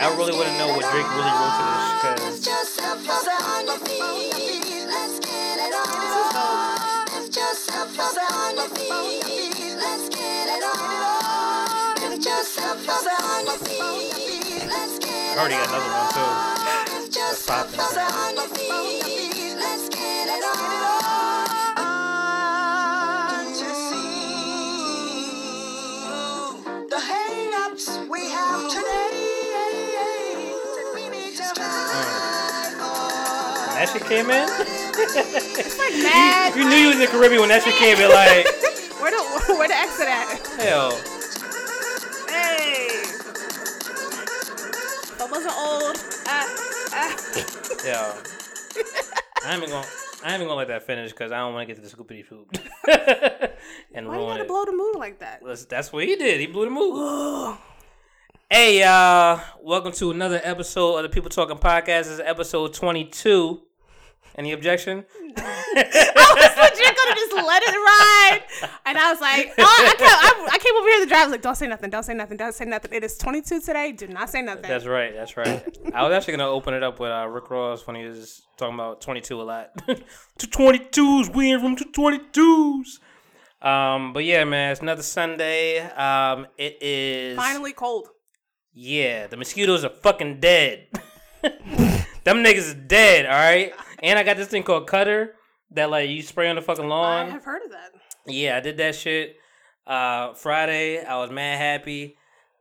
I 0.00 0.08
really 0.16 0.32
want 0.32 0.48
to 0.48 0.56
know 0.56 0.68
what 0.68 0.80
Drake 0.90 1.04
really 1.12 1.28
wrote 1.28 1.60
to 1.60 1.64
this 1.68 1.92
because 2.00 2.46
yourself 2.46 3.04
on 3.36 3.66
your 3.66 3.78
feet. 3.84 4.86
Let's 4.88 5.18
get 5.20 5.58
it 5.60 5.74
on. 5.74 5.90
That 33.80 33.88
shit 33.88 34.04
came 34.04 34.28
in, 34.28 34.44
like 35.78 35.94
mad. 36.04 36.54
you 36.54 36.68
knew 36.68 36.76
you 36.76 36.86
was 36.88 36.96
in 36.96 37.00
the 37.02 37.06
Caribbean 37.06 37.40
when 37.40 37.48
that 37.48 37.62
shit 37.62 37.74
came 37.76 37.96
in. 37.96 38.10
Like 38.10 38.44
Where 39.00 39.10
the 39.10 39.54
where 39.56 39.68
the 39.68 39.74
exit 39.74 40.06
at? 40.06 40.36
hell, 40.60 40.90
Hey. 42.28 42.88
That 45.16 45.28
wasn't 45.30 45.54
old. 45.56 45.96
Ah, 46.26 46.44
ah. 46.92 47.16
yeah. 47.86 48.12
I 49.46 49.54
ain't 49.54 49.62
even 49.62 49.70
gonna. 49.70 49.86
I 50.22 50.26
ain't 50.32 50.34
even 50.36 50.48
gonna 50.48 50.58
let 50.58 50.68
that 50.68 50.82
finish 50.82 51.10
because 51.12 51.32
I 51.32 51.38
don't 51.38 51.54
want 51.54 51.66
to 51.66 51.74
get 51.74 51.82
to 51.82 51.88
the 51.88 51.96
scoopity 51.96 52.28
poop 52.28 52.52
and 53.94 54.06
Why 54.06 54.14
you 54.14 54.20
ruin 54.20 54.28
gotta 54.32 54.42
it. 54.42 54.48
blow 54.48 54.66
the 54.66 54.72
mood 54.72 54.96
like 54.96 55.20
that? 55.20 55.40
That's, 55.42 55.64
that's 55.64 55.90
what 55.90 56.04
he 56.04 56.16
did. 56.16 56.40
He 56.40 56.46
blew 56.46 56.66
the 56.66 56.70
move. 56.70 57.56
hey, 58.50 58.80
y'all. 58.82 59.40
Welcome 59.62 59.92
to 59.92 60.10
another 60.10 60.38
episode 60.44 60.96
of 60.96 61.02
the 61.04 61.08
People 61.08 61.30
Talking 61.30 61.56
Podcast. 61.56 61.86
This 62.04 62.08
is 62.08 62.20
episode 62.20 62.74
22. 62.74 63.62
Any 64.36 64.52
objection? 64.52 65.04
I 65.36 66.34
was 66.36 66.56
legit 66.56 66.96
gonna 66.96 67.14
just 67.14 67.32
let 67.34 67.62
it 67.62 67.74
ride, 67.74 68.40
and 68.86 68.98
I 68.98 69.10
was 69.10 69.20
like, 69.20 69.52
oh, 69.58 69.64
I, 69.64 69.94
kept, 69.96 70.02
I, 70.02 70.48
I 70.52 70.58
came 70.58 70.74
over 70.76 70.88
here 70.88 71.00
to 71.00 71.06
drive. 71.06 71.20
I 71.20 71.24
was 71.24 71.32
like, 71.32 71.42
don't 71.42 71.56
say 71.56 71.66
nothing, 71.66 71.90
don't 71.90 72.02
say 72.02 72.14
nothing, 72.14 72.36
don't 72.36 72.54
say 72.54 72.64
nothing. 72.64 72.92
It 72.92 73.04
is 73.04 73.18
22 73.18 73.60
today. 73.60 73.92
Do 73.92 74.06
not 74.08 74.30
say 74.30 74.42
nothing. 74.42 74.62
That's 74.62 74.86
right. 74.86 75.14
That's 75.14 75.36
right. 75.36 75.64
I 75.94 76.04
was 76.04 76.12
actually 76.12 76.36
gonna 76.36 76.48
open 76.48 76.74
it 76.74 76.82
up 76.82 77.00
with 77.00 77.10
uh, 77.10 77.26
Rick 77.26 77.50
Ross 77.50 77.86
when 77.86 77.96
he 77.96 78.04
was 78.04 78.42
talking 78.56 78.74
about 78.74 79.00
22 79.00 79.40
a 79.40 79.42
lot. 79.42 79.70
Two 80.38 80.46
22s. 80.46 81.34
We 81.34 81.50
in 81.50 81.62
room 81.62 81.76
two 81.76 81.86
22s. 81.86 83.66
Um, 83.66 84.12
but 84.12 84.24
yeah, 84.24 84.44
man, 84.44 84.72
it's 84.72 84.80
another 84.80 85.02
Sunday. 85.02 85.80
Um, 85.80 86.46
it 86.56 86.78
is 86.80 87.36
Finally 87.36 87.72
cold. 87.72 88.08
Yeah, 88.72 89.26
the 89.26 89.36
mosquitoes 89.36 89.84
are 89.84 89.90
fucking 89.90 90.40
dead. 90.40 90.86
Them 91.42 92.44
niggas 92.44 92.56
is 92.58 92.74
dead, 92.74 93.26
all 93.26 93.32
right? 93.32 93.72
And 94.02 94.18
I 94.18 94.22
got 94.22 94.36
this 94.36 94.48
thing 94.48 94.62
called 94.62 94.86
Cutter 94.86 95.34
that 95.72 95.90
like 95.90 96.10
you 96.10 96.22
spray 96.22 96.48
on 96.48 96.56
the 96.56 96.62
fucking 96.62 96.88
lawn. 96.88 97.26
I 97.26 97.30
have 97.30 97.44
heard 97.44 97.62
of 97.62 97.70
that. 97.70 97.92
Yeah, 98.26 98.56
I 98.56 98.60
did 98.60 98.76
that 98.78 98.94
shit. 98.94 99.36
Uh 99.86 100.34
Friday, 100.34 101.04
I 101.04 101.18
was 101.18 101.30
mad 101.30 101.58
happy. 101.58 102.16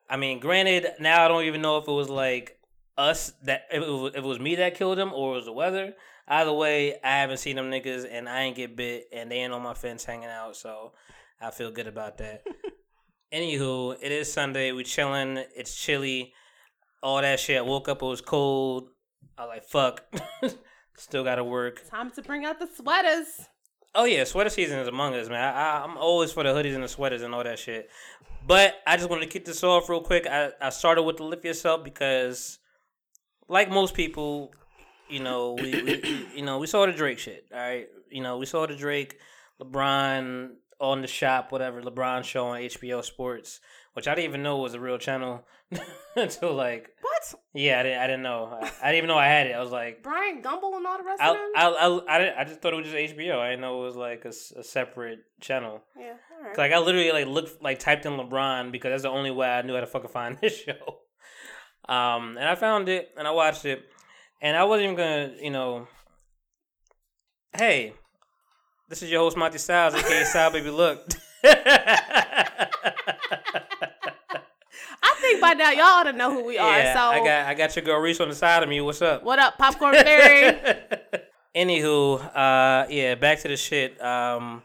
I 0.09 0.18
mean, 0.18 0.40
granted, 0.40 0.88
now 1.00 1.23
I 1.23 1.28
don't 1.28 1.44
even 1.44 1.62
know 1.62 1.78
if 1.78 1.88
it 1.88 1.91
was 1.91 2.09
like 2.09 2.58
us 2.97 3.31
that 3.44 3.63
if 3.72 3.84
it 3.84 3.90
was, 3.90 4.12
if 4.13 4.24
it 4.24 4.28
was 4.28 4.40
me 4.40 4.56
that 4.56 4.75
killed 4.75 4.97
them 4.97 5.13
or 5.13 5.34
it 5.34 5.36
was 5.36 5.46
the 5.46 5.53
weather. 5.53 5.94
Either 6.28 6.53
way, 6.53 6.96
I 7.03 7.18
haven't 7.22 7.38
seen 7.38 7.56
them 7.56 7.72
niggas 7.72 8.08
and 8.09 8.30
I 8.30 8.42
ain't 8.44 8.56
get 8.56 8.75
bit 8.75 9.08
and 9.12 9.31
they 9.31 9.38
ain't 9.38 9.53
on 9.53 9.63
my 9.63 9.74
fence 9.74 10.06
hanging 10.06 10.30
out, 10.30 10.56
so 10.56 10.92
I 11.42 11.50
feel 11.52 11.72
good 11.72 11.88
about 11.88 12.18
that. 12.18 12.44
Anywho, 13.34 13.96
it 14.02 14.12
is 14.12 14.31
Sunday. 14.31 14.72
We 14.72 14.84
chilling. 14.84 15.38
It's 15.56 15.75
chilly. 15.75 16.34
All 17.02 17.22
that 17.22 17.40
shit. 17.40 17.58
I 17.58 17.62
woke 17.62 17.88
up. 17.88 18.02
It 18.02 18.06
was 18.06 18.22
cold. 18.22 18.90
I 19.38 19.46
was 19.46 19.50
like, 19.50 19.63
fuck. 19.63 20.03
Still 21.00 21.24
got 21.24 21.36
to 21.36 21.46
work. 21.46 21.90
Time 21.90 22.12
to 22.12 22.22
bring 22.22 22.44
out 22.44 22.60
the 22.60 22.68
sweaters. 22.68 23.48
Oh 23.96 24.04
yeah, 24.04 24.26
sweater 24.26 24.50
season 24.50 24.80
is 24.80 24.88
among 24.88 25.16
us, 25.16 25.30
man. 25.30 25.42
I, 25.42 25.52
I, 25.52 25.84
I'm 25.84 25.98
always 25.98 26.34
for 26.34 26.44
the 26.44 26.50
hoodies 26.50 26.76
and 26.76 26.84
the 26.84 26.90
sweaters 26.90 27.22
and 27.22 27.34
all 27.34 27.44
that 27.44 27.58
shit. 27.58 27.90
But 28.46 28.76
I 28.86 28.98
just 28.98 29.10
wanted 29.10 29.22
to 29.22 29.32
kick 29.32 29.46
this 29.46 29.64
off 29.64 29.88
real 29.90 30.02
quick. 30.02 30.28
I, 30.28 30.52
I 30.62 30.70
started 30.70 31.04
with 31.04 31.18
the 31.18 31.24
lift 31.24 31.46
yourself 31.46 31.86
because, 31.86 32.60
like 33.48 33.70
most 33.70 33.94
people, 33.94 34.52
you 35.08 35.22
know, 35.22 35.54
we, 35.54 35.72
we 35.82 36.28
you 36.36 36.42
know 36.44 36.60
we 36.60 36.68
saw 36.68 36.86
the 36.86 36.92
Drake 36.92 37.18
shit. 37.18 37.46
All 37.54 37.60
right, 37.60 37.88
you 38.12 38.22
know 38.22 38.38
we 38.38 38.46
saw 38.46 38.68
the 38.68 38.76
Drake, 38.76 39.18
LeBron 39.62 40.50
on 40.81 41.02
the 41.02 41.08
shop, 41.08 41.54
whatever 41.54 41.81
LeBron 41.81 42.26
show 42.26 42.48
on 42.48 42.60
HBO 42.60 43.04
Sports, 43.04 43.62
which 43.94 44.07
I 44.07 44.16
didn't 44.16 44.29
even 44.29 44.44
know 44.44 44.57
was 44.57 44.73
a 44.73 44.79
real 44.79 44.97
channel 44.97 45.45
until 46.16 46.53
like 46.53 46.89
What? 47.01 47.41
yeah, 47.53 47.79
I 47.79 47.83
didn't 47.83 48.00
I 48.00 48.07
didn't 48.07 48.23
know. 48.23 48.45
I, 48.45 48.72
I 48.81 48.85
didn't 48.91 48.97
even 48.97 49.07
know 49.07 49.17
I 49.17 49.27
had 49.27 49.47
it. 49.47 49.51
I 49.55 49.59
was 49.59 49.72
like. 49.72 50.03
Bryant 50.03 50.44
Gumbel 50.44 50.75
and 50.77 50.85
all 50.88 50.97
the 50.97 51.03
rest 51.03 51.22
I, 51.22 51.29
of 51.29 51.35
them? 51.35 51.51
I, 51.55 51.66
I, 51.67 52.17
I, 52.17 52.41
I 52.41 52.44
just 52.45 52.61
thought 52.61 52.73
it 52.73 52.77
was 52.77 52.89
just 52.89 53.16
HBO. 53.16 53.39
I 53.39 53.50
didn't 53.50 53.61
know 53.61 53.81
it 53.81 53.85
was 53.85 53.95
like 53.95 54.25
a 54.25 54.31
separate 54.63 55.19
channel. 55.41 55.81
yeah, 55.97 56.13
all 56.38 56.47
right. 56.47 56.57
Like 56.57 56.72
I 56.72 56.79
literally 56.79 57.11
like 57.11 57.27
looked 57.27 57.61
like 57.61 57.79
typed 57.79 58.05
in 58.05 58.13
LeBron 58.13 58.72
because 58.72 58.89
that's 58.91 59.03
the 59.03 59.09
only 59.09 59.31
way 59.31 59.47
I 59.47 59.61
knew 59.61 59.73
how 59.73 59.81
to 59.81 59.88
fucking 59.88 60.09
find 60.09 60.38
this 60.41 60.57
show. 60.57 61.00
Um, 61.88 62.38
and 62.38 62.47
I 62.47 62.56
found 62.56 62.88
it 62.89 63.09
and 63.17 63.27
I 63.27 63.31
watched 63.31 63.66
it, 63.66 63.83
and 64.41 64.56
I 64.56 64.63
wasn't 64.63 64.85
even 64.85 64.95
gonna, 64.95 65.31
you 65.41 65.50
know. 65.51 65.88
Hey, 67.57 67.94
this 68.88 69.01
is 69.01 69.09
your 69.09 69.21
host 69.21 69.35
Monty 69.35 69.57
Styles, 69.57 69.95
aka 69.95 70.23
Style 70.25 70.51
Baby 70.51 70.69
Look. 70.69 71.07
Think 75.29 75.41
by 75.41 75.53
now 75.53 75.72
y'all 75.72 75.84
ought 75.84 76.03
to 76.03 76.13
know 76.13 76.31
who 76.34 76.44
we 76.45 76.57
are. 76.57 76.78
yeah, 76.78 76.94
So 76.94 77.00
I 77.00 77.19
got 77.19 77.45
I 77.47 77.53
got 77.53 77.75
your 77.75 77.85
girl 77.85 78.00
Reese 78.00 78.19
on 78.19 78.29
the 78.29 78.35
side 78.35 78.63
of 78.63 78.69
me. 78.69 78.81
What's 78.81 79.01
up? 79.01 79.23
what 79.23 79.40
up, 79.40 79.57
Popcorn 79.57 79.94
Fairy? 79.95 80.57
Anywho, 81.56 82.19
uh, 82.35 82.85
yeah, 82.90 83.16
back 83.16 83.39
to 83.39 83.47
the 83.47 83.57
shit. 83.57 84.00
Um, 84.01 84.62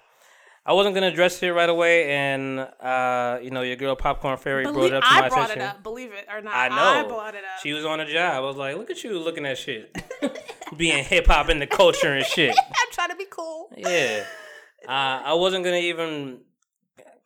I 0.66 0.72
wasn't 0.74 0.94
gonna 0.94 1.08
address 1.08 1.42
it 1.42 1.48
right 1.48 1.68
away, 1.68 2.10
and 2.10 2.60
uh, 2.60 3.38
you 3.42 3.50
know, 3.50 3.62
your 3.62 3.76
girl 3.76 3.96
Popcorn 3.96 4.36
Fairy 4.38 4.64
brought 4.64 4.84
it 4.84 4.94
up 4.94 5.02
to 5.04 5.10
my 5.10 5.16
I 5.26 5.28
brought 5.28 5.50
attention. 5.50 5.62
it 5.62 5.64
up. 5.64 5.82
Believe 5.82 6.12
it 6.12 6.26
or 6.30 6.40
not, 6.40 6.54
I 6.54 6.68
know. 6.68 6.76
I 6.76 7.08
brought 7.08 7.34
it 7.34 7.44
up. 7.44 7.60
She 7.62 7.72
was 7.72 7.84
on 7.84 8.00
a 8.00 8.10
job. 8.10 8.34
I 8.34 8.40
was 8.40 8.56
like, 8.56 8.76
look 8.76 8.90
at 8.90 9.02
you 9.04 9.18
looking 9.18 9.44
at 9.46 9.58
shit, 9.58 9.94
being 10.76 11.04
hip 11.04 11.26
hop 11.26 11.48
in 11.50 11.58
the 11.58 11.66
culture 11.66 12.12
and 12.14 12.24
shit. 12.24 12.54
I'm 12.58 12.92
trying 12.92 13.10
to 13.10 13.16
be 13.16 13.26
cool. 13.30 13.70
Yeah, 13.76 14.24
uh, 14.86 14.90
I 15.24 15.34
wasn't 15.34 15.64
gonna 15.64 15.76
even, 15.78 16.40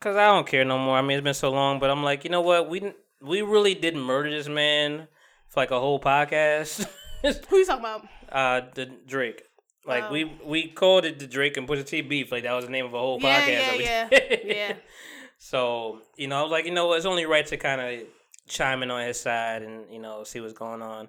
cause 0.01 0.17
I 0.17 0.27
don't 0.27 0.47
care 0.47 0.65
no 0.65 0.79
more. 0.79 0.97
I 0.97 1.03
mean, 1.03 1.19
it's 1.19 1.25
been 1.25 1.35
so 1.35 1.51
long, 1.51 1.79
but 1.81 1.91
I'm 1.91 2.03
like, 2.05 2.25
you 2.25 2.31
know 2.31 2.41
what? 2.43 2.69
We 2.71 2.81
didn't- 2.81 2.97
we 3.21 3.43
really 3.43 3.75
did 3.75 3.97
murder 3.97 4.31
this 4.31 4.49
man 4.49 5.09
for 5.49 5.61
like 5.61 5.71
a 5.71 5.81
whole 5.81 6.01
podcast. 6.01 6.87
Who 7.49 7.57
you 7.57 7.67
talking 7.67 7.81
about? 7.85 8.07
uh, 8.31 8.61
the 8.75 8.87
Drake. 9.07 9.43
Like 9.87 10.05
Oh. 10.05 10.13
we 10.13 10.25
we 10.45 10.69
called 10.69 11.05
it 11.05 11.19
the 11.19 11.27
Drake 11.27 11.57
and 11.57 11.67
Pusha 11.67 11.85
T 11.87 12.01
beef. 12.03 12.31
Like 12.31 12.43
that 12.45 12.53
was 12.53 12.67
the 12.67 12.71
name 12.71 12.85
of 12.87 12.95
a 12.95 12.99
whole 12.99 13.19
Yeah, 13.21 13.41
podcast. 13.41 13.81
yeah, 13.81 14.09
yeah, 14.11 14.37
yeah. 14.45 14.73
So 15.39 16.01
you 16.17 16.27
know, 16.29 16.39
I 16.39 16.43
was 16.43 16.51
like, 16.51 16.65
you 16.67 16.73
know, 16.73 16.93
it's 16.95 17.07
only 17.07 17.25
right 17.25 17.47
to 17.47 17.57
kind 17.57 17.81
of 17.81 18.07
chime 18.49 18.83
in 18.83 18.91
on 18.91 19.07
his 19.07 19.21
side 19.21 19.63
and 19.63 19.85
you 19.93 19.99
know 20.01 20.25
see 20.25 20.41
what's 20.41 20.53
going 20.53 20.83
on. 20.83 21.09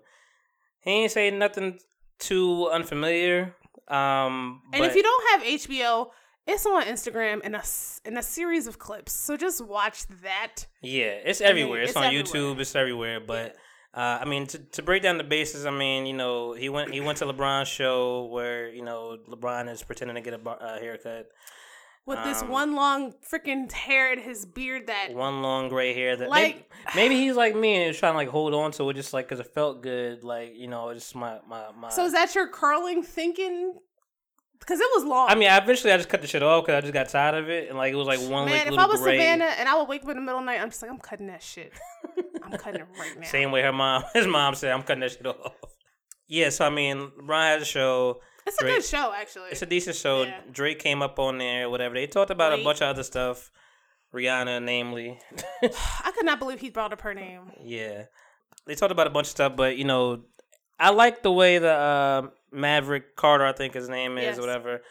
He 0.81 0.91
ain't 0.91 1.11
say 1.11 1.31
nothing 1.31 1.79
too 2.19 2.69
unfamiliar. 2.71 3.55
Um, 3.87 4.61
And 4.71 4.85
if 4.85 4.95
you 4.95 5.01
don't 5.03 5.29
have 5.31 5.41
HBO, 5.43 6.09
it's 6.49 6.65
on 6.65 6.83
Instagram 6.83 7.41
in 7.41 7.55
a 7.55 7.63
in 8.05 8.17
a 8.17 8.23
series 8.23 8.67
of 8.67 8.79
clips. 8.79 9.13
So 9.13 9.37
just 9.37 9.65
watch 9.65 10.07
that. 10.23 10.65
Yeah, 10.81 11.05
it's 11.23 11.41
everywhere. 11.41 11.81
It's, 11.81 11.91
it's 11.91 11.97
on 11.97 12.05
everywhere. 12.05 12.23
YouTube. 12.23 12.59
It's 12.59 12.75
everywhere. 12.75 13.19
But 13.19 13.55
uh, 13.93 14.19
I 14.21 14.25
mean, 14.25 14.47
to, 14.47 14.57
to 14.57 14.81
break 14.81 15.03
down 15.03 15.17
the 15.17 15.23
basis, 15.23 15.65
I 15.65 15.71
mean, 15.71 16.05
you 16.05 16.13
know, 16.13 16.53
he 16.53 16.69
went 16.69 16.93
he 16.93 17.01
went 17.01 17.17
to 17.19 17.25
LeBron's 17.25 17.67
show 17.67 18.25
where 18.25 18.69
you 18.69 18.83
know 18.83 19.17
LeBron 19.29 19.69
is 19.71 19.83
pretending 19.83 20.15
to 20.15 20.21
get 20.21 20.33
a 20.33 20.37
bar, 20.37 20.57
uh, 20.61 20.79
haircut. 20.79 21.27
With 22.05 22.23
this 22.23 22.41
Um, 22.41 22.49
one 22.49 22.75
long 22.75 23.13
freaking 23.31 23.71
hair 23.71 24.11
in 24.11 24.17
his 24.17 24.43
beard 24.43 24.87
that 24.87 25.13
One 25.13 25.43
long 25.43 25.69
gray 25.69 25.93
hair 25.93 26.15
that 26.15 26.27
Like- 26.27 26.71
maybe, 26.95 27.09
maybe 27.09 27.15
he's 27.23 27.35
like 27.43 27.55
me 27.55 27.75
and 27.75 27.85
he's 27.87 27.99
trying 27.99 28.13
to 28.13 28.17
like 28.17 28.29
hold 28.29 28.55
on 28.55 28.71
to 28.71 28.89
it 28.89 28.95
just 28.95 29.13
like 29.13 29.27
because 29.27 29.39
it 29.39 29.53
felt 29.53 29.83
good. 29.83 30.23
Like 30.23 30.53
you 30.55 30.67
know, 30.67 30.91
just 30.93 31.13
my 31.13 31.37
my 31.47 31.65
my. 31.79 31.89
So 31.89 32.05
is 32.05 32.13
that 32.13 32.33
your 32.33 32.47
curling 32.47 33.03
thinking? 33.03 33.75
Because 34.59 34.79
it 34.79 34.87
was 34.95 35.03
long. 35.05 35.29
I 35.29 35.35
mean, 35.35 35.49
eventually 35.51 35.91
I 35.91 35.97
just 35.97 36.09
cut 36.09 36.21
the 36.21 36.27
shit 36.27 36.43
off 36.43 36.65
because 36.65 36.77
I 36.77 36.81
just 36.81 36.93
got 36.93 37.09
tired 37.09 37.35
of 37.35 37.49
it 37.49 37.69
and 37.69 37.77
like 37.77 37.91
it 37.93 37.95
was 37.95 38.07
like 38.07 38.19
one 38.19 38.45
man, 38.45 38.65
like 38.65 38.73
if 38.73 38.77
I 38.79 38.85
was 38.85 39.01
gray. 39.01 39.17
Savannah 39.17 39.45
and 39.57 39.67
I 39.67 39.77
would 39.77 39.87
wake 39.87 40.03
up 40.03 40.09
in 40.09 40.15
the 40.17 40.21
middle 40.21 40.39
of 40.39 40.45
the 40.45 40.51
night, 40.51 40.61
I'm 40.61 40.69
just 40.69 40.81
like, 40.81 40.91
I'm 40.91 40.99
cutting 40.99 41.27
that 41.27 41.41
shit. 41.41 41.73
I'm 42.43 42.51
cutting 42.57 42.81
it 42.81 42.87
right 42.99 43.19
now. 43.19 43.25
Same 43.27 43.51
way 43.51 43.61
her 43.61 43.73
mom, 43.73 44.03
his 44.13 44.27
mom 44.27 44.55
said, 44.55 44.71
I'm 44.71 44.83
cutting 44.83 45.01
that 45.01 45.11
shit 45.11 45.25
off. 45.25 45.53
Yeah, 46.27 46.49
so 46.49 46.65
I 46.65 46.69
mean, 46.69 47.11
LeBron 47.19 47.53
has 47.53 47.61
a 47.63 47.65
show. 47.65 48.21
It's 48.45 48.61
a 48.61 48.63
good 48.65 48.83
show, 48.83 49.11
actually. 49.15 49.49
It's 49.51 49.61
a 49.61 49.65
decent 49.65 49.95
show. 49.95 50.23
Yeah. 50.23 50.41
Drake 50.51 50.79
came 50.79 51.01
up 51.01 51.17
on 51.19 51.37
there, 51.39 51.69
whatever. 51.69 51.95
They 51.95 52.05
talked 52.07 52.29
about 52.31 52.57
a 52.59 52.63
bunch 52.63 52.81
of 52.81 52.87
other 52.87 53.03
stuff. 53.03 53.51
Rihanna, 54.13 54.63
namely. 54.63 55.19
I 55.63 56.11
could 56.15 56.25
not 56.25 56.39
believe 56.39 56.59
he 56.59 56.69
brought 56.69 56.93
up 56.93 57.01
her 57.01 57.13
name. 57.13 57.51
yeah. 57.63 58.03
They 58.65 58.75
talked 58.75 58.91
about 58.91 59.07
a 59.07 59.11
bunch 59.11 59.25
of 59.27 59.31
stuff, 59.31 59.55
but 59.55 59.77
you 59.77 59.83
know, 59.85 60.21
I 60.79 60.91
like 60.91 61.23
the 61.23 61.31
way 61.31 61.57
the 61.57 61.71
uh, 61.71 62.27
Maverick 62.51 63.15
Carter, 63.15 63.45
I 63.45 63.51
think 63.53 63.73
his 63.73 63.89
name 63.89 64.17
is, 64.17 64.23
Yes. 64.23 64.37
or 64.37 64.41
whatever. 64.41 64.81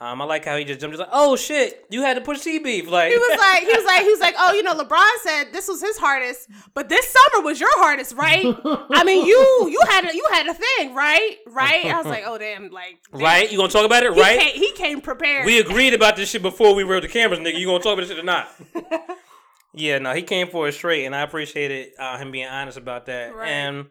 Um, 0.00 0.22
I 0.22 0.26
like 0.26 0.44
how 0.44 0.56
he 0.56 0.62
just 0.62 0.78
jumped. 0.78 0.92
He's 0.94 1.00
like, 1.00 1.08
"Oh 1.10 1.34
shit, 1.34 1.84
you 1.90 2.02
had 2.02 2.14
to 2.14 2.20
Pusha 2.20 2.44
T 2.44 2.58
beef." 2.60 2.88
Like 2.90 3.10
He 3.10 3.18
was 3.18 3.36
like, 3.36 3.62
he 3.64 3.72
was 3.72 3.84
like, 3.84 4.02
he 4.04 4.08
was 4.10 4.20
like, 4.20 4.34
oh, 4.38 4.52
you 4.52 4.62
know, 4.62 4.74
LeBron 4.76 5.08
said 5.24 5.46
this 5.52 5.66
was 5.66 5.80
his 5.82 5.98
hardest, 5.98 6.48
but 6.72 6.88
this 6.88 7.08
summer 7.08 7.44
was 7.44 7.58
your 7.58 7.76
hardest, 7.80 8.14
right? 8.14 8.46
I 8.92 9.02
mean, 9.02 9.26
you 9.26 9.68
you 9.68 9.80
had 9.88 10.04
a, 10.04 10.14
you 10.14 10.24
had 10.30 10.46
a 10.46 10.54
thing, 10.54 10.94
right? 10.94 11.38
Right? 11.48 11.86
I 11.86 11.96
was 11.96 12.06
like, 12.06 12.22
oh 12.24 12.38
damn, 12.38 12.70
like 12.70 13.00
damn. 13.10 13.20
right? 13.22 13.50
You 13.50 13.58
gonna 13.58 13.70
talk 13.72 13.84
about 13.84 14.04
it, 14.04 14.14
He 14.14 14.20
right? 14.20 14.38
came, 14.38 14.54
he 14.54 14.72
came 14.74 15.00
prepared. 15.00 15.44
We 15.46 15.58
agreed 15.58 15.94
about 15.94 16.14
this 16.14 16.30
shit 16.30 16.42
before 16.42 16.76
we 16.76 16.84
were 16.84 17.00
the 17.00 17.08
cameras, 17.08 17.40
nigga. 17.40 17.58
You 17.58 17.66
gonna 17.66 17.82
talk 17.82 17.94
about 17.94 18.02
this 18.06 18.10
shit 18.10 18.20
or 18.20 18.22
not? 18.22 18.48
yeah, 19.74 19.98
no, 19.98 20.14
he 20.14 20.22
came 20.22 20.46
for 20.46 20.68
it 20.68 20.74
straight, 20.74 21.06
and 21.06 21.14
I 21.16 21.22
appreciated 21.22 21.88
uh, 21.98 22.18
him 22.18 22.30
being 22.30 22.46
honest 22.46 22.78
about 22.78 23.06
that. 23.06 23.34
Right. 23.34 23.48
And 23.48 23.86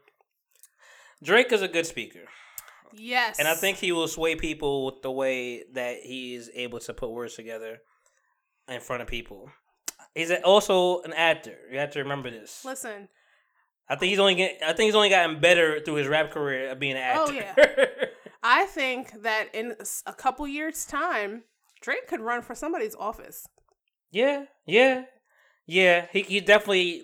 Drake 1.22 1.52
is 1.52 1.62
a 1.62 1.68
good 1.68 1.86
speaker. 1.86 2.22
Yes, 2.98 3.40
And 3.40 3.48
I 3.48 3.56
think 3.56 3.78
he 3.78 3.92
will 3.92 4.08
sway 4.08 4.36
people 4.36 4.86
with 4.86 5.02
the 5.02 5.12
way 5.12 5.64
that 5.74 5.98
he's 6.04 6.50
able 6.54 6.80
to 6.80 6.94
put 6.94 7.12
words 7.12 7.36
together 7.36 7.80
in 8.68 8.82
front 8.82 9.02
of 9.02 9.08
people. 9.08 9.50
He's 10.14 10.32
also 10.44 11.02
an 11.02 11.14
actor. 11.14 11.56
You 11.72 11.80
have 11.80 11.92
to 11.92 12.00
remember 12.00 12.32
this. 12.32 12.66
Listen, 12.66 13.08
I 13.90 13.96
think 13.96 14.10
he's 14.10 14.20
only 14.20 14.36
get, 14.36 14.60
I 14.64 14.74
think 14.74 14.88
he's 14.88 14.96
only 14.96 15.10
gotten 15.10 15.40
better 15.40 15.80
through 15.80 15.96
his 15.96 16.08
rap 16.08 16.32
career 16.32 16.72
of 16.72 16.80
being 16.80 16.96
an 16.96 17.18
oh, 17.18 17.24
actor. 17.24 17.54
Oh, 17.58 17.64
yeah. 17.78 18.06
I 18.44 18.66
think 18.66 19.24
that 19.24 19.54
in 19.54 19.76
a 20.06 20.14
couple 20.14 20.48
years' 20.48 20.86
time, 20.86 21.44
Drake 21.82 22.08
could 22.08 22.22
run 22.22 22.42
for 22.42 22.56
somebody's 22.56 22.96
office. 22.96 23.48
yeah, 24.12 24.46
yeah, 24.66 25.04
yeah. 25.66 26.08
He 26.12 26.22
he 26.22 26.40
definitely 26.40 27.04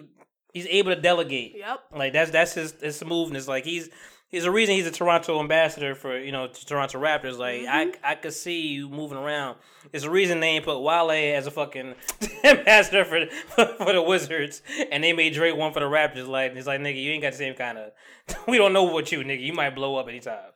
he's 0.53 0.67
able 0.67 0.95
to 0.95 1.01
delegate. 1.01 1.53
Yep. 1.57 1.79
Like 1.95 2.13
that's 2.13 2.31
that's 2.31 2.53
his 2.53 2.73
his 2.81 2.97
smoothness. 2.97 3.47
Like 3.47 3.65
he's 3.65 3.89
he's 4.33 4.45
a 4.45 4.51
reason 4.51 4.75
he's 4.75 4.87
a 4.87 4.91
Toronto 4.91 5.39
ambassador 5.39 5.95
for 5.95 6.17
you 6.17 6.33
know 6.33 6.47
Toronto 6.47 6.99
Raptors. 6.99 7.37
Like 7.37 7.61
I 7.69 7.93
I 8.03 8.15
could 8.15 8.33
see 8.33 8.67
you 8.67 8.89
moving 8.89 9.17
around. 9.17 9.57
It's 9.93 10.03
a 10.03 10.09
reason 10.09 10.41
they 10.41 10.47
ain't 10.47 10.65
put 10.65 10.79
Wale 10.79 11.11
as 11.11 11.47
a 11.47 11.51
fucking 11.51 11.95
ambassador 12.43 13.05
for 13.05 13.25
for 13.55 13.93
the 13.93 14.01
Wizards, 14.01 14.61
and 14.91 15.01
they 15.03 15.13
made 15.13 15.33
Drake 15.33 15.55
one 15.55 15.71
for 15.71 15.79
the 15.79 15.85
Raptors. 15.85 16.27
Like 16.27 16.53
it's 16.55 16.67
like 16.67 16.81
nigga, 16.81 17.01
you 17.01 17.11
ain't 17.11 17.21
got 17.21 17.31
the 17.31 17.37
same 17.37 17.53
kind 17.53 17.77
of. 17.77 17.91
We 18.47 18.57
don't 18.57 18.73
know 18.73 18.83
what 18.83 19.11
you 19.11 19.19
nigga. 19.19 19.41
You 19.41 19.53
might 19.53 19.75
blow 19.75 19.95
up 19.95 20.07
anytime. 20.09 20.51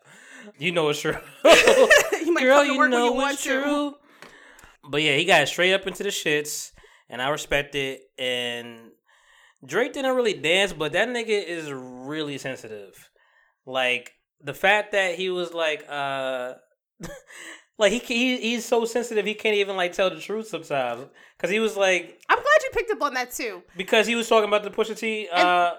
You 0.57 0.71
know 0.71 0.89
it's 0.89 0.99
true. 0.99 1.15
you 1.45 2.33
might 2.33 2.43
Girl, 2.43 2.65
you 2.65 2.87
know 2.89 3.13
you 3.13 3.27
it's 3.27 3.43
to. 3.43 3.61
true. 3.61 3.95
But 4.89 5.01
yeah, 5.01 5.15
he 5.15 5.25
got 5.25 5.47
straight 5.47 5.73
up 5.73 5.85
into 5.85 6.03
the 6.03 6.09
shits, 6.09 6.71
and 7.09 7.21
I 7.21 7.27
respect 7.29 7.75
it. 7.75 8.09
And 8.17 8.91
Drake 9.65 9.91
didn't 9.91 10.15
really 10.15 10.33
dance, 10.33 10.71
but 10.71 10.93
that 10.93 11.09
nigga 11.09 11.45
is 11.45 11.69
really 11.71 12.37
sensitive. 12.37 13.09
Like 13.67 14.13
the 14.41 14.53
fact 14.53 14.93
that 14.93 15.15
he 15.15 15.29
was 15.29 15.53
like, 15.53 15.85
uh, 15.89 16.53
like 17.77 17.91
he, 17.91 17.99
he 17.99 18.37
he's 18.37 18.65
so 18.65 18.85
sensitive 18.85 19.25
he 19.25 19.33
can't 19.35 19.55
even 19.55 19.75
like 19.75 19.93
tell 19.93 20.09
the 20.09 20.19
truth 20.19 20.47
sometimes. 20.47 21.05
Cause 21.37 21.49
he 21.51 21.59
was 21.59 21.77
like, 21.77 22.19
I'm 22.29 22.37
glad 22.37 22.63
you 22.63 22.69
picked 22.73 22.91
up 22.91 23.01
on 23.03 23.13
that 23.13 23.31
too. 23.31 23.61
because 23.75 24.07
he 24.07 24.15
was 24.15 24.27
talking 24.27 24.47
about 24.47 24.63
the 24.63 24.71
Pusha 24.71 24.97
T 24.97 25.27
uh 25.31 25.73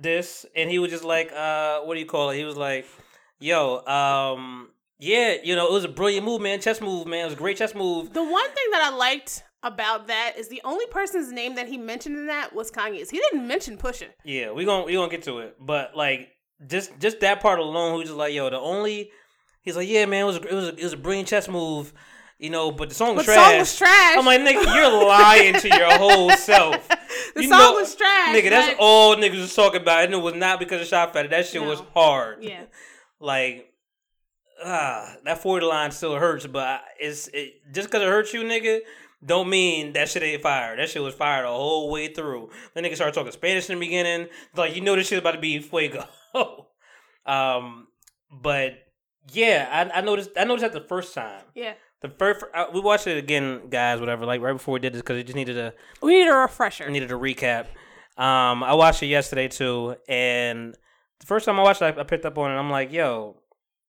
this, 0.00 0.46
and 0.56 0.70
he 0.70 0.78
was 0.78 0.90
just 0.90 1.04
like, 1.04 1.30
uh, 1.32 1.80
what 1.80 1.94
do 1.94 2.00
you 2.00 2.06
call 2.06 2.30
it? 2.30 2.36
He 2.36 2.44
was 2.44 2.56
like, 2.56 2.86
yo, 3.38 3.84
um. 3.86 4.70
Yeah, 5.00 5.36
you 5.44 5.54
know, 5.54 5.68
it 5.68 5.72
was 5.72 5.84
a 5.84 5.88
brilliant 5.88 6.26
move, 6.26 6.40
man. 6.40 6.60
Chess 6.60 6.80
move, 6.80 7.06
man. 7.06 7.20
It 7.20 7.24
was 7.26 7.34
a 7.34 7.36
great 7.36 7.56
chess 7.56 7.72
move. 7.72 8.12
The 8.12 8.24
one 8.24 8.46
thing 8.46 8.64
that 8.72 8.90
I 8.92 8.96
liked 8.96 9.44
about 9.62 10.08
that 10.08 10.34
is 10.36 10.48
the 10.48 10.60
only 10.64 10.86
person's 10.86 11.30
name 11.30 11.54
that 11.54 11.68
he 11.68 11.78
mentioned 11.78 12.16
in 12.16 12.26
that 12.26 12.52
was 12.52 12.72
Kanye's. 12.72 13.08
He 13.10 13.18
didn't 13.18 13.46
mention 13.46 13.76
Pusha. 13.76 14.08
Yeah, 14.24 14.50
we 14.50 14.64
gonna 14.64 14.84
we 14.84 14.94
gonna 14.94 15.08
get 15.08 15.22
to 15.24 15.38
it, 15.38 15.56
but 15.60 15.96
like 15.96 16.30
just 16.66 16.98
just 16.98 17.20
that 17.20 17.40
part 17.40 17.58
alone, 17.58 17.94
who's 17.98 18.08
just 18.08 18.16
like, 18.18 18.32
yo, 18.34 18.50
the 18.50 18.58
only 18.58 19.10
he's 19.62 19.76
like, 19.76 19.88
yeah, 19.88 20.06
man, 20.06 20.22
it 20.22 20.26
was 20.26 20.36
a, 20.36 20.42
it 20.42 20.54
was 20.54 20.64
a, 20.68 20.76
it 20.76 20.82
was 20.84 20.92
a 20.92 20.96
brilliant 20.96 21.28
chess 21.28 21.48
move, 21.48 21.92
you 22.38 22.50
know, 22.50 22.70
but 22.70 22.88
the 22.88 22.94
song 22.94 23.16
was 23.16 23.26
But 23.26 23.32
the 23.32 23.34
trash. 23.36 23.50
song 23.50 23.58
was 23.58 23.76
trash. 23.78 24.16
I'm 24.18 24.24
like, 24.26 24.40
nigga, 24.40 24.74
you're 24.74 25.04
lying 25.06 25.54
to 25.54 25.68
your 25.68 25.98
whole 25.98 26.30
self. 26.32 26.88
The 27.34 27.42
You 27.42 27.48
song 27.50 27.58
know- 27.58 27.72
was 27.74 27.94
trash. 27.94 28.34
nigga. 28.36 28.50
That's 28.50 28.68
but- 28.74 28.76
all 28.80 29.14
niggas 29.16 29.40
was 29.40 29.54
talking 29.54 29.82
about, 29.82 30.04
and 30.04 30.14
it 30.14 30.16
was 30.16 30.34
not 30.34 30.58
because 30.58 30.80
of 30.80 30.86
shot 30.88 31.12
fatter. 31.12 31.28
That 31.28 31.46
shit 31.46 31.62
was 31.62 31.80
hard. 31.94 32.42
Yeah. 32.42 32.62
like. 33.20 33.66
Ah, 34.64 35.14
that 35.24 35.38
40 35.38 35.66
line 35.66 35.90
still 35.92 36.16
hurts, 36.16 36.46
but 36.46 36.80
it's 36.98 37.28
it, 37.28 37.72
just 37.72 37.88
because 37.88 38.02
it 38.02 38.08
hurts 38.08 38.34
you, 38.34 38.42
nigga, 38.42 38.80
don't 39.24 39.48
mean 39.48 39.92
that 39.92 40.08
shit 40.08 40.22
ain't 40.24 40.42
fire. 40.42 40.76
That 40.76 40.88
shit 40.88 41.00
was 41.02 41.14
fire 41.14 41.42
the 41.42 41.48
whole 41.48 41.90
way 41.90 42.12
through. 42.12 42.50
The 42.74 42.80
nigga 42.80 42.96
started 42.96 43.14
talking 43.14 43.30
Spanish 43.30 43.70
in 43.70 43.78
the 43.78 43.86
beginning. 43.86 44.26
Like, 44.56 44.74
you 44.74 44.80
know 44.80 44.96
this 44.96 45.06
shit 45.06 45.18
about 45.18 45.32
to 45.32 45.38
be 45.40 45.60
fuego. 45.60 46.04
um, 47.26 47.88
but 48.30 48.74
yeah, 49.32 49.68
I, 49.94 49.98
I 49.98 50.00
noticed. 50.02 50.30
I 50.36 50.44
noticed 50.44 50.62
that 50.62 50.72
the 50.80 50.86
first 50.88 51.14
time. 51.14 51.42
Yeah. 51.54 51.74
The 52.00 52.08
first 52.10 52.44
uh, 52.54 52.66
we 52.72 52.80
watched 52.80 53.06
it 53.08 53.18
again, 53.18 53.68
guys. 53.70 54.00
Whatever. 54.00 54.24
Like 54.24 54.40
right 54.40 54.52
before 54.52 54.74
we 54.74 54.80
did 54.80 54.92
this, 54.92 55.02
because 55.02 55.18
it 55.18 55.24
just 55.24 55.36
needed 55.36 55.58
a 55.58 55.74
We 56.00 56.12
need 56.18 56.28
a 56.28 56.34
refresher. 56.34 56.88
needed 56.90 57.10
a 57.10 57.14
recap. 57.14 57.66
Um, 58.16 58.62
I 58.62 58.74
watched 58.74 59.02
it 59.02 59.06
yesterday 59.06 59.48
too, 59.48 59.96
and 60.08 60.74
the 61.20 61.26
first 61.26 61.44
time 61.46 61.58
I 61.58 61.62
watched 61.62 61.82
it, 61.82 61.96
I, 61.96 62.00
I 62.00 62.04
picked 62.04 62.24
up 62.24 62.36
on 62.38 62.50
it. 62.50 62.54
I'm 62.54 62.70
like, 62.70 62.92
yo, 62.92 63.36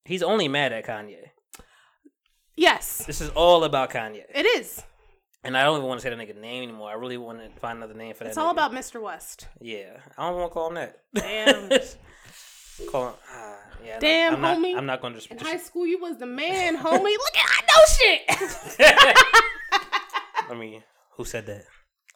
he's 0.06 0.22
only 0.24 0.48
mad 0.48 0.72
at 0.74 0.86
Kanye. 0.86 1.18
Yes. 2.56 3.06
This 3.06 3.22
is 3.22 3.30
all 3.30 3.64
about 3.64 3.90
Kanye, 3.92 4.24
It 4.34 4.46
is. 4.46 4.84
and 5.44 5.56
I 5.58 5.64
don't 5.64 5.78
even 5.78 5.88
want 5.88 6.02
to 6.02 6.04
say 6.04 6.10
the 6.10 6.16
nigga 6.22 6.40
name 6.40 6.64
anymore. 6.64 6.90
I 6.90 6.94
really 6.96 7.18
want 7.18 7.40
to 7.40 7.50
find 7.60 7.78
another 7.78 7.94
name 7.94 8.14
for 8.14 8.24
that. 8.26 8.30
It's 8.32 8.38
all 8.38 8.50
nigga. 8.50 8.52
about 8.54 8.72
Mr. 8.74 9.02
West. 9.02 9.48
Yeah, 9.62 9.98
I 10.18 10.28
don't 10.30 10.38
want 10.38 10.52
to 10.52 10.54
call 10.54 10.68
him 10.68 10.76
that. 10.76 11.00
Damn. 11.16 11.70
call 12.88 13.08
him. 13.10 13.16
Ah, 13.32 13.58
yeah. 13.84 14.00
Damn, 14.00 14.36
I'm 14.36 14.42
not, 14.42 14.58
homie. 14.58 14.78
I'm 14.78 14.86
not 14.86 15.02
going 15.02 15.16
to. 15.16 15.32
In 15.32 15.40
high 15.40 15.58
school, 15.58 15.86
you 15.88 16.00
was 16.00 16.18
the 16.18 16.26
man, 16.26 16.78
homie. 16.78 17.04
Look 17.04 17.38
at 17.38 17.48
I 17.48 17.62
know 17.68 17.84
shit. 17.98 18.22
I 20.50 20.54
mean, 20.56 20.84
who 21.12 21.26
said 21.26 21.46
that? 21.48 21.66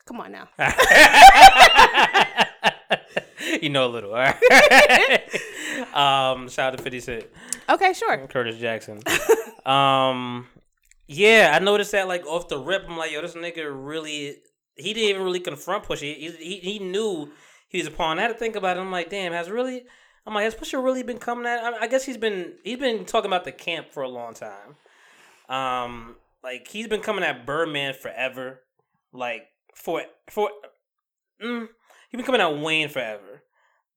Come 0.06 0.20
on 0.20 0.32
now. 0.32 0.50
you 3.62 3.70
know 3.70 3.86
a 3.86 3.92
little, 3.92 4.12
all 4.12 4.18
right? 4.18 4.36
um, 5.94 6.50
shout 6.50 6.74
out 6.74 6.78
to 6.78 6.84
50 6.84 7.00
Cent. 7.00 7.26
Okay, 7.70 7.94
sure. 7.94 8.28
Curtis 8.28 8.58
Jackson. 8.58 9.02
um, 9.66 10.48
yeah, 11.08 11.52
I 11.54 11.60
noticed 11.64 11.92
that 11.92 12.08
like 12.08 12.26
off 12.26 12.48
the 12.48 12.58
rip. 12.58 12.86
I'm 12.88 12.98
like, 12.98 13.12
yo, 13.12 13.22
this 13.22 13.36
nigga 13.36 13.70
really. 13.72 14.38
He 14.76 14.94
didn't 14.94 15.10
even 15.10 15.24
really 15.24 15.40
confront 15.40 15.84
Pusha. 15.84 16.16
He 16.16 16.32
he, 16.32 16.58
he 16.58 16.80
knew 16.80 17.32
he 17.68 17.78
was 17.78 17.88
a 17.88 17.92
pawn. 17.92 18.20
I 18.20 18.24
had 18.24 18.30
to 18.30 18.34
think 18.34 18.56
about 18.56 18.78
it. 18.78 18.80
I'm 18.80 18.92
like, 18.92 19.10
damn, 19.10 19.34
has 19.34 19.50
really. 19.50 19.84
I'm 20.26 20.34
like, 20.34 20.44
has 20.44 20.56
Pusha 20.56 20.82
really 20.84 21.04
been 21.04 21.18
coming 21.18 21.46
at? 21.46 21.64
I, 21.64 21.82
I 21.82 21.88
guess 21.88 22.06
he's 22.06 22.18
been 22.18 22.54
he's 22.64 22.80
been 22.80 23.06
talking 23.06 23.30
about 23.30 23.44
the 23.44 23.52
camp 23.52 23.92
for 23.92 24.04
a 24.04 24.10
long 24.10 24.34
time. 24.34 24.76
Um, 25.50 26.16
like 26.44 26.68
he's 26.68 26.88
been 26.88 27.02
coming 27.02 27.24
at 27.24 27.46
Birdman 27.46 27.94
forever. 27.94 28.62
Like 29.12 29.44
for 29.76 30.04
for, 30.30 30.50
mm, 31.44 31.68
he 32.10 32.18
been 32.18 32.26
coming 32.26 32.42
at 32.42 32.58
Wayne 32.60 32.90
forever. 32.90 33.44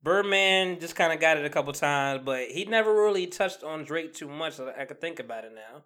Birdman 0.02 0.78
just 0.78 0.94
kind 0.94 1.12
of 1.12 1.20
got 1.20 1.36
it 1.36 1.44
a 1.44 1.50
couple 1.50 1.72
times, 1.72 2.22
but 2.24 2.48
he 2.48 2.64
never 2.64 2.94
really 2.94 3.26
touched 3.26 3.64
on 3.64 3.84
Drake 3.84 4.14
too 4.14 4.28
much. 4.28 4.54
So 4.54 4.72
I 4.78 4.84
could 4.84 5.00
think 5.00 5.18
about 5.18 5.44
it 5.44 5.52
now. 5.54 5.84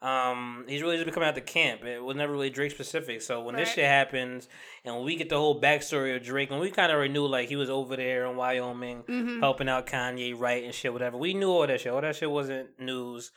Um, 0.00 0.64
he's 0.68 0.80
really 0.80 0.94
just 0.96 1.06
been 1.06 1.14
coming 1.14 1.28
out 1.28 1.34
the 1.34 1.40
camp. 1.40 1.82
It 1.84 2.00
was 2.02 2.16
never 2.16 2.32
really 2.32 2.50
Drake 2.50 2.70
specific. 2.70 3.20
So 3.20 3.42
when 3.42 3.56
this 3.56 3.70
shit 3.72 3.84
happens, 3.84 4.48
and 4.84 4.94
when 4.94 5.04
we 5.04 5.16
get 5.16 5.28
the 5.28 5.36
whole 5.36 5.60
backstory 5.60 6.14
of 6.14 6.22
Drake, 6.22 6.50
and 6.52 6.60
we 6.60 6.70
kind 6.70 6.92
of 6.92 6.96
already 6.96 7.12
knew 7.12 7.26
like 7.26 7.48
he 7.48 7.56
was 7.56 7.68
over 7.68 7.96
there 7.96 8.26
in 8.26 8.36
Wyoming 8.36 9.02
Mm-hmm. 9.08 9.40
helping 9.40 9.68
out 9.68 9.86
Kanye, 9.88 10.38
right, 10.38 10.62
and 10.62 10.72
shit, 10.72 10.92
whatever. 10.92 11.16
We 11.16 11.34
knew 11.34 11.50
all 11.50 11.66
that 11.66 11.80
shit. 11.80 11.92
All 11.92 12.00
that 12.00 12.14
shit 12.14 12.30
wasn't 12.30 12.78
news. 12.78 13.32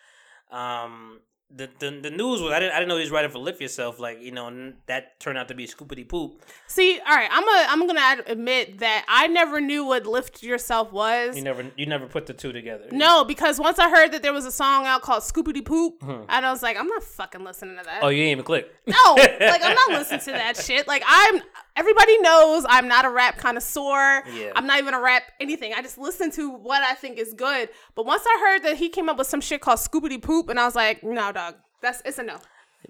Um, 0.51 1.21
the, 1.55 1.69
the 1.79 1.99
the 2.03 2.09
news 2.09 2.41
was 2.41 2.51
I 2.51 2.59
didn't 2.59 2.73
I 2.73 2.79
didn't 2.79 2.89
know 2.89 2.95
he 2.95 3.01
was 3.01 3.11
writing 3.11 3.31
for 3.31 3.39
Lift 3.39 3.61
Yourself. 3.61 3.99
Like 3.99 4.21
you 4.21 4.31
know, 4.31 4.47
and 4.47 4.75
that 4.85 5.19
turned 5.19 5.37
out 5.37 5.47
to 5.49 5.53
be 5.53 5.67
Scoopity 5.67 6.07
Poop. 6.07 6.41
See, 6.67 6.99
all 6.99 7.15
right, 7.15 7.29
I'm 7.31 7.43
a, 7.43 7.65
I'm 7.69 7.87
gonna 7.87 8.23
admit 8.27 8.79
that 8.79 9.05
I 9.07 9.27
never 9.27 9.59
knew 9.59 9.85
what 9.85 10.05
"Lift 10.05 10.43
Yourself" 10.43 10.91
was. 10.91 11.35
You 11.35 11.43
never 11.43 11.65
you 11.75 11.85
never 11.85 12.07
put 12.07 12.25
the 12.25 12.33
two 12.33 12.51
together. 12.51 12.85
no, 12.91 13.23
because 13.25 13.59
once 13.59 13.79
I 13.79 13.89
heard 13.89 14.11
that 14.13 14.21
there 14.21 14.33
was 14.33 14.45
a 14.45 14.51
song 14.51 14.85
out 14.85 15.01
called 15.01 15.23
"Scoopity 15.23 15.65
Poop," 15.65 16.01
and 16.01 16.45
I 16.45 16.51
was 16.51 16.63
like, 16.63 16.77
I'm 16.77 16.87
not 16.87 17.03
fucking 17.03 17.43
listening 17.43 17.77
to 17.77 17.83
that. 17.83 17.99
Hmm. 17.99 18.05
Oh, 18.05 18.09
you 18.09 18.23
ain't 18.23 18.31
even 18.31 18.45
click. 18.45 18.73
no, 18.87 19.13
like 19.15 19.63
I'm 19.63 19.75
not 19.75 19.89
listening 19.91 20.21
to 20.21 20.31
that 20.31 20.57
shit. 20.57 20.87
Like 20.87 21.03
I'm. 21.05 21.41
Everybody 21.75 22.17
knows 22.19 22.65
I'm 22.67 22.87
not 22.87 23.05
a 23.05 23.09
rap 23.09 23.37
connoisseur. 23.37 24.23
Yeah. 24.33 24.51
I'm 24.55 24.67
not 24.67 24.79
even 24.79 24.93
a 24.93 24.99
rap 25.01 25.23
anything. 25.39 25.73
I 25.73 25.81
just 25.81 25.97
listen 25.97 26.29
to 26.31 26.49
what 26.49 26.83
I 26.83 26.93
think 26.95 27.17
is 27.17 27.33
good. 27.33 27.69
But 27.95 28.05
once 28.05 28.23
I 28.27 28.39
heard 28.39 28.63
that 28.63 28.77
he 28.77 28.89
came 28.89 29.07
up 29.09 29.17
with 29.17 29.27
some 29.27 29.41
shit 29.41 29.61
called 29.61 29.79
"Scoopity 29.79 30.21
Poop," 30.21 30.49
and 30.49 30.59
I 30.59 30.65
was 30.65 30.75
like, 30.75 31.03
no, 31.03 31.31
dog, 31.31 31.55
that's 31.81 32.01
it's 32.05 32.17
a 32.19 32.23
no. 32.23 32.37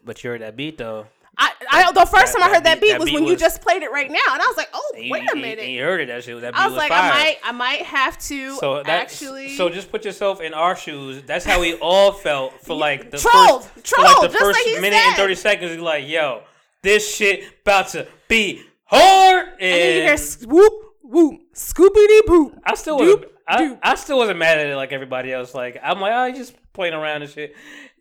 But 0.04 0.24
you 0.24 0.32
heard 0.32 0.42
that 0.42 0.56
beat 0.56 0.78
though. 0.78 1.06
I, 1.38 1.52
I 1.72 1.92
the 1.94 2.02
first 2.06 2.34
That- 2.34 2.40
time 2.42 2.50
I 2.52 2.54
heard 2.54 2.64
that 2.66 2.82
beat- 2.82 2.92
beat 2.94 3.00
was 3.00 3.06
beat 3.10 3.16
when 3.16 3.26
you 3.26 3.36
just 3.38 3.62
played 3.62 3.84
it 3.84 3.92
right 3.92 4.10
now, 4.12 4.20
and 4.34 4.42
I 4.42 4.46
was 4.48 4.58
like, 4.58 4.70
oh, 4.74 4.92
you- 4.98 5.12
wait 5.12 5.32
a 5.32 5.36
minute. 5.36 5.68
You 5.70 5.82
heard 5.82 6.02
it 6.02 6.08
that 6.08 6.24
shit. 6.24 6.40
That 6.42 6.54
beat 6.54 6.60
I 6.60 6.66
was 6.66 6.74
was 6.74 6.78
like, 6.80 6.90
fire. 6.90 7.12
I 7.12 7.24
might, 7.24 7.38
I 7.44 7.52
might 7.52 7.82
have 7.84 8.18
to 8.28 8.56
So 8.58 8.78
that 8.84 8.90
actually. 8.90 9.56
So 9.56 9.70
just 9.70 9.92
put 9.92 10.04
yourself 10.04 10.42
in 10.42 10.54
our 10.54 10.76
shoes. 10.76 11.22
That's 11.24 11.46
how 11.46 11.62
we 11.62 11.76
all 11.76 12.12
felt 12.12 12.60
for 12.66 12.76
like 12.76 13.12
the 13.12 13.18
Trolled. 13.18 13.64
first, 13.64 13.88
for 13.96 14.02
like 14.04 14.22
the 14.22 14.38
first 14.38 14.60
like 14.68 14.82
minute 14.82 14.98
and 14.98 15.16
thirty 15.16 15.36
seconds. 15.36 15.72
You're 15.74 15.82
like, 15.84 16.08
yo, 16.08 16.42
this 16.82 17.16
shit 17.16 17.44
about 17.62 17.88
to 17.90 18.08
be 18.28 18.64
hard. 18.92 19.48
And, 19.54 19.60
then 19.60 19.96
you 19.98 20.02
hear 20.04 20.18
swoop, 20.18 20.74
whoop, 21.04 21.42
scoopity 21.54 22.26
poop. 22.28 22.60
I 22.64 22.76
still 22.76 23.00
doop. 23.00 23.26
I, 23.48 23.78
I 23.84 23.96
still 23.96 24.18
wasn't 24.18 24.40
mad 24.40 24.60
at 24.60 24.68
it 24.68 24.76
like 24.76 24.92
everybody 24.92 25.34
else. 25.34 25.54
Like 25.54 25.78
I'm 25.84 26.00
like, 26.00 26.14
oh, 26.14 26.26
he's 26.28 26.38
just 26.50 26.74
playing 26.74 26.94
around 26.94 27.22
and 27.24 27.32
shit. 27.32 27.54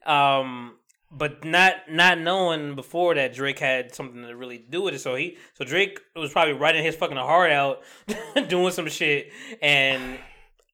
Um, 0.07 0.75
but 1.11 1.45
not 1.45 1.75
not 1.91 2.19
knowing 2.21 2.77
before 2.77 3.15
that 3.17 3.35
Drake 3.35 3.59
had 3.59 3.95
something 3.95 4.23
to 4.23 4.37
really 4.37 4.59
do 4.59 4.83
with 4.83 4.95
it. 4.95 5.01
So 5.01 5.17
he 5.17 5.39
so 5.55 5.65
Drake 5.65 6.01
was 6.15 6.33
probably 6.33 6.55
writing 6.55 6.85
his 6.85 6.95
fucking 6.95 7.17
heart 7.17 7.51
out, 7.51 7.83
doing 8.49 8.71
some 8.71 8.89
shit, 8.89 9.33
and 9.61 10.19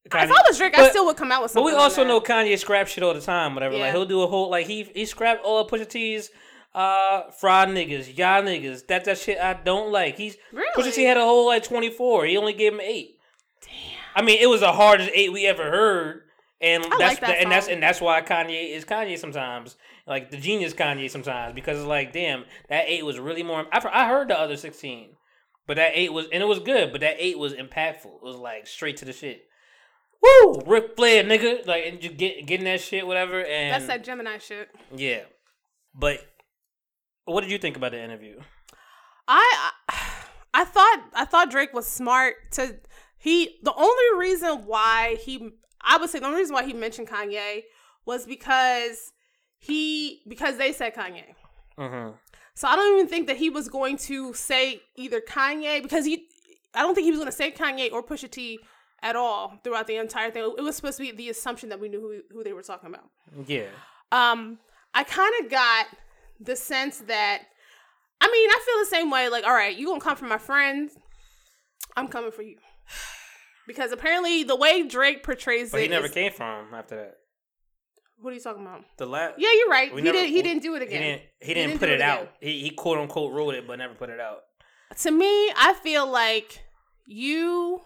if 0.05 0.15
I 0.15 0.27
Kanye- 0.27 0.31
was 0.47 0.59
Drake, 0.59 0.75
I 0.79 0.83
but- 0.83 0.91
still 0.91 1.07
would 1.07 1.17
come 1.17 1.33
out 1.33 1.43
with 1.43 1.53
something. 1.53 1.65
But 1.73 1.75
we 1.77 1.83
also 1.83 2.03
that. 2.03 2.09
know 2.09 2.21
Kanye 2.21 2.59
scrap 2.59 2.87
shit 2.87 3.03
all 3.03 3.15
the 3.15 3.21
time. 3.21 3.55
Whatever, 3.55 3.77
Yeah. 3.77 3.85
like 3.85 3.93
he'll 3.93 4.05
do 4.05 4.23
a 4.23 4.27
whole 4.27 4.51
like 4.51 4.67
he 4.67 4.83
he 4.83 5.07
scrapped 5.07 5.43
all 5.43 5.59
of 5.59 5.71
Pusha 5.71 5.89
T's 5.89 6.31
uh 6.77 7.31
fried 7.31 7.71
niggas, 7.71 8.17
y'all 8.19 8.43
niggas. 8.43 8.87
That 8.87 9.05
that 9.07 9.19
shit 9.19 9.39
I 9.39 9.55
don't 9.55 9.91
like. 9.91 10.17
He's 10.17 10.37
Really? 10.53 10.69
Pusha 10.77 10.95
T 10.95 11.05
had 11.05 11.17
a 11.17 11.25
whole 11.25 11.47
like 11.47 11.65
twenty 11.65 11.89
four. 11.91 12.27
He 12.27 12.37
only 12.37 12.53
gave 12.53 12.75
him 12.75 12.81
eight. 12.81 13.17
Damn. 13.63 13.73
I 14.15 14.23
mean, 14.23 14.39
it 14.41 14.47
was 14.47 14.61
the 14.61 14.73
hardest 14.73 15.11
eight 15.15 15.33
we 15.33 15.47
ever 15.47 15.65
heard, 15.65 16.23
and 16.61 16.85
I 16.85 16.89
that's 16.89 17.01
like 17.01 17.21
that 17.21 17.39
and 17.41 17.51
that's 17.51 17.69
and 17.69 17.83
that's 17.83 18.01
why 18.01 18.21
Kanye 18.21 18.75
is 18.77 18.85
Kanye 18.85 19.19
sometimes. 19.19 19.77
Like 20.07 20.31
the 20.31 20.37
genius 20.37 20.75
Kanye 20.75 21.11
sometimes 21.11 21.55
because 21.55 21.79
it's 21.79 21.87
like, 21.87 22.13
damn, 22.13 22.45
that 22.69 22.85
eight 22.87 23.05
was 23.05 23.19
really 23.19 23.43
more. 23.43 23.67
I 23.73 23.81
I 23.91 24.09
heard 24.09 24.29
the 24.29 24.39
other 24.39 24.57
sixteen, 24.59 25.17
but 25.67 25.77
that 25.77 25.93
eight 25.95 26.13
was 26.13 26.27
and 26.33 26.43
it 26.43 26.47
was 26.47 26.59
good. 26.61 26.93
But 26.93 27.01
that 27.01 27.17
eight 27.19 27.39
was 27.39 27.55
impactful. 27.55 28.17
It 28.17 28.23
was 28.23 28.37
like 28.37 28.67
straight 28.67 28.99
to 28.99 29.05
the 29.07 29.13
shit. 29.15 29.45
Woo, 30.23 30.61
Ric 30.67 30.95
Flair, 30.97 31.25
nigga, 31.25 31.67
like 31.67 31.87
and 31.87 32.05
you 32.05 32.11
get 32.11 32.47
getting 32.47 32.65
that 32.65 32.81
shit, 32.81 33.07
whatever. 33.07 33.43
And 33.45 33.73
That's 33.73 33.87
that 33.87 34.05
Gemini 34.05 34.39
shit. 34.39 34.69
yeah, 34.95 35.23
but 35.95 36.21
what 37.27 37.43
did 37.43 37.51
you 37.51 37.59
think 37.59 37.77
about 37.77 37.93
the 37.93 38.03
interview? 38.03 38.41
I 39.29 39.73
I 40.55 40.65
thought 40.65 41.05
I 41.15 41.25
thought 41.25 41.51
Drake 41.51 41.75
was 41.75 41.87
smart 41.87 42.37
to 42.53 42.77
he 43.19 43.59
the 43.63 43.75
only 43.75 44.19
reason 44.19 44.67
why 44.67 45.17
he 45.21 45.51
I 45.83 45.99
would 45.99 46.11
say 46.11 46.19
the 46.19 46.27
only 46.27 46.39
reason 46.41 46.55
why 46.55 46.65
he 46.65 46.73
mentioned 46.73 47.09
Kanye 47.09 47.65
was 48.05 48.25
because 48.25 49.13
he 49.59 50.23
because 50.29 50.57
they 50.57 50.73
said 50.73 50.95
Kanye. 50.95 51.35
Mm-hmm. 51.79 52.13
So 52.55 52.69
I 52.69 52.77
don't 52.77 52.95
even 52.95 53.09
think 53.09 53.27
that 53.27 53.37
he 53.37 53.51
was 53.51 53.69
going 53.69 53.99
to 53.99 54.33
say 54.33 54.81
either 54.97 55.21
Kanye 55.21 55.83
because 55.83 56.05
he 56.07 56.29
I 56.75 56.81
don't 56.81 56.95
think 56.95 57.05
he 57.05 57.11
was 57.11 57.19
going 57.19 57.31
to 57.31 57.37
say 57.37 57.51
Kanye 57.51 57.93
or 57.93 58.03
Pusha 58.03 58.31
T 58.31 58.61
at 59.03 59.17
all 59.17 59.59
throughout 59.63 59.87
the 59.87 59.97
entire 59.97 60.31
thing. 60.31 60.55
It 60.57 60.63
was 60.63 60.77
supposed 60.77 60.97
to 60.99 61.03
be 61.03 61.11
the 61.11 61.29
assumption 61.29 61.69
that 61.69 61.81
we 61.81 61.89
knew 61.89 62.01
who, 62.01 62.21
who 62.35 62.45
they 62.45 62.53
were 62.53 62.63
talking 62.63 62.89
about. 62.89 63.11
Yeah, 63.47 63.67
Um, 64.13 64.59
I 64.95 65.05
kind 65.05 65.33
of 65.45 65.51
got 65.51 65.87
the 66.41 66.57
sense 66.57 66.99
that, 66.99 67.43
I 68.21 68.27
mean, 68.31 68.51
I 68.51 68.61
feel 68.65 68.79
the 68.81 68.91
same 68.91 69.11
way. 69.11 69.29
Like, 69.29 69.45
all 69.45 69.53
right, 69.55 69.77
you 69.77 69.87
gonna 69.87 70.01
come 70.01 70.17
for 70.17 70.27
my 70.27 70.39
friends? 70.39 70.97
I'm 71.97 72.09
coming 72.09 72.31
for 72.33 72.43
you. 72.43 72.57
Because 73.69 73.91
apparently, 73.91 74.45
the 74.45 74.55
way 74.55 74.87
Drake 74.87 75.25
portrays 75.25 75.73
but 75.73 75.81
it, 75.81 75.85
he 75.85 75.89
never 75.89 76.07
is- 76.07 76.13
came 76.13 76.31
from 76.31 76.73
after 76.73 76.95
that. 76.95 77.15
what 78.21 78.31
are 78.31 78.35
you 78.35 78.41
talking 78.41 78.63
about? 78.63 78.85
The 78.97 79.07
last, 79.07 79.35
Yeah, 79.39 79.49
you're 79.59 79.69
right. 79.69 79.93
We 79.93 80.03
he 80.03 80.05
never- 80.05 80.19
did. 80.19 80.31
He 80.31 80.41
didn't 80.41 80.63
do 80.63 80.77
it 80.77 80.83
again. 80.83 81.03
He 81.03 81.09
didn't. 81.09 81.23
He 81.41 81.55
didn't, 81.55 81.69
didn't 81.71 81.81
put 81.81 81.89
it, 81.89 81.95
it 81.95 82.01
out. 82.01 82.31
He 82.41 82.61
he 82.61 82.71
quote 82.71 82.99
unquote 82.99 83.33
wrote 83.33 83.57
it, 83.57 83.67
but 83.67 83.77
never 83.81 83.95
put 83.95 84.09
it 84.09 84.21
out. 84.21 84.43
to 84.99 85.11
me, 85.11 85.51
I 85.57 85.75
feel 85.83 86.07
like 86.09 86.63
you 87.09 87.81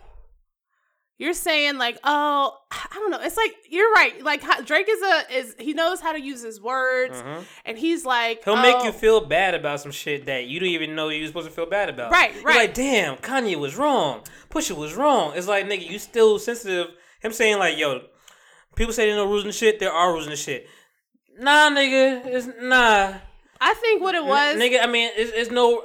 you're 1.20 1.34
saying 1.34 1.76
like, 1.76 1.98
oh, 2.02 2.56
I 2.72 2.86
don't 2.94 3.10
know. 3.10 3.20
It's 3.20 3.36
like 3.36 3.52
you're 3.68 3.92
right. 3.92 4.24
Like 4.24 4.42
Drake 4.64 4.86
is 4.88 5.02
a 5.02 5.36
is 5.38 5.54
he 5.58 5.74
knows 5.74 6.00
how 6.00 6.12
to 6.12 6.20
use 6.20 6.42
his 6.42 6.60
words, 6.60 7.14
Mhm. 7.20 7.44
and 7.66 7.78
he's 7.78 8.06
like, 8.06 8.42
He'll 8.44 8.56
make 8.56 8.82
you 8.84 8.88
oh, 8.88 8.92
feel 8.92 9.20
bad 9.20 9.54
about 9.54 9.80
some 9.80 9.92
shit 9.92 10.24
that 10.26 10.46
you 10.46 10.58
don't 10.58 10.70
even 10.70 10.94
know 10.94 11.10
you 11.10 11.20
were 11.20 11.26
supposed 11.28 11.46
to 11.48 11.52
feel 11.52 11.66
bad 11.66 11.90
about. 11.90 12.10
Right, 12.10 12.34
You're 12.34 12.44
right. 12.44 12.56
like, 12.56 12.74
damn, 12.74 13.16
Kanye 13.18 13.56
was 13.56 13.76
wrong. 13.76 14.22
Pusha 14.48 14.74
was 14.76 14.94
wrong. 14.94 15.34
It's 15.36 15.46
like, 15.46 15.66
nigga, 15.66 15.88
you 15.88 15.98
still 15.98 16.38
sensitive. 16.38 16.88
Him 17.20 17.32
saying 17.34 17.58
like, 17.58 17.76
yo, 17.76 18.00
people 18.74 18.94
say 18.94 19.04
there's 19.04 19.16
no 19.16 19.26
rules 19.26 19.44
and 19.44 19.54
shit. 19.54 19.78
There 19.78 19.92
are 19.92 20.12
rules 20.12 20.26
and 20.26 20.38
shit. 20.38 20.66
Nah, 21.38 21.68
nigga, 21.70 22.24
it's 22.24 22.48
nah. 22.60 23.14
I 23.60 23.74
think 23.74 24.00
what 24.00 24.14
it 24.14 24.24
was. 24.24 24.54
N- 24.56 24.60
nigga, 24.60 24.82
I 24.82 24.86
mean, 24.86 25.10
it's, 25.14 25.32
it's 25.34 25.50
no 25.50 25.84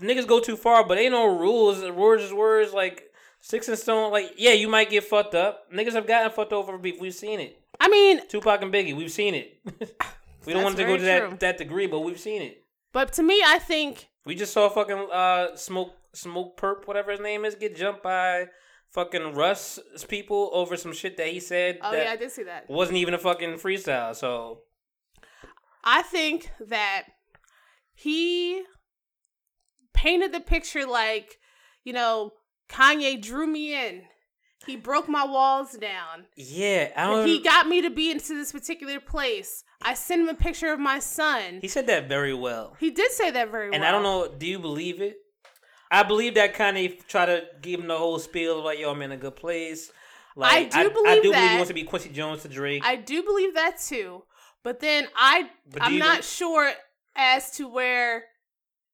niggas 0.00 0.26
go 0.26 0.40
too 0.40 0.56
far, 0.56 0.84
but 0.84 0.98
ain't 0.98 1.12
no 1.12 1.26
rules. 1.38 1.80
Words 1.88 2.24
is 2.24 2.32
words. 2.32 2.72
Like 2.72 3.04
six 3.40 3.68
and 3.68 3.78
stone. 3.78 4.10
Like 4.12 4.32
yeah, 4.36 4.52
you 4.52 4.68
might 4.68 4.90
get 4.90 5.04
fucked 5.04 5.34
up. 5.34 5.70
Niggas 5.72 5.92
have 5.92 6.06
gotten 6.06 6.30
fucked 6.30 6.52
over 6.52 6.72
for 6.72 6.78
beef. 6.78 7.00
We've 7.00 7.14
seen 7.14 7.40
it. 7.40 7.60
I 7.80 7.88
mean, 7.88 8.26
Tupac 8.28 8.62
and 8.62 8.72
Biggie, 8.72 8.96
we've 8.96 9.10
seen 9.12 9.34
it. 9.34 9.60
we 10.46 10.52
don't 10.52 10.64
want 10.64 10.76
to 10.76 10.84
go 10.84 10.96
to 10.96 11.02
that 11.04 11.40
that 11.40 11.58
degree, 11.58 11.86
but 11.86 12.00
we've 12.00 12.18
seen 12.20 12.42
it. 12.42 12.64
but 12.92 13.12
to 13.14 13.22
me, 13.22 13.42
I 13.46 13.58
think 13.58 14.08
We 14.24 14.34
just 14.34 14.52
saw 14.52 14.68
fucking 14.68 15.08
uh 15.12 15.56
smoke 15.56 15.94
Smokepurpp 16.16 16.86
whatever 16.86 17.10
his 17.12 17.20
name 17.20 17.44
is 17.44 17.54
get 17.54 17.76
jumped 17.76 18.02
by 18.02 18.48
fucking 18.90 19.34
Russ 19.34 19.78
people 20.08 20.50
over 20.54 20.76
some 20.76 20.92
shit 20.92 21.16
that 21.18 21.28
he 21.28 21.38
said 21.38 21.78
Oh 21.82 21.92
yeah, 21.92 22.10
I 22.10 22.16
did 22.16 22.32
see 22.32 22.42
that. 22.44 22.68
wasn't 22.68 22.96
even 22.98 23.14
a 23.14 23.18
fucking 23.18 23.54
freestyle. 23.54 24.16
So 24.16 24.62
I 25.84 26.02
think 26.02 26.50
that 26.66 27.04
he 27.94 28.62
painted 29.94 30.32
the 30.32 30.40
picture 30.40 30.86
like, 30.86 31.38
you 31.84 31.92
know, 31.92 32.32
Kanye 32.68 33.20
drew 33.20 33.46
me 33.46 33.74
in. 33.74 34.02
He 34.66 34.76
broke 34.76 35.08
my 35.08 35.24
walls 35.24 35.72
down. 35.72 36.26
yeah, 36.36 36.90
I 36.96 37.06
don't. 37.06 37.26
He 37.26 37.40
got 37.40 37.68
me 37.68 37.80
to 37.82 37.90
be 37.90 38.10
into 38.10 38.34
this 38.34 38.52
particular 38.52 39.00
place. 39.00 39.64
I 39.80 39.94
sent 39.94 40.20
him 40.22 40.28
a 40.28 40.34
picture 40.34 40.72
of 40.72 40.80
my 40.80 40.98
son. 40.98 41.60
he 41.62 41.68
said 41.68 41.86
that 41.86 42.08
very 42.08 42.34
well. 42.34 42.76
He 42.78 42.90
did 42.90 43.12
say 43.12 43.30
that 43.30 43.50
very 43.50 43.70
well. 43.70 43.74
And 43.76 43.84
I 43.84 43.92
don't 43.92 44.02
know, 44.02 44.28
do 44.28 44.46
you 44.46 44.58
believe 44.58 45.00
it? 45.00 45.16
I 45.90 46.02
believe 46.02 46.34
that 46.34 46.54
Kanye 46.54 47.06
try 47.06 47.24
to 47.26 47.44
give 47.62 47.80
him 47.80 47.86
the 47.86 47.96
whole 47.96 48.18
spiel 48.18 48.58
of 48.58 48.64
like, 48.64 48.78
yo, 48.78 48.90
I'm 48.90 49.00
in 49.00 49.12
a 49.12 49.16
good 49.16 49.36
place. 49.36 49.90
Like, 50.36 50.74
I 50.74 50.82
do 50.82 50.90
I, 50.90 50.92
believe 50.92 51.14
do 51.16 51.22
believe 51.22 51.32
that. 51.32 51.50
he 51.50 51.56
wants 51.56 51.68
to 51.68 51.74
be 51.74 51.84
Quincy 51.84 52.10
Jones 52.10 52.42
to 52.42 52.48
Drake. 52.48 52.82
I 52.84 52.96
do 52.96 53.22
believe 53.22 53.54
that 53.54 53.78
too. 53.80 54.24
But 54.62 54.80
then 54.80 55.06
I, 55.16 55.48
but 55.72 55.82
I'm 55.82 55.98
not 55.98 56.24
sure 56.24 56.70
as 57.16 57.52
to 57.52 57.68
where 57.68 58.24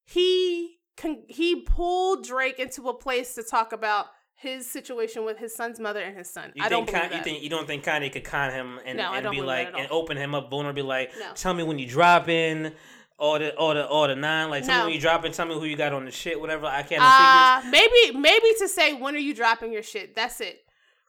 he 0.05 0.74
con- 0.97 1.23
he 1.27 1.61
pulled 1.61 2.25
Drake 2.25 2.59
into 2.59 2.87
a 2.89 2.93
place 2.93 3.35
to 3.35 3.43
talk 3.43 3.71
about 3.73 4.07
his 4.37 4.69
situation 4.69 5.23
with 5.23 5.37
his 5.37 5.55
son's 5.55 5.79
mother 5.79 6.01
and 6.01 6.17
his 6.17 6.29
son. 6.29 6.51
you 6.55 6.63
I 6.63 6.69
don't 6.69 6.85
think 6.89 6.97
believe 7.03 7.13
you 7.17 7.23
think 7.23 7.43
you 7.43 7.49
don't 7.49 7.65
think 7.67 7.83
Kanye 7.85 8.11
could 8.11 8.25
con 8.25 8.51
him 8.51 8.79
and, 8.85 8.97
No, 8.97 9.13
and 9.13 9.29
be 9.31 9.41
like 9.41 9.73
and 9.77 9.87
open 9.89 10.17
him 10.17 10.35
up 10.35 10.49
vulnerable, 10.49 10.75
be 10.75 10.81
like, 10.81 11.11
No. 11.17 11.31
tell 11.35 11.53
me 11.53 11.63
when 11.63 11.79
you 11.79 11.87
drop 11.87 12.27
in, 12.27 12.73
all 13.17 13.39
the 13.39 13.55
all 13.55 13.73
the 13.73 13.87
all 13.87 14.07
the 14.09 14.15
nine, 14.15 14.49
like 14.49 14.65
tell 14.65 14.79
me 14.79 14.85
when 14.87 14.93
you 14.93 14.99
drop 14.99 15.23
in, 15.23 15.31
tell 15.31 15.45
me 15.45 15.53
who 15.55 15.63
you 15.65 15.77
got 15.77 15.93
on 15.93 16.03
the 16.03 16.11
shit, 16.11 16.39
whatever. 16.39 16.65
I 16.65 16.83
can't. 16.83 17.01
Uh, 17.01 17.69
maybe 17.69 18.17
maybe 18.17 18.47
to 18.59 18.67
say 18.67 18.93
when 18.93 19.15
are 19.15 19.19
you 19.19 19.33
dropping 19.33 19.71
your 19.71 19.83
shit? 19.83 20.15
That's 20.15 20.41
it. 20.41 20.59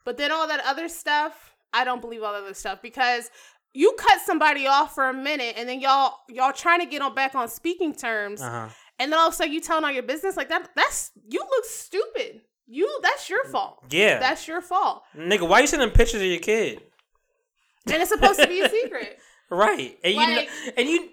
But 0.04 0.16
then 0.16 0.30
all 0.30 0.46
that 0.46 0.60
other 0.64 0.88
stuff, 0.88 1.56
I 1.72 1.82
don't 1.84 2.00
believe 2.00 2.22
all 2.22 2.32
that 2.32 2.42
other 2.44 2.54
stuff 2.54 2.80
because 2.80 3.28
you 3.74 3.92
cut 3.98 4.20
somebody 4.24 4.68
off 4.68 4.94
for 4.94 5.08
a 5.08 5.12
minute 5.12 5.56
and 5.58 5.68
then 5.68 5.80
y'all 5.80 6.14
y'all 6.28 6.52
trying 6.52 6.78
to 6.78 6.86
get 6.86 7.02
on 7.02 7.12
back 7.12 7.34
on 7.34 7.48
speaking 7.48 7.92
terms 7.92 8.40
Uh-huh. 8.40 8.68
And 8.98 9.12
then 9.12 9.18
all 9.18 9.28
of 9.28 9.34
a 9.34 9.36
sudden 9.36 9.52
you 9.52 9.60
telling 9.60 9.84
all 9.84 9.90
your 9.92 10.02
business 10.02 10.36
like 10.36 10.48
that 10.48 10.70
that's 10.74 11.12
you 11.28 11.40
look 11.40 11.64
stupid. 11.64 12.40
You 12.66 12.98
that's 13.02 13.30
your 13.30 13.44
fault. 13.44 13.84
Yeah, 13.90 14.18
That's 14.18 14.48
your 14.48 14.60
fault. 14.60 15.04
nigga, 15.16 15.48
why 15.48 15.60
you 15.60 15.66
sending 15.68 15.90
pictures 15.90 16.20
of 16.20 16.26
your 16.26 16.40
kid? 16.40 16.82
And 17.86 18.02
it's 18.02 18.10
supposed 18.10 18.40
to 18.40 18.48
be 18.48 18.60
a 18.60 18.68
secret. 18.82 19.18
Right, 19.48 19.96
and 20.02 20.14
you 20.14 20.26
know, 20.26 20.42
and 20.76 20.88
you 20.88 21.08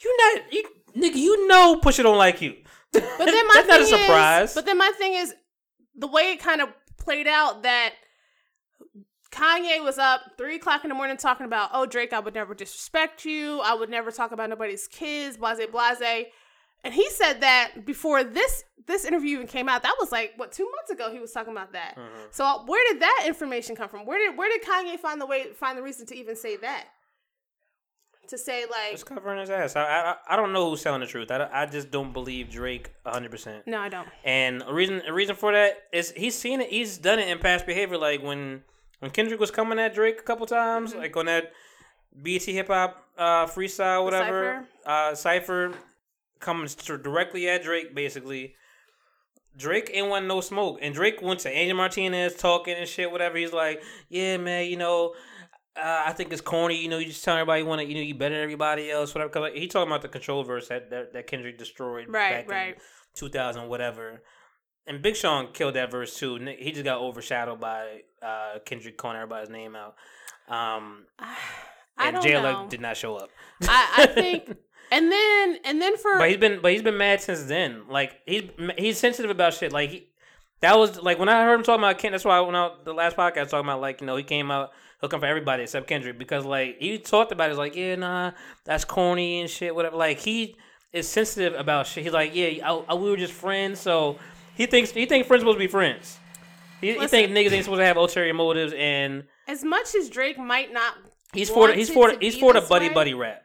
you 0.00 0.16
not 0.34 0.52
you 0.52 0.64
nigga, 0.94 1.16
you 1.16 1.48
know, 1.48 1.80
Pusha 1.82 2.02
don't 2.02 2.18
like 2.18 2.42
you. 2.42 2.56
But 2.92 3.02
then 3.18 3.46
my 3.46 3.52
that's 3.54 3.68
not 3.68 3.80
a 3.80 3.84
thing 3.86 3.98
surprise. 4.04 4.50
Is, 4.50 4.54
but 4.54 4.66
then 4.66 4.76
my 4.76 4.92
thing 4.98 5.14
is 5.14 5.34
the 5.96 6.06
way 6.08 6.32
it 6.32 6.40
kind 6.40 6.60
of 6.60 6.68
played 6.98 7.26
out 7.26 7.62
that 7.62 7.94
Kanye 9.30 9.82
was 9.82 9.98
up 9.98 10.20
three 10.36 10.56
o'clock 10.56 10.84
in 10.84 10.88
the 10.88 10.94
morning 10.94 11.16
talking 11.16 11.46
about, 11.46 11.70
oh 11.72 11.86
Drake, 11.86 12.12
I 12.12 12.18
would 12.20 12.34
never 12.34 12.54
disrespect 12.54 13.24
you. 13.24 13.60
I 13.60 13.74
would 13.74 13.88
never 13.90 14.10
talk 14.10 14.32
about 14.32 14.50
nobody's 14.50 14.86
kids, 14.88 15.36
blase 15.36 15.58
blase. 15.70 16.26
And 16.84 16.94
he 16.94 17.08
said 17.10 17.40
that 17.40 17.84
before 17.84 18.24
this 18.24 18.64
this 18.86 19.04
interview 19.04 19.34
even 19.36 19.46
came 19.46 19.68
out. 19.68 19.82
That 19.82 19.96
was 20.00 20.10
like 20.12 20.32
what 20.36 20.52
two 20.52 20.70
months 20.76 20.90
ago. 20.90 21.10
He 21.12 21.18
was 21.18 21.32
talking 21.32 21.52
about 21.52 21.72
that. 21.72 21.96
Mhm. 21.96 22.08
So 22.30 22.44
uh, 22.44 22.64
where 22.64 22.82
did 22.92 23.02
that 23.02 23.24
information 23.26 23.76
come 23.76 23.88
from? 23.88 24.06
Where 24.06 24.18
did 24.18 24.38
where 24.38 24.48
did 24.50 24.66
Kanye 24.66 24.98
find 24.98 25.20
the 25.20 25.26
way 25.26 25.52
find 25.52 25.76
the 25.76 25.82
reason 25.82 26.06
to 26.06 26.14
even 26.16 26.36
say 26.36 26.56
that? 26.56 26.84
To 28.28 28.36
say 28.36 28.64
like 28.70 28.92
It's 28.92 29.04
covering 29.04 29.40
his 29.40 29.48
ass. 29.48 29.74
I, 29.74 29.82
I 29.82 30.14
I 30.28 30.36
don't 30.36 30.52
know 30.52 30.68
who's 30.68 30.82
telling 30.82 31.00
the 31.00 31.06
truth. 31.06 31.30
I, 31.30 31.48
I 31.50 31.64
just 31.66 31.90
don't 31.90 32.12
believe 32.12 32.50
Drake 32.50 32.90
hundred 33.06 33.30
percent. 33.30 33.66
no, 33.66 33.80
I 33.80 33.88
don't. 33.88 34.06
And 34.22 34.62
a 34.66 34.72
reason 34.72 35.00
a 35.06 35.12
reason 35.14 35.34
for 35.34 35.52
that 35.52 35.84
is 35.92 36.12
he's 36.14 36.34
seen 36.34 36.60
it. 36.60 36.68
He's 36.68 36.98
done 36.98 37.18
it 37.18 37.28
in 37.28 37.38
past 37.38 37.64
behavior. 37.66 37.96
Like 37.96 38.22
when 38.22 38.62
when 38.98 39.10
Kendrick 39.12 39.40
was 39.40 39.50
coming 39.50 39.78
at 39.78 39.94
Drake 39.94 40.20
a 40.20 40.22
couple 40.22 40.44
times, 40.46 40.90
Mm-hmm. 40.90 41.00
like 41.00 41.16
on 41.16 41.24
that 41.26 41.52
BET 42.14 42.42
hip 42.42 42.66
hop 42.68 43.02
uh, 43.16 43.46
freestyle, 43.46 44.04
whatever 44.04 44.66
uh, 44.84 45.14
cipher, 45.14 45.72
coming 46.40 46.68
directly 47.02 47.48
at 47.48 47.62
Drake, 47.62 47.94
basically. 47.94 48.54
Drake 49.56 49.90
ain't 49.92 50.08
want 50.08 50.26
no 50.26 50.40
smoke, 50.40 50.78
and 50.80 50.94
Drake 50.94 51.20
went 51.20 51.40
to 51.40 51.50
Angie 51.50 51.72
Martinez 51.72 52.34
talking 52.36 52.74
and 52.76 52.88
shit, 52.88 53.10
whatever. 53.10 53.36
He's 53.38 53.52
like, 53.52 53.82
"Yeah, 54.08 54.36
man, 54.36 54.66
you 54.66 54.76
know, 54.76 55.14
uh, 55.76 56.04
I 56.06 56.12
think 56.12 56.32
it's 56.32 56.40
corny. 56.40 56.80
You 56.80 56.88
know, 56.88 56.98
you 56.98 57.06
just 57.06 57.24
tell 57.24 57.34
everybody 57.36 57.62
you 57.62 57.66
want 57.66 57.80
to, 57.80 57.86
you 57.88 57.94
know, 57.94 58.00
you 58.00 58.14
better 58.14 58.36
than 58.36 58.44
everybody 58.44 58.88
else, 58.90 59.14
whatever." 59.14 59.30
Cause 59.30 59.40
like, 59.40 59.54
he 59.54 59.66
talking 59.66 59.90
about 59.90 60.02
the 60.02 60.08
control 60.08 60.44
verse 60.44 60.68
that, 60.68 60.90
that 60.90 61.12
that 61.12 61.26
Kendrick 61.26 61.58
destroyed, 61.58 62.06
Right, 62.08 62.30
back 62.30 62.44
in 62.44 62.50
right. 62.50 62.78
2000, 63.16 63.68
whatever. 63.68 64.22
and 64.86 65.02
Big 65.02 65.16
Sean 65.16 65.52
killed 65.52 65.74
that 65.74 65.90
verse 65.90 66.16
too. 66.16 66.36
He 66.58 66.70
just 66.70 66.84
got 66.84 67.00
overshadowed 67.00 67.58
by 67.60 68.02
uh, 68.22 68.60
Kendrick 68.64 68.96
calling 68.96 69.16
everybody's 69.16 69.50
name 69.50 69.74
out. 69.74 69.94
Um, 70.48 71.06
I 72.00 72.08
and 72.08 72.14
don't 72.14 72.22
Jay 72.22 72.66
did 72.68 72.80
not 72.80 72.96
show 72.96 73.16
up. 73.16 73.30
I, 73.62 73.94
I 73.98 74.06
think, 74.06 74.56
and 74.90 75.10
then 75.10 75.58
and 75.64 75.80
then 75.80 75.96
for 75.96 76.18
But 76.18 76.28
he's 76.28 76.38
been 76.38 76.60
but 76.60 76.72
he's 76.72 76.82
been 76.82 76.96
mad 76.96 77.20
since 77.20 77.44
then. 77.44 77.82
Like 77.88 78.16
he's 78.26 78.44
he's 78.76 78.98
sensitive 78.98 79.30
about 79.30 79.54
shit. 79.54 79.72
Like 79.72 79.90
he 79.90 80.08
that 80.60 80.76
was 80.76 81.00
like 81.00 81.18
when 81.18 81.28
I 81.28 81.44
heard 81.44 81.54
him 81.54 81.62
talking 81.62 81.82
about 81.84 81.98
Ken. 81.98 82.12
That's 82.12 82.24
why 82.24 82.40
when 82.40 82.54
I 82.54 82.70
the 82.84 82.92
last 82.92 83.16
podcast 83.16 83.50
talking 83.50 83.68
about 83.68 83.80
like 83.80 84.00
you 84.00 84.06
know 84.06 84.16
he 84.16 84.24
came 84.24 84.50
out 84.50 84.70
looking 85.02 85.20
for 85.20 85.26
everybody 85.26 85.62
except 85.62 85.86
Kendrick 85.86 86.18
because 86.18 86.44
like 86.44 86.78
he 86.80 86.98
talked 86.98 87.30
about 87.32 87.46
it 87.46 87.50
he's 87.50 87.58
like 87.58 87.76
yeah 87.76 87.94
nah 87.94 88.32
that's 88.64 88.84
corny 88.84 89.40
and 89.40 89.50
shit 89.50 89.74
whatever. 89.74 89.96
Like 89.96 90.18
he 90.18 90.56
is 90.92 91.08
sensitive 91.08 91.54
about 91.58 91.86
shit. 91.86 92.04
He's 92.04 92.12
like 92.12 92.34
yeah 92.34 92.68
I, 92.68 92.82
I- 92.88 92.94
we 92.94 93.10
were 93.10 93.16
just 93.16 93.32
friends. 93.34 93.80
So 93.80 94.18
he 94.56 94.66
thinks 94.66 94.90
he 94.90 95.06
thinks 95.06 95.28
friends 95.28 95.42
supposed 95.42 95.56
to 95.56 95.60
be 95.64 95.68
friends. 95.68 96.18
He, 96.80 96.88
he 96.88 96.92
Listen. 96.94 97.08
think 97.08 97.32
niggas 97.32 97.52
ain't 97.52 97.64
supposed 97.64 97.80
to 97.80 97.84
have 97.86 97.96
ulterior 97.96 98.34
motives 98.34 98.72
and 98.76 99.24
as 99.48 99.64
much 99.64 99.94
as 99.94 100.08
Drake 100.08 100.38
might 100.38 100.72
not 100.72 100.94
he's 101.32 101.50
for 101.50 101.68
the, 101.68 101.74
he's 101.74 101.90
for 101.90 102.12
the, 102.12 102.18
he's 102.20 102.36
for 102.36 102.52
the 102.52 102.60
buddy 102.60 102.88
way, 102.88 102.94
buddy 102.94 103.14
rap. 103.14 103.42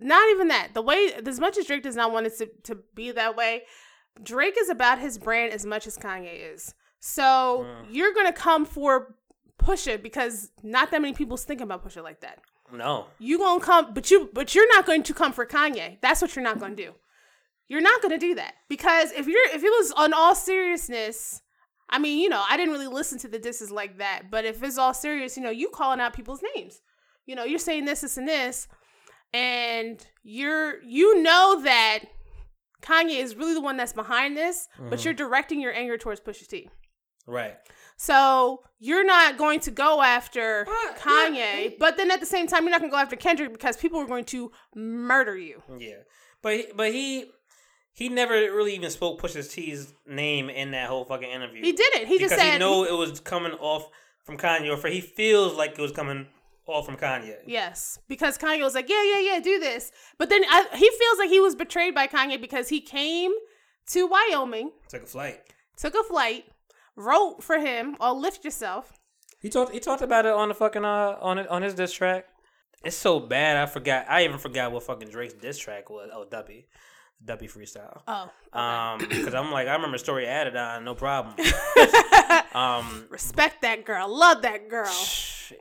Not 0.00 0.28
even 0.30 0.48
that. 0.48 0.68
The 0.74 0.82
way 0.82 1.12
as 1.26 1.38
much 1.38 1.56
as 1.58 1.66
Drake 1.66 1.82
does 1.82 1.96
not 1.96 2.12
want 2.12 2.26
it 2.26 2.36
to, 2.38 2.46
to 2.64 2.78
be 2.94 3.10
that 3.12 3.36
way, 3.36 3.62
Drake 4.22 4.56
is 4.58 4.68
about 4.68 4.98
his 4.98 5.18
brand 5.18 5.52
as 5.52 5.64
much 5.64 5.86
as 5.86 5.96
Kanye 5.96 6.52
is. 6.54 6.74
So 6.98 7.64
Mm. 7.66 7.86
you're 7.90 8.12
gonna 8.12 8.32
come 8.32 8.64
for 8.64 9.16
Pusha 9.58 10.02
because 10.02 10.50
not 10.62 10.90
that 10.90 11.00
many 11.02 11.14
people's 11.14 11.44
thinking 11.44 11.64
about 11.64 11.84
Pusha 11.84 12.02
like 12.02 12.20
that. 12.20 12.40
No. 12.72 13.06
You 13.18 13.38
gonna 13.38 13.60
come, 13.60 13.92
but 13.94 14.10
you 14.10 14.30
but 14.32 14.54
you're 14.54 14.68
not 14.74 14.86
going 14.86 15.02
to 15.04 15.14
come 15.14 15.32
for 15.32 15.44
Kanye. 15.46 15.98
That's 16.00 16.22
what 16.22 16.34
you're 16.36 16.44
not 16.44 16.58
gonna 16.60 16.76
do. 16.76 16.94
You're 17.68 17.80
not 17.80 18.02
gonna 18.02 18.18
do 18.18 18.34
that 18.36 18.54
because 18.68 19.12
if 19.12 19.26
you're 19.26 19.48
if 19.54 19.62
it 19.62 19.70
was 19.70 19.92
on 19.92 20.12
all 20.12 20.34
seriousness, 20.34 21.42
I 21.88 21.98
mean, 21.98 22.18
you 22.20 22.28
know, 22.28 22.44
I 22.48 22.56
didn't 22.56 22.72
really 22.72 22.86
listen 22.86 23.18
to 23.20 23.28
the 23.28 23.38
disses 23.38 23.70
like 23.70 23.98
that. 23.98 24.30
But 24.30 24.44
if 24.44 24.62
it's 24.62 24.78
all 24.78 24.94
serious, 24.94 25.36
you 25.36 25.42
know, 25.42 25.50
you 25.50 25.68
calling 25.70 26.00
out 26.00 26.12
people's 26.14 26.42
names. 26.54 26.80
You 27.26 27.34
know, 27.36 27.44
you're 27.44 27.58
saying 27.58 27.84
this, 27.84 28.00
this, 28.00 28.16
and 28.16 28.26
this, 28.28 28.66
and 29.32 30.04
you're 30.22 30.82
you 30.82 31.22
know 31.22 31.62
that 31.62 32.00
Kanye 32.82 33.20
is 33.20 33.36
really 33.36 33.54
the 33.54 33.60
one 33.60 33.76
that's 33.76 33.92
behind 33.92 34.36
this, 34.36 34.68
but 34.78 34.84
mm-hmm. 34.84 35.04
you're 35.04 35.14
directing 35.14 35.60
your 35.60 35.72
anger 35.72 35.98
towards 35.98 36.20
Pusha 36.20 36.48
T. 36.48 36.68
Right. 37.26 37.56
So 37.96 38.62
you're 38.78 39.04
not 39.04 39.36
going 39.36 39.60
to 39.60 39.70
go 39.70 40.00
after 40.02 40.66
Kanye, 40.98 41.78
but 41.78 41.96
then 41.96 42.10
at 42.10 42.20
the 42.20 42.26
same 42.26 42.46
time, 42.46 42.62
you're 42.62 42.70
not 42.70 42.80
going 42.80 42.90
to 42.90 42.94
go 42.94 43.00
after 43.00 43.16
Kendrick 43.16 43.52
because 43.52 43.76
people 43.76 44.00
are 44.00 44.06
going 44.06 44.24
to 44.26 44.50
murder 44.74 45.36
you. 45.36 45.62
Yeah, 45.78 45.96
but 46.42 46.56
he- 46.56 46.72
but 46.74 46.92
he 46.92 47.26
he 47.92 48.08
never 48.08 48.34
really 48.34 48.74
even 48.74 48.90
spoke 48.90 49.20
Pusha 49.20 49.48
T's 49.48 49.92
name 50.06 50.48
in 50.48 50.70
that 50.70 50.88
whole 50.88 51.04
fucking 51.04 51.28
interview. 51.28 51.62
He 51.62 51.72
didn't. 51.72 52.06
He 52.06 52.16
because 52.16 52.30
just 52.30 52.40
said, 52.40 52.52
he 52.54 52.58
know 52.58 52.84
it 52.84 52.96
was 52.96 53.20
coming 53.20 53.52
off 53.52 53.88
from 54.24 54.38
Kanye, 54.38 54.72
or 54.72 54.76
for 54.78 54.88
he 54.88 55.00
feels 55.02 55.54
like 55.54 55.72
it 55.72 55.80
was 55.80 55.92
coming 55.92 56.26
off 56.66 56.86
from 56.86 56.96
Kanye. 56.96 57.36
yes, 57.46 57.98
because 58.08 58.38
Kanye 58.38 58.62
was 58.62 58.74
like, 58.74 58.88
yeah, 58.88 59.02
yeah, 59.02 59.20
yeah, 59.20 59.40
do 59.40 59.58
this. 59.58 59.90
But 60.18 60.28
then 60.28 60.42
I, 60.48 60.66
he 60.74 60.88
feels 60.90 61.18
like 61.18 61.28
he 61.28 61.40
was 61.40 61.54
betrayed 61.54 61.94
by 61.94 62.06
Kanye 62.06 62.40
because 62.40 62.68
he 62.68 62.80
came 62.80 63.32
to 63.88 64.06
Wyoming, 64.06 64.70
Took 64.88 65.02
a 65.02 65.06
flight. 65.06 65.40
took 65.76 65.94
a 65.94 66.02
flight, 66.04 66.44
wrote 66.96 67.42
for 67.42 67.58
him, 67.58 67.96
or 68.00 68.12
lift 68.12 68.44
yourself. 68.44 68.92
He 69.40 69.48
talked. 69.48 69.72
He 69.72 69.80
talked 69.80 70.02
about 70.02 70.26
it 70.26 70.32
on 70.32 70.48
the 70.48 70.54
fucking 70.54 70.84
uh 70.84 71.16
on 71.20 71.38
it 71.38 71.48
on 71.48 71.62
his 71.62 71.74
diss 71.74 71.92
track. 71.92 72.26
It's 72.84 72.96
so 72.96 73.18
bad. 73.20 73.56
I 73.56 73.66
forgot. 73.66 74.06
I 74.08 74.24
even 74.24 74.38
forgot 74.38 74.70
what 74.70 74.82
fucking 74.84 75.08
Drake's 75.08 75.34
diss 75.34 75.58
track 75.58 75.90
was. 75.90 76.10
Oh, 76.12 76.24
Duppy, 76.30 76.68
Duppy 77.22 77.48
freestyle. 77.48 78.00
Oh, 78.08 78.30
Um, 78.58 78.98
because 78.98 79.34
I'm 79.34 79.52
like, 79.52 79.68
I 79.68 79.74
remember 79.74 79.98
story 79.98 80.26
added 80.26 80.56
on, 80.56 80.84
no 80.84 80.94
problem. 80.94 81.34
um, 82.54 83.06
respect 83.10 83.62
that 83.62 83.84
girl, 83.84 84.08
love 84.08 84.42
that 84.42 84.68
girl. 84.68 84.90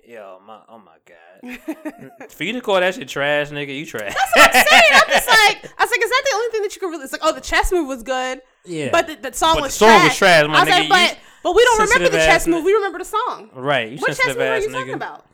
yo, 0.08 0.40
my 0.48 0.60
oh 0.70 0.80
my 0.80 0.98
god, 1.06 2.30
for 2.32 2.44
you 2.46 2.54
to 2.54 2.62
call 2.62 2.80
that 2.80 2.96
shit 2.96 3.08
trash, 3.10 3.50
nigga, 3.50 3.78
you 3.78 3.86
trash. 3.86 4.14
That's 4.14 4.32
what 4.36 4.56
I'm 4.56 4.66
saying, 4.68 4.84
I'm 4.94 5.10
just 5.10 5.28
like, 5.28 5.72
I 5.78 5.84
was 5.84 5.92
like, 5.92 6.02
is 6.04 6.10
that 6.10 6.24
the 6.30 6.36
only 6.36 6.52
thing 6.52 6.62
that 6.62 6.76
you 6.76 6.80
could 6.80 6.90
really? 6.92 7.04
It's 7.04 7.12
like, 7.14 7.22
oh, 7.24 7.34
the 7.34 7.42
chess 7.42 7.72
move 7.72 7.88
was 7.88 8.04
good, 8.04 8.42
yeah, 8.66 8.90
but 8.92 9.08
the, 9.08 9.16
the 9.16 9.34
song 9.34 9.56
But 9.56 9.60
the 9.60 9.62
was 9.64 9.74
song 9.74 9.90
trash. 9.90 10.04
was 10.10 10.18
trash, 10.18 10.48
my 10.48 10.56
I 10.56 10.64
was 10.64 10.70
nigga. 10.74 10.90
like, 10.90 10.90
but 10.90 11.18
but 11.44 11.56
we 11.56 11.64
don't 11.66 11.82
remember 11.82 12.10
the 12.10 12.20
ass 12.20 12.26
chess 12.26 12.48
ni- 12.48 12.54
move. 12.54 12.64
We 12.64 12.74
remember 12.74 13.00
the 13.00 13.06
song. 13.06 13.50
right. 13.54 13.92
You 13.92 13.98
What 13.98 14.16
chess 14.16 14.28
move 14.28 14.38
are 14.40 14.60
you 14.60 14.70
nigga. 14.70 14.72
talking 14.74 14.94
about? 14.94 15.26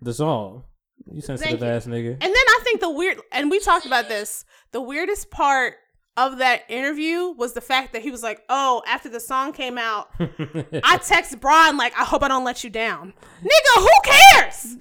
The 0.00 0.14
song. 0.14 0.64
You 1.12 1.20
sensitive 1.20 1.62
ass 1.62 1.86
nigga. 1.86 2.12
And 2.12 2.20
then 2.20 2.34
I 2.34 2.60
think 2.64 2.80
the 2.80 2.90
weird, 2.90 3.18
and 3.32 3.50
we 3.50 3.60
talked 3.60 3.86
about 3.86 4.08
this. 4.08 4.44
The 4.72 4.80
weirdest 4.80 5.30
part 5.30 5.74
of 6.16 6.38
that 6.38 6.62
interview 6.68 7.28
was 7.36 7.52
the 7.52 7.60
fact 7.60 7.92
that 7.92 8.02
he 8.02 8.10
was 8.10 8.22
like, 8.22 8.42
"Oh, 8.48 8.82
after 8.86 9.08
the 9.08 9.20
song 9.20 9.52
came 9.52 9.78
out, 9.78 10.10
I 10.20 10.98
text 11.02 11.40
Brian 11.40 11.76
like, 11.76 11.94
I 11.98 12.04
hope 12.04 12.22
I 12.22 12.28
don't 12.28 12.44
let 12.44 12.64
you 12.64 12.70
down, 12.70 13.14
nigga. 13.42 13.76
Who 13.76 13.88
cares? 14.04 14.76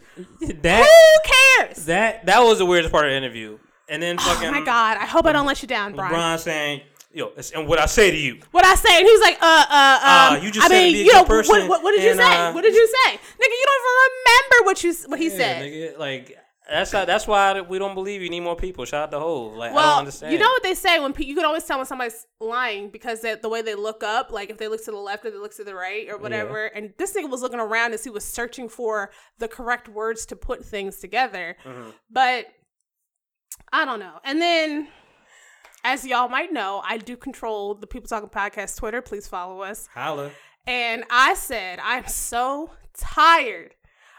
that 0.62 0.84
Who 0.84 1.32
cares? 1.66 1.86
that 1.86 2.26
that 2.26 2.40
was 2.40 2.58
the 2.58 2.66
weirdest 2.66 2.92
part 2.92 3.06
of 3.06 3.12
the 3.12 3.18
interview. 3.18 3.60
And 3.90 4.04
then 4.04 4.18
oh 4.20 4.24
fucking 4.24 4.50
Oh 4.50 4.52
my 4.52 4.66
god, 4.66 4.98
I 4.98 5.06
hope 5.06 5.26
I 5.26 5.32
don't 5.32 5.46
let 5.46 5.62
you 5.62 5.68
down, 5.68 5.94
Brian. 5.94 6.14
LeBron 6.14 6.40
saying, 6.40 6.82
"Yo, 7.18 7.28
it's- 7.30 7.52
and 7.52 7.68
what 7.68 7.80
I 7.80 7.88
say 7.88 8.12
to 8.12 8.18
you, 8.18 8.34
What 8.52 8.66
I 8.66 8.76
say, 8.76 8.98
and 8.98 9.06
he 9.06 9.12
was 9.12 9.22
like, 9.22 9.38
"Uh, 9.42 9.66
uh, 9.70 10.00
um, 10.04 10.38
Uh, 10.38 10.44
you 10.44 10.52
just 10.52 10.66
I 10.66 10.70
mean, 10.70 10.96
you 10.96 11.12
know, 11.14 11.24
what, 11.24 11.48
what, 11.48 11.84
what 11.84 11.92
did 11.96 12.04
you 12.04 12.14
say? 12.16 12.36
uh, 12.36 12.54
what 12.54 12.62
did 12.62 12.76
you 12.76 12.88
say, 12.88 13.12
nigga? 13.14 13.56
You 13.62 13.66
don't 13.70 13.82
even 13.82 13.96
remember 14.10 14.58
what 14.68 14.84
you 14.84 14.94
what 15.12 15.20
he 15.20 15.30
yeah, 15.30 15.38
said." 15.38 15.62
nigga, 15.64 15.98
like 16.00 16.38
that's 16.70 16.92
how, 16.92 17.06
that's 17.06 17.26
why 17.26 17.62
we 17.62 17.80
don't 17.80 17.94
believe 17.96 18.22
you 18.22 18.30
need 18.30 18.42
more 18.42 18.56
people. 18.58 18.84
Shout 18.84 19.04
out 19.04 19.12
to 19.12 19.20
Hove. 19.20 19.56
Like 19.56 19.72
I 19.72 19.76
don't 19.76 19.84
Well, 19.84 20.00
understand. 20.00 20.34
you 20.34 20.40
know 20.40 20.50
what 20.50 20.64
they 20.64 20.74
say 20.76 21.00
when 21.00 21.14
pe- 21.14 21.24
you 21.24 21.34
can 21.34 21.46
always 21.46 21.64
tell 21.64 21.78
when 21.78 21.86
somebody's 21.88 22.26
lying 22.42 22.90
because 22.90 23.22
they, 23.22 23.36
the 23.36 23.48
way 23.48 23.62
they 23.62 23.74
look 23.74 24.04
up, 24.04 24.32
like 24.32 24.50
if 24.50 24.58
they 24.58 24.68
look 24.68 24.84
to 24.84 24.92
the 24.92 24.98
left 24.98 25.24
or 25.26 25.32
they 25.32 25.38
look 25.38 25.56
to 25.56 25.64
the 25.64 25.74
right 25.74 26.10
or 26.10 26.18
whatever. 26.18 26.66
And 26.66 26.94
this 26.98 27.14
nigga 27.16 27.30
was 27.30 27.42
looking 27.42 27.62
around 27.62 27.94
as 27.94 28.04
he 28.04 28.10
was 28.10 28.26
searching 28.26 28.68
for 28.68 29.12
the 29.40 29.48
correct 29.48 29.88
words 29.88 30.26
to 30.26 30.36
put 30.36 30.66
things 30.66 30.98
together. 30.98 31.56
Mm-hmm. 31.66 31.92
But 32.12 32.48
I 33.72 33.86
don't 33.86 34.00
know. 34.00 34.20
And 34.26 34.42
then, 34.42 34.90
as 35.88 36.06
y'all 36.06 36.28
might 36.28 36.52
know, 36.52 36.82
I 36.86 36.98
do 36.98 37.16
control 37.16 37.74
the 37.74 37.88
People 37.88 38.10
Talking 38.10 38.28
Podcast 38.28 38.76
Twitter. 38.76 39.02
Please 39.02 39.26
follow 39.26 39.62
us. 39.62 39.88
Holla. 39.94 40.32
And 40.66 41.06
I 41.10 41.34
said, 41.34 41.80
I'm 41.82 42.06
so 42.08 42.72
tired 42.94 43.74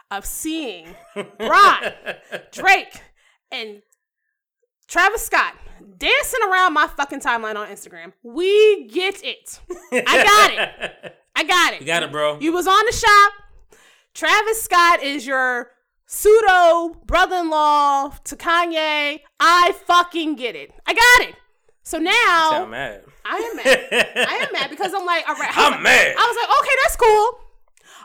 of 0.09 0.25
seeing 0.25 0.95
Brian, 1.37 1.93
Drake, 2.51 3.03
and 3.51 3.83
Travis 4.87 5.23
Scott 5.23 5.53
dancing 5.99 6.39
around 6.49 6.73
my 6.73 6.87
fucking 6.87 7.19
timeline 7.19 7.55
on 7.55 7.67
Instagram. 7.67 8.13
We 8.23 8.87
get 8.87 9.23
it. 9.23 9.59
I 9.91 10.23
got 10.23 10.51
it. 10.51 11.15
I 11.35 11.43
got 11.43 11.73
it. 11.73 11.81
You 11.81 11.85
got 11.85 12.01
it, 12.01 12.11
bro. 12.11 12.39
You 12.39 12.51
was 12.51 12.65
on 12.65 12.83
the 12.87 12.91
shop. 12.93 13.33
Travis 14.15 14.63
Scott 14.63 15.03
is 15.03 15.27
your 15.27 15.69
pseudo 16.07 16.95
brother-in-law 17.05 18.15
to 18.23 18.35
Kanye. 18.35 19.19
I 19.39 19.75
fucking 19.85 20.35
get 20.35 20.55
it. 20.55 20.71
I 20.87 20.93
got 20.95 21.29
it. 21.29 21.35
So 21.89 21.97
now 21.97 22.49
Sound 22.51 22.69
mad. 22.69 23.01
I 23.25 23.37
am 23.37 23.55
mad. 23.55 23.87
I 24.29 24.35
am 24.45 24.53
mad 24.53 24.69
because 24.75 24.93
I'm 24.93 25.07
like, 25.07 25.27
all 25.27 25.33
right. 25.33 25.57
I 25.57 25.65
I'm 25.65 25.71
like- 25.71 25.81
mad. 25.81 26.15
I 26.15 26.27
was 26.27 26.37
like, 26.47 26.59
okay, 26.59 26.75
that's 26.83 26.95
cool. 26.95 27.39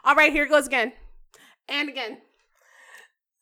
All 0.05 0.15
right, 0.15 0.33
here 0.33 0.45
it 0.45 0.49
goes 0.49 0.67
again, 0.67 0.93
and 1.69 1.91
again. 1.91 2.17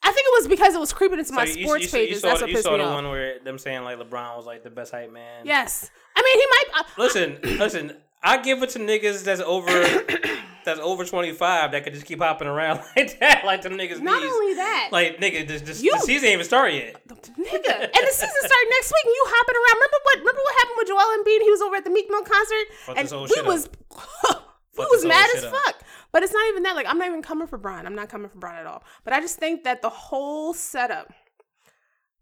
I 0.03 0.11
think 0.11 0.27
it 0.27 0.41
was 0.43 0.49
because 0.49 0.75
it 0.75 0.81
was 0.81 0.93
creeping 0.93 1.21
into 1.21 1.33
my 1.33 1.45
you- 1.45 1.63
sports 1.65 1.93
you, 1.93 2.01
you, 2.01 2.07
pages. 2.07 2.23
saw, 2.23 2.29
that's 2.31 2.41
the- 2.41 2.45
what 2.47 2.51
you 2.51 2.57
pissed 2.57 2.65
saw 2.65 2.73
me 2.73 2.79
the 2.79 2.85
off. 2.87 2.95
one 2.97 3.09
where 3.09 3.39
them 3.39 3.57
saying 3.57 3.85
like 3.85 3.99
LeBron 4.01 4.37
was 4.37 4.45
like 4.45 4.65
the 4.65 4.71
best 4.71 4.91
hype 4.91 5.13
man. 5.13 5.47
Yes, 5.47 5.89
I 6.17 6.23
mean 6.23 6.39
he 6.41 6.47
might. 6.51 6.81
Uh, 6.81 6.85
Listen, 6.99 7.59
listen. 7.61 7.97
I 8.25 8.43
give 8.43 8.63
it 8.65 8.71
to 8.71 8.81
niggas 8.81 9.23
that's 9.23 9.41
over 9.41 9.69
that's 10.65 10.81
over 10.81 11.05
twenty 11.05 11.33
five 11.33 11.73
that 11.73 11.85
could 11.85 11.95
just 11.95 12.07
keep 12.07 12.21
hopping 12.21 12.49
around 12.49 12.79
like 12.97 13.19
that, 13.21 13.45
like 13.45 13.63
them 13.63 13.75
niggas. 13.75 14.01
not 14.01 14.23
knees. 14.23 14.33
only 14.33 14.55
that, 14.55 14.89
like 14.93 15.19
nigga, 15.19 15.47
this, 15.47 15.63
this, 15.63 15.83
You- 15.83 15.93
the 15.93 15.99
season 16.01 16.27
ain't 16.29 16.35
even 16.35 16.45
started 16.47 16.75
yet. 16.77 17.09
nigga, 17.09 17.17
and 17.19 18.03
the 18.07 18.13
season 18.13 18.43
started 18.43 18.69
next 18.71 18.93
week, 18.93 19.05
and 19.05 19.15
you 19.15 19.25
hopping 19.27 19.57
around. 19.57 19.77
Remember 19.77 19.99
what? 20.05 20.19
Remember 20.19 20.41
what 20.43 20.55
happened 20.57 20.77
with 20.79 20.89
Joel 20.89 21.11
Embiid? 21.19 21.43
He 21.43 21.51
was 21.51 21.61
over 21.63 21.77
at 21.77 21.85
the 21.85 21.91
Meek 21.91 22.09
Mill 22.11 22.23
concert, 22.23 22.67
Fuck 22.87 22.99
and 22.99 23.11
we 23.11 23.43
was 23.43 23.69
we 24.79 24.87
was 24.91 25.05
mad 25.05 25.27
as 25.35 25.43
shit 25.43 25.53
up. 25.53 25.65
fuck. 25.65 25.83
But 26.13 26.23
it's 26.23 26.33
not 26.33 26.47
even 26.51 26.63
that. 26.65 26.75
Like 26.77 26.87
I'm 26.87 26.99
not 26.99 27.09
even 27.09 27.23
coming 27.23 27.47
for 27.47 27.59
Brian. 27.59 27.87
I'm 27.87 27.95
not 27.95 28.09
coming 28.09 28.29
for 28.29 28.39
Brian 28.39 28.59
at 28.61 28.67
all. 28.67 28.83
But 29.05 29.13
I 29.15 29.21
just 29.21 29.39
think 29.39 29.65
that 29.65 29.83
the 29.83 29.91
whole 29.91 30.53
setup 30.55 31.13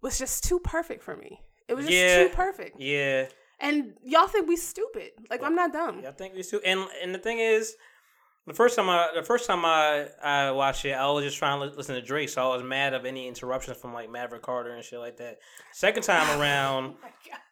was 0.03 0.19
just 0.19 0.45
too 0.45 0.59
perfect 0.61 1.03
for 1.03 1.17
me. 1.17 1.41
It 1.69 1.75
was 1.75 1.87
just 1.87 1.97
Yeah. 1.97 2.25
too 2.29 2.35
perfect. 2.35 2.81
Yeah, 2.81 3.27
And 3.61 3.93
y'all 4.03 4.27
think 4.27 4.49
we 4.49 4.57
stupid. 4.57 5.11
Like 5.31 5.43
I'm 5.43 5.55
not 5.55 5.73
dumb. 5.73 6.03
I 6.07 6.11
think 6.13 6.35
we 6.35 6.43
stupid. 6.43 6.67
And 6.69 6.87
and 7.03 7.15
the 7.15 7.19
thing 7.19 7.39
is, 7.39 7.77
the 8.47 8.55
first 8.55 8.75
time 8.77 8.89
I 8.89 9.11
the 9.15 9.23
first 9.23 9.47
time 9.47 9.65
I 9.65 10.07
I 10.23 10.51
watched 10.51 10.85
it, 10.85 10.93
I 10.93 11.09
was 11.11 11.25
just 11.25 11.37
trying 11.37 11.61
to 11.61 11.77
listen 11.77 11.95
to 11.95 12.03
Drake, 12.03 12.29
so 12.31 12.43
I 12.51 12.55
was 12.57 12.65
mad 12.65 12.95
of 12.95 13.05
any 13.05 13.29
interruptions 13.29 13.77
from 13.77 13.93
like 13.93 14.11
Maverick 14.11 14.43
Carter 14.43 14.71
and 14.75 14.85
shit 14.85 14.99
like 14.99 15.17
that. 15.19 15.39
Second 15.73 16.03
time 16.03 16.41
around, 16.41 16.95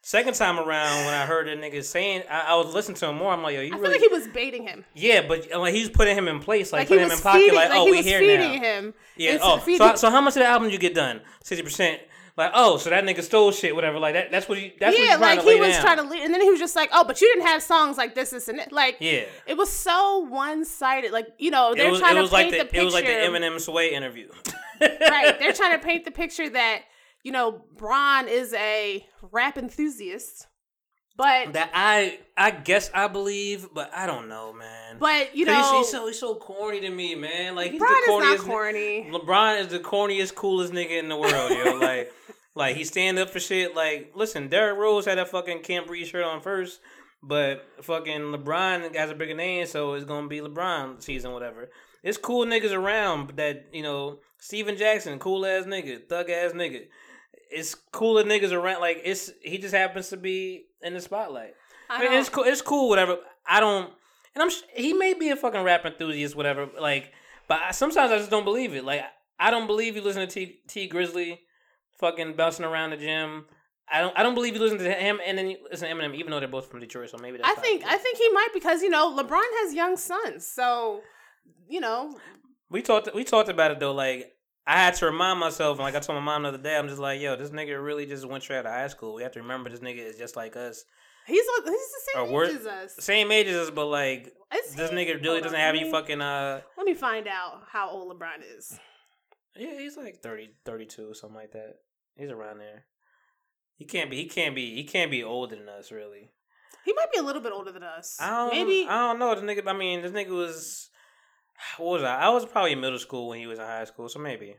second 0.02 0.34
time 0.34 0.58
around 0.58 1.04
when 1.04 1.14
I 1.14 1.26
heard 1.26 1.46
the 1.46 1.52
niggas 1.52 1.84
saying, 1.84 2.22
I, 2.30 2.52
I 2.52 2.54
was 2.56 2.74
listening 2.74 2.96
to 2.96 3.08
him 3.08 3.16
more. 3.16 3.32
I'm 3.32 3.42
like, 3.42 3.54
yo, 3.54 3.60
you 3.60 3.74
I 3.74 3.78
feel 3.78 3.90
like 3.90 4.00
he 4.00 4.08
was 4.08 4.26
baiting 4.28 4.66
him. 4.66 4.84
Yeah, 4.94 5.26
but 5.28 5.52
uh, 5.52 5.58
like 5.60 5.74
he's 5.74 5.88
putting 5.90 6.16
him 6.16 6.26
in 6.26 6.40
place, 6.40 6.72
like, 6.72 6.80
Like 6.80 6.88
putting 6.88 7.04
him 7.04 7.10
in 7.12 7.18
pocket, 7.18 7.38
feeding, 7.40 7.54
like, 7.54 7.68
like 7.70 7.78
oh, 7.78 7.84
we 7.90 8.02
here 8.02 8.18
feeding 8.20 8.52
now. 8.56 8.60
him. 8.62 8.94
Yeah. 9.16 9.32
It's 9.34 9.44
Oh, 9.44 9.58
feeding- 9.58 9.86
so, 9.86 9.94
so 9.94 10.10
how 10.10 10.20
much 10.20 10.36
of 10.36 10.40
the 10.40 10.46
album 10.46 10.68
did 10.68 10.72
you 10.72 10.78
get 10.80 10.94
done? 10.94 11.20
Sixty 11.44 11.62
percent. 11.62 12.00
Like, 12.38 12.52
oh, 12.54 12.78
so 12.78 12.90
that 12.90 13.02
nigga 13.04 13.22
stole 13.22 13.50
shit, 13.50 13.74
whatever. 13.74 13.98
Like 13.98 14.14
that. 14.14 14.30
That's 14.30 14.48
what 14.48 14.58
he. 14.58 14.72
That's 14.78 14.96
yeah, 14.96 15.10
what 15.16 15.20
like 15.20 15.42
to 15.42 15.50
he 15.50 15.58
was 15.60 15.70
down. 15.70 15.82
trying 15.82 15.96
to 15.96 16.04
lead, 16.04 16.22
and 16.22 16.32
then 16.32 16.40
he 16.40 16.48
was 16.48 16.60
just 16.60 16.76
like, 16.76 16.88
"Oh, 16.92 17.02
but 17.04 17.20
you 17.20 17.26
didn't 17.34 17.46
have 17.48 17.62
songs 17.62 17.98
like 17.98 18.14
this, 18.14 18.30
this, 18.30 18.46
and 18.46 18.60
that." 18.60 18.70
Like, 18.70 18.96
Yeah. 19.00 19.24
it 19.46 19.56
was 19.56 19.70
so 19.70 20.20
one 20.20 20.64
sided. 20.64 21.10
Like, 21.10 21.26
you 21.38 21.50
know, 21.50 21.74
they're 21.74 21.90
was, 21.90 21.98
trying 21.98 22.16
it 22.16 22.26
to 22.28 22.32
like 22.32 22.44
paint 22.44 22.52
the, 22.52 22.58
the, 22.58 22.64
picture. 22.66 22.80
it 22.80 22.84
was 22.84 22.94
like 22.94 23.06
the 23.06 23.10
Eminem 23.10 23.60
Sway 23.60 23.92
interview. 23.92 24.28
right, 24.80 25.36
they're 25.40 25.52
trying 25.62 25.78
to 25.78 25.84
paint 25.84 26.04
the 26.04 26.12
picture 26.12 26.48
that 26.48 26.82
you 27.24 27.32
know 27.32 27.64
Bron 27.76 28.28
is 28.28 28.54
a 28.54 29.04
rap 29.32 29.58
enthusiast, 29.58 30.46
but 31.18 31.52
That 31.52 31.70
I 31.74 32.20
I 32.36 32.50
guess 32.52 32.90
I 32.94 33.08
believe, 33.08 33.68
but 33.74 33.90
I 33.94 34.06
don't 34.06 34.28
know, 34.28 34.52
man. 34.54 34.96
but 34.98 35.36
you 35.36 35.44
know, 35.44 35.78
he's, 35.78 35.90
so 35.90 36.06
he's 36.06 36.18
so 36.18 36.36
corny 36.36 36.80
to 36.80 36.88
me, 36.90 37.14
man. 37.14 37.54
Like 37.54 37.72
he's 37.72 37.78
Bron 37.80 37.92
the 37.92 37.98
is 37.98 38.06
not 38.08 38.38
corniest. 38.38 38.46
corny. 38.46 39.10
LeBron 39.12 39.60
is 39.60 39.68
the 39.68 39.80
corniest, 39.80 40.34
coolest 40.34 40.72
nigga 40.72 40.98
in 40.98 41.08
the 41.10 41.16
world, 41.16 41.50
yo. 41.50 41.78
Like, 41.80 42.12
like 42.54 42.76
he 42.76 42.84
stand 42.84 43.18
up 43.18 43.30
for 43.30 43.40
shit. 43.40 43.74
Like, 43.76 44.12
listen, 44.14 44.48
Derrick 44.48 44.78
Rose 44.78 45.04
had 45.04 45.18
a 45.18 45.26
fucking 45.26 45.60
Camp 45.62 45.88
Breeze 45.88 46.08
shirt 46.08 46.24
on 46.24 46.40
first, 46.40 46.80
but 47.22 47.66
fucking 47.82 48.20
LeBron 48.20 48.94
has 48.96 49.10
a 49.10 49.14
bigger 49.14 49.34
name, 49.34 49.66
so 49.66 49.94
it's 49.94 50.04
gonna 50.06 50.28
be 50.28 50.40
LeBron 50.40 51.02
season, 51.02 51.32
whatever. 51.32 51.68
It's 52.02 52.16
cool 52.16 52.46
niggas 52.46 52.72
around 52.72 53.30
that 53.36 53.66
you 53.72 53.82
know. 53.82 54.20
Stephen 54.40 54.76
Jackson, 54.76 55.18
cool 55.18 55.44
ass 55.44 55.64
nigga, 55.64 56.08
thug 56.08 56.30
ass 56.30 56.52
nigga. 56.52 56.86
It's 57.50 57.74
cooler 57.74 58.22
niggas 58.22 58.52
around. 58.52 58.80
Like 58.80 59.00
it's 59.04 59.32
he 59.42 59.58
just 59.58 59.74
happens 59.74 60.10
to 60.10 60.16
be 60.16 60.66
in 60.82 60.94
the 60.94 61.00
spotlight. 61.00 61.54
I 61.90 61.96
I 61.96 62.00
mean, 62.08 62.12
it's 62.12 62.28
cool. 62.28 62.44
It's 62.44 62.62
cool. 62.62 62.88
Whatever. 62.88 63.18
I 63.46 63.60
don't. 63.60 63.92
And 64.34 64.42
I'm. 64.42 64.50
He 64.74 64.92
may 64.92 65.14
be 65.14 65.30
a 65.30 65.36
fucking 65.36 65.62
rap 65.62 65.84
enthusiast. 65.84 66.36
Whatever. 66.36 66.68
Like, 66.78 67.12
but 67.46 67.60
I, 67.60 67.70
sometimes 67.70 68.12
I 68.12 68.18
just 68.18 68.30
don't 68.30 68.44
believe 68.44 68.74
it. 68.74 68.84
Like, 68.84 69.02
I 69.38 69.50
don't 69.50 69.66
believe 69.66 69.96
you 69.96 70.02
listen 70.02 70.26
to 70.26 70.32
T, 70.32 70.60
Tee 70.68 70.88
Grizzley, 70.88 71.38
fucking 71.98 72.34
bouncing 72.34 72.64
around 72.64 72.90
the 72.90 72.96
gym. 72.96 73.46
I 73.90 74.00
don't. 74.00 74.18
I 74.18 74.22
don't 74.22 74.34
believe 74.34 74.54
you 74.54 74.60
listen 74.60 74.78
to 74.78 74.92
him 74.92 75.18
and 75.24 75.38
then 75.38 75.50
you 75.50 75.56
listen 75.70 75.88
to 75.88 75.94
Eminem, 75.94 76.14
even 76.14 76.30
though 76.30 76.40
they're 76.40 76.48
both 76.48 76.70
from 76.70 76.80
Detroit. 76.80 77.10
So 77.10 77.18
maybe 77.18 77.38
that's. 77.38 77.48
I 77.48 77.60
think 77.60 77.84
I 77.86 77.96
think 77.96 78.18
he 78.18 78.28
might 78.30 78.48
because 78.52 78.82
you 78.82 78.90
know 78.90 79.16
LeBron 79.16 79.42
has 79.62 79.74
young 79.74 79.96
sons, 79.96 80.46
so 80.46 81.00
you 81.68 81.80
know 81.80 82.14
we 82.70 82.82
talked. 82.82 83.08
We 83.14 83.24
talked 83.24 83.48
about 83.48 83.70
it 83.70 83.80
though. 83.80 83.92
Like. 83.92 84.32
I 84.68 84.76
had 84.76 84.94
to 84.96 85.06
remind 85.06 85.40
myself, 85.40 85.78
and 85.78 85.84
like 85.84 85.94
I 85.94 86.00
told 86.00 86.18
my 86.18 86.24
mom 86.24 86.42
the 86.42 86.50
other 86.50 86.58
day, 86.58 86.76
I'm 86.76 86.88
just 86.88 87.00
like, 87.00 87.22
yo, 87.22 87.36
this 87.36 87.48
nigga 87.48 87.82
really 87.82 88.04
just 88.04 88.28
went 88.28 88.42
straight 88.42 88.58
out 88.58 88.66
of 88.66 88.72
high 88.72 88.88
school. 88.88 89.14
We 89.14 89.22
have 89.22 89.32
to 89.32 89.40
remember 89.40 89.70
this 89.70 89.80
nigga 89.80 90.06
is 90.06 90.18
just 90.18 90.36
like 90.36 90.56
us. 90.56 90.84
he's 91.26 91.36
he's 91.36 91.46
the 91.64 91.74
same 92.14 92.28
age 92.30 92.54
as 92.54 92.66
us. 92.66 92.94
Same 93.00 93.32
age 93.32 93.46
as 93.46 93.56
us, 93.56 93.70
but 93.70 93.86
like, 93.86 94.30
Is 94.54 94.74
this 94.74 94.90
he? 94.90 94.96
nigga 94.96 95.22
really 95.24 95.40
doesn't 95.40 95.56
on, 95.56 95.60
have 95.60 95.74
let 95.74 95.84
you 95.86 95.90
fucking, 95.90 96.20
uh, 96.20 96.60
Let 96.76 96.84
me 96.84 96.92
find 96.92 97.26
out 97.26 97.62
how 97.72 97.88
old 97.88 98.14
LeBron 98.14 98.42
is. 98.58 98.78
Yeah, 99.56 99.78
he's 99.78 99.96
like 99.96 100.20
30, 100.22 100.50
32, 100.66 101.14
something 101.14 101.34
like 101.34 101.52
that. 101.52 101.76
He's 102.16 102.30
around 102.30 102.58
there. 102.58 102.84
He 103.76 103.86
can't 103.86 104.10
be. 104.10 104.16
He 104.16 104.26
can't 104.26 104.54
be. 104.54 104.74
He 104.74 104.84
can't 104.84 105.10
be 105.10 105.24
older 105.24 105.56
than 105.56 105.68
us, 105.68 105.90
really. 105.90 106.32
He 106.84 106.92
might 106.92 107.10
be 107.12 107.18
a 107.18 107.22
little 107.22 107.40
bit 107.40 107.52
older 107.52 107.72
than 107.72 107.84
us. 107.84 108.18
I 108.20 108.28
don't. 108.28 108.50
Maybe 108.50 108.86
I 108.88 108.98
don't 108.98 109.18
know. 109.18 109.34
This 109.34 109.44
nigga. 109.44 109.66
I 109.66 109.72
mean, 109.72 110.02
this 110.02 110.12
nigga 110.12 110.30
was. 110.30 110.87
What 111.78 111.86
was 111.94 112.02
I? 112.02 112.16
I 112.20 112.28
was 112.28 112.44
probably 112.46 112.72
in 112.72 112.80
middle 112.80 112.98
school 112.98 113.28
when 113.28 113.38
he 113.38 113.46
was 113.46 113.58
in 113.58 113.64
high 113.64 113.84
school, 113.84 114.08
so 114.08 114.18
maybe 114.18 114.56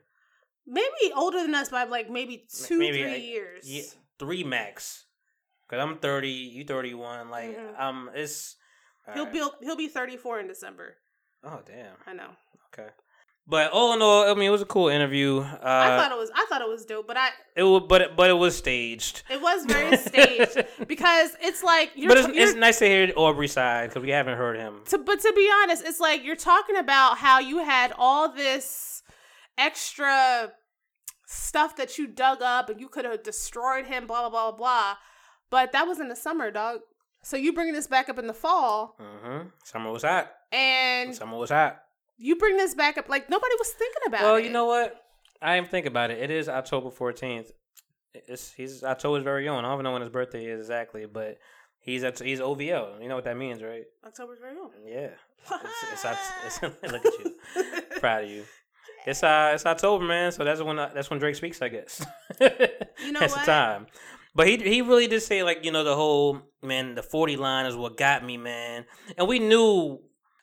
maybe 0.67 1.13
older 1.15 1.41
than 1.41 1.55
us 1.55 1.69
by 1.69 1.83
like 1.85 2.09
maybe 2.09 2.45
two, 2.67 2.77
maybe 2.79 3.01
three 3.01 3.11
I- 3.13 3.15
years. 3.15 3.63
yeah, 3.69 3.83
three 4.17 4.43
max. 4.43 5.05
Cause 5.69 5.79
I'm 5.79 5.97
thirty, 5.99 6.29
you 6.31 6.63
thirty 6.65 6.93
one. 6.95 7.29
Like, 7.29 7.55
Mhm. 7.55 7.79
um, 7.79 8.09
it's. 8.13 8.55
He'll 9.13 9.25
alright. 9.25 9.33
be 9.33 9.65
he'll 9.65 9.75
be 9.75 9.87
thirty 9.87 10.17
four 10.17 10.39
in 10.39 10.47
December. 10.47 10.97
Oh 11.43 11.61
damn. 11.65 11.95
I 12.07 12.13
know. 12.13 12.31
Okay. 12.73 12.89
But 13.51 13.71
all 13.71 13.93
in 13.95 14.01
all, 14.03 14.29
I 14.29 14.35
mean, 14.35 14.43
it 14.47 14.51
was 14.51 14.61
a 14.61 14.65
cool 14.65 14.89
interview. 14.89 15.39
Uh, 15.39 15.57
I 15.63 15.97
thought 15.97 16.11
it 16.11 16.17
was 16.19 16.29
I 16.35 16.45
thought 16.47 16.61
it 16.61 16.67
was 16.69 16.85
dope, 16.85 17.07
but 17.07 17.17
I 17.17 17.29
it 17.55 17.63
was, 17.63 17.83
but 17.89 18.01
it, 18.03 18.15
but 18.15 18.29
it 18.29 18.33
was 18.33 18.55
staged. 18.55 19.23
it 19.27 19.41
was 19.41 19.65
very 19.65 19.97
staged 20.09 20.63
because 20.87 21.31
it's 21.41 21.63
like 21.63 21.91
you're, 21.95 22.09
but 22.09 22.17
it's, 22.19 22.27
it's 22.31 22.53
nice 22.55 22.77
to 22.79 22.85
hear 22.85 23.11
Aubrey's 23.15 23.53
side 23.53 23.89
because 23.89 24.03
we 24.03 24.11
haven't 24.11 24.37
heard 24.37 24.55
him. 24.55 24.81
to 24.89 24.99
but 24.99 25.19
to 25.21 25.33
be 25.33 25.49
honest, 25.63 25.83
it's 25.83 25.99
like 25.99 26.23
you're 26.23 26.35
talking 26.35 26.77
about 26.77 27.17
how 27.17 27.39
you 27.39 27.57
had 27.63 27.91
all 27.97 28.31
this 28.31 29.01
extra 29.57 30.51
stuff 31.25 31.75
that 31.77 31.97
you 31.97 32.07
dug 32.07 32.41
up 32.41 32.69
and 32.69 32.79
you 32.79 32.87
could 32.87 33.05
have 33.05 33.23
destroyed 33.23 33.85
him, 33.85 34.07
blah 34.07 34.29
blah 34.29 34.51
blah 34.51 34.57
blah. 34.57 34.95
But 35.49 35.71
that 35.71 35.87
was 35.87 35.99
in 35.99 36.07
the 36.09 36.15
summer, 36.15 36.51
dog. 36.51 36.81
So 37.23 37.35
you 37.35 37.51
bring 37.53 37.73
this 37.73 37.87
back 37.87 38.07
up 38.09 38.17
in 38.19 38.27
the 38.27 38.33
fall, 38.33 38.95
Mm-hmm. 39.01 39.47
Summer 39.63 39.91
was 39.91 40.03
hot. 40.03 40.31
and 40.51 41.13
Summer 41.15 41.37
was 41.37 41.49
hot. 41.49 41.79
You 42.19 42.35
bring 42.35 42.57
this 42.57 42.75
back 42.75 42.97
up 42.97 43.09
like 43.09 43.29
nobody 43.29 43.53
was 43.57 43.69
thinking 43.71 44.01
about 44.07 44.21
Well, 44.21 44.29
it. 44.29 44.33
Well, 44.33 44.39
you 44.41 44.49
know 44.51 44.65
what? 44.65 45.01
I 45.41 45.55
didn't 45.55 45.71
think 45.71 45.85
about 45.85 46.11
it. 46.11 46.19
It 46.19 46.29
is 46.31 46.47
October 46.49 46.91
fourteenth. 46.91 47.51
It's 48.13 48.51
he's 48.51 48.83
October's 48.83 49.23
very 49.23 49.47
own. 49.47 49.59
I 49.65 49.69
don't 49.69 49.75
even 49.75 49.83
know 49.85 49.93
when 49.93 50.01
his 50.01 50.09
birthday 50.09 50.45
is 50.45 50.59
exactly, 50.59 51.05
but 51.05 51.37
he's 51.79 52.03
at 52.03 52.19
he's 52.19 52.41
OVO. 52.41 52.97
You 53.01 53.07
know 53.07 53.15
what 53.15 53.23
that 53.23 53.37
means, 53.37 53.63
right? 53.63 53.85
October's 54.05 54.39
very 54.39 54.57
own. 54.57 54.71
Yeah. 54.85 55.09
It's, 55.51 56.03
it's, 56.03 56.05
it's, 56.05 56.59
it's, 56.83 56.91
look 56.91 57.05
at 57.05 57.13
you. 57.23 57.99
Proud 57.99 58.23
of 58.25 58.29
you. 58.29 58.43
It's 59.05 59.23
uh 59.23 59.51
it's 59.55 59.65
October, 59.65 60.03
man. 60.03 60.33
So 60.33 60.43
that's 60.43 60.61
when 60.61 60.77
uh, 60.77 60.91
that's 60.93 61.09
when 61.09 61.19
Drake 61.19 61.35
speaks, 61.35 61.61
I 61.61 61.69
guess. 61.69 62.05
You 62.41 62.49
know 63.13 63.19
that's 63.21 63.33
what? 63.33 63.45
the 63.45 63.45
time. 63.45 63.87
But 64.35 64.47
he 64.47 64.57
he 64.57 64.81
really 64.81 65.07
did 65.07 65.21
say 65.21 65.41
like 65.41 65.63
you 65.63 65.71
know 65.71 65.85
the 65.85 65.95
whole 65.95 66.41
man 66.61 66.95
the 66.95 67.01
forty 67.01 67.37
line 67.37 67.65
is 67.65 67.77
what 67.77 67.95
got 67.95 68.25
me, 68.25 68.35
man. 68.35 68.85
And 69.17 69.25
we 69.27 69.39
knew. 69.39 69.99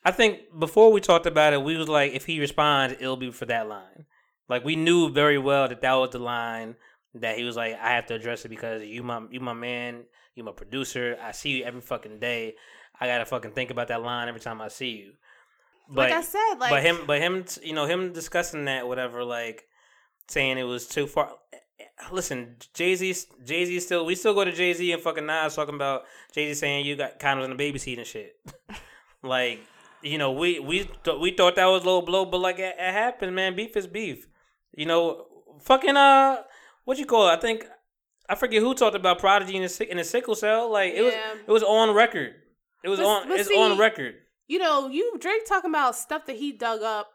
I 0.06 0.12
think 0.12 0.56
before 0.56 0.92
we 0.92 1.00
talked 1.00 1.26
about 1.26 1.52
it, 1.52 1.60
we 1.60 1.76
was 1.76 1.88
like, 1.88 2.12
if 2.12 2.24
he 2.26 2.38
responds, 2.38 2.94
it'll 3.00 3.16
be 3.16 3.32
for 3.32 3.44
that 3.46 3.68
line. 3.68 4.06
Like 4.48 4.64
we 4.64 4.76
knew 4.76 5.10
very 5.10 5.36
well 5.36 5.66
that 5.66 5.80
that 5.80 5.94
was 5.94 6.10
the 6.10 6.20
line 6.20 6.76
that 7.14 7.36
he 7.36 7.42
was 7.42 7.56
like, 7.56 7.74
I 7.74 7.90
have 7.90 8.06
to 8.06 8.14
address 8.14 8.44
it 8.44 8.50
because 8.50 8.84
you 8.84 9.02
my 9.02 9.22
you 9.32 9.40
my 9.40 9.52
man, 9.52 10.04
you 10.36 10.44
my 10.44 10.52
producer. 10.52 11.18
I 11.20 11.32
see 11.32 11.58
you 11.58 11.64
every 11.64 11.80
fucking 11.80 12.20
day. 12.20 12.54
I 13.00 13.08
gotta 13.08 13.24
fucking 13.24 13.50
think 13.50 13.72
about 13.72 13.88
that 13.88 14.00
line 14.00 14.28
every 14.28 14.40
time 14.40 14.60
I 14.60 14.68
see 14.68 14.90
you. 14.90 15.12
But 15.88 16.10
like 16.10 16.12
I 16.12 16.22
said, 16.22 16.54
like 16.60 16.70
but 16.70 16.82
him, 16.84 16.98
but 17.04 17.20
him, 17.20 17.44
you 17.64 17.72
know, 17.72 17.86
him 17.86 18.12
discussing 18.12 18.66
that, 18.66 18.86
whatever, 18.86 19.24
like 19.24 19.64
saying 20.28 20.56
it 20.56 20.62
was 20.62 20.86
too 20.86 21.08
far. 21.08 21.32
Listen, 22.12 22.54
Jay 22.74 22.94
Z, 22.94 23.12
Jay 23.44 23.64
Z 23.64 23.80
still, 23.80 24.06
we 24.06 24.14
still 24.14 24.34
go 24.34 24.44
to 24.44 24.52
Jay 24.52 24.72
Z 24.72 24.92
and 24.92 25.02
fucking 25.02 25.26
Nas 25.26 25.56
talking 25.56 25.74
about 25.74 26.04
Jay 26.30 26.46
Z 26.52 26.60
saying 26.60 26.86
you 26.86 26.94
got 26.94 27.18
condoms 27.18 27.42
in 27.42 27.50
the 27.50 27.56
baby 27.56 27.80
seat 27.80 27.98
and 27.98 28.06
shit. 28.06 28.36
like, 29.24 29.58
you 30.02 30.18
know, 30.18 30.32
we 30.32 30.58
we 30.60 30.88
th- 31.04 31.18
we 31.20 31.30
thought 31.32 31.56
that 31.56 31.66
was 31.66 31.82
a 31.84 31.86
low 31.86 32.02
blow, 32.02 32.24
but 32.24 32.38
like 32.38 32.58
it, 32.58 32.74
it 32.78 32.92
happened, 32.92 33.34
man. 33.34 33.56
Beef 33.56 33.76
is 33.76 33.86
beef. 33.86 34.26
You 34.76 34.86
know, 34.86 35.26
fucking 35.62 35.96
uh, 35.96 36.42
what 36.84 36.98
you 36.98 37.06
call 37.06 37.28
it? 37.28 37.32
I 37.32 37.36
think 37.40 37.64
I 38.28 38.34
forget 38.34 38.60
who 38.62 38.74
talked 38.74 38.96
about 38.96 39.18
Prodigy 39.18 39.56
in 39.56 39.62
the 39.62 39.90
in 39.90 39.96
the 39.96 40.04
sickle 40.04 40.34
cell. 40.34 40.70
Like 40.70 40.94
it 40.94 41.02
was, 41.02 41.14
it 41.46 41.50
was 41.50 41.62
on 41.62 41.94
record. 41.94 42.34
It 42.84 42.88
was 42.88 42.98
But- 43.00 43.06
on. 43.06 43.28
but 43.28 43.40
It's 43.40 43.48
see, 43.48 43.56
on 43.58 43.78
record. 43.78 44.14
you 44.48 44.58
know, 44.58 44.88
you 44.88 45.16
Drake 45.18 45.46
talking 45.48 45.70
about 45.70 45.96
stuff 45.96 46.26
that 46.26 46.36
he 46.36 46.52
dug 46.52 46.82
up 46.82 47.08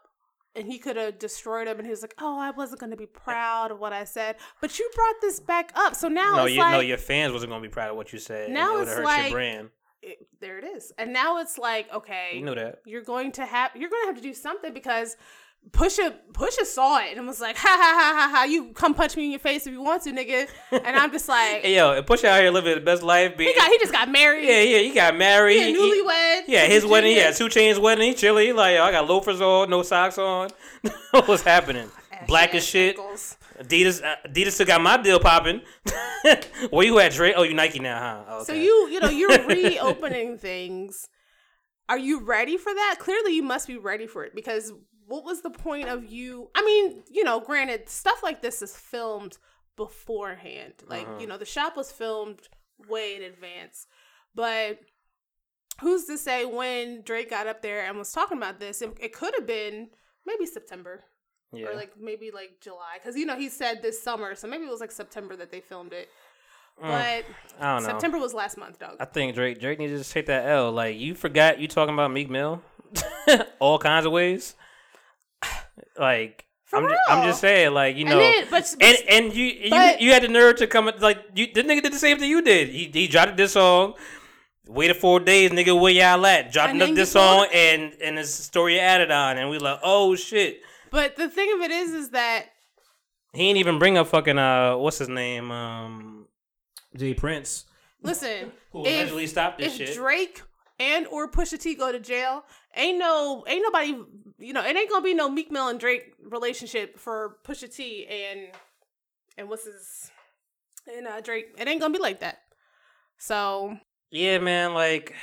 and 0.54 0.66
he 0.66 0.78
could 0.78 0.96
have 0.96 1.18
destroyed 1.18 1.66
him 1.68 1.78
and 1.78 1.86
he 1.86 1.90
was 1.90 2.02
like, 2.02 2.14
Oh, 2.20 2.38
I 2.38 2.50
wasn't 2.50 2.80
gonna 2.80 2.96
be 2.96 3.06
proud 3.06 3.70
of 3.70 3.78
what 3.78 3.92
I 3.94 4.04
said. 4.04 4.36
But 4.60 4.78
you 4.78 4.90
brought 4.94 5.14
this 5.22 5.40
back 5.40 5.72
up. 5.76 5.94
So 5.94 6.08
now 6.08 6.34
no, 6.36 6.44
it's 6.44 6.54
you 6.54 6.60
like 6.60 6.72
no, 6.72 6.80
your 6.80 6.98
fans 6.98 7.32
wasn't 7.32 7.50
gonna 7.50 7.62
be 7.62 7.68
proud 7.70 7.90
of 7.90 7.96
what 7.96 8.12
you 8.12 8.18
said. 8.18 8.50
Now 8.50 8.78
it 8.78 8.82
it's 8.82 8.90
hurt 8.92 9.04
like- 9.04 9.22
your 9.30 9.30
brand. 9.32 9.70
It- 10.02 10.26
there 10.40 10.58
it 10.58 10.64
is. 10.64 10.92
And 10.98 11.12
now 11.12 11.38
it's 11.38 11.58
like, 11.58 11.92
okay, 11.92 12.32
You 12.34 12.44
know 12.44 12.54
that. 12.54 12.80
you're 12.84 13.02
going 13.02 13.32
to 13.32 13.44
have 13.46 13.70
you're 13.76 13.90
gonna 13.90 14.06
have 14.06 14.16
to 14.16 14.22
do 14.22 14.34
something 14.34 14.72
because 14.74 15.16
Pusha 15.70 16.12
Pusha 16.32 16.64
saw 16.64 16.98
it 16.98 17.16
and 17.16 17.24
was 17.24 17.40
like, 17.40 17.56
ha 17.56 17.68
ha 17.68 17.94
ha 17.96 18.20
ha 18.28 18.36
ha, 18.38 18.44
you 18.44 18.72
come 18.72 18.94
punch 18.94 19.16
me 19.16 19.26
in 19.26 19.30
your 19.30 19.38
face 19.38 19.64
if 19.64 19.72
you 19.72 19.80
want 19.80 20.02
to, 20.02 20.10
nigga. 20.10 20.48
And 20.72 20.96
I'm 20.96 21.12
just 21.12 21.28
like 21.28 21.62
Hey, 21.62 21.76
yo, 21.76 21.92
and 21.92 22.04
Push 22.04 22.24
out 22.24 22.40
here 22.40 22.50
living 22.50 22.74
the 22.74 22.80
best 22.80 23.04
life. 23.04 23.36
Being, 23.36 23.50
he 23.50 23.54
got 23.56 23.70
he 23.70 23.78
just 23.78 23.92
got 23.92 24.08
married. 24.10 24.44
yeah, 24.44 24.60
yeah, 24.62 24.78
he 24.78 24.92
got 24.92 25.16
married. 25.16 25.62
He- 25.62 25.74
newlywed. 25.76 26.42
yeah, 26.48 26.66
his 26.66 26.84
wedding. 26.84 27.16
Yeah, 27.16 27.30
two 27.30 27.48
chains 27.48 27.78
wedding. 27.78 28.08
He 28.08 28.14
chilly. 28.14 28.46
He 28.46 28.52
like, 28.52 28.74
yo, 28.74 28.82
I 28.82 28.90
got 28.90 29.06
loafers 29.08 29.40
on, 29.40 29.70
no 29.70 29.82
socks 29.84 30.18
on. 30.18 30.50
What's 31.12 31.42
happening? 31.42 31.88
Black 32.26 32.54
as 32.56 32.66
shit. 32.66 32.98
ankles. 32.98 33.36
Adidas, 33.62 34.02
uh, 34.02 34.16
Adidas 34.28 34.52
still 34.52 34.66
got 34.66 34.80
my 34.80 34.96
deal 34.96 35.20
popping. 35.20 35.62
Where 36.70 36.86
you 36.86 36.98
at, 36.98 37.12
Dre? 37.12 37.32
Oh, 37.34 37.42
you 37.42 37.54
Nike 37.54 37.78
now, 37.80 37.98
huh? 37.98 38.24
Oh, 38.28 38.44
So 38.44 38.52
you, 38.52 38.88
you 38.90 39.00
know, 39.00 39.08
you're 39.20 39.46
reopening 39.46 40.38
things. 40.38 41.08
Are 41.88 41.98
you 41.98 42.20
ready 42.20 42.56
for 42.56 42.72
that? 42.72 42.96
Clearly, 42.98 43.34
you 43.34 43.42
must 43.42 43.66
be 43.66 43.76
ready 43.76 44.06
for 44.06 44.24
it 44.24 44.34
because 44.34 44.72
what 45.06 45.24
was 45.24 45.42
the 45.42 45.50
point 45.50 45.88
of 45.88 46.04
you? 46.10 46.50
I 46.54 46.62
mean, 46.64 47.02
you 47.10 47.24
know, 47.24 47.40
granted, 47.40 47.88
stuff 47.88 48.22
like 48.22 48.40
this 48.40 48.62
is 48.62 48.76
filmed 48.76 49.36
beforehand. 49.76 50.74
Like, 50.86 51.06
Uh-huh. 51.06 51.18
you 51.20 51.26
know, 51.26 51.36
the 51.38 51.44
shop 51.44 51.76
was 51.76 51.92
filmed 51.92 52.40
way 52.88 53.16
in 53.16 53.22
advance. 53.22 53.86
But 54.34 54.80
who's 55.80 56.04
to 56.06 56.16
say 56.18 56.44
when 56.44 57.02
Drake 57.02 57.30
got 57.30 57.46
up 57.46 57.62
there 57.62 57.84
and 57.84 57.98
was 57.98 58.12
talking 58.12 58.38
about 58.38 58.60
this? 58.60 58.80
It, 58.80 58.96
it 59.00 59.12
could 59.12 59.34
have 59.34 59.46
been 59.46 59.88
maybe 60.26 60.46
September 60.46 61.04
yeah. 61.52 61.66
or 61.66 61.74
like 61.74 61.92
maybe 62.00 62.30
like 62.30 62.60
July 62.60 62.94
because 62.98 63.16
you 63.16 63.26
know 63.26 63.36
he 63.36 63.48
said 63.48 63.82
this 63.82 64.02
summer, 64.02 64.34
so 64.34 64.46
maybe 64.48 64.64
it 64.64 64.70
was 64.70 64.80
like 64.80 64.90
September 64.92 65.36
that 65.36 65.50
they 65.50 65.60
filmed 65.60 65.92
it. 65.92 66.08
Mm, 66.82 66.88
But 66.88 67.24
I 67.64 67.74
don't 67.74 67.82
know. 67.82 67.88
September 67.90 68.18
was 68.18 68.32
last 68.34 68.56
month, 68.56 68.78
dog. 68.78 68.96
I 68.98 69.04
think 69.04 69.34
Drake 69.34 69.60
Drake 69.60 69.78
needs 69.78 69.92
to 69.92 69.98
just 69.98 70.12
take 70.12 70.26
that 70.26 70.46
L. 70.46 70.72
Like 70.72 70.96
you 70.98 71.14
forgot 71.14 71.58
you 71.60 71.68
talking 71.68 71.94
about 71.94 72.10
Meek 72.12 72.30
Mill, 72.30 72.62
all 73.58 73.78
kinds 73.78 74.06
of 74.06 74.12
ways. 74.12 74.54
Like 75.98 76.44
For 76.64 76.76
I'm, 76.78 76.88
ju- 76.88 76.96
I'm 77.08 77.26
just 77.28 77.40
saying, 77.40 77.74
like 77.74 77.96
you 77.96 78.06
And 78.06 78.10
know, 78.14 78.18
then- 78.18 78.46
but- 78.50 78.74
and 78.80 78.96
and 79.08 79.34
you 79.34 79.44
you, 79.46 79.70
but- 79.70 80.00
you 80.00 80.12
had 80.12 80.22
the 80.22 80.28
nerve 80.28 80.56
to 80.56 80.66
come 80.66 80.90
like 81.00 81.18
you. 81.34 81.48
The 81.52 81.62
nigga 81.62 81.82
did 81.82 81.92
the 81.92 81.98
same 81.98 82.18
thing 82.18 82.30
you 82.30 82.42
did. 82.42 82.68
He 82.68 82.90
he 82.92 83.06
dropped 83.08 83.36
this 83.36 83.52
song. 83.52 83.94
Waited 84.68 84.96
four 84.96 85.18
days, 85.20 85.50
nigga. 85.50 85.78
Where 85.78 85.92
y'all 85.92 86.24
at? 86.24 86.56
And 86.56 86.80
then 86.80 86.94
this 86.94 87.12
song, 87.12 87.46
and 87.52 87.92
and 88.02 88.16
his 88.16 88.32
story 88.32 88.78
added 88.80 89.10
on, 89.10 89.36
and 89.36 89.50
we 89.50 89.58
like, 89.58 89.80
oh 89.82 90.14
shit. 90.16 90.60
But 90.92 91.16
the 91.16 91.28
thing 91.28 91.50
of 91.54 91.60
it 91.62 91.70
is, 91.70 91.90
is 91.92 92.10
that 92.10 92.50
He 93.32 93.48
ain't 93.48 93.58
even 93.58 93.80
bring 93.80 93.98
up 93.98 94.06
fucking 94.06 94.38
uh, 94.38 94.76
what's 94.76 94.98
his 94.98 95.08
name? 95.08 95.50
Um, 95.50 96.26
J. 96.94 97.14
Prince. 97.14 97.64
listen, 98.02 98.52
who 98.70 98.86
if, 98.86 98.92
eventually 98.92 99.26
stopped 99.26 99.58
this 99.58 99.80
if 99.80 99.88
shit. 99.88 99.96
Drake 99.96 100.42
and 100.78 101.06
or 101.08 101.28
Pusha 101.30 101.58
T 101.58 101.74
go 101.74 101.90
to 101.90 101.98
jail, 101.98 102.44
ain't 102.76 102.98
no, 102.98 103.42
ain't 103.48 103.62
nobody, 103.62 103.96
you 104.38 104.52
know, 104.52 104.62
it 104.64 104.76
ain't 104.76 104.90
gonna 104.90 105.02
be 105.02 105.14
no 105.14 105.28
Meek 105.28 105.50
Mill 105.50 105.68
and 105.68 105.80
Drake 105.80 106.12
relationship 106.22 106.98
for 106.98 107.38
Pusha 107.44 107.74
T 107.74 108.06
and 108.06 108.48
and 109.38 109.48
what's 109.48 109.64
his 109.64 110.10
and 110.94 111.06
uh, 111.06 111.20
Drake. 111.20 111.54
It 111.58 111.66
ain't 111.66 111.80
gonna 111.80 111.94
be 111.94 112.00
like 112.00 112.20
that. 112.20 112.40
So 113.18 113.78
Yeah, 114.10 114.38
man. 114.38 114.74
Like, 114.74 115.14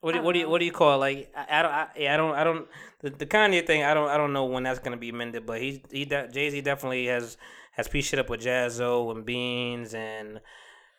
what 0.00 0.14
do, 0.14 0.22
what 0.22 0.32
do 0.32 0.38
you 0.38 0.48
what 0.48 0.58
do 0.58 0.64
you 0.64 0.72
call 0.72 0.94
it? 0.94 0.96
like? 0.96 1.32
I, 1.36 1.58
I 1.58 1.62
don't 1.62 1.72
I, 1.72 1.86
yeah, 1.96 2.14
I 2.14 2.16
don't 2.16 2.34
I 2.34 2.44
don't 2.44 2.68
the, 3.00 3.10
the 3.10 3.26
Kanye 3.26 3.66
thing. 3.66 3.84
I 3.84 3.94
don't 3.94 4.08
I 4.08 4.16
don't 4.16 4.32
know 4.32 4.46
when 4.46 4.62
that's 4.62 4.78
gonna 4.78 4.96
be 4.96 5.12
mended, 5.12 5.46
but 5.46 5.60
he 5.60 5.82
he 5.90 6.04
de- 6.04 6.28
Jay 6.28 6.50
Z 6.50 6.60
definitely 6.62 7.06
has 7.06 7.36
has 7.72 7.88
pieced 7.88 8.08
shit 8.08 8.18
up 8.18 8.28
with 8.28 8.40
Jaz-O 8.40 9.10
and 9.10 9.24
Beans 9.24 9.94
and 9.94 10.40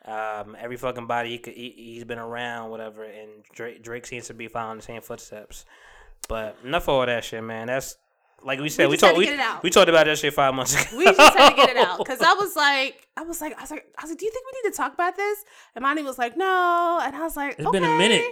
um 0.05 0.55
every 0.59 0.77
fucking 0.77 1.05
body 1.05 1.29
he 1.29 1.37
could 1.37 1.53
he, 1.53 1.73
he's 1.75 2.03
been 2.03 2.19
around 2.19 2.69
whatever. 2.69 3.03
And 3.03 3.43
Drake 3.53 3.83
Drake 3.83 4.05
seems 4.05 4.27
to 4.27 4.33
be 4.33 4.47
following 4.47 4.77
the 4.77 4.83
same 4.83 5.01
footsteps. 5.01 5.65
But 6.27 6.57
enough 6.63 6.83
of 6.83 6.89
all 6.89 7.05
that 7.05 7.23
shit, 7.23 7.43
man. 7.43 7.67
That's 7.67 7.97
like 8.43 8.59
we 8.59 8.69
said. 8.69 8.87
We, 8.89 8.95
just 8.95 9.01
had 9.03 9.09
talked 9.09 9.17
we, 9.17 9.25
get 9.25 9.33
it 9.35 9.39
out. 9.39 9.63
we 9.63 9.69
talked 9.69 9.89
about 9.89 10.05
that 10.05 10.17
shit 10.17 10.33
five 10.33 10.53
months 10.53 10.73
ago. 10.73 10.97
we 10.97 11.05
just 11.05 11.19
had 11.19 11.49
to 11.49 11.55
get 11.55 11.69
it 11.69 11.77
out 11.77 11.97
because 11.97 12.21
I 12.21 12.33
was 12.33 12.55
like, 12.67 13.07
I 13.17 13.21
was 13.23 13.41
like, 13.41 13.57
I 13.57 13.61
was 13.61 13.71
like, 13.71 13.85
I 13.97 14.01
was 14.03 14.11
like, 14.11 14.19
do 14.19 14.25
you 14.25 14.31
think 14.31 14.45
we 14.45 14.61
need 14.61 14.71
to 14.71 14.77
talk 14.77 14.93
about 14.93 15.15
this? 15.15 15.43
And 15.75 15.83
Monty 15.83 16.03
was 16.03 16.17
like, 16.17 16.37
no, 16.37 16.99
and 17.03 17.15
I 17.15 17.21
was 17.21 17.35
like, 17.35 17.55
It's 17.59 17.71
been 17.71 17.83
a 17.83 17.97
minute. 17.97 18.25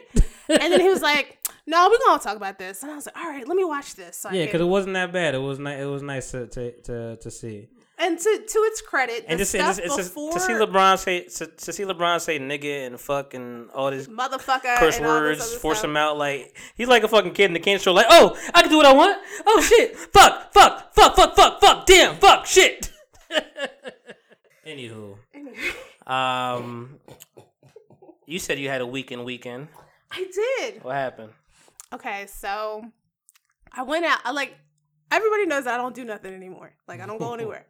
and 0.50 0.74
then 0.74 0.80
he 0.80 0.90
was 0.90 1.02
like, 1.12 1.38
no, 1.66 1.90
we're 1.90 2.08
gonna 2.08 2.22
talk 2.22 2.36
about 2.36 2.58
this, 2.58 2.82
and 2.82 2.92
I 2.92 2.96
was 2.96 3.06
like, 3.06 3.18
all 3.18 3.30
right, 3.30 3.48
let 3.48 3.56
me 3.56 3.64
watch 3.64 3.96
this. 3.96 4.18
So 4.18 4.32
Yeah, 4.32 4.46
because 4.46 4.62
it 4.62 4.66
wasn't 4.66 4.96
that 4.96 5.12
bad. 5.14 5.36
It 5.36 5.40
was 5.40 5.60
nice. 5.60 5.80
It 5.80 5.86
was 5.86 6.02
nice 6.02 6.32
to 6.32 6.48
to 6.48 6.72
to, 6.82 7.16
to 7.18 7.32
see. 7.32 7.68
And 8.02 8.18
to 8.18 8.24
to 8.24 8.60
its 8.60 8.82
credit, 8.82 9.26
the 9.26 9.32
And 9.32 9.40
just, 9.40 9.54
and 9.56 9.64
stuff 9.74 9.86
it's 9.86 9.96
just 9.98 10.14
before 10.14 10.32
to 10.32 10.40
see 10.40 10.54
LeBron 10.54 10.98
say 10.98 11.26
to, 11.26 11.48
to 11.48 11.74
see 11.74 11.84
LeBron 11.84 12.22
say 12.22 12.40
nigga 12.40 12.88
and 12.88 12.98
fuck 12.98 13.34
and 13.34 13.70
all 13.72 13.92
this 13.92 14.08
motherfucker 14.08 14.78
curse 14.78 14.98
and 14.98 15.06
words, 15.06 15.54
force 15.56 15.80
stuff. 15.80 15.90
him 15.90 15.98
out 15.98 16.18
like 16.18 16.56
he's 16.76 16.88
like 16.88 17.04
a 17.04 17.10
fucking 17.10 17.34
kid 17.34 17.46
in 17.46 17.54
the 17.54 17.60
candy 17.60 17.80
store. 17.80 17.94
Like, 17.94 18.06
oh, 18.10 18.38
I 18.54 18.62
can 18.62 18.72
do 18.72 18.78
what 18.78 18.86
I 18.86 18.94
want. 18.94 19.18
Oh 19.46 19.62
shit, 19.62 19.98
fuck, 19.98 20.54
fuck, 20.54 20.94
fuck, 20.94 21.14
fuck, 21.14 21.36
fuck, 21.36 21.60
fuck, 21.60 21.86
damn, 21.86 22.16
fuck, 22.16 22.46
shit. 22.46 22.90
Anywho, 24.66 25.18
um, 26.08 27.00
you 28.26 28.40
said 28.40 28.60
you 28.60 28.70
had 28.70 28.80
a 28.80 28.88
weekend 28.88 29.26
weekend. 29.26 29.68
I 30.10 30.26
did. 30.34 30.84
What 30.84 30.96
happened? 30.96 31.32
Okay, 31.92 32.28
so 32.28 32.86
I 33.74 33.84
went 33.84 34.06
out. 34.06 34.20
I 34.24 34.32
like 34.32 34.56
everybody 35.12 35.46
knows 35.48 35.66
that 35.66 35.74
I 35.74 35.78
don't 35.78 35.96
do 35.96 36.06
nothing 36.06 36.34
anymore. 36.34 36.72
Like 36.88 37.02
I 37.02 37.06
don't 37.06 37.20
go 37.20 37.34
anywhere. 37.40 37.66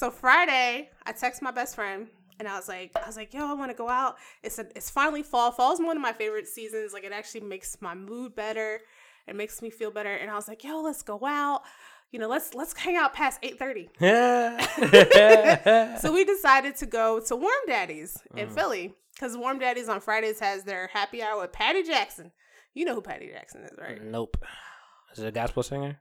So 0.00 0.10
Friday, 0.10 0.88
I 1.04 1.12
text 1.12 1.42
my 1.42 1.50
best 1.50 1.74
friend 1.74 2.08
and 2.38 2.48
I 2.48 2.56
was 2.56 2.68
like, 2.68 2.90
I 2.96 3.06
was 3.06 3.18
like, 3.18 3.34
yo, 3.34 3.46
I 3.46 3.52
want 3.52 3.70
to 3.70 3.76
go 3.76 3.90
out. 3.90 4.16
It's 4.42 4.58
a, 4.58 4.66
it's 4.74 4.88
finally 4.88 5.22
fall. 5.22 5.52
Fall's 5.52 5.78
one 5.78 5.94
of 5.94 6.00
my 6.00 6.14
favorite 6.14 6.48
seasons. 6.48 6.94
Like 6.94 7.04
it 7.04 7.12
actually 7.12 7.42
makes 7.42 7.76
my 7.82 7.94
mood 7.94 8.34
better. 8.34 8.80
It 9.28 9.36
makes 9.36 9.60
me 9.60 9.68
feel 9.68 9.90
better. 9.90 10.14
And 10.14 10.30
I 10.30 10.36
was 10.36 10.48
like, 10.48 10.64
yo, 10.64 10.80
let's 10.80 11.02
go 11.02 11.20
out. 11.26 11.64
You 12.12 12.18
know, 12.18 12.28
let's 12.28 12.54
let's 12.54 12.74
hang 12.74 12.96
out 12.96 13.12
past 13.12 13.40
eight 13.42 13.58
thirty. 13.58 13.90
Yeah. 14.00 15.98
So 16.00 16.14
we 16.14 16.24
decided 16.24 16.76
to 16.76 16.86
go 16.86 17.20
to 17.20 17.36
Warm 17.36 17.52
Daddies 17.66 18.16
in 18.34 18.48
mm. 18.48 18.54
Philly 18.54 18.94
because 19.14 19.36
Warm 19.36 19.58
Daddies 19.58 19.90
on 19.90 20.00
Fridays 20.00 20.40
has 20.40 20.64
their 20.64 20.86
happy 20.86 21.22
hour 21.22 21.42
with 21.42 21.52
Patty 21.52 21.82
Jackson. 21.82 22.32
You 22.72 22.86
know 22.86 22.94
who 22.94 23.02
Patty 23.02 23.28
Jackson 23.30 23.64
is, 23.64 23.76
right? 23.78 24.02
nope. 24.02 24.38
Is 25.12 25.18
it 25.18 25.26
a 25.26 25.30
gospel 25.30 25.62
singer? 25.62 26.00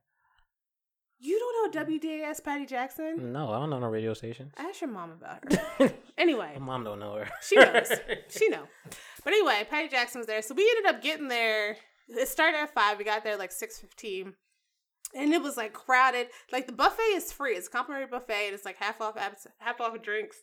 You 1.21 1.37
don't 1.37 1.73
know 1.75 1.83
WDAS 1.85 2.43
Patty 2.43 2.65
Jackson? 2.65 3.33
No, 3.33 3.49
I 3.51 3.59
don't 3.59 3.69
know 3.69 3.79
no 3.79 3.87
radio 3.87 4.13
station. 4.13 4.51
Ask 4.57 4.79
your 4.81 4.89
mom 4.89 5.11
about 5.11 5.51
her. 5.79 5.93
anyway, 6.17 6.53
My 6.57 6.65
mom 6.65 6.83
don't 6.85 6.99
know 6.99 7.15
her. 7.15 7.29
she 7.41 7.57
knows. 7.57 7.91
she 8.29 8.47
know. 8.49 8.63
But 9.23 9.33
anyway, 9.33 9.67
Patty 9.69 9.89
Jackson 9.89 10.19
was 10.19 10.27
there, 10.27 10.41
so 10.41 10.55
we 10.55 10.63
ended 10.77 10.95
up 10.95 11.01
getting 11.01 11.27
there. 11.27 11.75
It 12.07 12.27
started 12.29 12.57
at 12.59 12.73
five. 12.73 12.97
We 12.97 13.03
got 13.03 13.23
there 13.25 13.37
like 13.37 13.51
six 13.51 13.77
fifteen, 13.79 14.33
and 15.13 15.33
it 15.33 15.41
was 15.41 15.57
like 15.57 15.73
crowded. 15.73 16.27
Like 16.53 16.67
the 16.67 16.73
buffet 16.73 17.01
is 17.03 17.33
free. 17.33 17.53
It's 17.55 17.67
a 17.67 17.71
complimentary 17.71 18.09
buffet, 18.09 18.45
and 18.47 18.55
it's 18.55 18.65
like 18.65 18.77
half 18.77 19.01
off 19.01 19.17
half 19.59 19.81
off 19.81 20.01
drinks 20.01 20.37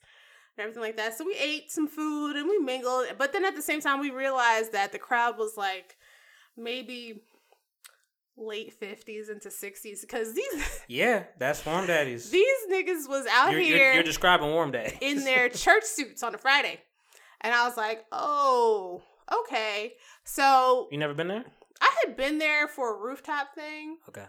and 0.57 0.63
everything 0.63 0.83
like 0.83 0.97
that. 0.99 1.17
So 1.17 1.25
we 1.25 1.35
ate 1.41 1.71
some 1.71 1.89
food 1.89 2.37
and 2.37 2.49
we 2.49 2.59
mingled. 2.59 3.07
But 3.19 3.33
then 3.33 3.45
at 3.47 3.57
the 3.57 3.63
same 3.63 3.81
time, 3.81 3.99
we 4.01 4.11
realized 4.11 4.73
that 4.73 4.93
the 4.93 4.99
crowd 4.99 5.39
was 5.39 5.57
like 5.57 5.97
maybe 6.57 7.23
late 8.39 8.73
fifties 8.73 9.29
into 9.31 9.51
sixties 9.51 10.03
because 10.03 10.35
these 10.35 10.81
yeah, 10.89 11.25
that's 11.39 11.65
warm 11.65 11.87
daddies. 11.87 12.31
these 12.31 12.59
niggas 12.71 13.09
was 13.09 13.27
out 13.31 13.51
You're, 13.53 13.61
here 13.61 13.77
you're, 13.79 13.95
you're 13.95 14.03
describing 14.03 14.49
warm 14.51 14.71
daddy. 14.73 14.97
in 15.01 15.25
their 15.25 15.49
church 15.65 15.85
suits 15.85 16.23
on 16.23 16.35
a 16.35 16.39
Friday. 16.39 16.81
And 17.41 17.55
I 17.55 17.67
was 17.69 17.77
like, 17.77 18.05
oh, 18.13 19.03
okay. 19.45 19.93
So 20.25 20.89
You 20.91 20.99
never 20.99 21.15
been 21.15 21.29
there? 21.29 21.45
I 21.81 21.95
had 22.05 22.17
been 22.17 22.39
there 22.39 22.67
for 22.69 22.95
a 22.97 22.99
rooftop 22.99 23.55
thing, 23.55 23.99
Okay. 24.09 24.25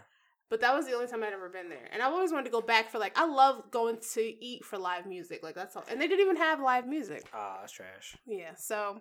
but 0.50 0.60
that 0.60 0.74
was 0.74 0.86
the 0.86 0.92
only 0.92 1.06
time 1.06 1.24
I'd 1.24 1.32
ever 1.32 1.48
been 1.48 1.70
there. 1.70 1.88
And 1.92 2.02
I've 2.02 2.12
always 2.12 2.30
wanted 2.32 2.44
to 2.44 2.50
go 2.50 2.60
back 2.60 2.90
for 2.90 2.98
like, 2.98 3.18
I 3.18 3.24
love 3.26 3.70
going 3.70 3.96
to 4.12 4.20
eat 4.44 4.64
for 4.64 4.76
live 4.78 5.06
music. 5.06 5.42
Like, 5.42 5.54
that's 5.54 5.74
all. 5.74 5.84
And 5.90 5.98
they 6.00 6.06
didn't 6.06 6.24
even 6.24 6.36
have 6.36 6.60
live 6.60 6.86
music. 6.86 7.24
Ah, 7.34 7.58
that's 7.60 7.72
trash. 7.72 8.16
Yeah. 8.26 8.52
So, 8.56 9.00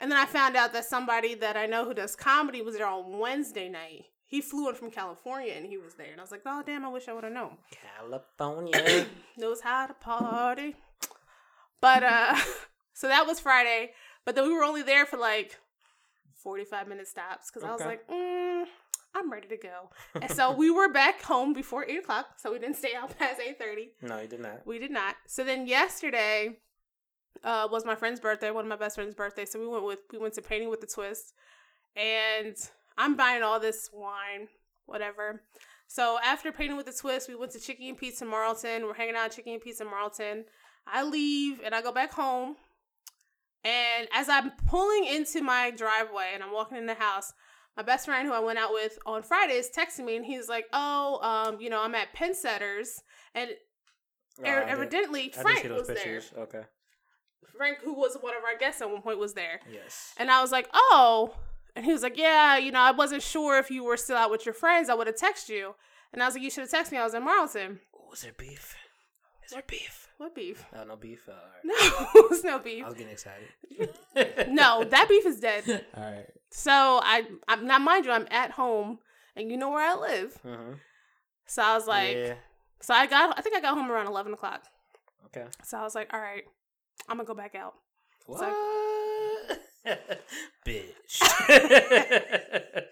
and 0.00 0.10
then 0.10 0.18
I 0.18 0.26
found 0.26 0.56
out 0.56 0.72
that 0.72 0.84
somebody 0.84 1.34
that 1.36 1.56
I 1.56 1.66
know 1.66 1.84
who 1.84 1.94
does 1.94 2.16
comedy 2.16 2.60
was 2.60 2.76
there 2.76 2.86
on 2.86 3.18
Wednesday 3.18 3.68
night. 3.68 4.06
He 4.28 4.42
flew 4.42 4.68
in 4.68 4.74
from 4.74 4.90
California 4.90 5.54
and 5.56 5.64
he 5.64 5.78
was 5.78 5.94
there. 5.94 6.12
And 6.12 6.20
I 6.20 6.22
was 6.22 6.30
like, 6.30 6.42
oh, 6.44 6.62
damn, 6.64 6.84
I 6.84 6.88
wish 6.88 7.08
I 7.08 7.14
would 7.14 7.24
have 7.24 7.32
known. 7.32 7.56
California. 7.70 9.06
knows 9.38 9.62
how 9.62 9.86
to 9.86 9.94
party. 9.94 10.76
But 11.80 12.02
uh 12.02 12.36
so 12.92 13.08
that 13.08 13.26
was 13.26 13.40
Friday, 13.40 13.92
but 14.24 14.34
then 14.34 14.44
we 14.46 14.52
were 14.52 14.64
only 14.64 14.82
there 14.82 15.06
for 15.06 15.16
like 15.16 15.58
45 16.34 16.88
minute 16.88 17.08
stops 17.08 17.50
because 17.50 17.66
I 17.66 17.72
was 17.72 17.80
like, 17.80 18.06
mm, 18.08 18.64
I'm 19.14 19.32
ready 19.32 19.48
to 19.48 19.56
go. 19.56 19.90
And 20.20 20.30
so 20.30 20.52
we 20.52 20.70
were 20.70 20.92
back 20.92 21.22
home 21.22 21.52
before 21.54 21.84
eight 21.88 22.00
o'clock, 22.00 22.26
so 22.36 22.52
we 22.52 22.58
didn't 22.58 22.76
stay 22.76 22.94
out 22.94 23.16
past 23.18 23.40
eight 23.40 23.58
thirty. 23.58 23.90
no, 24.02 24.20
you 24.20 24.28
did 24.28 24.40
not. 24.40 24.66
We 24.66 24.78
did 24.78 24.90
not. 24.90 25.16
So 25.26 25.42
then 25.42 25.66
yesterday 25.66 26.58
uh 27.44 27.66
was 27.70 27.84
my 27.86 27.94
friend's 27.94 28.20
birthday, 28.20 28.50
one 28.50 28.64
of 28.64 28.68
my 28.68 28.76
best 28.76 28.96
friend's 28.96 29.14
birthday. 29.14 29.46
So 29.46 29.58
we 29.58 29.66
went 29.66 29.84
with 29.84 30.00
we 30.12 30.18
went 30.18 30.34
to 30.34 30.42
painting 30.42 30.68
with 30.68 30.80
the 30.82 30.86
twist. 30.86 31.32
And 31.96 32.56
I'm 32.98 33.16
buying 33.16 33.42
all 33.42 33.58
this 33.60 33.88
wine, 33.92 34.48
whatever. 34.86 35.40
So 35.86 36.18
after 36.22 36.52
painting 36.52 36.76
with 36.76 36.84
the 36.86 36.92
twist, 36.92 37.28
we 37.28 37.34
went 37.34 37.52
to 37.52 37.60
Chickie's 37.60 37.88
and 37.88 37.96
Pete's 37.96 38.20
Marlton. 38.20 38.82
We're 38.82 38.94
hanging 38.94 39.14
out 39.14 39.26
at 39.26 39.32
Chickie's 39.32 39.54
and 39.54 39.62
Pete's 39.62 39.80
Marlton. 39.80 40.44
I 40.86 41.02
leave 41.04 41.60
and 41.64 41.74
I 41.74 41.80
go 41.80 41.92
back 41.92 42.12
home. 42.12 42.56
And 43.64 44.08
as 44.12 44.28
I'm 44.28 44.50
pulling 44.66 45.06
into 45.06 45.40
my 45.42 45.70
driveway 45.70 46.32
and 46.34 46.42
I'm 46.42 46.52
walking 46.52 46.76
in 46.76 46.86
the 46.86 46.94
house, 46.94 47.32
my 47.76 47.82
best 47.82 48.06
friend 48.06 48.26
who 48.28 48.34
I 48.34 48.40
went 48.40 48.58
out 48.58 48.72
with 48.72 48.98
on 49.06 49.22
Fridays 49.22 49.70
texted 49.70 50.04
me 50.04 50.16
and 50.16 50.24
he's 50.26 50.48
like, 50.48 50.66
"Oh, 50.72 51.20
um, 51.22 51.60
you 51.60 51.70
know, 51.70 51.80
I'm 51.82 51.94
at 51.94 52.12
Penn 52.12 52.34
Setters 52.34 53.00
and 53.34 53.50
Oh, 54.44 54.48
er- 54.48 54.62
evidently 54.62 55.30
Frank 55.30 55.64
was 55.64 55.88
there. 55.88 56.22
Okay. 56.36 56.62
Frank, 57.56 57.78
who 57.82 57.94
was 57.94 58.16
one 58.20 58.36
of 58.36 58.44
our 58.44 58.56
guests 58.58 58.80
at 58.80 58.90
one 58.90 59.02
point, 59.02 59.18
was 59.18 59.34
there. 59.34 59.60
Yes. 59.72 60.14
And 60.16 60.30
I 60.30 60.40
was 60.40 60.52
like, 60.52 60.68
oh. 60.72 61.34
And 61.78 61.86
he 61.86 61.92
was 61.92 62.02
like, 62.02 62.16
yeah, 62.18 62.56
you 62.58 62.72
know, 62.72 62.80
I 62.80 62.90
wasn't 62.90 63.22
sure 63.22 63.56
if 63.56 63.70
you 63.70 63.84
were 63.84 63.96
still 63.96 64.16
out 64.16 64.32
with 64.32 64.44
your 64.44 64.52
friends. 64.52 64.88
I 64.88 64.94
would 64.94 65.06
have 65.06 65.14
texted 65.14 65.50
you. 65.50 65.76
And 66.12 66.20
I 66.20 66.26
was 66.26 66.34
like, 66.34 66.42
you 66.42 66.50
should 66.50 66.68
have 66.68 66.70
texted 66.72 66.90
me. 66.90 66.98
I 66.98 67.04
was 67.04 67.14
in 67.14 67.22
Marlton. 67.22 67.78
Was 68.10 68.22
there 68.22 68.32
beef? 68.36 68.74
Is 69.44 69.52
there 69.52 69.62
beef? 69.64 70.08
What 70.18 70.34
beef? 70.34 70.64
No, 70.74 70.82
no 70.82 70.96
beef. 70.96 71.28
Uh, 71.28 71.32
all 71.34 71.38
right. 71.38 72.08
No, 72.14 72.22
it's 72.32 72.42
no 72.52 72.58
beef. 72.58 72.82
I 72.84 72.88
was 72.88 72.96
getting 72.96 73.12
excited. 73.12 74.48
No, 74.52 74.82
that 74.82 75.08
beef 75.08 75.24
is 75.24 75.38
dead. 75.38 75.84
All 75.96 76.02
right. 76.02 76.26
So 76.50 76.72
I, 76.72 77.26
I'm 77.46 77.64
not 77.64 77.80
mind 77.80 78.06
you, 78.06 78.10
I'm 78.10 78.26
at 78.32 78.50
home, 78.50 78.98
and 79.36 79.48
you 79.48 79.56
know 79.56 79.70
where 79.70 79.88
I 79.88 79.94
live. 79.94 80.34
hmm 80.42 80.72
So 81.46 81.62
I 81.62 81.74
was 81.74 81.86
like, 81.86 82.16
yeah. 82.16 82.34
so 82.80 82.92
I 82.92 83.06
got, 83.06 83.38
I 83.38 83.42
think 83.42 83.54
I 83.54 83.60
got 83.60 83.74
home 83.76 83.88
around 83.92 84.08
eleven 84.08 84.32
o'clock. 84.32 84.64
Okay. 85.26 85.46
So 85.62 85.78
I 85.78 85.84
was 85.84 85.94
like, 85.94 86.12
all 86.12 86.18
right, 86.20 86.42
I'm 87.08 87.18
gonna 87.18 87.26
go 87.28 87.34
back 87.34 87.54
out. 87.54 87.74
What? 88.26 88.40
So- 88.40 88.97
Bitch. 90.66 91.22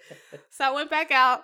So 0.49 0.65
I 0.65 0.71
went 0.71 0.89
back 0.89 1.11
out 1.11 1.43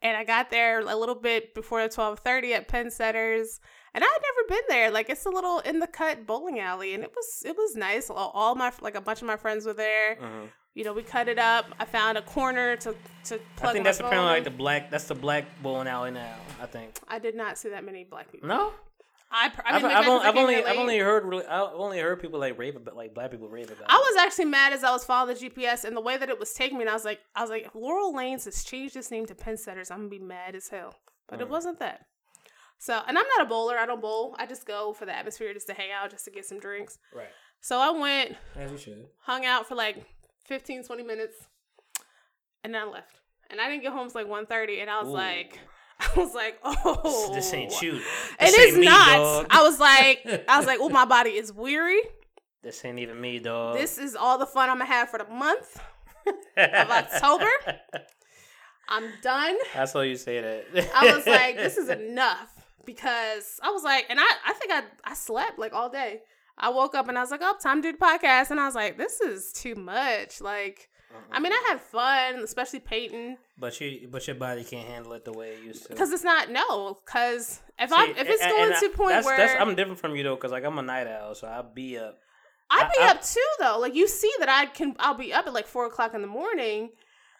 and 0.00 0.16
I 0.16 0.24
got 0.24 0.50
there 0.50 0.80
a 0.80 0.96
little 0.96 1.14
bit 1.14 1.54
before 1.54 1.82
the 1.82 1.88
twelve 1.92 2.20
thirty 2.20 2.54
at 2.54 2.66
Penn 2.66 2.90
Setters. 2.90 3.60
And 3.92 4.02
I 4.02 4.06
had 4.06 4.22
never 4.22 4.48
been 4.48 4.64
there. 4.68 4.90
Like 4.90 5.10
it's 5.10 5.26
a 5.26 5.28
little 5.30 5.58
in 5.60 5.80
the 5.80 5.86
cut 5.86 6.26
bowling 6.26 6.60
alley, 6.60 6.94
and 6.94 7.04
it 7.04 7.12
was 7.14 7.42
it 7.44 7.54
was 7.56 7.76
nice. 7.76 8.08
All, 8.08 8.54
my 8.54 8.72
like 8.80 8.94
a 8.94 9.02
bunch 9.02 9.20
of 9.20 9.26
my 9.26 9.36
friends 9.36 9.66
were 9.66 9.74
there. 9.74 10.16
Mhm. 10.16 10.48
You 10.74 10.84
know, 10.84 10.92
we 10.94 11.02
cut 11.02 11.28
it 11.28 11.38
up. 11.38 11.66
I 11.78 11.84
found 11.84 12.16
a 12.16 12.22
corner 12.22 12.76
to 12.76 12.94
to 13.24 13.38
plug 13.56 13.70
I 13.70 13.72
think 13.74 13.84
that's 13.84 13.98
phone 13.98 14.06
apparently 14.08 14.32
like 14.32 14.44
the 14.44 14.50
black. 14.50 14.90
That's 14.90 15.04
the 15.04 15.14
black 15.14 15.44
bowling 15.62 15.86
alley 15.88 16.10
now. 16.10 16.36
I 16.60 16.66
think. 16.66 16.98
I 17.06 17.18
did 17.18 17.34
not 17.34 17.58
see 17.58 17.68
that 17.68 17.84
many 17.84 18.04
black 18.04 18.32
people. 18.32 18.48
No, 18.48 18.72
I, 19.30 19.48
pr- 19.48 19.62
I 19.66 19.76
I've, 19.76 19.84
I've, 19.84 20.06
only, 20.06 20.24
I 20.24 20.28
I've 20.28 20.36
only 20.36 20.64
I've 20.64 20.76
only 20.78 20.98
heard 20.98 21.24
really 21.24 21.44
I've 21.46 21.74
only 21.74 21.98
heard 21.98 22.20
people 22.20 22.38
like 22.38 22.56
rave 22.58 22.76
about 22.76 22.94
like 22.96 23.14
black 23.14 23.30
people 23.32 23.48
rave 23.48 23.70
about. 23.70 23.90
I 23.90 23.96
was 23.96 24.16
actually 24.24 24.44
mad 24.44 24.72
as 24.72 24.84
I 24.84 24.92
was 24.92 25.04
following 25.04 25.34
the 25.34 25.50
GPS 25.50 25.84
and 25.84 25.96
the 25.96 26.00
way 26.00 26.16
that 26.16 26.28
it 26.28 26.38
was 26.38 26.52
taking 26.52 26.78
me. 26.78 26.82
And 26.84 26.90
I 26.90 26.94
was 26.94 27.04
like, 27.04 27.18
I 27.34 27.40
was 27.40 27.50
like, 27.50 27.64
if 27.66 27.74
Laurel 27.74 28.14
Lanes 28.14 28.44
has 28.44 28.62
changed 28.62 28.94
its 28.96 29.10
name 29.10 29.26
to 29.26 29.34
Penn 29.34 29.56
Setters, 29.56 29.90
I'm 29.90 29.98
gonna 29.98 30.08
be 30.10 30.18
mad 30.20 30.54
as 30.54 30.68
hell. 30.68 30.94
But 31.28 31.40
it 31.40 31.48
Mm. 31.48 31.50
wasn't 31.50 31.78
that. 31.80 32.06
So, 32.78 33.00
and 33.08 33.16
I'm 33.18 33.24
not 33.38 33.46
a 33.46 33.48
bowler. 33.48 33.78
I 33.78 33.86
don't 33.86 34.00
bowl. 34.02 34.36
I 34.38 34.46
just 34.46 34.66
go 34.66 34.92
for 34.92 35.06
the 35.06 35.16
atmosphere, 35.16 35.52
just 35.54 35.66
to 35.68 35.74
hang 35.74 35.90
out, 35.90 36.10
just 36.10 36.24
to 36.26 36.30
get 36.30 36.44
some 36.44 36.60
drinks. 36.60 36.98
right. 37.14 37.28
So 37.60 37.78
I 37.80 37.90
went, 37.90 38.36
As 38.56 38.70
you 38.70 38.76
should. 38.78 39.06
hung 39.22 39.46
out 39.46 39.66
for 39.66 39.74
like 39.74 40.04
15, 40.46 40.84
20 40.84 41.02
minutes, 41.02 41.36
and 42.62 42.74
then 42.74 42.82
I 42.82 42.84
left. 42.90 43.16
And 43.50 43.58
I 43.60 43.68
didn't 43.70 43.82
get 43.82 43.92
home 43.92 44.06
until 44.08 44.22
like 44.28 44.48
1.30, 44.48 44.80
and 44.82 44.90
I 44.90 45.00
was 45.00 45.08
Ooh. 45.08 45.12
like, 45.12 45.58
I 46.00 46.18
was 46.18 46.34
like, 46.34 46.58
oh, 46.64 47.30
This 47.34 47.52
ain't 47.54 47.72
oh. 47.76 47.82
you. 47.82 47.92
It 48.40 48.46
This 48.46 48.72
is 48.72 48.78
me, 48.78 48.86
not. 48.86 49.16
dog. 49.16 49.46
I 49.50 49.62
was 49.62 49.78
like, 49.78 50.44
I 50.48 50.58
was 50.58 50.66
like, 50.66 50.78
oh, 50.80 50.88
my 50.88 51.04
body 51.04 51.30
is 51.30 51.52
weary. 51.52 52.00
This 52.62 52.84
ain't 52.84 52.98
even 52.98 53.20
me, 53.20 53.38
dog. 53.38 53.76
This 53.76 53.98
is 53.98 54.16
all 54.16 54.38
the 54.38 54.46
fun 54.46 54.70
I'm 54.70 54.78
gonna 54.78 54.86
have 54.86 55.10
for 55.10 55.18
the 55.18 55.28
month 55.28 55.80
of 56.26 56.90
October. 56.90 57.50
I'm 58.88 59.04
done. 59.22 59.56
That's 59.74 59.92
how 59.92 60.00
you 60.00 60.16
say 60.16 60.40
that. 60.40 60.90
I 60.94 61.14
was 61.14 61.26
like, 61.26 61.56
this 61.56 61.76
is 61.76 61.88
enough 61.88 62.50
because 62.84 63.58
I 63.62 63.70
was 63.70 63.82
like, 63.82 64.06
and 64.10 64.20
I, 64.20 64.30
I 64.46 64.52
think 64.54 64.72
I, 64.72 64.82
I 65.04 65.14
slept 65.14 65.58
like 65.58 65.72
all 65.72 65.88
day. 65.88 66.20
I 66.56 66.70
woke 66.70 66.94
up 66.94 67.08
and 67.08 67.18
I 67.18 67.20
was 67.20 67.30
like, 67.30 67.40
oh, 67.42 67.56
time 67.62 67.82
to 67.82 67.92
do 67.92 67.98
the 67.98 68.04
podcast. 68.04 68.50
And 68.50 68.60
I 68.60 68.66
was 68.66 68.74
like, 68.74 68.96
this 68.96 69.20
is 69.20 69.52
too 69.52 69.74
much. 69.74 70.40
Like, 70.40 70.88
I 71.32 71.40
mean, 71.40 71.52
I 71.52 71.64
had 71.68 71.80
fun, 71.80 72.36
especially 72.42 72.80
Peyton, 72.80 73.36
But 73.58 73.80
you, 73.80 74.08
but 74.10 74.26
your 74.26 74.36
body 74.36 74.64
can't 74.64 74.86
handle 74.88 75.12
it 75.14 75.24
the 75.24 75.32
way 75.32 75.50
it 75.54 75.62
used 75.64 75.84
to. 75.84 75.88
because 75.90 76.12
it's 76.12 76.24
not, 76.24 76.50
no, 76.50 76.98
because 77.04 77.60
if 77.78 77.90
See, 77.90 77.96
I, 77.96 78.14
if 78.16 78.28
it's 78.28 78.42
and- 78.42 78.50
going 78.50 78.70
and 78.72 78.80
to 78.80 78.86
I- 78.86 78.96
point 78.96 79.08
that's, 79.10 79.26
where 79.26 79.36
that's, 79.36 79.60
I'm 79.60 79.74
different 79.74 79.98
from 80.00 80.14
you 80.16 80.22
though, 80.22 80.36
cause 80.36 80.50
like 80.52 80.64
I'm 80.64 80.78
a 80.78 80.82
night 80.82 81.06
owl, 81.06 81.34
so 81.34 81.46
I'll 81.48 81.62
be 81.62 81.98
up. 81.98 82.18
I'd 82.70 82.90
be 82.96 83.02
I- 83.02 83.06
I- 83.06 83.10
up 83.10 83.22
too 83.22 83.40
though. 83.58 83.78
Like 83.78 83.94
you 83.94 84.06
see 84.08 84.30
that 84.38 84.48
I 84.48 84.66
can 84.66 84.94
I'll 84.98 85.14
be 85.14 85.32
up 85.32 85.46
at 85.46 85.52
like 85.52 85.66
four 85.66 85.86
o'clock 85.86 86.14
in 86.14 86.22
the 86.22 86.26
morning. 86.28 86.90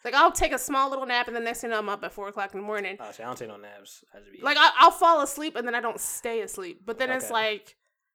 Like 0.04 0.12
I'll 0.14 0.32
take 0.32 0.52
a 0.52 0.58
small 0.58 0.90
little 0.90 1.06
nap 1.06 1.28
and 1.28 1.34
the 1.36 1.40
next 1.40 1.62
thing 1.62 1.72
I'm 1.72 1.88
up 1.88 2.04
at 2.04 2.12
four 2.12 2.28
o'clock 2.28 2.52
in 2.52 2.60
the 2.60 2.66
morning. 2.66 2.98
Oh, 3.00 3.10
see, 3.10 3.22
I 3.22 3.26
don't 3.26 3.38
take 3.38 3.48
no 3.48 3.56
naps. 3.56 4.04
I 4.14 4.18
Like 4.42 4.58
I, 4.58 4.70
I'll 4.78 4.90
fall 4.90 5.22
asleep 5.22 5.56
and 5.56 5.66
then 5.66 5.74
I 5.74 5.80
don't 5.80 5.98
stay 5.98 6.42
asleep. 6.42 6.82
But 6.84 6.98
then 6.98 7.08
it's 7.10 7.30
like 7.30 7.74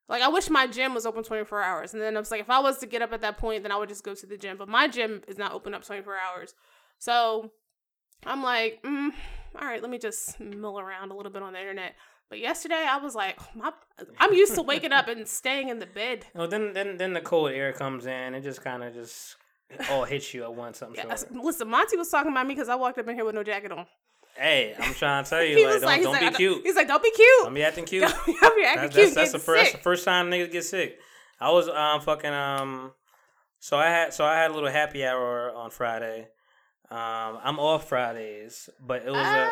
like 0.10 0.22
I 0.22 0.28
wish 0.28 0.50
my 0.50 0.68
gym 0.68 0.94
was 0.94 1.06
open 1.06 1.24
24 1.24 1.62
hours. 1.62 1.94
And 1.94 2.02
then 2.02 2.18
I 2.18 2.20
was 2.20 2.32
like 2.32 2.42
if 2.42 2.50
I 2.50 2.60
was 2.60 2.80
to 2.80 2.86
get 2.86 3.02
up 3.02 3.14
at 3.14 3.22
that 3.22 3.38
point 3.38 3.64
then 3.64 3.72
I 3.72 3.78
would 3.78 3.90
just 3.90 4.04
go 4.04 4.14
to 4.14 4.26
the 4.26 4.38
gym. 4.38 4.58
But 4.58 4.68
my 4.68 4.88
gym 4.88 5.22
is 5.28 5.38
not 5.38 5.54
open 5.54 5.74
up 5.74 5.86
24 5.86 6.16
hours. 6.18 6.54
So 6.98 7.52
I'm 8.26 8.44
like, 8.44 8.82
mm, 8.84 9.12
all 9.60 9.68
right, 9.68 9.82
let 9.82 9.90
me 9.90 9.98
just 9.98 10.40
mill 10.40 10.80
around 10.80 11.12
a 11.12 11.16
little 11.16 11.32
bit 11.32 11.42
on 11.42 11.54
the 11.54 11.60
internet. 11.60 11.96
But 12.30 12.40
yesterday 12.40 12.86
I 12.88 12.98
was 12.98 13.16
like, 13.16 13.40
my, 13.56 13.72
I'm 14.20 14.34
used 14.34 14.54
to 14.56 14.62
waking 14.62 14.92
up 14.92 15.08
and 15.08 15.28
staying 15.28 15.70
in 15.70 15.80
the 15.80 15.88
bed. 15.88 16.26
Well, 16.36 16.48
then, 16.54 16.74
then, 16.74 16.98
then 16.98 17.14
the 17.14 17.22
cold 17.22 17.52
air 17.52 17.74
comes 17.74 18.06
in. 18.06 18.36
It 18.36 18.42
just 18.42 18.62
kind 18.64 18.84
of 18.84 18.94
just 18.94 19.36
all 19.90 20.04
hits 20.04 20.34
you 20.34 20.44
at 20.44 20.54
once. 20.54 20.82
I'm 20.84 20.94
Yeah, 20.94 21.16
sure. 21.16 21.42
listen, 21.42 21.70
Monty 21.70 21.98
was 21.98 22.10
talking 22.10 22.32
about 22.32 22.46
me 22.46 22.54
because 22.54 22.70
I 22.70 22.76
walked 22.76 23.00
up 23.00 23.08
in 23.08 23.16
here 23.16 23.26
with 23.26 23.36
no 23.36 23.44
jacket 23.44 23.72
on. 23.72 23.86
Hey, 24.40 24.74
I'm 24.80 24.94
trying 24.94 25.24
to 25.24 25.30
tell 25.30 25.44
you, 25.44 25.66
like, 25.68 25.74
don't, 25.74 25.84
like, 25.84 26.02
don't 26.02 26.14
be 26.20 26.26
don't- 26.28 26.36
cute. 26.36 26.62
He's 26.64 26.76
like, 26.76 26.88
don't 26.88 27.04
be 27.04 27.12
cute. 27.12 27.28
Don't 27.44 27.54
be 27.54 27.64
acting 27.64 27.86
cute. 27.92 28.04
Don't 28.04 28.26
be 28.26 28.36
acting 28.64 28.82
That- 28.84 28.92
cute. 28.92 28.94
that's, 28.94 29.16
that's 29.16 29.32
the 29.34 29.40
first 29.40 29.72
sick. 29.74 29.82
first 29.84 30.06
time 30.06 30.30
niggas 30.32 30.52
get 30.52 30.64
sick. 30.64 30.98
I 31.42 31.52
was 31.52 31.68
um 31.70 32.02
fucking 32.02 32.32
um, 32.34 32.92
so 33.60 33.78
I 33.78 33.88
had 33.88 34.14
so 34.14 34.26
I 34.26 34.36
had 34.36 34.52
a 34.52 34.54
little 34.54 34.70
happy 34.70 35.06
hour 35.06 35.52
on 35.56 35.70
Friday. 35.72 36.28
Um, 36.92 37.38
I'm 37.44 37.60
off 37.60 37.88
Fridays, 37.88 38.70
but 38.86 39.04
it 39.06 39.12
was 39.12 39.26
a 39.28 39.52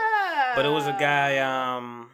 but 0.55 0.65
it 0.65 0.69
was 0.69 0.87
a 0.87 0.95
guy 0.99 1.37
Ah. 1.39 1.77
um. 1.77 2.09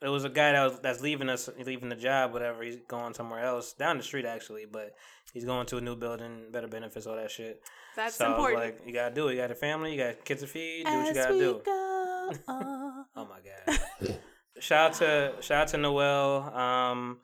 It 0.00 0.08
was 0.08 0.24
a 0.24 0.28
guy 0.28 0.50
that 0.52 0.64
was 0.68 0.80
that's 0.80 1.00
leaving 1.00 1.28
us, 1.28 1.48
leaving 1.64 1.88
the 1.88 1.94
job, 1.94 2.32
whatever. 2.32 2.62
He's 2.64 2.76
going 2.88 3.14
somewhere 3.14 3.38
else, 3.44 3.72
down 3.72 3.98
the 3.98 4.02
street 4.02 4.24
actually, 4.24 4.64
but 4.66 4.94
he's 5.32 5.44
going 5.44 5.64
to 5.66 5.76
a 5.76 5.80
new 5.80 5.94
building, 5.94 6.46
better 6.50 6.66
benefits, 6.66 7.06
all 7.06 7.14
that 7.14 7.30
shit. 7.30 7.60
That's 7.94 8.16
so 8.16 8.26
important. 8.26 8.60
like, 8.64 8.80
you 8.84 8.92
gotta 8.92 9.14
do 9.14 9.28
it. 9.28 9.34
You 9.34 9.40
got 9.40 9.52
a 9.52 9.54
family, 9.54 9.92
you 9.92 9.98
got 10.02 10.24
kids 10.24 10.40
to 10.40 10.48
feed. 10.48 10.86
Do 10.86 10.92
what 10.92 11.06
you 11.06 11.14
gotta 11.14 11.34
we 11.34 11.38
do. 11.40 11.60
go. 11.64 11.88
Oh 12.48 13.04
my 13.16 13.40
god! 14.06 14.18
shout 14.58 14.90
out 14.92 14.94
to 14.98 15.32
shout 15.42 15.62
out 15.62 15.68
to 15.68 15.76
Noel. 15.78 16.42
Um, 16.56 17.18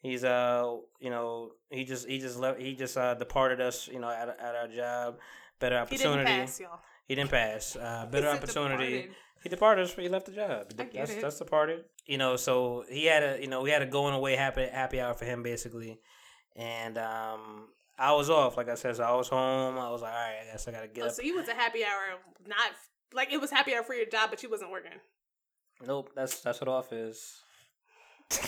he's 0.00 0.24
uh, 0.24 0.76
you 1.00 1.10
know, 1.10 1.52
he 1.70 1.84
just 1.84 2.08
he 2.08 2.18
just 2.18 2.38
left. 2.38 2.60
He 2.60 2.74
just 2.74 2.96
uh 2.96 3.14
departed 3.14 3.60
us. 3.60 3.88
You 3.88 4.00
know, 4.00 4.10
at 4.10 4.28
at 4.28 4.54
our 4.54 4.68
job. 4.68 5.18
Better 5.58 5.84
he 5.90 5.96
didn't 5.96 6.12
opportunity. 6.12 6.40
pass, 6.40 6.60
y'all. 6.60 6.80
He 7.06 7.14
didn't 7.14 7.30
pass. 7.30 7.76
Uh, 7.76 8.06
better 8.10 8.28
opportunity. 8.28 8.86
departed. 9.02 9.14
He 9.42 9.48
departed 9.48 9.84
us. 9.84 9.94
He 9.94 10.08
left 10.08 10.26
the 10.26 10.32
job. 10.32 10.66
I 10.78 10.84
get 10.84 10.92
that's 10.94 11.12
it. 11.12 11.20
that's 11.22 11.38
departed. 11.38 11.84
You 12.06 12.18
know, 12.18 12.36
so 12.36 12.84
he 12.88 13.06
had 13.06 13.22
a 13.22 13.40
you 13.40 13.46
know 13.48 13.62
we 13.62 13.70
had 13.70 13.82
a 13.82 13.86
going 13.86 14.14
away 14.14 14.36
happy 14.36 14.66
happy 14.66 15.00
hour 15.00 15.14
for 15.14 15.24
him 15.24 15.42
basically, 15.42 16.00
and 16.56 16.98
um. 16.98 17.68
I 18.02 18.12
was 18.14 18.30
off, 18.30 18.56
like 18.56 18.70
I 18.70 18.76
said, 18.76 18.96
so 18.96 19.02
I 19.04 19.14
was 19.14 19.28
home. 19.28 19.76
I 19.76 19.90
was 19.90 20.00
like, 20.00 20.10
all 20.14 20.18
right, 20.18 20.38
I 20.48 20.50
guess 20.52 20.66
I 20.66 20.72
gotta 20.72 20.88
get 20.88 21.04
Oh, 21.04 21.08
up. 21.08 21.12
so 21.12 21.20
you 21.20 21.36
was 21.36 21.48
a 21.48 21.52
happy 21.52 21.84
hour, 21.84 22.16
not 22.46 22.70
like 23.12 23.32
it 23.32 23.40
was 23.40 23.50
happy 23.50 23.74
hour 23.74 23.82
for 23.82 23.94
your 23.94 24.06
job, 24.06 24.30
but 24.30 24.42
you 24.42 24.50
wasn't 24.50 24.70
working. 24.70 24.92
Nope, 25.86 26.10
that's 26.14 26.40
that's 26.40 26.60
what 26.60 26.68
off 26.68 26.92
is. 26.92 27.42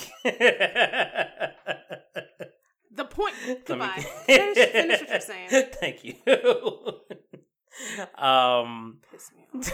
The 2.95 3.05
point. 3.05 3.33
Let 3.67 3.79
me- 3.79 4.03
finish, 4.25 4.69
finish 4.69 4.99
what 5.01 5.09
you're 5.09 5.19
saying. 5.19 5.49
Thank 5.79 6.03
you. 6.03 6.13
um. 8.23 8.99
Piss 9.11 9.31
me 9.35 9.45
off. 9.59 9.73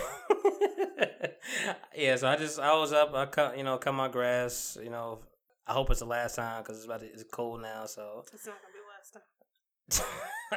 yeah, 1.94 2.16
so 2.16 2.30
I 2.30 2.38
just 2.38 2.60
I 2.60 2.74
was 2.78 2.94
up. 2.94 3.14
I 3.14 3.26
cut 3.26 3.58
you 3.58 3.64
know 3.66 3.78
cut 3.78 3.94
my 3.94 4.08
grass. 4.08 4.78
You 4.82 4.90
know, 4.90 5.20
I 5.68 5.74
hope 5.74 5.90
it's 5.90 6.00
the 6.00 6.06
last 6.06 6.36
time 6.38 6.64
because 6.64 6.78
it's 6.78 6.86
about 6.86 7.02
to, 7.02 7.08
it's 7.08 7.26
cold 7.30 7.62
now. 7.62 7.86
So 7.88 8.24
It's 8.34 8.46
not 8.48 8.56
gonna 8.62 8.74
be 8.74 8.80
last 8.88 9.14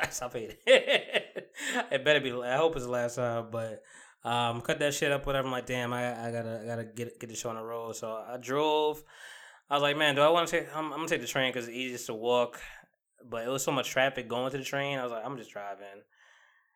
time. 0.05 0.11
stop 0.13 0.33
hating. 0.35 0.57
it 0.67 2.05
better 2.05 2.21
be. 2.21 2.31
I 2.33 2.57
hope 2.57 2.77
it's 2.77 2.85
the 2.85 2.93
last 2.93 3.17
time, 3.17 3.49
but. 3.51 3.83
Um, 4.25 4.61
cut 4.61 4.79
that 4.79 4.95
shit 4.95 5.11
up, 5.11 5.27
whatever. 5.27 5.47
I'm 5.47 5.53
like, 5.53 5.67
damn, 5.67 5.93
I, 5.93 6.29
I 6.29 6.31
gotta, 6.31 6.61
I 6.63 6.67
gotta 6.67 6.85
get 6.85 7.19
get 7.19 7.29
the 7.29 7.37
show 7.37 7.51
on 7.51 7.57
the 7.57 7.63
road. 7.63 7.97
So 7.97 8.13
I 8.13 8.37
drove. 8.37 9.03
I 9.69 9.75
was 9.75 9.83
like, 9.83 9.97
man, 9.97 10.15
do 10.15 10.21
I 10.23 10.29
want 10.29 10.49
to 10.49 10.61
take? 10.61 10.77
I'm, 10.77 10.87
I'm 10.87 10.99
gonna 10.99 11.09
take 11.09 11.21
the 11.21 11.27
train 11.27 11.53
because 11.53 11.67
it's 11.69 11.77
easiest 11.77 12.07
to 12.07 12.15
walk. 12.15 12.61
But 13.29 13.47
it 13.47 13.49
was 13.49 13.63
so 13.63 13.73
much 13.73 13.89
traffic 13.89 14.29
going 14.29 14.51
to 14.51 14.59
the 14.59 14.65
train. 14.65 14.99
I 14.99 15.03
was 15.03 15.13
like, 15.13 15.25
I'm 15.25 15.37
just 15.37 15.51
driving. 15.51 15.87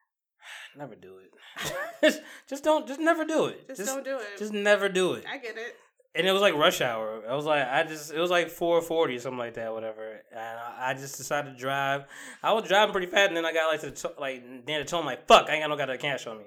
Never 0.79 0.95
do 0.95 1.19
it. 1.19 1.73
just, 2.03 2.21
just 2.49 2.65
don't. 2.65 2.87
Just 2.87 3.01
never 3.01 3.25
do 3.25 3.47
it. 3.47 3.67
Just, 3.69 3.87
don't 3.87 4.05
do 4.05 4.17
it. 4.17 4.39
Just 4.39 4.53
never 4.53 4.89
do 4.89 5.15
it. 5.15 5.25
I 5.31 5.39
get 5.39 5.57
it. 5.57 5.77
And 6.15 6.27
it 6.27 6.33
was 6.33 6.41
like 6.41 6.55
rush 6.55 6.81
hour. 6.81 7.23
I 7.29 7.35
was 7.35 7.45
like, 7.45 7.67
I 7.69 7.83
just, 7.83 8.13
it 8.13 8.19
was 8.19 8.31
like 8.31 8.49
four 8.49 8.81
forty, 8.81 9.17
or 9.17 9.19
something 9.19 9.39
like 9.39 9.55
that, 9.55 9.73
whatever. 9.73 10.21
And 10.31 10.41
I, 10.41 10.91
I 10.91 10.95
just 10.95 11.19
decided 11.19 11.53
to 11.53 11.59
drive. 11.59 12.05
I 12.43 12.53
was 12.53 12.67
driving 12.67 12.93
pretty 12.93 13.09
fast, 13.09 13.29
and 13.29 13.37
then 13.37 13.45
I 13.45 13.53
got 13.53 13.69
like 13.71 13.81
to 13.81 13.91
the 13.91 13.97
to- 13.97 14.15
like 14.19 14.43
near 14.67 14.79
the 14.79 14.89
tone, 14.89 15.05
like 15.05 15.27
fuck, 15.27 15.49
I 15.51 15.55
ain't 15.55 15.63
got 15.63 15.69
no 15.69 15.77
got 15.77 15.89
the 15.89 15.99
cash 15.99 16.27
on 16.27 16.39
me. 16.39 16.45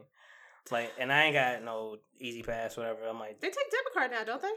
Like, 0.71 0.91
and 0.99 1.11
I 1.11 1.23
ain't 1.25 1.33
got 1.33 1.63
no 1.63 1.97
E-ZPass, 2.19 2.77
whatever. 2.77 3.07
I'm 3.07 3.19
like, 3.19 3.39
They 3.39 3.47
take 3.47 3.55
debit 3.55 3.93
card 3.93 4.11
now, 4.11 4.23
don't 4.23 4.41
they? 4.41 4.51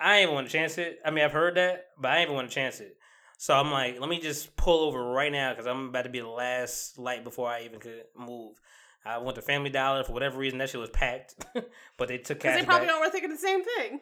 I 0.00 0.16
ain't 0.16 0.22
even 0.24 0.34
want 0.34 0.46
to 0.48 0.52
chance 0.52 0.76
it. 0.78 0.98
I 1.04 1.10
mean, 1.10 1.24
I've 1.24 1.32
heard 1.32 1.54
that, 1.54 1.86
but 1.98 2.10
I 2.10 2.16
ain't 2.18 2.24
even 2.24 2.34
want 2.34 2.48
to 2.48 2.54
chance 2.54 2.80
it. 2.80 2.96
So 3.38 3.54
I'm 3.54 3.70
like, 3.70 4.00
let 4.00 4.08
me 4.08 4.20
just 4.20 4.56
pull 4.56 4.86
over 4.88 5.02
right 5.02 5.30
now 5.32 5.52
because 5.52 5.66
I'm 5.66 5.88
about 5.88 6.02
to 6.02 6.10
be 6.10 6.20
the 6.20 6.28
last 6.28 6.98
light 6.98 7.24
before 7.24 7.48
I 7.48 7.62
even 7.62 7.80
could 7.80 8.04
move. 8.16 8.60
I 9.04 9.18
went 9.18 9.34
to 9.36 9.42
Family 9.42 9.70
Dollar 9.70 10.02
for 10.02 10.12
whatever 10.12 10.38
reason. 10.38 10.58
That 10.58 10.70
shit 10.70 10.80
was 10.80 10.90
packed, 10.90 11.34
but 11.98 12.08
they 12.08 12.18
took 12.18 12.40
cash 12.40 12.58
they 12.58 12.64
probably 12.64 12.86
back. 12.86 12.96
all 12.96 13.02
were 13.02 13.10
thinking 13.10 13.30
the 13.30 13.36
same 13.36 13.62
thing. 13.62 14.00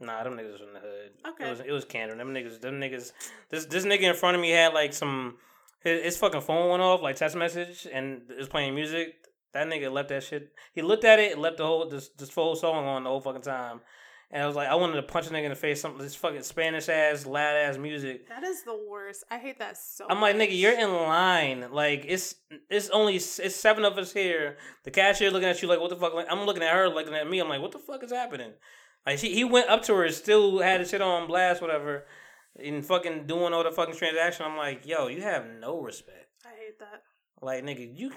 Nah, 0.00 0.24
them 0.24 0.34
niggas 0.34 0.52
was 0.52 0.60
in 0.60 0.72
the 0.72 0.80
hood. 0.80 1.10
Okay. 1.28 1.46
It 1.46 1.50
was 1.50 1.60
it 1.60 1.70
was 1.70 1.84
Canada. 1.84 2.18
Them 2.18 2.34
niggas, 2.34 2.60
them 2.60 2.80
niggas. 2.80 3.12
This 3.50 3.66
this 3.66 3.84
nigga 3.84 4.02
in 4.02 4.14
front 4.14 4.34
of 4.34 4.40
me 4.42 4.50
had 4.50 4.74
like 4.74 4.92
some. 4.92 5.36
His, 5.84 6.02
his 6.02 6.16
fucking 6.16 6.40
phone 6.40 6.70
went 6.70 6.82
off, 6.82 7.00
like 7.02 7.16
text 7.16 7.36
message, 7.36 7.86
and 7.92 8.22
it 8.30 8.38
was 8.38 8.48
playing 8.48 8.74
music. 8.74 9.14
That 9.54 9.68
nigga 9.68 9.90
left 9.90 10.10
that 10.10 10.22
shit. 10.22 10.52
He 10.74 10.82
looked 10.82 11.04
at 11.04 11.18
it 11.18 11.32
and 11.32 11.40
left 11.40 11.56
the 11.58 11.66
whole 11.66 11.88
this 11.88 12.08
this 12.10 12.30
full 12.30 12.54
song 12.56 12.86
on 12.86 13.04
the 13.04 13.10
whole 13.10 13.20
fucking 13.20 13.42
time. 13.42 13.80
And 14.30 14.42
I 14.42 14.46
was 14.48 14.56
like, 14.56 14.68
I 14.68 14.74
wanted 14.74 14.96
to 14.96 15.02
punch 15.04 15.28
a 15.28 15.30
nigga 15.30 15.44
in 15.44 15.50
the 15.50 15.56
face. 15.56 15.80
Something 15.80 16.02
this 16.02 16.16
fucking 16.16 16.42
Spanish 16.42 16.88
ass, 16.88 17.24
loud 17.24 17.56
ass 17.56 17.78
music. 17.78 18.28
That 18.28 18.42
is 18.42 18.64
the 18.64 18.76
worst. 18.90 19.22
I 19.30 19.38
hate 19.38 19.60
that 19.60 19.76
so. 19.76 20.06
I'm 20.10 20.20
like, 20.20 20.34
nigga, 20.34 20.58
you're 20.58 20.78
in 20.78 20.92
line. 20.92 21.66
Like 21.70 22.04
it's 22.08 22.34
it's 22.68 22.90
only 22.90 23.16
it's 23.16 23.54
seven 23.54 23.84
of 23.84 23.96
us 23.96 24.12
here. 24.12 24.56
The 24.82 24.90
cashier 24.90 25.30
looking 25.30 25.48
at 25.48 25.62
you 25.62 25.68
like, 25.68 25.80
what 25.80 25.90
the 25.90 25.96
fuck? 25.96 26.14
Like, 26.14 26.26
I'm 26.28 26.46
looking 26.46 26.64
at 26.64 26.74
her, 26.74 26.88
looking 26.88 27.14
at 27.14 27.30
me. 27.30 27.38
I'm 27.38 27.48
like, 27.48 27.62
what 27.62 27.72
the 27.72 27.78
fuck 27.78 28.02
is 28.02 28.10
happening? 28.12 28.52
Like 29.06 29.18
she, 29.18 29.34
he 29.34 29.44
went 29.44 29.68
up 29.68 29.82
to 29.84 29.94
her, 29.94 30.10
still 30.10 30.58
had 30.60 30.80
his 30.80 30.90
shit 30.90 31.00
on 31.00 31.28
blast, 31.28 31.62
whatever, 31.62 32.06
and 32.58 32.84
fucking 32.84 33.26
doing 33.26 33.52
all 33.52 33.62
the 33.62 33.70
fucking 33.70 33.96
transaction. 33.96 34.46
I'm 34.46 34.56
like, 34.56 34.86
yo, 34.86 35.06
you 35.06 35.22
have 35.22 35.46
no 35.60 35.80
respect. 35.80 36.26
I 36.44 36.50
hate 36.58 36.78
that. 36.80 37.02
Like 37.44 37.62
nigga, 37.62 37.96
you 37.96 38.10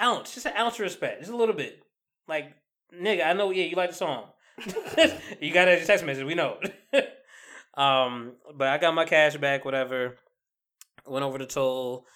ounce, 0.00 0.34
just 0.34 0.46
an 0.46 0.52
ounce 0.56 0.74
of 0.74 0.80
respect, 0.80 1.20
just 1.20 1.32
a 1.32 1.36
little 1.36 1.54
bit. 1.54 1.82
Like 2.28 2.54
nigga, 2.94 3.26
I 3.26 3.32
know, 3.32 3.50
yeah, 3.50 3.64
you 3.64 3.76
like 3.76 3.90
the 3.90 3.96
song. 3.96 4.26
you 5.40 5.52
got 5.52 5.68
your 5.68 5.80
text 5.84 6.04
message, 6.04 6.24
we 6.24 6.34
know. 6.34 6.58
um, 7.76 8.32
but 8.54 8.68
I 8.68 8.78
got 8.78 8.94
my 8.94 9.06
cash 9.06 9.36
back, 9.36 9.64
whatever. 9.64 10.16
Went 11.06 11.24
over 11.24 11.38
the 11.38 11.46
toll. 11.46 12.06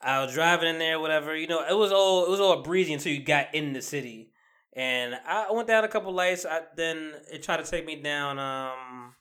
I 0.00 0.24
was 0.24 0.32
driving 0.34 0.68
in 0.68 0.78
there, 0.78 1.00
whatever. 1.00 1.36
You 1.36 1.48
know, 1.48 1.64
it 1.68 1.76
was 1.76 1.90
all 1.90 2.26
it 2.26 2.30
was 2.30 2.40
all 2.40 2.62
breezy 2.62 2.92
until 2.92 3.12
you 3.12 3.24
got 3.24 3.54
in 3.54 3.72
the 3.72 3.82
city, 3.82 4.30
and 4.74 5.14
I 5.26 5.50
went 5.50 5.66
down 5.66 5.84
a 5.84 5.88
couple 5.88 6.12
lights. 6.12 6.46
I 6.46 6.60
then 6.76 7.14
it 7.32 7.42
tried 7.42 7.64
to 7.64 7.70
take 7.70 7.84
me 7.84 7.96
down. 7.96 8.38
Um, 8.38 9.14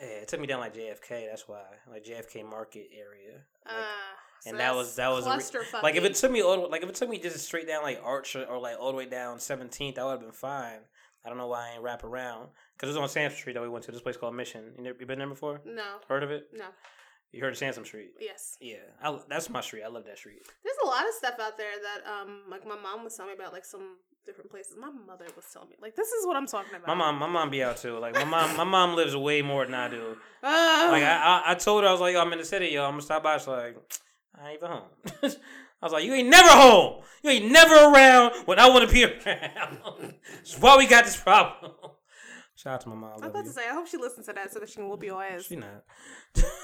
yeah, 0.00 0.08
it 0.08 0.28
took 0.28 0.40
me 0.40 0.46
down 0.46 0.60
like 0.60 0.74
JFK. 0.74 1.28
That's 1.28 1.48
why, 1.48 1.62
like 1.90 2.04
JFK 2.04 2.48
Market 2.48 2.88
area. 2.92 3.38
Like, 3.66 3.74
Ah, 3.76 4.16
so 4.40 4.50
and 4.50 4.60
that 4.60 4.74
was 4.74 4.96
that 4.96 5.08
was 5.10 5.26
re- 5.26 5.62
like 5.82 5.96
if 5.96 6.04
it 6.04 6.14
took 6.14 6.30
me 6.32 6.42
all 6.42 6.70
like 6.70 6.82
if 6.82 6.88
it 6.88 6.94
took 6.94 7.08
me 7.08 7.18
just 7.18 7.38
straight 7.40 7.66
down 7.66 7.82
like 7.82 8.00
Archer 8.04 8.44
or, 8.44 8.58
like 8.58 8.76
all 8.78 8.90
the 8.90 8.96
way 8.96 9.06
down 9.06 9.38
Seventeenth, 9.38 9.98
I 9.98 10.04
would 10.04 10.12
have 10.12 10.20
been 10.20 10.32
fine. 10.32 10.78
I 11.24 11.28
don't 11.28 11.36
know 11.38 11.48
why 11.48 11.68
I 11.68 11.74
ain't 11.74 11.82
wrap 11.82 12.02
around 12.04 12.48
because 12.76 12.88
it 12.88 12.98
was 12.98 13.02
on 13.02 13.08
Sansom 13.08 13.38
Street 13.38 13.52
that 13.54 13.62
we 13.62 13.68
went 13.68 13.84
to. 13.84 13.92
This 13.92 14.00
place 14.00 14.16
called 14.16 14.34
Mission. 14.34 14.72
You, 14.78 14.84
never, 14.84 14.96
you 14.98 15.06
been 15.06 15.18
there 15.18 15.28
before? 15.28 15.60
no, 15.66 15.96
Heard 16.08 16.22
of 16.22 16.30
it? 16.30 16.46
no, 16.54 16.64
You 17.32 17.42
heard 17.42 17.52
of 17.52 17.58
Sansom 17.58 17.84
Street? 17.84 18.12
yes. 18.20 18.56
Yeah, 18.60 18.76
I, 19.02 19.18
that's 19.28 19.50
my 19.50 19.60
street. 19.60 19.82
I 19.82 19.88
love 19.88 20.04
that 20.06 20.16
street. 20.18 20.40
There's 20.64 20.76
a 20.82 20.86
lot 20.86 21.06
of 21.06 21.12
stuff 21.14 21.34
out 21.40 21.58
there 21.58 21.72
that 21.82 22.10
um 22.10 22.42
like 22.50 22.66
my 22.66 22.76
mom 22.76 23.04
was 23.04 23.14
telling 23.16 23.32
me 23.32 23.38
about 23.38 23.52
like 23.52 23.66
some 23.66 23.96
different 24.24 24.50
places. 24.50 24.76
My 24.80 24.90
mother 24.90 25.26
was 25.36 25.44
telling 25.52 25.68
me 25.68 25.76
like 25.82 25.94
this 25.94 26.08
is 26.08 26.26
what 26.26 26.36
I'm 26.36 26.46
talking 26.46 26.74
about. 26.74 26.86
My 26.88 26.94
mom, 26.94 27.18
my 27.18 27.26
mom 27.26 27.50
be 27.50 27.62
out 27.62 27.76
too. 27.76 27.98
Like 27.98 28.14
my 28.14 28.24
mom, 28.24 28.56
my 28.56 28.64
mom 28.64 28.96
lives 28.96 29.14
way 29.14 29.42
more 29.42 29.66
than 29.66 29.74
I 29.74 29.88
do. 29.88 30.16
Ah. 30.42 30.88
Like 30.90 31.02
I, 31.02 31.16
I, 31.46 31.52
I 31.52 31.54
told 31.54 31.82
her 31.82 31.88
I 31.88 31.92
was 31.92 32.00
like, 32.00 32.14
yo, 32.14 32.20
I'm 32.22 32.32
in 32.32 32.38
the 32.38 32.44
city, 32.46 32.68
yo. 32.68 32.84
I'm 32.84 32.92
gonna 32.92 33.02
stop 33.02 33.22
by. 33.22 33.36
She's 33.36 33.46
like, 33.46 33.76
I 34.38 34.50
ain't 34.50 34.58
even 34.58 34.70
home. 34.70 34.88
I 35.82 35.86
was 35.86 35.92
like, 35.92 36.04
you 36.04 36.12
ain't 36.14 36.28
never 36.28 36.48
home. 36.48 37.02
You 37.22 37.30
ain't 37.30 37.50
never 37.50 37.74
around 37.74 38.34
when 38.46 38.58
I 38.58 38.68
want 38.68 38.88
to 38.88 38.92
be 38.94 39.04
around. 39.26 39.78
That's 40.34 40.58
why 40.58 40.76
we 40.76 40.86
got 40.86 41.04
this 41.04 41.16
problem. 41.16 41.72
Shout 42.54 42.74
out 42.74 42.80
to 42.82 42.88
my 42.90 42.94
mom. 42.94 43.10
I 43.12 43.14
was 43.14 43.22
about 43.24 43.44
you. 43.44 43.50
to 43.50 43.54
say 43.54 43.68
I 43.68 43.72
hope 43.72 43.86
she 43.86 43.96
listens 43.96 44.26
to 44.26 44.34
that 44.34 44.52
so 44.52 44.60
that 44.60 44.68
she 44.68 44.76
can 44.76 44.88
whoop 44.88 45.02
your 45.02 45.22
ass. 45.22 45.44
She 45.44 45.56
not. 45.56 45.82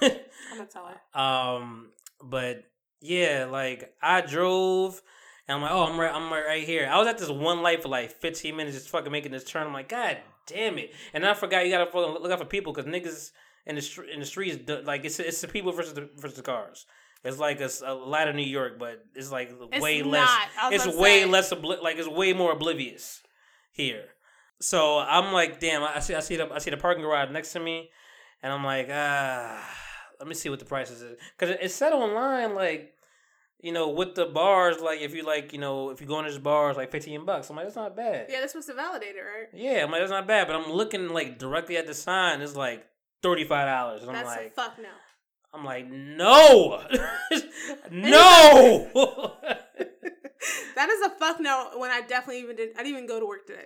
I'm 0.03 0.11
gonna 0.59 0.67
tell 0.71 0.87
her. 0.87 1.19
um, 1.21 1.89
but 2.23 2.65
yeah, 3.01 3.47
like 3.51 3.95
I 4.03 4.21
drove. 4.21 5.01
And 5.49 5.57
I'm 5.57 5.63
like, 5.63 5.71
oh, 5.71 5.85
I'm 5.85 5.99
right, 5.99 6.13
I'm 6.13 6.31
right, 6.31 6.45
right 6.45 6.65
here. 6.67 6.89
I 6.91 6.99
was 6.99 7.07
at 7.07 7.19
this 7.19 7.31
one 7.31 7.63
light 7.63 7.81
for 7.81 7.89
like 7.89 8.11
15 8.11 8.57
minutes, 8.57 8.77
just 8.77 8.89
fucking 8.89 9.13
making 9.13 9.31
this 9.31 9.45
turn. 9.45 9.67
I'm 9.67 9.73
like, 9.73 9.89
God 9.89 10.19
damn 10.47 10.77
it! 10.77 10.93
And 11.15 11.25
I 11.25 11.35
forgot 11.35 11.65
you 11.65 11.71
gotta 11.71 11.87
fucking 11.91 12.21
look 12.21 12.33
out 12.33 12.41
for 12.41 12.45
people 12.45 12.73
because 12.73 12.91
niggas 12.91 13.31
in 13.65 13.77
the 13.77 14.05
in 14.13 14.21
the 14.21 14.27
streets, 14.27 14.69
like 14.85 15.05
it's 15.05 15.19
it's 15.21 15.41
the 15.41 15.49
people 15.49 15.73
versus 15.73 15.95
the 15.95 16.11
versus 16.17 16.37
the 16.37 16.43
cars. 16.43 16.85
It's 17.27 17.39
like 17.39 17.61
a 17.61 17.93
lot 17.95 18.29
of 18.29 18.35
New 18.37 18.43
York, 18.43 18.79
but 18.79 19.05
it's 19.15 19.33
like 19.33 19.51
It's 19.73 19.83
way 19.83 20.01
not. 20.03 20.11
less. 20.11 20.39
It's 20.73 20.87
way 20.97 21.23
say. 21.23 21.27
less 21.27 21.53
obli- 21.53 21.83
like 21.83 21.97
it's 21.99 22.09
way 22.09 22.33
more 22.33 22.53
oblivious 22.53 23.21
here. 23.73 24.05
So 24.61 24.99
I'm 24.99 25.33
like, 25.33 25.61
damn, 25.61 25.83
I 25.83 25.99
see 26.01 26.15
I 26.15 26.21
see 26.21 26.37
the 26.37 26.53
I 26.53 26.59
see 26.59 26.71
the 26.71 26.77
parking 26.77 27.03
garage 27.03 27.31
next 27.31 27.53
to 27.53 27.61
me, 27.61 27.91
and 28.43 28.53
I'm 28.53 28.65
like, 28.65 28.89
ah, 28.93 29.61
let 30.19 30.29
me 30.29 30.35
see 30.35 30.49
what 30.49 30.61
the 30.61 30.65
prices 30.65 31.03
is 31.03 31.19
because 31.37 31.51
it, 31.55 31.59
it 31.63 31.71
said 31.71 31.93
online 31.93 32.55
like, 32.55 32.95
you 33.61 33.73
know, 33.73 33.91
with 33.91 34.15
the 34.15 34.27
bars, 34.27 34.81
like 34.81 35.01
if 35.01 35.15
you 35.15 35.25
like, 35.27 35.53
you 35.53 35.59
know, 35.59 35.91
if 35.91 36.01
you 36.01 36.07
go 36.07 36.19
into 36.21 36.31
this 36.31 36.39
bar, 36.39 36.71
it's 36.71 36.77
like 36.79 36.91
15 36.93 37.25
bucks. 37.27 37.51
I'm 37.51 37.57
like, 37.57 37.67
that's 37.67 37.77
not 37.77 37.97
bad. 37.97 38.27
Yeah, 38.31 38.39
they're 38.39 38.49
supposed 38.49 38.69
to 38.69 38.75
validate 38.75 39.17
it, 39.17 39.21
right? 39.21 39.49
Yeah, 39.53 39.83
I'm 39.85 39.91
like, 39.91 40.01
that's 40.01 40.11
not 40.13 40.27
bad. 40.27 40.47
But 40.47 40.57
I'm 40.57 40.71
looking 40.71 41.09
like 41.09 41.39
directly 41.39 41.77
at 41.77 41.87
the 41.87 41.95
sign, 41.95 42.41
it's 42.41 42.57
like 42.57 42.87
thirty 43.23 43.45
five 43.45 43.67
dollars, 43.67 44.03
and 44.03 44.11
I'm 44.11 44.17
That's 44.25 44.29
like, 44.29 44.47
a 44.47 44.51
fuck 44.51 44.79
no. 44.79 44.89
I'm 45.57 45.65
like, 45.65 45.91
no, 45.91 46.83
no. 47.91 49.33
That 50.77 50.91
is 50.91 51.01
a 51.01 51.11
fuck 51.11 51.41
no. 51.41 51.71
When 51.77 51.91
I 51.91 52.03
definitely 52.03 52.43
even 52.43 52.55
didn't. 52.55 52.79
I 52.79 52.83
didn't 52.83 52.97
even 52.97 53.07
go 53.09 53.19
to 53.19 53.27
work 53.27 53.47
today. 53.47 53.65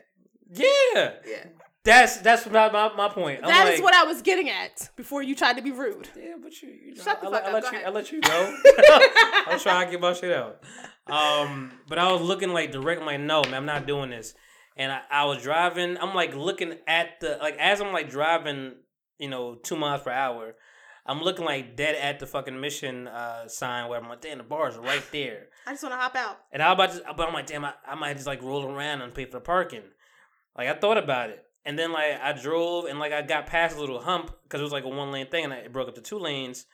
yeah, 0.51 1.15
Yeah, 1.27 1.45
that's 1.85 2.19
that's 2.19 2.47
my 2.47 2.71
my, 2.71 2.95
my 2.95 3.09
point. 3.09 3.41
I'm 3.43 3.49
that 3.49 3.67
is 3.69 3.81
like, 3.81 3.85
what 3.85 3.95
I 3.95 4.05
was 4.05 4.23
getting 4.23 4.49
at 4.49 4.89
before 4.97 5.21
you 5.23 5.35
tried 5.35 5.57
to 5.57 5.63
be 5.63 5.73
rude. 5.73 6.09
Yeah, 6.17 6.35
but 6.41 6.63
you, 6.63 6.69
you 6.69 6.95
know, 6.95 7.03
Shut 7.03 7.21
the 7.21 7.29
I, 7.29 7.31
fuck 7.33 7.45
I, 7.45 7.47
up, 7.49 7.53
let 7.53 7.63
go 7.65 7.71
you, 7.71 7.77
ahead. 7.77 7.89
I 7.89 7.91
let 7.91 8.13
you 8.13 8.21
go. 8.21 8.57
I 8.65 9.49
was 9.53 9.63
trying 9.63 9.87
to 9.87 9.91
get 9.91 10.01
my 10.01 10.13
shit 10.13 10.33
out. 10.33 10.63
Um, 11.09 11.73
but 11.89 11.99
I 11.99 12.13
was 12.13 12.23
looking 12.23 12.53
like 12.53 12.71
direct. 12.71 13.01
I'm 13.01 13.07
like, 13.07 13.21
no, 13.21 13.43
man, 13.43 13.55
I'm 13.55 13.67
not 13.67 13.87
doing 13.87 14.11
this. 14.11 14.35
And 14.77 14.93
I, 14.93 15.01
I 15.11 15.25
was 15.25 15.43
driving. 15.43 15.99
I'm 15.99 16.15
like 16.15 16.35
looking 16.35 16.75
at 16.87 17.21
the 17.21 17.39
like 17.43 17.57
as 17.59 17.81
I'm 17.81 17.93
like 17.93 18.09
driving, 18.09 18.75
you 19.19 19.29
know, 19.29 19.57
two 19.57 19.77
miles 19.77 20.03
per 20.03 20.13
hour. 20.13 20.55
I'm 21.11 21.23
looking 21.23 21.45
like 21.45 21.75
dead 21.75 21.97
at 21.97 22.21
the 22.21 22.27
fucking 22.27 22.61
mission 22.61 23.09
uh, 23.09 23.49
sign 23.49 23.89
where 23.89 24.01
I'm 24.01 24.09
like, 24.09 24.21
damn, 24.21 24.39
the 24.39 24.45
bars 24.45 24.77
are 24.77 24.81
right 24.81 25.03
there. 25.11 25.49
I 25.67 25.73
just 25.73 25.83
want 25.83 25.93
to 25.93 25.99
hop 25.99 26.15
out. 26.15 26.39
And 26.53 26.63
I 26.63 26.73
about 26.73 26.93
to, 26.93 27.03
but 27.17 27.27
I'm 27.27 27.35
like, 27.35 27.47
damn, 27.47 27.65
I, 27.65 27.73
I 27.85 27.97
might 27.97 28.15
just 28.15 28.29
like 28.29 28.41
roll 28.43 28.65
around 28.65 29.03
and 29.03 29.13
pay 29.13 29.25
for 29.25 29.33
the 29.33 29.41
parking. 29.41 29.83
Like 30.57 30.69
I 30.69 30.75
thought 30.75 30.99
about 30.99 31.31
it, 31.31 31.45
and 31.65 31.77
then 31.77 31.93
like 31.93 32.21
I 32.23 32.33
drove 32.33 32.85
and 32.85 33.01
like 33.01 33.13
I 33.13 33.23
got 33.23 33.49
past 33.49 33.77
a 33.77 33.81
little 33.81 34.01
hump 34.01 34.31
because 34.45 34.61
it 34.61 34.63
was 34.63 34.73
like 34.73 34.85
a 34.85 34.89
one 34.89 35.11
lane 35.11 35.27
thing, 35.27 35.45
and 35.45 35.53
I, 35.53 35.57
it 35.57 35.73
broke 35.73 35.89
up 35.89 35.97
to 35.97 36.01
two 36.01 36.19
lanes. 36.19 36.67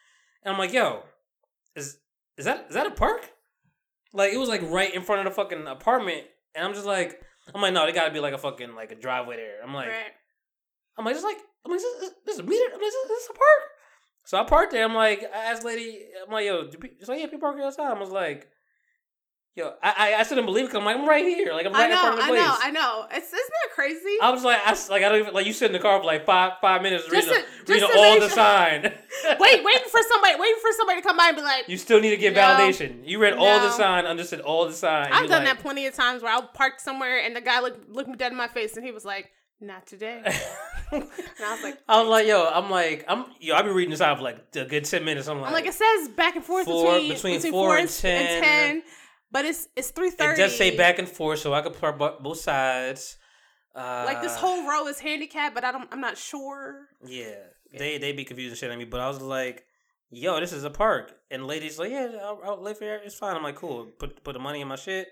And 0.44 0.52
I'm 0.52 0.58
like, 0.58 0.72
yo, 0.74 1.04
is 1.74 1.96
is 2.36 2.44
that 2.44 2.66
is 2.68 2.74
that 2.74 2.86
a 2.86 2.90
park? 2.90 3.30
Like 4.12 4.34
it 4.34 4.38
was 4.38 4.50
like 4.50 4.60
right 4.64 4.94
in 4.94 5.00
front 5.00 5.26
of 5.26 5.32
the 5.32 5.34
fucking 5.34 5.66
apartment, 5.66 6.24
and 6.54 6.62
I'm 6.62 6.74
just 6.74 6.86
like, 6.86 7.22
I'm 7.54 7.62
like, 7.62 7.72
no, 7.72 7.84
there 7.84 7.94
got 7.94 8.04
to 8.04 8.12
be 8.12 8.20
like 8.20 8.34
a 8.34 8.38
fucking 8.38 8.74
like 8.74 8.92
a 8.92 8.96
driveway 8.96 9.36
there. 9.36 9.62
I'm 9.64 9.72
like, 9.72 9.88
right. 9.88 10.12
I'm 10.98 11.06
like, 11.06 11.14
it's 11.14 11.24
like, 11.24 11.38
I'm 11.64 11.72
like, 11.72 11.80
this, 11.80 12.10
this 12.26 12.34
is 12.34 12.40
a 12.40 12.42
meter. 12.42 12.64
I'm 12.66 12.72
like, 12.72 12.80
this, 12.80 13.08
this 13.08 13.22
is 13.24 13.30
a 13.30 13.34
park. 13.34 13.70
So 14.26 14.36
I 14.38 14.44
parked 14.44 14.72
there. 14.72 14.84
I'm 14.84 14.94
like, 14.94 15.22
I 15.34 15.52
asked 15.52 15.64
lady, 15.64 16.04
I'm 16.26 16.32
like, 16.32 16.44
yo, 16.46 16.66
do 16.68 16.78
she's 16.98 17.08
like, 17.08 17.20
yeah, 17.20 17.26
people 17.26 17.40
park 17.40 17.56
here 17.56 17.64
outside. 17.64 17.90
I 17.96 17.98
was 17.98 18.10
like, 18.10 18.48
yo, 19.54 19.72
I 19.82 19.94
I, 19.96 20.14
I 20.16 20.22
still 20.24 20.34
didn't 20.36 20.46
believe 20.46 20.64
it. 20.64 20.68
'cause 20.72 20.78
I'm 20.78 20.84
like, 20.84 20.96
I'm 20.96 21.08
right 21.08 21.24
here. 21.24 21.52
Like 21.52 21.64
I'm 21.64 21.72
right 21.72 21.82
I 21.82 21.84
in 21.84 21.90
know. 21.92 22.00
front 22.00 22.12
of 22.14 22.18
the 22.18 22.24
I 22.24 22.28
place. 22.28 22.40
know. 22.40 22.56
I 22.60 22.70
know. 22.72 23.06
It's 23.12 23.26
isn't 23.32 23.32
that 23.32 23.74
crazy? 23.74 24.16
I 24.20 24.30
was 24.30 24.42
like, 24.42 24.58
I 24.66 24.70
like 24.90 25.02
I 25.04 25.08
don't 25.08 25.20
even 25.20 25.32
like 25.32 25.46
you 25.46 25.52
sit 25.52 25.66
in 25.66 25.72
the 25.72 25.78
car 25.78 26.00
for 26.00 26.04
like 26.06 26.26
five 26.26 26.54
five 26.60 26.82
minutes 26.82 27.08
reading, 27.10 27.30
to- 27.30 27.72
reading 27.72 27.88
all 27.96 28.18
the 28.20 28.28
sign. 28.28 28.82
wait, 29.38 29.64
waiting 29.64 29.88
for 29.88 30.00
somebody, 30.10 30.34
waiting 30.40 30.58
for 30.60 30.72
somebody 30.76 31.00
to 31.00 31.06
come 31.06 31.16
by 31.16 31.28
and 31.28 31.36
be 31.36 31.42
like, 31.42 31.68
You 31.68 31.76
still 31.76 32.00
need 32.00 32.10
to 32.10 32.16
get 32.16 32.34
No. 32.34 32.40
validation. 32.40 33.02
You 33.08 33.20
read 33.20 33.34
all 33.34 33.60
the 33.60 33.68
No. 33.68 33.76
sign, 33.76 34.06
understood 34.06 34.40
all 34.40 34.66
the 34.66 34.72
sign. 34.74 35.08
I've 35.12 35.28
done 35.28 35.44
like, 35.44 35.56
that 35.56 35.62
plenty 35.62 35.86
of 35.86 35.94
times 35.94 36.22
where 36.22 36.32
I'll 36.32 36.48
park 36.48 36.80
somewhere 36.80 37.20
and 37.24 37.34
the 37.36 37.40
guy 37.40 37.60
looked 37.60 37.88
looked 37.88 38.08
me 38.08 38.16
dead 38.16 38.32
in 38.32 38.38
my 38.38 38.48
face 38.48 38.76
and 38.76 38.84
he 38.84 38.90
was 38.92 39.04
like, 39.04 39.30
"Not 39.60 39.86
today." 39.86 40.22
and 40.92 41.04
I 41.44 41.52
was 41.54 41.62
like, 41.62 41.78
I 41.88 42.00
was 42.00 42.08
like, 42.08 42.26
yo, 42.26 42.48
I'm 42.48 42.70
like, 42.70 43.04
I'm 43.08 43.24
yo, 43.40 43.54
I've 43.54 43.64
been 43.64 43.74
reading 43.74 43.90
this 43.90 44.00
out 44.00 44.18
for 44.18 44.22
like 44.24 44.38
a 44.54 44.64
good 44.64 44.84
ten 44.84 45.04
minutes. 45.04 45.28
I'm 45.28 45.38
like, 45.40 45.48
I'm 45.48 45.52
like, 45.52 45.66
it 45.66 45.74
says 45.74 46.08
back 46.10 46.36
and 46.36 46.44
forth 46.44 46.66
Four- 46.66 46.94
between 46.94 47.12
between 47.12 47.34
between, 47.36 47.52
four 47.52 47.68
four 47.70 47.76
and 47.78 47.88
10. 47.88 48.22
and 48.26 48.44
ten, 48.44 48.82
but 49.30 49.44
it's 49.44 49.68
it's 49.76 49.90
three 49.90 50.08
it 50.08 50.14
thirty. 50.18 50.40
does 50.40 50.56
say 50.56 50.76
back 50.76 50.98
and 50.98 51.08
forth, 51.08 51.40
so 51.40 51.52
I 51.54 51.62
could 51.62 51.78
bo- 51.80 52.18
both 52.20 52.38
sides. 52.38 53.18
Uh, 53.74 54.04
Like 54.06 54.22
this 54.22 54.34
whole 54.36 54.66
row 54.66 54.86
is 54.86 54.98
handicapped, 55.00 55.54
but 55.54 55.62
I 55.64 55.70
don't. 55.72 55.88
I'm 55.92 56.00
not 56.00 56.16
sure. 56.16 56.86
Yeah, 57.04 57.34
they 57.76 57.98
they 57.98 58.12
be 58.12 58.24
confusing 58.24 58.56
shit 58.56 58.70
on 58.70 58.78
me, 58.78 58.84
but 58.86 59.00
I 59.00 59.08
was 59.08 59.20
like, 59.20 59.64
"Yo, 60.10 60.40
this 60.40 60.52
is 60.52 60.64
a 60.64 60.70
park," 60.70 61.12
and 61.30 61.46
ladies 61.46 61.78
like, 61.78 61.90
"Yeah, 61.90 62.08
I'll, 62.22 62.40
I'll 62.44 62.62
live 62.62 62.78
here. 62.78 63.00
It's 63.04 63.16
fine." 63.16 63.36
I'm 63.36 63.42
like, 63.42 63.56
"Cool." 63.56 63.86
Put 63.98 64.24
put 64.24 64.32
the 64.32 64.38
money 64.38 64.62
in 64.62 64.68
my 64.68 64.76
shit. 64.76 65.08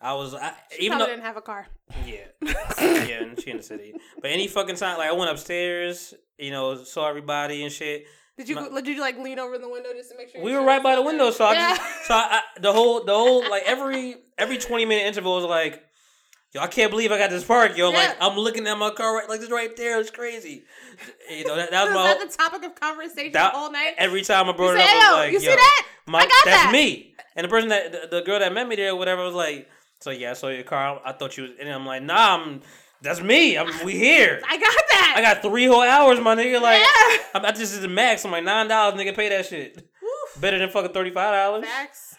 I 0.00 0.14
was 0.14 0.34
I, 0.34 0.52
She 0.76 0.84
even 0.86 0.98
though 0.98 1.06
didn't 1.06 1.22
have 1.24 1.36
a 1.36 1.40
car. 1.42 1.66
yeah 2.06 2.18
yeah, 2.80 3.22
and 3.22 3.40
she 3.40 3.50
in 3.50 3.56
the 3.56 3.62
city, 3.62 3.94
but 4.20 4.30
any 4.30 4.46
fucking 4.46 4.76
time 4.76 4.98
like 4.98 5.08
I 5.08 5.12
went 5.12 5.30
upstairs, 5.30 6.14
you 6.38 6.50
know, 6.50 6.82
saw 6.84 7.08
everybody 7.08 7.62
and 7.64 7.72
shit. 7.72 8.06
Did 8.36 8.48
you 8.48 8.54
My- 8.54 8.80
did 8.80 8.86
you 8.94 9.00
like 9.00 9.18
lean 9.18 9.38
over 9.40 9.58
the 9.58 9.68
window 9.68 9.90
just 9.96 10.10
to 10.12 10.16
make 10.16 10.30
sure? 10.30 10.40
We 10.42 10.52
were 10.52 10.62
right 10.62 10.82
by 10.82 10.94
the 10.94 11.02
window, 11.02 11.30
so 11.32 11.44
I 11.44 11.52
Yeah. 11.54 11.76
just 11.76 12.06
so 12.06 12.14
I, 12.14 12.40
I, 12.56 12.60
the 12.60 12.72
whole 12.72 13.04
the 13.04 13.12
whole 13.14 13.48
like 13.50 13.64
every 13.66 14.14
every 14.38 14.58
twenty 14.58 14.84
minute 14.84 15.06
interval 15.06 15.34
was 15.34 15.44
like, 15.44 15.82
yo, 16.54 16.60
I 16.60 16.68
can't 16.68 16.92
believe 16.92 17.10
I 17.10 17.18
got 17.18 17.30
this 17.30 17.42
park, 17.44 17.76
yo. 17.76 17.90
Like 17.90 18.16
I'm 18.20 18.36
looking 18.38 18.64
at 18.68 18.78
my 18.78 18.90
car 18.90 19.16
right 19.16 19.28
like 19.28 19.40
this 19.40 19.50
right 19.50 19.76
there. 19.76 19.98
It's 19.98 20.12
crazy. 20.12 20.62
You 21.28 21.44
know 21.44 21.56
that, 21.56 21.72
that 21.72 21.84
was 21.86 21.94
Was 21.94 21.96
my 21.96 22.02
that 22.04 22.16
whole, 22.18 22.26
the 22.28 22.32
topic 22.32 22.64
of 22.70 22.74
conversation 22.80 23.32
that- 23.32 23.54
all 23.54 23.72
night? 23.72 23.94
every 23.98 24.22
time 24.22 24.48
I 24.48 24.52
brought 24.52 24.74
You 24.74 24.78
it 24.78 24.86
say, 24.86 24.86
up, 24.86 24.90
I 24.90 24.94
"Yo, 24.94 25.10
was 25.10 25.16
like, 25.16 25.32
you 25.32 25.38
yo, 25.40 25.40
see 25.40 25.56
that? 25.56 25.86
My, 26.06 26.18
I 26.20 26.22
got 26.22 26.30
that's 26.44 26.62
that." 26.64 26.70
me. 26.72 27.14
And 27.34 27.44
the 27.44 27.48
person 27.48 27.68
that 27.70 27.90
the, 27.92 28.18
the 28.18 28.22
girl 28.22 28.38
that 28.38 28.52
met 28.52 28.68
me 28.68 28.76
there, 28.76 28.92
or 28.92 28.96
whatever, 28.96 29.24
was 29.24 29.34
like, 29.34 29.68
so 30.00 30.10
yeah, 30.10 30.30
I 30.30 30.34
saw 30.34 30.48
your 30.48 30.64
car. 30.64 31.00
I 31.04 31.12
thought 31.12 31.36
you 31.36 31.44
was, 31.44 31.52
and 31.60 31.68
I'm 31.68 31.86
like, 31.86 32.02
nah, 32.02 32.36
I'm, 32.36 32.60
that's 33.02 33.20
me. 33.20 33.56
I'm, 33.56 33.68
we 33.84 33.92
here. 33.94 34.40
I 34.48 34.56
got 34.58 34.74
that. 34.90 35.14
I 35.16 35.22
got 35.22 35.42
three 35.42 35.66
whole 35.66 35.82
hours, 35.82 36.20
my 36.20 36.34
nigga. 36.34 36.60
Like, 36.60 36.80
Yeah. 36.80 37.16
I'm, 37.34 37.44
I 37.44 37.50
just 37.50 37.72
is 37.74 37.80
the 37.80 37.88
max. 37.88 38.24
I'm 38.24 38.30
like 38.32 38.44
nine 38.44 38.68
dollars, 38.68 38.98
nigga. 39.00 39.14
Pay 39.14 39.28
that 39.28 39.46
shit. 39.46 39.76
Woof. 39.76 40.40
Better 40.40 40.58
than 40.58 40.70
fucking 40.70 40.92
thirty 40.92 41.10
five 41.10 41.32
dollars. 41.34 41.62
Max. 41.62 42.14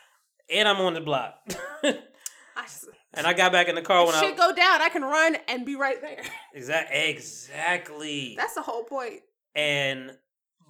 And 0.52 0.68
I'm 0.68 0.78
on 0.82 0.94
the 0.94 1.02
block. 1.02 1.36
I 1.84 2.64
just, 2.64 2.88
and 3.14 3.28
I 3.28 3.34
got 3.34 3.52
back 3.52 3.68
in 3.68 3.76
the 3.76 3.82
car 3.82 4.06
when 4.06 4.16
if 4.16 4.22
I 4.22 4.28
shit 4.28 4.38
go 4.38 4.54
down, 4.54 4.82
I 4.82 4.90
can 4.90 5.04
run 5.04 5.38
and 5.48 5.66
be 5.66 5.76
right 5.76 6.02
there. 6.02 6.22
exact 6.54 6.92
exactly. 6.94 8.36
That's 8.38 8.56
the 8.56 8.62
whole 8.62 8.84
point. 8.84 9.22
and 9.56 10.12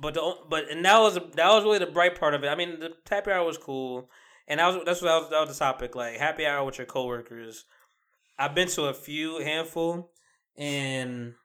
but 0.02 0.14
the 0.14 0.34
but 0.50 0.70
and 0.70 0.84
that 0.86 0.98
was 1.00 1.16
that 1.36 1.48
was 1.50 1.64
really 1.64 1.80
the 1.80 1.88
bright 1.88 2.20
part 2.20 2.34
of 2.34 2.44
it. 2.44 2.48
I 2.48 2.56
mean, 2.56 2.80
the 2.80 2.94
happy 3.10 3.32
hour 3.32 3.46
was 3.46 3.58
cool, 3.58 4.10
and 4.50 4.60
that 4.60 4.68
was 4.68 4.84
that's 4.86 5.02
what 5.02 5.08
that 5.10 5.20
was, 5.22 5.30
that 5.30 5.40
was 5.48 5.58
the 5.58 5.64
topic. 5.66 5.96
Like 5.96 6.18
happy 6.18 6.46
hour 6.46 6.66
with 6.66 6.78
your 6.78 6.88
coworkers. 6.88 7.66
I've 8.38 8.56
been 8.56 8.68
to 8.70 8.84
a 8.86 8.94
few 8.94 9.40
handful, 9.42 10.12
and 10.58 11.36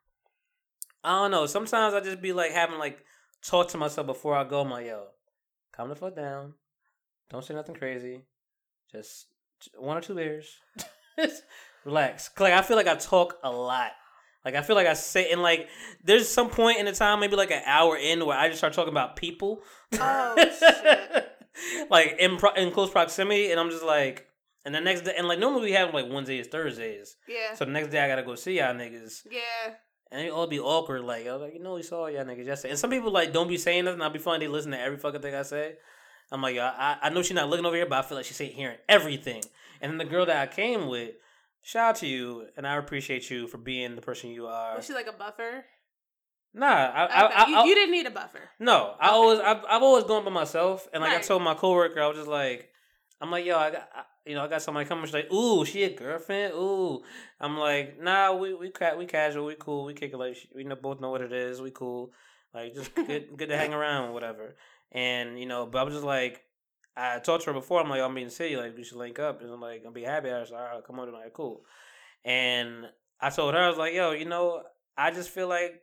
I 1.02 1.10
don't 1.22 1.30
know. 1.30 1.46
Sometimes 1.46 1.94
I 1.94 2.00
just 2.00 2.22
be 2.22 2.32
like 2.32 2.52
having 2.52 2.78
like 2.78 2.98
talk 3.42 3.68
to 3.68 3.78
myself 3.78 4.06
before 4.06 4.34
I 4.36 4.44
go. 4.44 4.60
I'm 4.62 4.70
like, 4.70 4.86
yo, 4.86 5.06
calm 5.72 5.88
the 5.88 5.96
fuck 5.96 6.16
down. 6.16 6.54
Don't 7.30 7.44
say 7.44 7.54
nothing 7.54 7.74
crazy. 7.74 8.22
Just 8.92 9.26
one 9.76 9.96
or 9.96 10.00
two 10.00 10.14
beers. 10.14 10.56
Relax. 11.84 12.28
'Cause, 12.28 12.40
Like 12.44 12.52
I 12.54 12.62
feel 12.62 12.76
like 12.76 12.86
I 12.86 12.94
talk 12.96 13.36
a 13.42 13.50
lot. 13.50 13.90
Like 14.44 14.54
I 14.54 14.62
feel 14.62 14.76
like 14.76 14.86
I 14.86 14.92
say 14.94 15.30
and 15.32 15.42
like 15.42 15.68
there's 16.02 16.28
some 16.28 16.50
point 16.50 16.78
in 16.78 16.84
the 16.86 16.92
time, 16.92 17.18
maybe 17.20 17.34
like 17.34 17.50
an 17.50 17.62
hour 17.66 17.96
in, 17.96 18.24
where 18.24 18.38
I 18.38 18.48
just 18.48 18.58
start 18.58 18.72
talking 18.74 18.92
about 18.92 19.16
people. 19.16 19.62
Oh, 19.94 20.34
shit. 20.36 20.52
like 21.90 22.16
in 22.18 22.36
pro- 22.36 22.54
in 22.54 22.70
close 22.70 22.90
proximity, 22.90 23.50
and 23.50 23.60
I'm 23.60 23.70
just 23.70 23.84
like, 23.84 24.26
and 24.64 24.74
the 24.74 24.80
next 24.80 25.02
day, 25.02 25.14
and 25.16 25.28
like 25.28 25.38
normally 25.38 25.62
we 25.66 25.72
have 25.72 25.92
like 25.94 26.06
Wednesdays, 26.10 26.46
Thursdays, 26.48 27.16
Yeah. 27.28 27.54
so 27.54 27.64
the 27.64 27.70
next 27.70 27.88
day 27.88 28.00
I 28.00 28.08
gotta 28.08 28.22
go 28.22 28.34
see 28.34 28.58
y'all 28.58 28.74
niggas, 28.74 29.22
yeah. 29.30 29.74
and 30.10 30.26
it 30.26 30.30
all 30.32 30.46
be 30.46 30.58
awkward. 30.60 31.02
Like 31.04 31.26
I 31.26 31.32
was 31.32 31.42
like, 31.42 31.54
you 31.54 31.62
know, 31.62 31.74
we 31.74 31.82
saw 31.82 32.06
y'all 32.06 32.24
niggas 32.24 32.46
yesterday, 32.46 32.70
and 32.70 32.78
some 32.78 32.90
people 32.90 33.10
like 33.12 33.32
don't 33.32 33.48
be 33.48 33.56
saying 33.58 33.84
nothing. 33.84 34.02
I'll 34.02 34.10
be 34.10 34.18
funny. 34.18 34.46
They 34.46 34.52
listen 34.52 34.72
to 34.72 34.80
every 34.80 34.98
fucking 34.98 35.20
thing 35.22 35.34
I 35.34 35.42
say. 35.42 35.74
I'm 36.32 36.40
like, 36.42 36.56
I, 36.56 36.96
I 37.02 37.06
I 37.06 37.10
know 37.10 37.22
she's 37.22 37.34
not 37.34 37.48
looking 37.50 37.66
over 37.66 37.76
here, 37.76 37.86
but 37.86 37.98
I 37.98 38.02
feel 38.08 38.16
like 38.16 38.26
she's 38.26 38.38
hearing 38.38 38.78
everything. 38.88 39.42
And 39.80 39.90
then 39.92 39.98
the 39.98 40.04
girl 40.06 40.24
that 40.26 40.36
I 40.36 40.46
came 40.52 40.86
with, 40.88 41.10
shout 41.62 41.90
out 41.90 41.96
to 41.96 42.06
you, 42.06 42.46
and 42.56 42.66
I 42.66 42.76
appreciate 42.76 43.28
you 43.30 43.46
for 43.46 43.58
being 43.58 43.94
the 43.94 44.00
person 44.02 44.30
you 44.30 44.46
are. 44.46 44.74
Was 44.76 44.86
she 44.86 44.94
like 44.94 45.06
a 45.06 45.12
buffer? 45.12 45.64
Nah, 46.54 46.66
I, 46.66 47.04
Okay. 47.04 47.34
I, 47.34 47.44
I, 47.44 47.62
you, 47.62 47.68
you 47.68 47.74
didn't 47.74 47.90
need 47.90 48.06
a 48.06 48.10
buffer. 48.10 48.40
no, 48.60 48.94
I 49.00 49.08
always 49.10 49.40
I've, 49.40 49.64
I've 49.68 49.82
always 49.82 50.04
gone 50.04 50.24
by 50.24 50.30
myself, 50.30 50.88
and 50.92 51.02
like 51.02 51.12
I 51.12 51.20
told 51.20 51.42
my 51.42 51.54
coworker, 51.54 52.00
I 52.00 52.06
was 52.06 52.16
just 52.16 52.28
like, 52.28 52.70
I'm 53.20 53.30
like, 53.30 53.44
yo, 53.44 53.58
I 53.58 53.70
got, 53.72 53.88
I, 53.94 54.02
you 54.24 54.34
know, 54.36 54.44
I 54.44 54.48
got 54.48 54.62
somebody 54.62 54.86
coming. 54.88 55.04
She's 55.06 55.14
like, 55.14 55.32
ooh, 55.32 55.64
she 55.64 55.82
a 55.82 55.90
girlfriend? 55.94 56.54
Ooh, 56.54 57.02
I'm 57.40 57.58
like, 57.58 58.00
nah, 58.00 58.34
we 58.34 58.54
we 58.54 58.70
ca- 58.70 58.96
we 58.96 59.06
casual, 59.06 59.46
we 59.46 59.56
cool, 59.58 59.84
we 59.84 59.94
kick 59.94 60.12
it 60.12 60.16
like 60.16 60.36
we 60.54 60.62
know 60.64 60.76
both 60.76 61.00
know 61.00 61.10
what 61.10 61.22
it 61.22 61.32
is, 61.32 61.60
we 61.60 61.70
cool, 61.72 62.12
like 62.54 62.74
just 62.74 62.94
good 63.06 63.36
good 63.36 63.48
to 63.48 63.56
hang 63.56 63.74
around, 63.74 64.12
whatever. 64.12 64.54
And 64.92 65.38
you 65.40 65.46
know, 65.46 65.66
but 65.66 65.78
I 65.78 65.82
was 65.82 65.94
just 65.94 66.06
like, 66.06 66.42
I 66.96 67.18
talked 67.18 67.42
to 67.44 67.50
her 67.50 67.54
before. 67.60 67.80
I'm 67.80 67.90
like, 67.90 68.00
I'm 68.00 68.16
in 68.18 68.24
the 68.26 68.30
city, 68.30 68.56
like 68.56 68.76
we 68.76 68.84
should 68.84 68.98
link 68.98 69.18
up, 69.18 69.40
and 69.42 69.50
I'm 69.50 69.60
like, 69.60 69.82
I'm 69.84 69.92
be 69.92 70.02
happy. 70.04 70.30
I 70.30 70.38
was 70.38 70.52
like, 70.52 70.60
all 70.60 70.76
right, 70.76 70.84
come 70.86 71.00
on 71.00 71.06
tonight, 71.06 71.32
cool. 71.32 71.64
And 72.24 72.86
I 73.20 73.30
told 73.30 73.54
her, 73.54 73.60
I 73.60 73.68
was 73.68 73.78
like, 73.78 73.92
yo, 73.94 74.12
you 74.12 74.24
know, 74.24 74.62
I 74.96 75.10
just 75.10 75.30
feel 75.30 75.48
like 75.48 75.80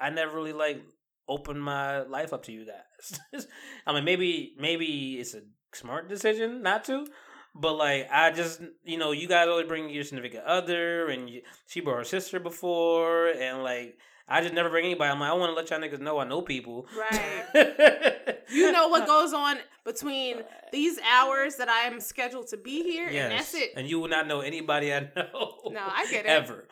I 0.00 0.10
never 0.10 0.34
really 0.34 0.52
like 0.52 0.82
opened 1.28 1.62
my 1.62 2.02
life 2.02 2.32
up 2.32 2.44
to 2.44 2.52
you 2.52 2.66
guys. 2.66 3.46
I 3.86 3.92
mean, 3.92 4.04
maybe 4.04 4.54
maybe 4.58 5.18
it's 5.18 5.34
a 5.34 5.42
smart 5.72 6.08
decision 6.08 6.62
not 6.62 6.84
to, 6.84 7.06
but 7.54 7.74
like 7.74 8.08
I 8.10 8.30
just 8.30 8.60
you 8.84 8.98
know 8.98 9.12
you 9.12 9.28
guys 9.28 9.48
always 9.48 9.66
bring 9.66 9.90
your 9.90 10.04
significant 10.04 10.44
other, 10.44 11.08
and 11.08 11.28
you, 11.28 11.42
she 11.66 11.80
brought 11.80 11.98
her 11.98 12.04
sister 12.04 12.40
before, 12.40 13.28
and 13.28 13.62
like 13.62 13.98
I 14.28 14.40
just 14.40 14.54
never 14.54 14.70
bring 14.70 14.84
anybody. 14.84 15.10
I'm 15.10 15.20
like 15.20 15.30
I 15.30 15.34
want 15.34 15.50
to 15.50 15.54
let 15.54 15.70
y'all 15.70 15.80
niggas 15.80 16.00
know 16.00 16.18
I 16.18 16.24
know 16.24 16.42
people. 16.42 16.86
Right. 16.96 18.24
You 18.50 18.72
know 18.72 18.88
what 18.88 19.02
uh, 19.02 19.06
goes 19.06 19.32
on 19.32 19.58
between 19.84 20.38
uh, 20.38 20.42
these 20.72 20.98
hours 21.00 21.56
that 21.56 21.68
I 21.68 21.80
am 21.80 22.00
scheduled 22.00 22.48
to 22.48 22.56
be 22.56 22.82
here, 22.82 23.06
and 23.08 23.32
that's 23.32 23.54
it. 23.54 23.72
And 23.76 23.88
you 23.88 24.00
will 24.00 24.08
not 24.08 24.26
know 24.26 24.40
anybody 24.40 24.92
I 24.92 25.00
know. 25.16 25.58
No, 25.70 25.80
I 25.80 26.06
get 26.10 26.24
it. 26.24 26.28
Ever. 26.28 26.66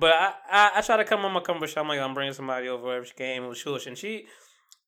But 0.00 0.12
I, 0.14 0.32
I, 0.50 0.70
I 0.76 0.80
try 0.80 0.96
to 0.96 1.04
come 1.04 1.24
on 1.24 1.32
my 1.32 1.40
comfort 1.40 1.68
show. 1.68 1.80
I'm 1.82 1.88
like, 1.88 2.00
I'm 2.00 2.14
bringing 2.14 2.32
somebody 2.32 2.68
over. 2.68 2.98
If 2.98 3.14
game 3.14 3.46
was 3.46 3.58
shush. 3.58 3.86
And 3.86 3.96
she, 3.98 4.26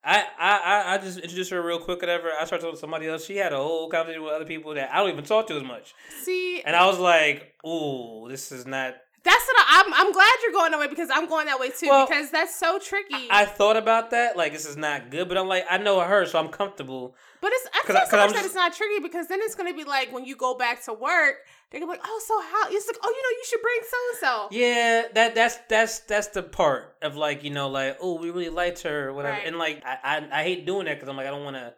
I, 0.04 0.24
I, 0.38 0.58
I, 0.58 0.94
I 0.94 0.98
just 0.98 1.18
introduced 1.18 1.50
her 1.50 1.62
real 1.62 1.78
quick, 1.78 2.00
whatever. 2.00 2.30
I 2.40 2.44
started 2.46 2.62
talking 2.64 2.76
to 2.76 2.80
somebody 2.80 3.06
else. 3.06 3.24
She 3.26 3.36
had 3.36 3.52
a 3.52 3.56
whole 3.58 3.88
conversation 3.88 4.22
with 4.24 4.32
other 4.32 4.44
people 4.46 4.74
that 4.74 4.90
I 4.92 4.98
don't 4.98 5.10
even 5.10 5.24
talk 5.24 5.46
to 5.48 5.54
as 5.56 5.62
much. 5.62 5.94
See, 6.24 6.62
And 6.62 6.74
I 6.74 6.86
was 6.86 6.98
like, 6.98 7.52
ooh, 7.66 8.26
this 8.28 8.50
is 8.50 8.66
not. 8.66 8.94
that's 9.22 9.46
what 9.46 9.56
I, 9.60 9.82
I'm. 9.86 9.94
I'm 9.94 10.12
glad 10.12 10.30
you're 10.42 10.52
going 10.52 10.70
that 10.72 10.80
way 10.80 10.88
because 10.88 11.10
I'm 11.12 11.28
going 11.28 11.46
that 11.46 11.60
way 11.60 11.70
too. 11.70 11.88
Well, 11.88 12.06
because 12.06 12.30
that's 12.30 12.58
so 12.58 12.78
tricky. 12.78 13.28
I 13.30 13.44
thought 13.44 13.76
about 13.76 14.10
that. 14.10 14.36
Like, 14.36 14.52
this 14.52 14.66
is 14.66 14.76
not 14.76 15.10
good. 15.10 15.28
But 15.28 15.36
I'm 15.38 15.46
like, 15.46 15.64
I 15.70 15.78
know 15.78 16.00
her, 16.00 16.26
so 16.26 16.38
I'm 16.40 16.48
comfortable. 16.48 17.14
But 17.43 17.53
it's 17.53 17.66
I 17.74 17.80
'Cause 17.80 17.86
feel 17.88 17.97
I- 17.99 18.05
so 18.05 18.11
'cause 18.11 18.20
I'm 18.20 18.26
much 18.28 18.36
that 18.36 18.45
it's 18.47 18.55
not 18.55 18.72
tricky 18.72 19.01
because 19.01 19.26
then 19.26 19.40
it's 19.43 19.55
gonna 19.55 19.74
be 19.74 19.84
like 19.84 20.11
when 20.12 20.24
you 20.24 20.34
go 20.36 20.55
back 20.55 20.82
to 20.84 20.95
work, 20.95 21.45
they're 21.70 21.80
gonna 21.80 21.93
be 21.93 21.99
like, 21.99 22.07
oh, 22.09 22.20
so 22.26 22.40
how? 22.40 22.68
It's 22.70 22.86
like, 22.86 22.97
oh, 23.03 23.11
you 23.11 23.22
know, 23.22 23.28
you 23.38 23.45
should 23.45 23.61
bring 23.61 23.80
so 23.82 23.97
and 24.11 24.18
so. 24.18 24.57
Yeah, 24.57 25.03
that 25.12 25.34
that's 25.34 25.57
that's 25.68 25.99
that's 26.01 26.28
the 26.28 26.43
part 26.43 26.97
of 27.03 27.16
like 27.16 27.45
you 27.45 27.51
know 27.51 27.68
like 27.68 27.99
oh 28.01 28.14
we 28.18 28.30
really 28.30 28.49
liked 28.49 28.80
her 28.82 29.09
or 29.11 29.12
whatever 29.12 29.34
Right. 29.36 29.47
and 29.47 29.59
like 29.59 29.82
I 29.84 29.99
I, 30.32 30.40
I 30.40 30.43
hate 30.45 30.64
doing 30.64 30.86
that 30.86 30.95
because 30.95 31.09
I'm 31.11 31.16
like 31.18 31.26
I 31.26 31.30
don't 31.30 31.45
want 31.45 31.57
to 31.57 31.74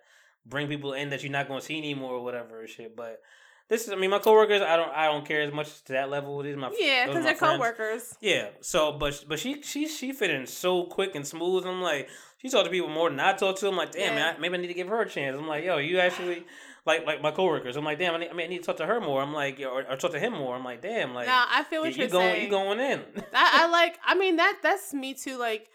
bring 0.47 0.69
people 0.69 0.93
in 0.93 1.11
that 1.11 1.23
you're 1.23 1.33
not 1.33 1.49
going 1.49 1.59
to 1.61 1.65
see 1.67 1.79
anymore 1.79 2.13
or 2.13 2.23
whatever 2.23 2.63
or 2.63 2.67
shit. 2.67 2.95
But 2.95 3.21
this 3.69 3.87
is 3.87 3.93
I 3.93 3.97
mean 3.97 4.11
my 4.11 4.19
coworkers 4.19 4.61
I 4.63 4.77
don't 4.77 4.91
I 4.93 5.07
don't 5.07 5.25
care 5.27 5.43
as 5.43 5.53
much 5.53 5.83
to 5.85 5.93
that 5.95 6.11
level. 6.11 6.43
These 6.43 6.55
are 6.55 6.59
my 6.59 6.73
Yeah, 6.79 7.07
because 7.07 7.25
they're 7.25 7.35
friends. 7.35 7.57
coworkers. 7.59 8.15
Yeah. 8.21 8.49
So 8.61 8.93
but 8.93 9.25
but 9.29 9.39
she 9.39 9.63
she 9.63 9.89
she 9.89 10.13
fit 10.13 10.31
in 10.31 10.47
so 10.47 10.85
quick 10.85 11.15
and 11.15 11.27
smooth. 11.27 11.67
I'm 11.67 11.81
like 11.83 12.09
she 12.39 12.49
talked 12.49 12.67
to 12.67 12.71
people 12.71 12.89
more 12.91 13.09
than 13.11 13.21
I 13.21 13.33
talk 13.33 13.57
to. 13.59 13.69
I'm 13.69 13.77
like 13.77 13.93
damn 13.93 14.13
Yeah. 14.13 14.15
man 14.15 14.35
I, 14.37 14.39
maybe 14.39 14.55
I 14.55 14.61
need 14.61 14.69
to 14.69 14.75
give 14.75 14.89
her 14.89 15.01
a 15.01 15.09
chance. 15.09 15.37
I'm 15.39 15.49
like 15.49 15.65
yo 15.65 15.79
you 15.79 15.99
actually. 15.99 16.45
Like 16.87 17.07
like 17.07 17.23
my 17.23 17.31
coworkers, 17.31 17.77
I'm 17.79 17.85
like, 17.87 17.99
damn. 17.99 18.15
I, 18.15 18.19
need, 18.19 18.29
I 18.29 18.35
mean, 18.35 18.45
I 18.45 18.49
need 18.51 18.59
to 18.59 18.65
talk 18.67 18.77
to 18.77 18.85
her 18.85 19.01
more. 19.01 19.23
I'm 19.23 19.33
like, 19.33 19.59
yo, 19.59 19.71
or, 19.71 19.91
or 19.91 19.97
talk 19.97 20.11
to 20.13 20.19
him 20.19 20.35
more. 20.35 20.55
I'm 20.55 20.65
like, 20.65 20.83
damn. 20.83 21.15
Like, 21.15 21.27
Now 21.27 21.47
I 21.51 21.65
feel 21.65 21.81
what 21.81 21.93
you, 21.93 21.97
you're 21.97 22.09
you 22.09 22.13
going, 22.13 22.33
saying. 22.35 22.45
you 22.45 22.51
going 22.51 22.79
in? 22.79 23.01
I, 23.33 23.63
I 23.63 23.67
like 23.71 23.99
I 24.05 24.15
mean 24.15 24.37
that 24.37 24.59
that's 24.63 24.93
me 24.93 25.15
too. 25.15 25.39
Like 25.39 25.71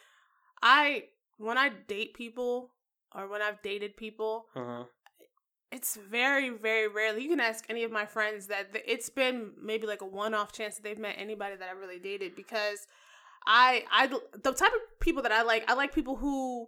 I 0.62 1.06
when 1.38 1.58
I 1.58 1.70
date 1.88 2.14
people 2.14 2.70
or 3.16 3.28
when 3.28 3.42
I've 3.42 3.60
dated 3.64 3.98
people, 3.98 4.46
uh-huh. 4.56 4.84
It's 5.72 5.97
very 5.97 6.49
very 6.49 6.88
rarely. 6.88 7.24
You 7.24 7.30
can 7.30 7.39
ask 7.39 7.65
any 7.70 7.84
of 7.84 7.91
my 7.91 8.05
friends 8.05 8.47
that 8.47 8.74
th- 8.74 8.86
it's 8.88 9.09
been 9.09 9.51
maybe 9.61 9.86
like 9.88 10.01
a 10.01 10.05
one 10.05 10.34
off 10.34 10.51
chance 10.51 10.76
that 10.76 10.84
they've 10.84 10.97
met 10.97 11.15
anybody 11.17 11.55
that 11.55 11.70
I 11.70 11.74
really 11.74 11.99
dated 11.99 12.36
because 12.36 12.88
I 13.45 13.84
I 13.91 14.07
the 14.07 14.53
type 14.53 14.72
of 14.74 14.99
people 14.99 15.24
that 15.24 15.32
I 15.32 15.43
like 15.43 15.70
I 15.70 15.74
like 15.74 15.93
people 15.93 16.15
who 16.15 16.67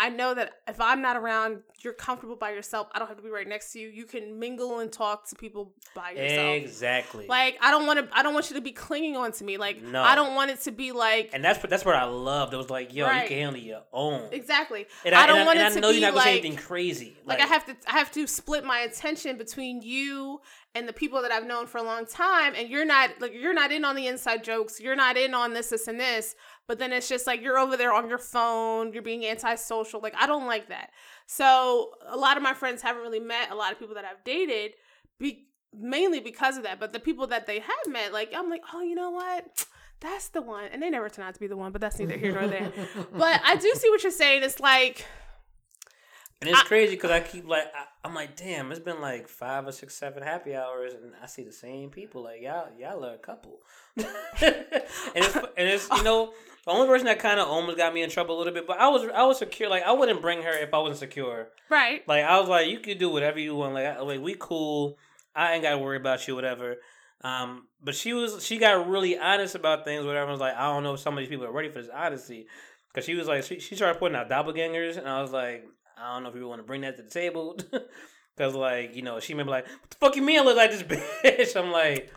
I 0.00 0.10
know 0.10 0.32
that 0.34 0.52
if 0.68 0.80
I'm 0.80 1.02
not 1.02 1.16
around, 1.16 1.58
you're 1.80 1.92
comfortable 1.92 2.36
by 2.36 2.52
yourself. 2.52 2.88
I 2.92 2.98
don't 2.98 3.08
have 3.08 3.16
to 3.16 3.22
be 3.22 3.30
right 3.30 3.46
next 3.48 3.72
to 3.72 3.80
you. 3.80 3.88
You 3.88 4.04
can 4.04 4.38
mingle 4.38 4.78
and 4.78 4.92
talk 4.92 5.28
to 5.28 5.34
people 5.36 5.72
by 5.94 6.12
yourself. 6.12 6.56
Exactly. 6.56 7.26
Like 7.26 7.58
I 7.60 7.70
don't 7.72 7.86
want 7.86 7.98
to. 7.98 8.16
I 8.16 8.22
don't 8.22 8.32
want 8.34 8.48
you 8.50 8.54
to 8.56 8.62
be 8.62 8.70
clinging 8.72 9.16
on 9.16 9.32
to 9.32 9.44
me. 9.44 9.56
Like 9.56 9.82
No. 9.82 10.02
I 10.02 10.14
don't 10.14 10.34
want 10.34 10.50
it 10.52 10.60
to 10.62 10.70
be 10.70 10.92
like 10.92 11.30
and 11.32 11.44
that's 11.44 11.58
that's 11.60 11.84
what 11.84 11.96
I 11.96 12.04
loved. 12.04 12.54
It 12.54 12.58
was 12.58 12.70
like, 12.70 12.94
yo, 12.94 13.06
Right. 13.06 13.22
you 13.22 13.28
can 13.28 13.38
handle 13.38 13.60
your 13.62 13.82
own. 13.92 14.28
exactly. 14.32 14.86
And 15.04 15.14
I 15.14 15.24
I, 15.24 15.26
don't 15.26 15.38
and 15.38 15.46
want 15.46 15.58
I, 15.58 15.62
it 15.62 15.64
and 15.66 15.72
to 15.74 15.78
I 15.78 15.80
know 15.82 15.88
be 15.90 15.94
you're 15.94 16.00
not 16.02 16.06
gonna 16.08 16.16
like 16.16 16.24
say 16.26 16.38
anything 16.38 16.56
crazy. 16.56 17.16
like 17.26 17.40
I 17.40 17.46
have 17.46 17.66
to. 17.66 17.76
I 17.88 17.98
have 17.98 18.12
to 18.12 18.26
split 18.26 18.64
my 18.64 18.80
attention 18.80 19.36
between 19.36 19.82
you 19.82 20.40
and 20.74 20.88
the 20.88 20.92
people 20.92 21.22
that 21.22 21.32
I've 21.32 21.46
known 21.46 21.66
for 21.66 21.78
a 21.78 21.82
long 21.82 22.06
time, 22.06 22.54
and 22.56 22.68
you're 22.68 22.84
not 22.84 23.10
like 23.20 23.32
you're 23.34 23.54
not 23.54 23.72
in 23.72 23.84
on 23.84 23.96
the 23.96 24.06
inside 24.06 24.44
jokes. 24.44 24.80
You're 24.80 24.96
not 24.96 25.16
in 25.16 25.34
on 25.34 25.54
this, 25.54 25.70
this, 25.70 25.88
and 25.88 25.98
this. 25.98 26.34
But 26.66 26.78
then 26.78 26.92
it's 26.92 27.08
just 27.08 27.26
like 27.26 27.42
you're 27.42 27.58
over 27.58 27.76
there 27.76 27.92
on 27.92 28.08
your 28.08 28.18
phone. 28.18 28.92
You're 28.92 29.02
being 29.02 29.24
antisocial. 29.26 30.00
Like 30.00 30.14
I 30.16 30.26
don't 30.26 30.46
like 30.46 30.68
that. 30.68 30.90
So 31.26 31.92
a 32.06 32.16
lot 32.16 32.36
of 32.36 32.42
my 32.42 32.54
friends 32.54 32.82
haven't 32.82 33.02
really 33.02 33.20
met 33.20 33.50
a 33.50 33.54
lot 33.54 33.72
of 33.72 33.78
people 33.78 33.94
that 33.94 34.04
I've 34.04 34.22
dated. 34.24 34.72
Be- 35.18 35.48
mainly 35.76 36.20
because 36.20 36.56
of 36.56 36.62
that. 36.64 36.80
But 36.80 36.92
the 36.92 37.00
people 37.00 37.26
that 37.28 37.46
they 37.46 37.60
have 37.60 37.86
met, 37.86 38.12
like 38.12 38.32
I'm 38.34 38.50
like, 38.50 38.62
oh, 38.72 38.82
you 38.82 38.94
know 38.94 39.10
what? 39.10 39.66
That's 40.00 40.28
the 40.28 40.42
one. 40.42 40.66
And 40.72 40.82
they 40.82 40.90
never 40.90 41.08
turn 41.08 41.24
out 41.24 41.34
to 41.34 41.40
be 41.40 41.48
the 41.48 41.56
one, 41.56 41.72
but 41.72 41.80
that's 41.80 41.98
neither 41.98 42.16
here 42.16 42.32
nor 42.32 42.46
there. 42.46 42.72
but 43.12 43.40
I 43.44 43.56
do 43.56 43.72
see 43.74 43.90
what 43.90 44.02
you're 44.02 44.12
saying. 44.12 44.42
It's 44.44 44.60
like, 44.60 45.04
and 46.40 46.50
it's 46.50 46.60
I- 46.60 46.64
crazy 46.64 46.94
because 46.94 47.10
I 47.10 47.20
keep 47.20 47.46
like 47.46 47.64
I, 47.74 47.84
I'm 48.06 48.14
like, 48.14 48.36
damn, 48.36 48.70
it's 48.70 48.80
been 48.80 49.00
like 49.00 49.28
five 49.28 49.66
or 49.66 49.72
six, 49.72 49.94
seven 49.94 50.22
happy 50.22 50.54
hours, 50.54 50.94
and 50.94 51.12
I 51.22 51.26
see 51.26 51.44
the 51.44 51.52
same 51.52 51.90
people. 51.90 52.22
Like 52.24 52.40
y'all, 52.42 52.68
y'all 52.78 53.04
are 53.04 53.14
a 53.14 53.18
couple. 53.18 53.58
and 53.96 54.06
it's 54.40 55.34
and 55.36 55.68
it's 55.68 55.88
you 55.90 56.02
know 56.02 56.32
the 56.64 56.70
only 56.70 56.86
person 56.86 57.06
that 57.06 57.18
kind 57.18 57.40
of 57.40 57.48
almost 57.48 57.76
got 57.76 57.92
me 57.92 58.02
in 58.02 58.10
trouble 58.10 58.36
a 58.36 58.38
little 58.38 58.52
bit, 58.52 58.66
but 58.66 58.78
I 58.78 58.88
was 58.88 59.08
I 59.14 59.24
was 59.24 59.38
secure. 59.38 59.68
Like 59.68 59.82
I 59.82 59.92
wouldn't 59.92 60.22
bring 60.22 60.42
her 60.42 60.52
if 60.52 60.72
I 60.72 60.78
wasn't 60.78 60.98
secure. 61.00 61.48
right. 61.70 62.06
Like 62.06 62.24
I 62.24 62.38
was 62.38 62.48
like, 62.48 62.68
you 62.68 62.78
can 62.80 62.98
do 62.98 63.10
whatever 63.10 63.40
you 63.40 63.54
want. 63.56 63.74
Like, 63.74 63.86
I, 63.86 64.00
like 64.00 64.20
we 64.20 64.36
cool. 64.38 64.96
I 65.34 65.54
ain't 65.54 65.62
got 65.62 65.70
to 65.70 65.78
worry 65.78 65.96
about 65.96 66.26
you, 66.26 66.34
whatever. 66.34 66.76
Um, 67.22 67.66
but 67.82 67.94
she 67.94 68.12
was 68.12 68.44
she 68.44 68.58
got 68.58 68.88
really 68.88 69.18
honest 69.18 69.54
about 69.54 69.84
things. 69.84 70.04
Whatever. 70.04 70.28
I 70.28 70.30
was 70.30 70.40
like, 70.40 70.54
I 70.54 70.72
don't 70.72 70.82
know 70.84 70.94
if 70.94 71.00
some 71.00 71.14
of 71.14 71.20
these 71.20 71.28
people 71.28 71.46
are 71.46 71.52
ready 71.52 71.68
for 71.68 71.80
this 71.80 71.90
honesty. 71.92 72.46
Because 72.92 73.04
she 73.04 73.14
was 73.14 73.28
like, 73.28 73.44
she, 73.44 73.60
she 73.60 73.76
started 73.76 73.98
putting 73.98 74.16
out 74.16 74.30
doppelgangers, 74.30 74.96
and 74.96 75.06
I 75.06 75.20
was 75.20 75.30
like, 75.30 75.64
I 76.00 76.14
don't 76.14 76.22
know 76.22 76.30
if 76.30 76.36
you 76.36 76.46
want 76.48 76.60
to 76.60 76.66
bring 76.66 76.82
that 76.82 76.96
to 76.96 77.02
the 77.02 77.10
table. 77.10 77.58
Because 78.36 78.54
like 78.54 78.94
you 78.94 79.02
know, 79.02 79.18
she 79.18 79.34
may 79.34 79.42
be 79.42 79.50
like, 79.50 79.66
what 79.66 79.90
the 79.90 79.96
fuck 79.96 80.14
you 80.14 80.22
mean 80.22 80.38
I 80.38 80.44
look 80.44 80.56
like 80.56 80.70
this 80.70 80.82
bitch? 81.24 81.60
I'm 81.60 81.72
like. 81.72 82.12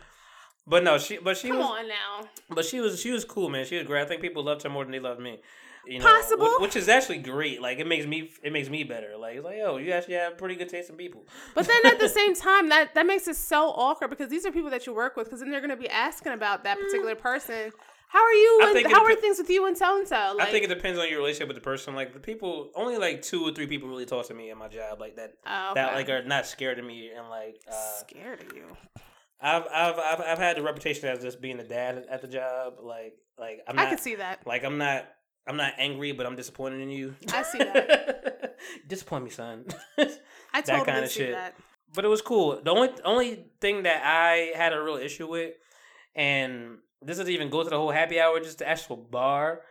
But 0.64 0.84
no, 0.84 0.96
she 0.96 1.18
but 1.18 1.36
she 1.36 1.48
Come 1.48 1.58
was 1.58 1.66
on 1.66 1.88
now. 1.88 2.28
but 2.48 2.64
she 2.64 2.78
was 2.78 3.00
she 3.00 3.10
was 3.10 3.24
cool, 3.24 3.48
man. 3.48 3.66
She 3.66 3.76
was 3.76 3.84
great. 3.88 4.02
I 4.02 4.04
think 4.04 4.20
people 4.22 4.44
loved 4.44 4.62
her 4.62 4.68
more 4.68 4.84
than 4.84 4.92
they 4.92 5.00
loved 5.00 5.20
me. 5.20 5.40
You 5.84 5.98
know, 5.98 6.04
Possible. 6.04 6.46
whi- 6.46 6.58
which 6.62 6.76
is 6.76 6.88
actually 6.88 7.18
great. 7.18 7.60
Like 7.60 7.80
it 7.80 7.88
makes 7.88 8.06
me 8.06 8.30
it 8.44 8.52
makes 8.52 8.68
me 8.68 8.84
better. 8.84 9.16
Like 9.18 9.34
it's 9.34 9.44
like, 9.44 9.56
oh, 9.64 9.78
you 9.78 9.90
actually 9.90 10.14
have 10.14 10.38
pretty 10.38 10.54
good 10.54 10.68
taste 10.68 10.88
in 10.88 10.94
people. 10.96 11.26
But 11.56 11.66
then 11.66 11.84
at 11.86 11.98
the 11.98 12.08
same 12.20 12.36
time, 12.36 12.68
that 12.68 12.94
that 12.94 13.04
makes 13.04 13.26
it 13.26 13.34
so 13.34 13.70
awkward 13.70 14.10
because 14.10 14.28
these 14.28 14.46
are 14.46 14.52
people 14.52 14.70
that 14.70 14.86
you 14.86 14.94
work 14.94 15.16
with. 15.16 15.26
Because 15.26 15.40
then 15.40 15.50
they're 15.50 15.60
going 15.60 15.70
to 15.70 15.76
be 15.76 15.88
asking 15.88 16.32
about 16.34 16.62
that 16.62 16.78
particular 16.78 17.16
person. 17.16 17.72
How 18.12 18.22
are 18.22 18.32
you? 18.34 18.58
I 18.62 18.66
And 18.66 18.74
think 18.74 18.86
it 18.88 18.92
how 18.92 19.04
are 19.04 19.14
things 19.14 19.38
with 19.38 19.48
you 19.48 19.66
and 19.66 19.76
so 19.76 19.98
and 19.98 20.06
so? 20.06 20.36
I 20.38 20.44
think 20.46 20.64
it 20.64 20.68
depends 20.68 20.98
on 20.98 21.08
your 21.08 21.18
relationship 21.18 21.48
with 21.48 21.56
the 21.56 21.62
person. 21.62 21.94
Like 21.94 22.12
the 22.12 22.20
people, 22.20 22.70
only 22.74 22.98
like 22.98 23.22
two 23.22 23.42
or 23.42 23.52
three 23.52 23.66
people 23.66 23.88
really 23.88 24.04
talk 24.04 24.26
to 24.26 24.34
me 24.34 24.50
in 24.50 24.58
my 24.58 24.68
job, 24.68 25.00
like 25.00 25.16
that. 25.16 25.32
oh, 25.46 25.72
That 25.74 25.94
like 25.94 26.10
are 26.10 26.22
not 26.22 26.44
scared 26.46 26.78
of 26.78 26.84
me 26.84 27.10
and 27.16 27.28
like. 27.30 27.56
Uh, 27.66 27.92
scared 28.00 28.42
of 28.42 28.54
you. 28.54 28.64
I've, 29.40 29.64
I've 29.72 29.98
I've 29.98 30.20
I've 30.20 30.38
had 30.38 30.56
the 30.58 30.62
reputation 30.62 31.08
as 31.08 31.20
just 31.20 31.40
being 31.40 31.58
a 31.58 31.64
dad 31.64 32.04
at 32.10 32.20
the 32.20 32.28
job. 32.28 32.74
Like 32.82 33.14
like 33.38 33.60
I'm 33.66 33.76
Not, 33.76 33.86
I 33.86 33.88
can 33.88 33.98
see 33.98 34.16
that. 34.16 34.46
like 34.46 34.62
I'm 34.64 34.76
not 34.78 35.06
I'm 35.48 35.56
not 35.56 35.72
angry, 35.78 36.12
but 36.12 36.26
I'm 36.26 36.36
disappointed 36.36 36.80
in 36.80 36.90
you. 36.90 37.14
I 37.32 37.42
see 37.42 37.58
that. 37.58 38.56
Disappoint 38.86 39.24
me, 39.24 39.30
son. 39.30 39.64
I 39.98 40.04
that 40.52 40.66
totally 40.66 40.84
kinda 40.84 41.08
see 41.08 41.20
shit. 41.20 41.32
that. 41.32 41.56
but 41.94 42.04
it 42.04 42.08
was 42.08 42.20
cool. 42.22 42.60
The 42.62 42.70
only 42.70 42.90
only 43.04 43.46
thing 43.60 43.82
that 43.84 44.02
I 44.04 44.52
had 44.56 44.72
a 44.74 44.80
real 44.82 44.96
issue 44.96 45.26
with, 45.28 45.54
and 46.14 46.78
this 47.04 47.18
doesn't 47.18 47.32
even 47.32 47.50
go 47.50 47.62
to 47.62 47.70
the 47.70 47.76
whole 47.76 47.90
happy 47.90 48.20
hour, 48.20 48.38
just 48.40 48.58
the 48.58 48.68
actual 48.68 48.96
bar. 48.96 49.62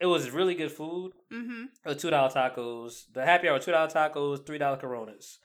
It 0.00 0.06
was 0.06 0.30
really 0.30 0.54
good 0.54 0.72
food. 0.72 1.12
Mm-hmm. 1.32 1.64
It 1.84 1.88
was 1.88 1.96
two 1.98 2.10
dollar 2.10 2.30
tacos. 2.30 3.04
The 3.12 3.24
happy 3.24 3.48
hour 3.48 3.58
two 3.58 3.70
dollar 3.70 3.88
tacos, 3.88 4.44
three 4.44 4.58
dollar 4.58 4.76
Coronas. 4.76 5.38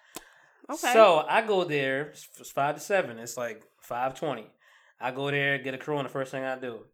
Okay. 0.70 0.93
So 0.93 1.24
I 1.28 1.41
go 1.45 1.63
there. 1.63 2.09
It's 2.09 2.51
five 2.51 2.76
to 2.76 2.82
seven. 2.82 3.20
It's 3.20 3.38
like 3.38 3.63
five 3.82 4.20
twenty. 4.20 4.47
I 4.99 5.11
go 5.11 5.30
there, 5.30 5.59
get 5.59 5.74
a 5.74 5.78
Corona. 5.78 6.09
First 6.09 6.32
thing 6.32 6.43
I 6.43 6.57
do, 6.57 6.86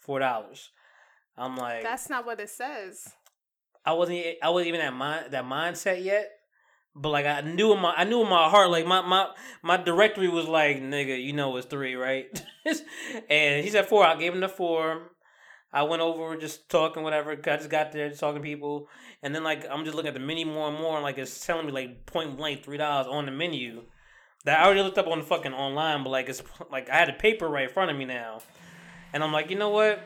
four 0.00 0.18
dollars. 0.18 0.70
I'm 1.36 1.56
like, 1.56 1.82
That's 1.82 2.10
not 2.10 2.26
what 2.26 2.40
it 2.40 2.50
says. 2.50 3.08
I 3.84 3.92
wasn't. 3.92 4.24
I 4.42 4.50
wasn't 4.50 4.68
even 4.68 4.80
at 4.80 4.92
mind 4.92 5.26
that 5.30 5.44
mindset 5.44 6.04
yet. 6.04 6.30
But 6.94 7.08
like 7.08 7.26
I 7.26 7.40
knew 7.40 7.72
in 7.72 7.80
my, 7.80 7.94
I 7.94 8.04
knew 8.04 8.22
in 8.22 8.28
my 8.28 8.48
heart, 8.48 8.70
like 8.70 8.86
my 8.86 9.00
my 9.00 9.28
my 9.62 9.76
directory 9.78 10.28
was 10.28 10.46
like, 10.46 10.82
nigga, 10.82 11.22
you 11.22 11.32
know 11.32 11.56
it's 11.56 11.66
three, 11.66 11.94
right? 11.94 12.26
and 13.30 13.64
he 13.64 13.70
said 13.70 13.86
four. 13.86 14.04
I 14.06 14.16
gave 14.16 14.34
him 14.34 14.40
the 14.40 14.48
four. 14.48 15.10
I 15.72 15.84
went 15.84 16.02
over 16.02 16.36
just 16.36 16.68
talking, 16.68 17.02
whatever. 17.02 17.32
I 17.32 17.56
just 17.56 17.70
got 17.70 17.92
there, 17.92 18.08
just 18.10 18.20
talking 18.20 18.42
to 18.42 18.46
people, 18.46 18.88
and 19.22 19.34
then 19.34 19.42
like 19.42 19.64
I'm 19.70 19.84
just 19.84 19.96
looking 19.96 20.08
at 20.08 20.14
the 20.14 20.20
menu 20.20 20.44
more 20.44 20.68
and 20.68 20.78
more, 20.78 20.96
and 20.96 21.02
like 21.02 21.16
it's 21.16 21.46
telling 21.46 21.64
me 21.64 21.72
like 21.72 22.04
point 22.04 22.36
blank 22.36 22.62
three 22.62 22.76
dollars 22.76 23.06
on 23.06 23.24
the 23.24 23.32
menu. 23.32 23.82
That 24.44 24.60
I 24.60 24.64
already 24.64 24.82
looked 24.82 24.98
up 24.98 25.06
on 25.06 25.20
the 25.20 25.24
fucking 25.24 25.54
online, 25.54 26.02
but 26.04 26.10
like 26.10 26.28
it's 26.28 26.42
like 26.70 26.90
I 26.90 26.96
had 26.96 27.08
a 27.08 27.14
paper 27.14 27.48
right 27.48 27.64
in 27.64 27.70
front 27.70 27.90
of 27.90 27.96
me 27.96 28.04
now, 28.04 28.40
and 29.14 29.24
I'm 29.24 29.32
like, 29.32 29.48
you 29.48 29.56
know 29.56 29.70
what? 29.70 30.02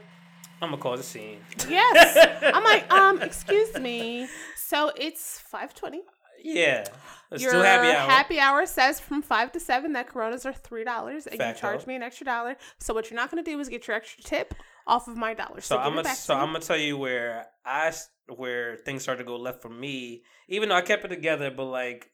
I'm 0.63 0.71
gonna 0.71 0.81
cause 0.81 1.01
a 1.01 1.03
scene. 1.03 1.39
Yes. 1.69 2.43
I'm 2.55 2.63
like, 2.63 2.91
um, 2.93 3.21
excuse 3.21 3.75
me. 3.75 4.29
So 4.57 4.93
it's 4.97 5.41
five 5.41 5.75
twenty. 5.75 6.03
Yeah, 6.43 6.85
it's 7.31 7.43
Your 7.43 7.51
still 7.53 7.63
happy 7.63 7.89
hour. 7.89 8.09
happy 8.11 8.39
hour 8.41 8.67
says 8.67 9.01
from 9.01 9.23
five 9.23 9.53
to 9.53 9.61
seven 9.61 9.93
that 9.95 10.09
Coronas 10.09 10.47
are 10.47 10.53
three 10.53 10.85
dollars, 10.85 11.27
and 11.27 11.39
Facto. 11.39 11.49
you 11.55 11.61
charge 11.61 11.87
me 11.87 11.95
an 11.97 12.03
extra 12.03 12.25
dollar. 12.27 12.57
So 12.79 12.95
what 12.95 13.11
you're 13.11 13.17
not 13.17 13.31
going 13.31 13.43
to 13.45 13.51
do 13.51 13.59
is 13.61 13.69
get 13.69 13.87
your 13.87 13.97
extra 13.97 14.23
tip 14.23 14.55
off 14.87 15.09
of 15.09 15.17
my 15.17 15.35
dollar. 15.35 15.61
So, 15.61 15.75
So 15.75 15.79
I'm 15.79 15.95
gonna 15.95 16.15
so 16.15 16.35
to. 16.35 16.41
I'm 16.41 16.47
gonna 16.49 16.61
tell 16.61 16.77
you 16.77 16.97
where 16.97 17.47
I 17.65 17.93
where 18.29 18.77
things 18.77 19.03
started 19.03 19.23
to 19.25 19.27
go 19.27 19.37
left 19.37 19.63
for 19.63 19.69
me. 19.69 20.23
Even 20.49 20.69
though 20.69 20.77
I 20.77 20.83
kept 20.83 21.05
it 21.05 21.09
together, 21.09 21.51
but 21.51 21.65
like 21.65 22.11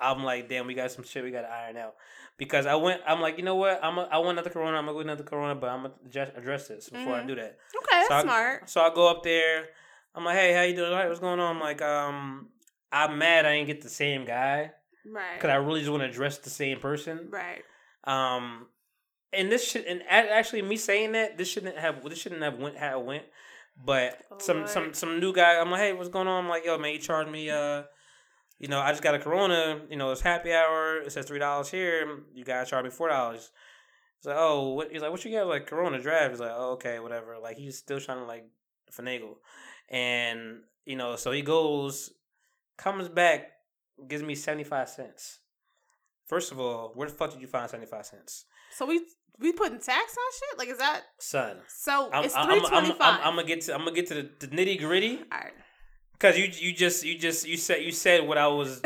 I'm 0.00 0.24
like, 0.24 0.48
damn, 0.48 0.66
we 0.66 0.74
got 0.74 0.90
some 0.90 1.04
shit 1.04 1.22
we 1.22 1.30
got 1.30 1.42
to 1.42 1.50
iron 1.50 1.76
out. 1.76 1.94
Because 2.38 2.64
I 2.64 2.74
went, 2.74 3.02
I'm 3.06 3.20
like, 3.20 3.36
you 3.36 3.44
know 3.44 3.56
what? 3.56 3.84
I'm 3.84 3.98
a, 3.98 4.02
I 4.10 4.16
want 4.16 4.30
another 4.30 4.48
Corona. 4.48 4.78
I'm 4.78 4.86
gonna 4.86 4.94
go 4.94 5.00
another 5.00 5.24
Corona, 5.24 5.54
but 5.54 5.68
I'm 5.68 5.82
gonna 5.82 5.94
address, 6.06 6.30
address 6.36 6.68
this 6.68 6.88
before 6.88 7.14
I 7.16 7.20
Mhm. 7.20 7.26
do 7.28 7.34
that. 7.34 7.58
okay, 7.76 7.86
that's 7.92 8.08
so 8.08 8.14
I, 8.14 8.22
smart. 8.22 8.70
So 8.70 8.80
I 8.80 8.94
go 8.94 9.08
up 9.10 9.22
there. 9.22 9.66
I'm 10.14 10.24
like, 10.24 10.36
hey, 10.36 10.54
how 10.54 10.62
you 10.62 10.74
doing? 10.74 10.90
All 10.90 10.96
right, 10.98 11.06
what's 11.08 11.20
going 11.20 11.38
on? 11.38 11.56
I'm 11.56 11.60
like, 11.60 11.82
um, 11.82 12.48
I'm 12.92 13.18
mad 13.18 13.46
I 13.46 13.56
didn't 13.56 13.68
get 13.68 13.82
the 13.82 13.88
same 13.88 14.24
guy 14.24 14.72
Right. 15.06 15.34
because 15.36 15.50
I 15.50 15.56
really 15.56 15.80
just 15.80 15.90
want 15.90 16.02
to 16.02 16.10
dress 16.10 16.38
the 16.38 16.50
same 16.50 16.78
person. 16.80 17.28
right. 17.30 17.62
Um, 18.04 18.66
and 19.32 19.50
this 19.52 19.70
should 19.70 19.84
and 19.84 20.02
actually 20.08 20.62
me 20.62 20.76
saying 20.76 21.12
that 21.12 21.38
this 21.38 21.48
shouldn't 21.50 21.76
have 21.78 22.02
this 22.08 22.18
shouldn't 22.18 22.42
have 22.42 22.58
went 22.58 22.76
how 22.76 22.98
it 23.00 23.06
went, 23.06 23.24
but 23.84 24.20
Oh, 24.32 24.38
some 24.38 24.66
some 24.66 24.82
Lord. 24.84 24.96
some 24.96 25.20
new 25.20 25.32
guy. 25.32 25.60
I'm 25.60 25.70
like, 25.70 25.80
hey, 25.80 25.92
what's 25.92 26.08
going 26.08 26.26
on? 26.26 26.44
I'm 26.44 26.50
like, 26.50 26.64
yo, 26.64 26.78
man, 26.78 26.92
you 26.92 26.98
charged 26.98 27.30
me. 27.30 27.48
Uh, 27.50 27.82
you 28.58 28.68
know, 28.68 28.80
I 28.80 28.90
just 28.90 29.02
got 29.02 29.14
a 29.14 29.18
Corona. 29.20 29.80
You 29.88 29.96
know, 29.96 30.10
it's 30.10 30.20
happy 30.20 30.52
hour. 30.52 30.98
It 30.98 31.12
says 31.12 31.26
three 31.26 31.38
dollars 31.38 31.70
here. 31.70 32.22
You 32.34 32.44
guys 32.44 32.68
charge 32.70 32.84
me 32.84 32.90
four 32.90 33.08
dollars. 33.08 33.50
He's 34.18 34.26
like, 34.26 34.36
oh, 34.38 34.70
what? 34.70 34.90
He's 34.90 35.00
like, 35.02 35.12
what 35.12 35.24
you 35.24 35.30
got? 35.30 35.46
Like 35.46 35.66
Corona 35.66 36.00
draft. 36.00 36.30
He's 36.30 36.40
like, 36.40 36.52
oh, 36.52 36.72
okay, 36.72 36.98
whatever. 36.98 37.36
Like 37.40 37.56
he's 37.56 37.78
still 37.78 38.00
trying 38.00 38.18
to 38.18 38.24
like 38.26 38.46
finagle, 38.92 39.36
and 39.88 40.62
you 40.84 40.96
know, 40.96 41.16
so 41.16 41.30
he 41.30 41.42
goes, 41.42 42.10
comes 42.82 43.08
back, 43.08 43.48
gives 44.08 44.22
me 44.22 44.34
seventy 44.34 44.64
five 44.64 44.88
cents. 44.88 45.38
First 46.26 46.52
of 46.52 46.60
all, 46.60 46.92
where 46.94 47.08
the 47.08 47.14
fuck 47.14 47.32
did 47.32 47.40
you 47.40 47.46
find 47.46 47.68
seventy 47.68 47.86
five 47.90 48.06
cents? 48.06 48.44
So 48.72 48.86
we 48.86 49.00
we 49.38 49.52
putting 49.52 49.78
tax 49.78 50.16
on 50.16 50.32
shit? 50.38 50.58
Like 50.58 50.68
is 50.68 50.78
that 50.78 51.02
son. 51.18 51.58
so? 51.68 52.10
I'm, 52.12 52.24
it's 52.24 52.34
three 52.34 52.60
I'm, 52.70 52.92
I'm. 52.92 52.96
I'm 53.00 53.36
gonna 53.36 53.44
get 53.44 53.62
to 53.62 53.74
I'm 53.74 53.80
gonna 53.80 53.92
get 53.92 54.06
to 54.08 54.14
the, 54.14 54.30
the 54.40 54.48
nitty 54.48 54.78
gritty 54.78 55.16
All 55.32 55.38
right. 55.38 55.52
because 56.12 56.38
you 56.38 56.50
you 56.58 56.74
just 56.74 57.04
you 57.04 57.18
just 57.18 57.46
you 57.46 57.56
said 57.56 57.82
you 57.82 57.90
said 57.90 58.26
what 58.26 58.38
I 58.38 58.48
was 58.48 58.80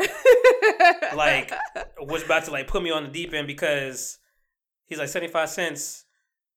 like 1.15 1.51
was 1.99 2.23
about 2.23 2.45
to 2.45 2.51
like 2.51 2.67
put 2.67 2.81
me 2.83 2.91
on 2.91 3.03
the 3.03 3.09
deep 3.09 3.33
end 3.33 3.47
because 3.47 4.17
he's 4.85 4.97
like 4.97 5.09
seventy 5.09 5.31
five 5.31 5.49
cents. 5.49 6.03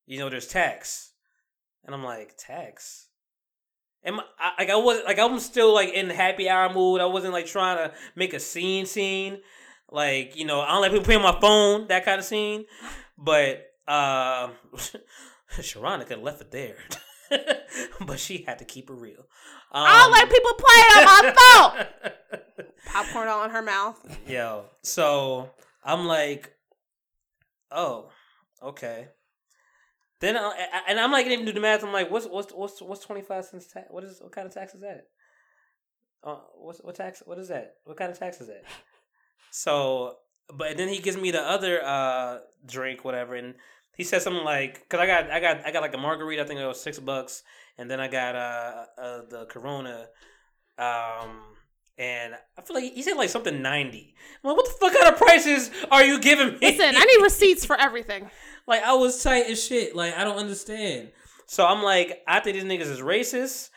You 0.06 0.18
know, 0.18 0.30
there's 0.30 0.46
tax, 0.46 1.12
and 1.84 1.94
I'm 1.94 2.02
like 2.02 2.34
tax. 2.38 3.07
Am 4.04 4.20
I, 4.20 4.22
I 4.38 4.62
like 4.62 4.70
I 4.70 4.76
wasn't 4.76 5.06
like 5.06 5.18
I'm 5.18 5.38
still 5.40 5.74
like 5.74 5.90
in 5.90 6.10
happy 6.10 6.48
hour 6.48 6.72
mood. 6.72 7.00
I 7.00 7.06
wasn't 7.06 7.32
like 7.32 7.46
trying 7.46 7.76
to 7.78 7.94
make 8.14 8.32
a 8.32 8.40
scene 8.40 8.86
scene. 8.86 9.38
Like 9.90 10.36
you 10.36 10.44
know, 10.44 10.60
I 10.60 10.68
don't 10.68 10.82
like 10.82 10.92
people 10.92 11.04
playing 11.04 11.22
my 11.22 11.38
phone 11.40 11.88
that 11.88 12.04
kind 12.04 12.18
of 12.18 12.24
scene. 12.24 12.64
But 13.16 13.66
uh, 13.88 14.50
Sharonica 15.52 16.06
could 16.06 16.18
have 16.18 16.22
left 16.22 16.40
it 16.42 16.50
there, 16.50 16.76
but 18.06 18.20
she 18.20 18.44
had 18.46 18.60
to 18.60 18.64
keep 18.64 18.90
it 18.90 18.94
real. 18.94 19.26
Um, 19.72 19.84
I 19.86 20.02
don't 20.02 20.12
like 20.12 20.30
people 20.30 20.52
playing 20.54 20.90
on 20.92 21.04
my 21.04 21.86
phone. 22.14 22.68
Popcorn 22.86 23.28
all 23.28 23.44
in 23.44 23.50
her 23.50 23.62
mouth. 23.62 24.18
Yo, 24.26 24.66
so 24.82 25.50
I'm 25.84 26.06
like, 26.06 26.52
oh, 27.70 28.10
okay. 28.62 29.08
Then 30.20 30.36
I, 30.36 30.40
I- 30.72 30.82
and 30.88 30.98
I'm 31.00 31.12
like, 31.12 31.24
didn't 31.24 31.40
even 31.42 31.46
do 31.46 31.52
the 31.52 31.60
math. 31.60 31.84
I'm 31.84 31.92
like, 31.92 32.10
what's 32.10 32.26
what's 32.26 32.52
what's 32.52 32.82
what's 32.82 33.04
twenty 33.04 33.22
five 33.22 33.44
cents 33.44 33.66
tax? 33.66 33.86
What 33.90 34.04
is 34.04 34.20
what 34.20 34.32
kind 34.32 34.46
of 34.46 34.54
tax 34.54 34.74
is 34.74 34.80
that? 34.80 35.06
Uh, 36.24 36.36
what's 36.56 36.80
what 36.80 36.94
tax? 36.96 37.22
What 37.24 37.38
is 37.38 37.48
that? 37.48 37.74
What 37.84 37.96
kind 37.96 38.10
of 38.10 38.18
tax 38.18 38.40
is 38.40 38.48
that? 38.48 38.64
So, 39.50 40.16
but 40.54 40.76
then 40.76 40.88
he 40.88 40.98
gives 40.98 41.16
me 41.16 41.30
the 41.30 41.40
other 41.40 41.82
uh 41.82 42.40
drink, 42.66 43.02
whatever, 43.04 43.34
and 43.34 43.54
he 43.96 44.04
said 44.04 44.20
something 44.20 44.44
like, 44.44 44.86
"Cause 44.90 45.00
I 45.00 45.06
got 45.06 45.30
I 45.30 45.40
got 45.40 45.66
I 45.66 45.70
got 45.72 45.80
like 45.82 45.94
a 45.94 45.98
margarita. 45.98 46.42
I 46.42 46.46
think 46.46 46.60
it 46.60 46.66
was 46.66 46.80
six 46.82 46.98
bucks, 46.98 47.42
and 47.78 47.90
then 47.90 47.98
I 47.98 48.08
got 48.08 48.34
uh, 48.36 48.84
uh 49.00 49.20
the 49.30 49.46
Corona, 49.48 50.06
um." 50.78 51.40
And 51.96 52.32
I 52.56 52.62
feel 52.62 52.76
like 52.76 52.92
he 52.92 53.02
said 53.02 53.14
like 53.14 53.28
something 53.28 53.60
ninety. 53.60 54.14
I'm 54.44 54.50
like, 54.50 54.56
what 54.58 54.66
the 54.66 54.72
fuck 54.78 54.92
kind 54.92 55.12
of 55.12 55.18
prices 55.18 55.70
are 55.90 56.04
you 56.04 56.20
giving 56.20 56.52
me? 56.52 56.58
Listen, 56.62 56.94
I 56.96 57.04
need 57.04 57.22
receipts 57.24 57.64
for 57.64 57.74
everything. 57.74 58.30
Like 58.68 58.82
I 58.82 58.92
was 58.92 59.20
tight 59.22 59.46
as 59.46 59.64
shit. 59.64 59.96
Like 59.96 60.16
I 60.16 60.24
don't 60.24 60.36
understand. 60.36 61.10
So 61.46 61.66
I'm 61.66 61.82
like, 61.82 62.22
I 62.28 62.40
think 62.40 62.54
these 62.54 62.64
niggas 62.64 62.90
is 62.92 63.00
racist, 63.00 63.70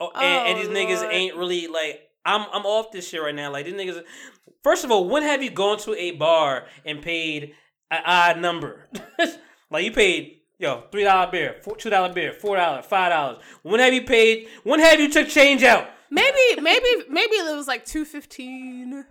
oh, 0.00 0.12
and, 0.14 0.24
and, 0.24 0.56
oh, 0.56 0.62
these 0.62 0.68
Lord. 0.68 0.88
niggas 0.88 1.12
ain't 1.12 1.36
really 1.36 1.66
like. 1.66 2.02
I'm 2.24 2.46
I'm 2.52 2.64
off 2.64 2.92
this 2.92 3.08
shit 3.08 3.20
right 3.20 3.34
now. 3.34 3.50
Like 3.50 3.66
these 3.66 3.74
niggas. 3.74 4.02
First 4.62 4.84
of 4.84 4.92
all, 4.92 5.08
when 5.08 5.24
have 5.24 5.42
you 5.42 5.50
gone 5.50 5.78
to 5.78 5.94
a 5.94 6.12
bar 6.12 6.66
and 6.84 7.02
paid 7.02 7.54
an 7.90 8.02
odd 8.06 8.38
number? 8.38 8.88
like 9.70 9.84
you 9.84 9.92
paid 9.92 10.36
yo 10.58 10.84
three 10.92 11.02
dollar 11.02 11.30
beer, 11.30 11.60
two 11.76 11.90
dollar 11.90 12.12
beer, 12.12 12.32
four 12.32 12.56
dollar, 12.56 12.82
five 12.82 13.10
dollars. 13.10 13.42
When 13.62 13.80
have 13.80 13.92
you 13.92 14.02
paid? 14.02 14.48
When 14.62 14.78
have 14.78 15.00
you 15.00 15.10
took 15.10 15.28
change 15.28 15.64
out? 15.64 15.88
Maybe 16.12 16.60
maybe 16.60 16.86
maybe 17.10 17.34
it 17.34 17.56
was 17.56 17.66
like 17.66 17.84
two 17.84 18.04
fifteen. 18.04 19.04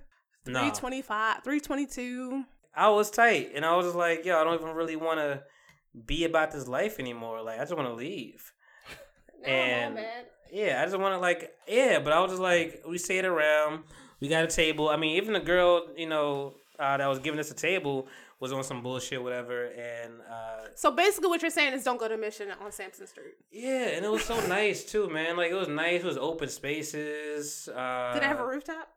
325 0.45 1.35
no. 1.35 1.41
322 1.43 2.45
I 2.77 2.89
was 2.89 3.09
tight, 3.11 3.51
and 3.55 3.65
I 3.65 3.75
was 3.75 3.87
just 3.87 3.95
like, 3.97 4.23
yo, 4.23 4.39
I 4.39 4.43
don't 4.43 4.53
even 4.61 4.75
really 4.75 4.95
want 4.95 5.19
to 5.19 5.43
be 6.05 6.23
about 6.25 6.51
this 6.51 6.67
life 6.67 6.99
anymore. 6.99 7.41
Like 7.41 7.57
I 7.59 7.63
just 7.63 7.75
want 7.75 7.87
to 7.87 7.93
leave. 7.95 8.53
And 9.45 9.99
yeah, 10.51 10.81
I 10.81 10.85
just 10.85 10.97
want 10.97 11.13
to 11.13 11.19
like 11.19 11.51
yeah, 11.67 11.99
but 11.99 12.11
I 12.13 12.19
was 12.21 12.31
just 12.31 12.41
like 12.41 12.83
we 12.87 12.97
stayed 12.97 13.25
around. 13.25 13.83
We 14.19 14.27
got 14.27 14.43
a 14.43 14.47
table. 14.47 14.89
I 14.89 14.97
mean, 14.97 15.15
even 15.17 15.33
the 15.33 15.39
girl, 15.39 15.87
you 15.95 16.07
know, 16.07 16.55
uh, 16.79 16.97
that 16.97 17.07
was 17.07 17.19
giving 17.19 17.39
us 17.39 17.51
a 17.51 17.53
table 17.53 18.07
was 18.39 18.51
on 18.51 18.63
some 18.63 18.81
bullshit, 18.81 19.21
whatever. 19.21 19.65
And 19.65 20.13
uh, 20.21 20.67
So 20.75 20.91
basically, 20.91 21.29
what 21.29 21.41
you're 21.41 21.51
saying 21.51 21.73
is 21.73 21.83
don't 21.83 21.99
go 21.99 22.07
to 22.07 22.17
Mission 22.17 22.49
on 22.63 22.71
Sansom 22.71 23.05
Street. 23.07 23.35
yeah, 23.51 23.89
and 23.95 24.03
it 24.05 24.11
was 24.11 24.23
so 24.25 24.39
nice 24.47 24.83
too, 24.83 25.07
man. 25.09 25.37
Like 25.37 25.51
it 25.51 25.55
was 25.55 25.67
nice. 25.67 26.01
It 26.01 26.05
was 26.05 26.17
open 26.17 26.49
spaces. 26.49 27.69
Uh, 27.69 28.13
Did 28.13 28.23
it 28.23 28.27
have 28.27 28.39
a 28.39 28.45
rooftop? 28.45 28.89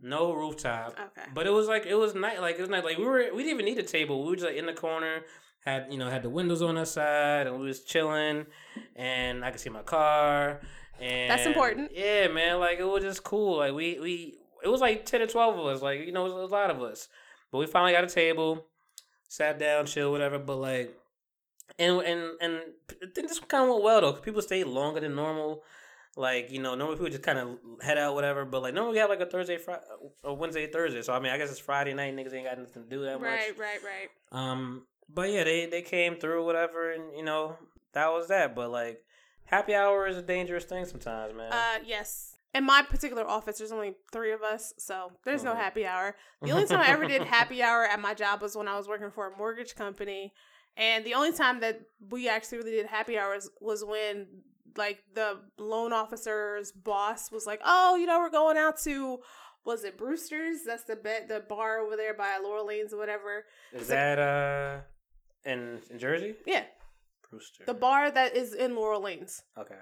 No 0.00 0.32
rooftop. 0.32 0.92
Okay. 0.92 1.28
But 1.34 1.46
it 1.46 1.50
was 1.50 1.66
like 1.66 1.86
it 1.86 1.94
was 1.94 2.14
nice. 2.14 2.38
Like 2.38 2.56
it 2.56 2.60
was 2.60 2.70
nice. 2.70 2.84
Like 2.84 2.98
we 2.98 3.04
were 3.04 3.24
we 3.34 3.42
didn't 3.42 3.60
even 3.60 3.64
need 3.64 3.78
a 3.78 3.82
table. 3.82 4.22
We 4.22 4.30
were 4.30 4.36
just 4.36 4.46
like 4.46 4.56
in 4.56 4.66
the 4.66 4.72
corner. 4.72 5.22
Had 5.64 5.88
you 5.90 5.98
know 5.98 6.08
had 6.08 6.22
the 6.22 6.30
windows 6.30 6.62
on 6.62 6.78
our 6.78 6.84
side 6.84 7.46
and 7.46 7.58
we 7.58 7.66
was 7.66 7.82
chilling, 7.82 8.46
and 8.94 9.44
I 9.44 9.50
could 9.50 9.60
see 9.60 9.70
my 9.70 9.82
car. 9.82 10.60
And 11.00 11.30
That's 11.30 11.46
important. 11.46 11.90
Yeah, 11.94 12.28
man. 12.28 12.60
Like 12.60 12.78
it 12.78 12.84
was 12.84 13.02
just 13.02 13.24
cool. 13.24 13.58
Like 13.58 13.72
we 13.72 13.98
we 13.98 14.38
it 14.62 14.68
was 14.68 14.80
like 14.80 15.04
ten 15.04 15.20
or 15.20 15.26
twelve 15.26 15.58
of 15.58 15.66
us. 15.66 15.82
Like 15.82 16.00
you 16.00 16.12
know 16.12 16.26
it 16.26 16.34
was 16.34 16.50
a 16.50 16.54
lot 16.54 16.70
of 16.70 16.80
us. 16.80 17.08
But 17.50 17.58
we 17.58 17.66
finally 17.66 17.92
got 17.92 18.04
a 18.04 18.08
table, 18.08 18.66
sat 19.28 19.58
down, 19.58 19.86
chill, 19.86 20.12
whatever. 20.12 20.38
But 20.38 20.56
like. 20.56 20.94
And 21.78 22.00
and 22.00 22.30
and 22.40 22.60
I 22.90 23.06
think 23.14 23.28
this 23.28 23.38
kind 23.40 23.64
of 23.64 23.70
went 23.70 23.84
well 23.84 24.00
though. 24.00 24.12
people 24.14 24.42
stayed 24.42 24.64
longer 24.64 25.00
than 25.00 25.14
normal. 25.14 25.62
Like 26.18 26.50
you 26.50 26.60
know, 26.60 26.74
normally 26.74 26.96
people 26.96 27.10
just 27.10 27.22
kind 27.22 27.38
of 27.38 27.58
head 27.80 27.96
out, 27.96 28.14
whatever. 28.14 28.44
But 28.44 28.60
like 28.62 28.74
normally 28.74 28.94
we 28.94 28.98
have 28.98 29.08
like 29.08 29.20
a 29.20 29.26
Thursday, 29.26 29.56
Friday, 29.56 29.82
or 30.24 30.36
Wednesday, 30.36 30.66
Thursday. 30.66 31.00
So 31.02 31.12
I 31.12 31.20
mean, 31.20 31.30
I 31.32 31.38
guess 31.38 31.48
it's 31.48 31.60
Friday 31.60 31.94
night. 31.94 32.14
Niggas 32.16 32.34
ain't 32.34 32.44
got 32.44 32.58
nothing 32.58 32.82
to 32.82 32.88
do 32.88 33.02
that 33.04 33.20
Right, 33.20 33.50
much. 33.50 33.58
right, 33.58 33.78
right. 33.84 34.08
Right. 34.32 34.50
Um, 34.50 34.82
but 35.08 35.30
yeah, 35.30 35.44
they 35.44 35.66
they 35.66 35.80
came 35.82 36.16
through, 36.16 36.44
whatever, 36.44 36.90
and 36.90 37.16
you 37.16 37.22
know 37.24 37.56
that 37.92 38.08
was 38.08 38.26
that. 38.28 38.56
But 38.56 38.70
like, 38.70 38.98
happy 39.44 39.76
hour 39.76 40.08
is 40.08 40.16
a 40.16 40.22
dangerous 40.22 40.64
thing 40.64 40.84
sometimes, 40.86 41.34
man. 41.34 41.52
Uh, 41.52 41.84
yes. 41.86 42.34
In 42.52 42.64
my 42.64 42.82
particular 42.82 43.24
office, 43.24 43.58
there's 43.58 43.70
only 43.70 43.94
three 44.10 44.32
of 44.32 44.42
us, 44.42 44.72
so 44.76 45.12
there's 45.24 45.44
no 45.44 45.52
Mhm. 45.52 45.56
happy 45.58 45.86
hour. 45.86 46.16
The 46.42 46.50
only 46.50 46.66
time 46.66 46.80
I 46.80 46.88
ever 46.88 47.06
did 47.06 47.22
happy 47.22 47.62
hour 47.62 47.84
at 47.84 48.00
my 48.00 48.14
job 48.14 48.42
was 48.42 48.56
when 48.56 48.66
I 48.66 48.76
was 48.76 48.88
working 48.88 49.12
for 49.12 49.28
a 49.30 49.36
mortgage 49.36 49.76
company, 49.76 50.32
and 50.76 51.04
the 51.04 51.14
only 51.14 51.32
time 51.32 51.60
that 51.60 51.80
we 52.10 52.28
actually 52.28 52.58
really 52.58 52.72
did 52.72 52.86
happy 52.86 53.16
hours 53.16 53.48
was 53.60 53.84
when 53.84 54.26
like 54.76 55.02
the 55.14 55.38
loan 55.58 55.92
officer's 55.92 56.72
boss 56.72 57.30
was 57.30 57.46
like, 57.46 57.60
"Oh, 57.64 57.96
you 57.96 58.06
know, 58.06 58.18
we're 58.18 58.30
going 58.30 58.56
out 58.56 58.78
to 58.82 59.20
was 59.64 59.84
it 59.84 59.98
Brewster's? 59.98 60.60
That's 60.64 60.84
the 60.84 60.96
bet 60.96 61.28
the 61.28 61.40
bar 61.40 61.80
over 61.80 61.94
there 61.96 62.14
by 62.14 62.38
Laurel 62.42 62.66
Lanes 62.66 62.94
or 62.94 62.96
whatever. 62.96 63.44
Is 63.72 63.88
that 63.88 64.18
uh 64.18 64.80
in, 65.44 65.80
in 65.90 65.98
Jersey? 65.98 66.34
Yeah, 66.46 66.64
Brewster. 67.30 67.64
the 67.66 67.74
bar 67.74 68.10
that 68.10 68.34
is 68.36 68.54
in 68.54 68.74
Laurel 68.74 69.02
Lanes. 69.02 69.42
okay. 69.58 69.74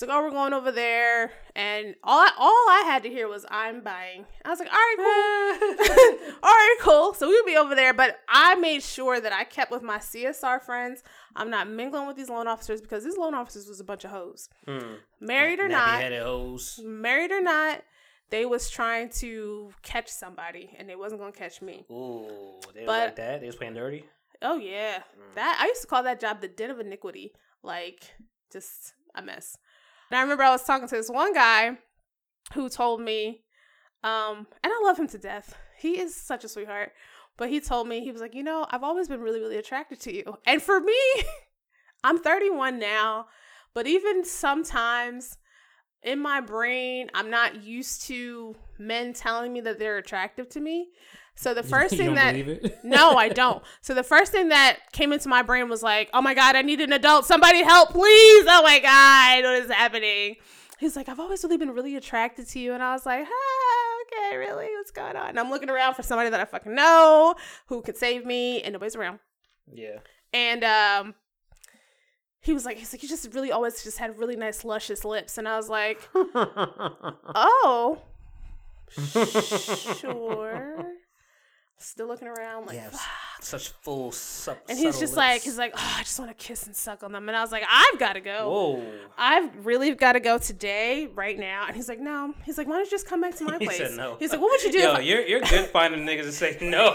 It's 0.00 0.08
like, 0.08 0.16
oh, 0.16 0.22
we're 0.22 0.30
going 0.30 0.54
over 0.54 0.72
there, 0.72 1.30
and 1.54 1.94
all 2.02 2.20
I, 2.20 2.30
all 2.38 2.48
I 2.70 2.84
had 2.86 3.02
to 3.02 3.10
hear 3.10 3.28
was 3.28 3.44
I'm 3.50 3.82
buying. 3.82 4.24
I 4.46 4.48
was 4.48 4.58
like, 4.58 4.70
all 4.72 4.78
right, 4.78 5.58
cool, 5.76 6.32
all 6.42 6.50
right, 6.50 6.76
cool. 6.80 7.12
So 7.12 7.28
we'll 7.28 7.44
be 7.44 7.58
over 7.58 7.74
there, 7.74 7.92
but 7.92 8.18
I 8.26 8.54
made 8.54 8.82
sure 8.82 9.20
that 9.20 9.30
I 9.30 9.44
kept 9.44 9.70
with 9.70 9.82
my 9.82 9.98
CSR 9.98 10.62
friends. 10.62 11.02
I'm 11.36 11.50
not 11.50 11.68
mingling 11.68 12.06
with 12.06 12.16
these 12.16 12.30
loan 12.30 12.48
officers 12.48 12.80
because 12.80 13.04
these 13.04 13.18
loan 13.18 13.34
officers 13.34 13.68
was 13.68 13.78
a 13.78 13.84
bunch 13.84 14.04
of 14.06 14.10
hoes, 14.10 14.48
Hmm. 14.66 14.94
married 15.20 15.60
or 15.60 15.68
not, 15.68 16.02
hoes. 16.02 16.80
married 16.82 17.30
or 17.30 17.42
not. 17.42 17.82
They 18.30 18.46
was 18.46 18.70
trying 18.70 19.10
to 19.18 19.70
catch 19.82 20.08
somebody, 20.08 20.74
and 20.78 20.88
they 20.88 20.96
wasn't 20.96 21.20
gonna 21.20 21.32
catch 21.32 21.60
me. 21.60 21.84
Ooh, 21.90 22.58
they 22.72 22.86
But- 22.86 23.08
like 23.08 23.16
that. 23.16 23.40
They 23.42 23.46
was 23.48 23.56
playing 23.56 23.74
dirty. 23.74 24.08
Oh 24.40 24.56
yeah, 24.56 25.00
Mm. 25.00 25.34
that 25.34 25.58
I 25.60 25.66
used 25.66 25.82
to 25.82 25.86
call 25.88 26.02
that 26.04 26.20
job 26.20 26.40
the 26.40 26.48
den 26.48 26.70
of 26.70 26.80
iniquity, 26.80 27.34
like 27.62 28.02
just 28.50 28.94
a 29.14 29.20
mess. 29.20 29.58
And 30.10 30.18
I 30.18 30.22
remember 30.22 30.42
I 30.42 30.50
was 30.50 30.64
talking 30.64 30.88
to 30.88 30.96
this 30.96 31.08
one 31.08 31.32
guy 31.32 31.78
who 32.54 32.68
told 32.68 33.00
me, 33.00 33.44
um, 34.02 34.46
and 34.62 34.72
I 34.72 34.80
love 34.84 34.98
him 34.98 35.08
to 35.08 35.18
death. 35.18 35.56
He 35.78 36.00
is 36.00 36.14
such 36.14 36.44
a 36.44 36.48
sweetheart. 36.48 36.92
But 37.36 37.48
he 37.48 37.60
told 37.60 37.88
me 37.88 38.00
he 38.00 38.12
was 38.12 38.20
like, 38.20 38.34
you 38.34 38.42
know, 38.42 38.66
I've 38.70 38.82
always 38.82 39.08
been 39.08 39.20
really, 39.20 39.40
really 39.40 39.56
attracted 39.56 39.98
to 40.00 40.14
you. 40.14 40.36
And 40.46 40.60
for 40.60 40.78
me, 40.78 40.98
I'm 42.04 42.18
31 42.18 42.78
now, 42.78 43.26
but 43.72 43.86
even 43.86 44.24
sometimes 44.24 45.38
in 46.02 46.18
my 46.18 46.40
brain, 46.40 47.10
I'm 47.14 47.30
not 47.30 47.62
used 47.62 48.02
to 48.08 48.56
men 48.78 49.12
telling 49.12 49.52
me 49.52 49.60
that 49.62 49.78
they're 49.78 49.98
attractive 49.98 50.48
to 50.50 50.60
me. 50.60 50.88
So 51.34 51.54
the 51.54 51.62
first 51.74 51.92
you 51.92 51.98
thing 51.98 52.14
that 52.14 52.80
no, 52.84 53.16
I 53.16 53.28
don't. 53.28 53.62
So 53.82 53.94
the 53.94 54.02
first 54.02 54.32
thing 54.32 54.48
that 54.50 54.78
came 54.92 55.12
into 55.12 55.28
my 55.28 55.42
brain 55.42 55.68
was 55.68 55.82
like, 55.82 56.10
"Oh 56.12 56.20
my 56.22 56.34
god, 56.34 56.56
I 56.56 56.62
need 56.62 56.80
an 56.80 56.92
adult. 56.92 57.24
Somebody 57.26 57.62
help, 57.62 57.90
please! 57.90 58.44
Oh 58.48 58.62
my 58.62 58.78
god, 58.78 59.44
what 59.44 59.62
is 59.62 59.70
happening?" 59.70 60.36
He's 60.78 60.96
like, 60.96 61.08
"I've 61.08 61.20
always 61.20 61.42
really 61.44 61.56
been 61.58 61.72
really 61.72 61.96
attracted 61.96 62.48
to 62.48 62.58
you," 62.58 62.72
and 62.74 62.82
I 62.82 62.92
was 62.92 63.04
like, 63.06 63.26
ah, 63.26 64.28
"Okay, 64.28 64.36
really? 64.36 64.66
What's 64.76 64.90
going 64.90 65.16
on?" 65.16 65.28
And 65.30 65.40
I'm 65.40 65.50
looking 65.50 65.70
around 65.70 65.94
for 65.94 66.02
somebody 66.02 66.30
that 66.30 66.40
I 66.40 66.44
fucking 66.44 66.74
know 66.74 67.34
who 67.66 67.82
could 67.82 67.96
save 67.96 68.24
me, 68.24 68.62
and 68.62 68.72
nobody's 68.72 68.96
around. 68.96 69.18
Yeah. 69.72 69.98
And 70.32 70.64
um, 70.64 71.14
he 72.40 72.52
was 72.52 72.64
like, 72.64 72.78
"He's 72.78 72.92
like, 72.92 73.02
you 73.02 73.08
just 73.08 73.32
really 73.34 73.52
always 73.52 73.82
just 73.82 73.98
had 73.98 74.18
really 74.18 74.36
nice, 74.36 74.64
luscious 74.64 75.04
lips," 75.04 75.36
and 75.38 75.46
I 75.48 75.56
was 75.56 75.68
like, 75.68 76.00
"Oh, 77.34 77.98
sure." 79.98 80.86
Still 81.82 82.08
looking 82.08 82.28
around, 82.28 82.66
like, 82.66 82.76
yes. 82.76 83.02
Such 83.40 83.70
full 83.70 84.12
sub. 84.12 84.58
And 84.68 84.78
he's 84.78 84.98
just 84.98 85.16
like, 85.16 85.40
he's 85.40 85.56
like, 85.56 85.72
oh, 85.74 85.94
I 85.98 86.02
just 86.02 86.18
want 86.18 86.30
to 86.30 86.34
kiss 86.46 86.66
and 86.66 86.76
suck 86.76 87.02
on 87.02 87.12
them. 87.12 87.26
And 87.26 87.34
I 87.34 87.40
was 87.40 87.50
like, 87.52 87.62
I've 87.70 87.98
got 87.98 88.12
to 88.12 88.20
go. 88.20 88.50
Whoa. 88.50 88.84
I've 89.16 89.64
really 89.64 89.94
got 89.94 90.12
to 90.12 90.20
go 90.20 90.36
today, 90.36 91.06
right 91.14 91.38
now. 91.38 91.64
And 91.66 91.74
he's 91.74 91.88
like, 91.88 91.98
no. 91.98 92.34
He's 92.44 92.58
like, 92.58 92.66
why 92.66 92.74
don't 92.74 92.84
you 92.84 92.90
just 92.90 93.06
come 93.08 93.22
back 93.22 93.34
to 93.36 93.44
my 93.46 93.56
He 93.58 93.64
place? 93.64 93.78
said 93.78 93.92
no. 93.96 94.16
He's 94.18 94.30
like, 94.30 94.42
what 94.42 94.50
would 94.50 94.62
you 94.62 94.72
do? 94.72 94.78
Yo, 94.80 94.90
if 94.92 94.98
I-" 94.98 95.00
you're 95.00 95.22
you're 95.22 95.40
good 95.40 95.70
finding 95.70 96.04
niggas 96.04 96.24
to 96.24 96.32
say 96.32 96.58
no. 96.60 96.94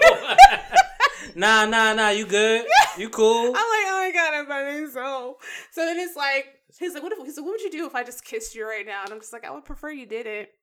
nah, 1.35 1.65
nah, 1.65 1.93
nah. 1.93 2.09
You 2.09 2.27
good? 2.27 2.65
You 2.97 3.09
cool? 3.09 3.47
I'm 3.47 3.51
like, 3.53 3.55
oh 3.57 4.03
my 4.05 4.11
god, 4.13 4.33
I'm 4.35 4.47
by 4.47 4.79
myself. 4.81 5.37
So 5.71 5.83
then 5.83 5.97
it's 5.97 6.15
like, 6.15 6.59
he's 6.77 6.93
like, 6.93 7.01
what 7.01 7.11
if? 7.11 7.17
He's 7.25 7.37
like, 7.37 7.45
what 7.45 7.53
would 7.53 7.61
you 7.61 7.71
do 7.71 7.87
if 7.87 7.95
I 7.95 8.03
just 8.03 8.23
kissed 8.23 8.53
you 8.53 8.67
right 8.67 8.85
now? 8.85 9.01
And 9.03 9.11
I'm 9.11 9.19
just 9.19 9.33
like, 9.33 9.45
I 9.45 9.51
would 9.51 9.65
prefer 9.65 9.89
you 9.89 10.05
did 10.05 10.27
it. 10.27 10.53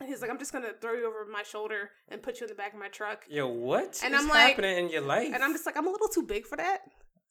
And 0.00 0.08
he's 0.08 0.20
like, 0.20 0.30
I'm 0.30 0.38
just 0.38 0.52
gonna 0.52 0.72
throw 0.80 0.92
you 0.92 1.06
over 1.06 1.24
my 1.30 1.42
shoulder 1.42 1.90
and 2.08 2.22
put 2.22 2.40
you 2.40 2.44
in 2.46 2.48
the 2.50 2.54
back 2.54 2.72
of 2.74 2.78
my 2.78 2.88
truck. 2.88 3.24
Yo, 3.30 3.46
what 3.48 4.00
And 4.04 4.14
is 4.14 4.20
I'm 4.22 4.28
like- 4.28 4.48
happening 4.50 4.76
in 4.78 4.90
your 4.90 5.00
life? 5.02 5.30
And 5.32 5.42
I'm 5.42 5.52
just 5.52 5.64
like, 5.66 5.76
I'm 5.76 5.86
a 5.86 5.90
little 5.90 6.08
too 6.08 6.22
big 6.22 6.46
for 6.46 6.56
that. 6.56 6.82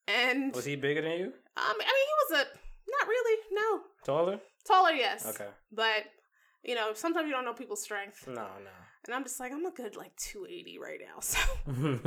And 0.08 0.54
Was 0.56 0.66
he 0.66 0.76
bigger 0.76 1.02
than 1.02 1.12
you? 1.14 1.26
um, 1.26 1.34
I 1.58 1.74
mean, 1.78 1.88
he 1.88 2.36
was 2.36 2.42
a 2.42 2.46
not 2.88 3.08
really, 3.08 3.42
no, 3.52 3.82
Taller? 4.04 4.40
taller, 4.68 4.92
yes. 4.92 5.26
Okay. 5.26 5.48
But 5.72 6.06
you 6.64 6.74
know, 6.76 6.94
sometimes 6.94 7.28
you 7.28 7.34
don't 7.34 7.46
know 7.46 7.54
people's 7.54 7.82
strength. 7.84 8.26
No, 8.28 8.34
no. 8.34 8.72
And 9.06 9.14
I'm 9.14 9.24
just 9.24 9.40
like, 9.40 9.52
I'm 9.52 9.66
a 9.66 9.72
good 9.72 9.96
like 9.96 10.16
280 10.18 10.80
right 10.80 11.00
now. 11.00 11.20
So 11.20 11.40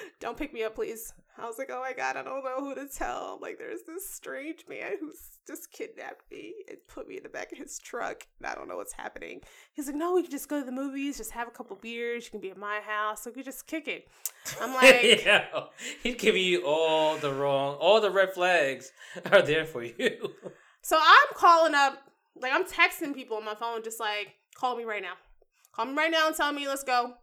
don't 0.20 0.36
pick 0.36 0.52
me 0.52 0.62
up, 0.64 0.74
please. 0.76 1.12
I 1.36 1.46
was 1.46 1.58
like, 1.58 1.68
oh 1.72 1.80
my 1.80 1.92
God, 1.92 2.16
I 2.16 2.22
don't 2.22 2.44
know 2.44 2.60
who 2.60 2.74
to 2.76 2.86
tell. 2.86 3.38
Like, 3.42 3.58
there's 3.58 3.82
this 3.86 4.08
strange 4.08 4.64
man 4.68 4.92
who's 5.00 5.40
just 5.46 5.72
kidnapped 5.72 6.30
me 6.30 6.54
and 6.68 6.78
put 6.86 7.08
me 7.08 7.16
in 7.16 7.24
the 7.24 7.28
back 7.28 7.50
of 7.50 7.58
his 7.58 7.78
truck. 7.78 8.24
And 8.38 8.46
I 8.46 8.54
don't 8.54 8.68
know 8.68 8.76
what's 8.76 8.92
happening. 8.92 9.40
He's 9.72 9.86
like, 9.86 9.96
no, 9.96 10.14
we 10.14 10.22
can 10.22 10.30
just 10.30 10.48
go 10.48 10.60
to 10.60 10.64
the 10.64 10.70
movies, 10.72 11.16
just 11.16 11.32
have 11.32 11.48
a 11.48 11.50
couple 11.50 11.74
beers. 11.76 12.26
You 12.26 12.30
can 12.30 12.40
be 12.40 12.50
at 12.50 12.56
my 12.56 12.80
house. 12.86 13.26
Like, 13.26 13.34
we 13.34 13.42
just 13.42 13.66
kick 13.66 13.88
it. 13.88 14.06
I'm 14.60 14.74
like, 14.74 15.24
Yo, 15.24 15.68
he's 16.02 16.14
giving 16.14 16.44
you 16.44 16.64
all 16.64 17.16
the 17.16 17.32
wrong, 17.32 17.76
all 17.80 18.00
the 18.00 18.10
red 18.10 18.32
flags 18.32 18.92
are 19.32 19.42
there 19.42 19.64
for 19.64 19.82
you. 19.82 20.34
so 20.82 20.96
I'm 21.00 21.34
calling 21.34 21.74
up, 21.74 21.98
like, 22.40 22.52
I'm 22.52 22.64
texting 22.64 23.12
people 23.12 23.38
on 23.38 23.44
my 23.44 23.56
phone, 23.56 23.82
just 23.82 23.98
like, 23.98 24.34
call 24.54 24.76
me 24.76 24.84
right 24.84 25.02
now. 25.02 25.14
Call 25.72 25.86
me 25.86 25.94
right 25.94 26.12
now 26.12 26.28
and 26.28 26.36
tell 26.36 26.52
me, 26.52 26.68
let's 26.68 26.84
go. 26.84 27.14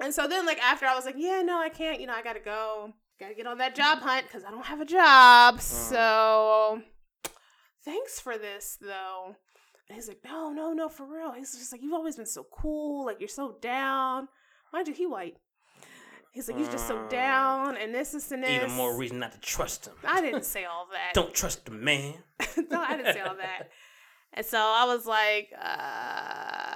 And 0.00 0.14
so 0.14 0.26
then, 0.26 0.46
like, 0.46 0.62
after 0.62 0.86
I 0.86 0.94
was 0.94 1.04
like, 1.04 1.16
yeah, 1.18 1.42
no, 1.42 1.60
I 1.60 1.68
can't, 1.68 2.00
you 2.00 2.06
know, 2.06 2.14
I 2.14 2.22
gotta 2.22 2.40
go. 2.40 2.94
Gotta 3.24 3.34
get 3.36 3.46
on 3.46 3.56
that 3.58 3.74
job 3.74 4.00
hunt 4.00 4.26
because 4.26 4.44
I 4.44 4.50
don't 4.50 4.66
have 4.66 4.82
a 4.82 4.84
job. 4.84 5.58
So 5.60 6.82
thanks 7.82 8.20
for 8.20 8.36
this, 8.36 8.76
though. 8.82 9.34
And 9.88 9.96
he's 9.96 10.08
like, 10.08 10.20
no, 10.24 10.50
no, 10.52 10.74
no, 10.74 10.90
for 10.90 11.06
real. 11.06 11.32
He's 11.32 11.52
just 11.52 11.72
like, 11.72 11.82
you've 11.82 11.94
always 11.94 12.16
been 12.16 12.26
so 12.26 12.44
cool. 12.52 13.06
Like, 13.06 13.20
you're 13.20 13.28
so 13.28 13.56
down. 13.62 14.28
Mind 14.74 14.88
you, 14.88 14.94
he 14.94 15.06
white. 15.06 15.36
He's 16.32 16.48
like, 16.48 16.58
you're 16.58 16.70
just 16.70 16.86
so 16.86 16.96
Mm. 16.96 17.08
down, 17.08 17.76
and 17.78 17.94
this, 17.94 18.10
this, 18.12 18.30
and 18.30 18.42
this. 18.42 18.50
Even 18.50 18.72
more 18.72 18.94
reason 18.94 19.20
not 19.20 19.32
to 19.32 19.40
trust 19.40 19.86
him. 19.86 19.94
I 20.04 20.20
didn't 20.20 20.44
say 20.44 20.64
all 20.66 20.86
that. 20.92 21.14
Don't 21.14 21.32
trust 21.32 21.64
the 21.64 21.70
man. 21.70 22.14
no, 22.70 22.82
I 22.82 22.96
didn't 22.98 23.14
say 23.14 23.20
all 23.20 23.36
that. 23.36 23.70
And 24.34 24.44
so 24.44 24.58
I 24.58 24.84
was 24.84 25.06
like, 25.06 25.48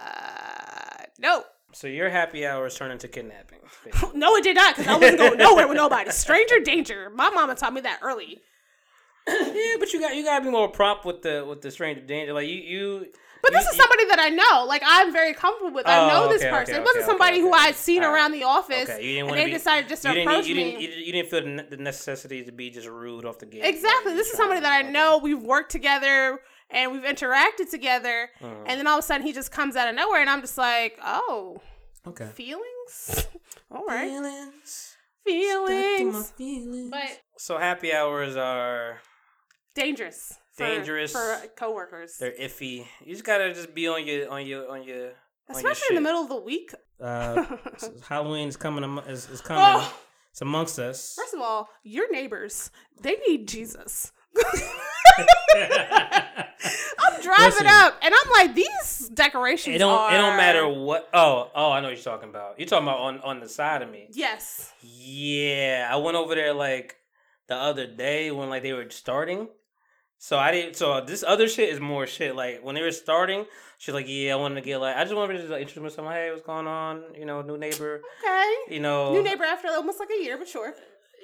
uh, 0.09 1.05
no. 1.19 1.45
So 1.73 1.87
your 1.87 2.09
happy 2.09 2.47
hours 2.47 2.77
turn 2.77 2.91
into 2.91 3.09
kidnapping. 3.09 3.59
No, 4.15 4.35
it 4.37 4.43
did 4.45 4.57
not, 4.57 4.77
because 4.77 4.91
I 4.91 4.97
wasn't 4.97 5.19
going 5.19 5.39
nowhere 5.39 5.69
with 5.69 5.77
nobody. 5.77 6.11
Stranger 6.11 6.61
danger. 6.61 7.11
My 7.15 7.31
mama 7.31 7.55
taught 7.55 7.73
me 7.73 7.81
that 7.83 8.01
early. 8.03 8.41
yeah, 9.29 9.75
but 9.79 9.93
you 9.93 10.01
got 10.01 10.17
you 10.17 10.25
gotta 10.25 10.43
be 10.45 10.51
more 10.51 10.69
prompt 10.69 11.05
with 11.05 11.23
the 11.23 11.45
with 11.47 11.61
the 11.61 11.71
stranger 11.71 12.01
danger. 12.01 12.33
Like 12.33 12.49
you 12.49 12.55
you. 12.55 13.07
But 13.43 13.53
this 13.53 13.65
you- 13.65 13.71
is 13.71 13.77
somebody 13.77 14.07
that 14.07 14.19
I 14.19 14.31
know. 14.31 14.65
Like 14.67 14.83
I'm 14.85 15.13
very 15.13 15.35
comfortable 15.35 15.73
with. 15.75 15.87
I 15.87 16.05
Oh, 16.05 16.09
know 16.09 16.29
this 16.29 16.43
okay, 16.43 16.51
person. 16.51 16.75
okay, 16.75 16.81
it 16.83 16.85
wasn't 16.85 17.03
okay, 17.05 17.11
somebody 17.13 17.41
who. 17.41 17.53
I'd 17.53 17.75
seen 17.77 18.03
All 18.03 18.13
around 18.13 18.33
right. 18.33 18.41
the 18.41 18.47
office, 18.47 18.89
you 19.03 19.27
and 19.27 19.37
they 19.37 19.45
be. 19.45 19.51
decided 19.53 19.89
just 19.89 20.03
to 20.03 20.15
you 20.15 20.23
approach 20.23 20.47
you 20.47 20.55
me. 20.57 20.65
didn't, 20.65 20.81
you 20.81 20.89
didn't. 20.89 21.05
You 21.07 21.13
didn't 21.13 21.29
feel 21.29 21.67
the 21.71 21.77
necessity 21.77 22.43
to 22.45 22.53
be 22.53 22.71
just 22.71 22.89
rude 22.89 23.25
off 23.27 23.39
the 23.39 23.47
gate. 23.47 23.63
Exactly. 23.65 24.13
Like, 24.13 24.19
This 24.19 24.31
is 24.31 24.37
somebody 24.37 24.61
that 24.61 24.73
I 24.85 24.89
know. 24.91 25.19
We've 25.19 25.41
worked 25.43 25.71
together 25.71 26.41
and 26.71 26.93
we've 26.93 27.03
interacted 27.03 27.71
together. 27.71 28.31
Mhm. 28.41 28.65
And 28.67 28.79
then 28.79 28.87
all 28.87 28.99
of 28.99 29.05
a 29.05 29.07
sudden 29.07 29.27
he 29.27 29.33
just 29.33 29.51
comes 29.53 29.77
out 29.77 29.89
of 29.89 29.95
nowhere, 29.95 30.21
and 30.21 30.31
I'm 30.31 30.41
just 30.41 30.59
like, 30.59 30.99
oh, 31.05 31.61
okay. 32.07 32.27
feelings. 32.35 33.27
all 33.71 33.85
right, 33.87 34.09
Feelings. 34.09 34.97
feelings. 35.27 36.31
feelings. 36.33 36.91
But 36.91 37.21
So 37.37 37.59
happy 37.59 37.93
hours 37.93 38.37
are 38.37 39.01
dangerous. 39.75 40.35
for- 40.55 40.67
Dangerous. 40.67 41.13
for 41.13 41.41
coworkers, 41.57 42.17
they're 42.19 42.33
iffy. 42.33 42.87
You 43.05 43.13
just 43.13 43.25
gotta 43.25 43.53
just 43.55 43.75
be 43.75 43.87
on 43.89 44.05
your 44.07 44.29
on 44.31 44.45
your 44.47 44.69
on 44.71 44.83
your. 44.83 44.97
on 44.97 45.13
your 45.13 45.13
especially 45.51 45.89
in 45.91 45.95
the 45.97 46.01
middle 46.01 46.23
of 46.23 46.29
the 46.29 46.37
week. 46.41 46.73
Uh, 47.01 47.45
Halloween's 48.09 48.57
coming. 48.57 48.99
Is, 49.07 49.29
is 49.31 49.41
coming. 49.41 49.63
Oh. 49.65 50.01
It's 50.33 50.41
amongst 50.43 50.79
us. 50.79 51.15
First 51.17 51.35
of 51.35 51.41
all, 51.41 51.69
your 51.85 52.11
neighbors, 52.13 52.71
they 53.03 53.17
need 53.29 53.47
Jesus. 53.49 54.13
Driving 57.29 57.45
Listen. 57.45 57.67
up 57.69 57.99
and 58.03 58.15
I'm 58.15 58.33
like, 58.33 58.55
these 58.55 59.11
decorations 59.15 59.77
It 59.77 59.79
don't. 59.79 59.91
are. 59.99 60.15
It 60.15 60.19
don't 60.19 60.37
matter 60.37 60.67
what. 60.69 61.09
Oh, 61.13 61.51
oh, 61.55 61.71
I 61.73 61.81
know 61.81 61.89
what 61.89 61.97
you're 61.97 62.05
talking 62.05 62.29
about. 62.31 62.59
You're 62.59 62.69
talking 62.69 62.87
about 62.89 63.01
on 63.01 63.21
on 63.21 63.41
the 63.41 63.49
side 63.49 63.83
of 63.83 63.91
me. 63.91 64.09
Yes. 64.13 64.73
Yeah, 64.83 65.89
I 65.91 65.97
went 65.97 66.17
over 66.17 66.35
there 66.35 66.53
like 66.55 66.97
the 67.49 67.55
other 67.57 67.87
day 67.87 68.31
when 68.31 68.49
like 68.51 68.63
they 68.63 68.73
were 68.73 68.89
starting. 68.91 69.49
So 70.19 70.37
I 70.39 70.51
didn't. 70.51 70.75
So 70.77 71.01
this 71.01 71.23
other 71.27 71.49
shit 71.49 71.69
is 71.69 71.81
more 71.81 72.07
shit. 72.07 72.35
Like 72.35 72.61
when 72.65 72.75
they 72.75 72.83
were 72.83 72.91
starting, 72.91 73.47
she's 73.79 73.95
like, 73.95 74.07
"Yeah, 74.09 74.33
I 74.33 74.37
wanted 74.37 74.57
to 74.57 74.61
get 74.63 74.79
like 74.79 74.97
I 74.97 75.05
just 75.05 75.15
wanted 75.15 75.35
to 75.35 75.39
just, 75.41 75.51
like, 75.51 75.63
introduce 75.63 75.93
myself. 75.97 76.13
Hey, 76.13 76.31
what's 76.31 76.43
going 76.43 76.67
on? 76.67 77.03
You 77.17 77.25
know, 77.25 77.43
new 77.43 77.57
neighbor. 77.57 78.03
Okay. 78.25 78.55
You 78.75 78.81
know, 78.81 79.13
New 79.13 79.23
neighbor 79.23 79.45
after 79.45 79.69
almost 79.69 80.01
like 80.01 80.09
a 80.19 80.23
year, 80.23 80.37
but 80.37 80.49
sure. 80.49 80.75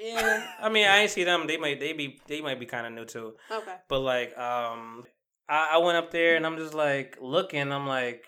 Yeah, 0.01 0.47
I 0.61 0.69
mean, 0.71 0.87
I 0.87 0.99
ain't 0.99 1.11
see 1.11 1.25
them. 1.25 1.47
They 1.47 1.57
might 1.57 1.79
they 1.81 1.93
be 1.93 2.21
they 2.27 2.41
might 2.41 2.59
be 2.61 2.67
kind 2.67 2.87
of 2.87 2.93
new 2.93 3.05
too. 3.05 3.35
Okay. 3.51 3.75
But 3.89 4.01
like, 4.01 4.37
um, 4.39 5.05
I, 5.49 5.71
I 5.75 5.79
went 5.79 5.97
up 5.97 6.11
there 6.11 6.37
and 6.37 6.47
I'm 6.47 6.57
just 6.57 6.75
like 6.75 7.19
looking. 7.21 7.73
I'm 7.73 7.87
like, 7.87 8.25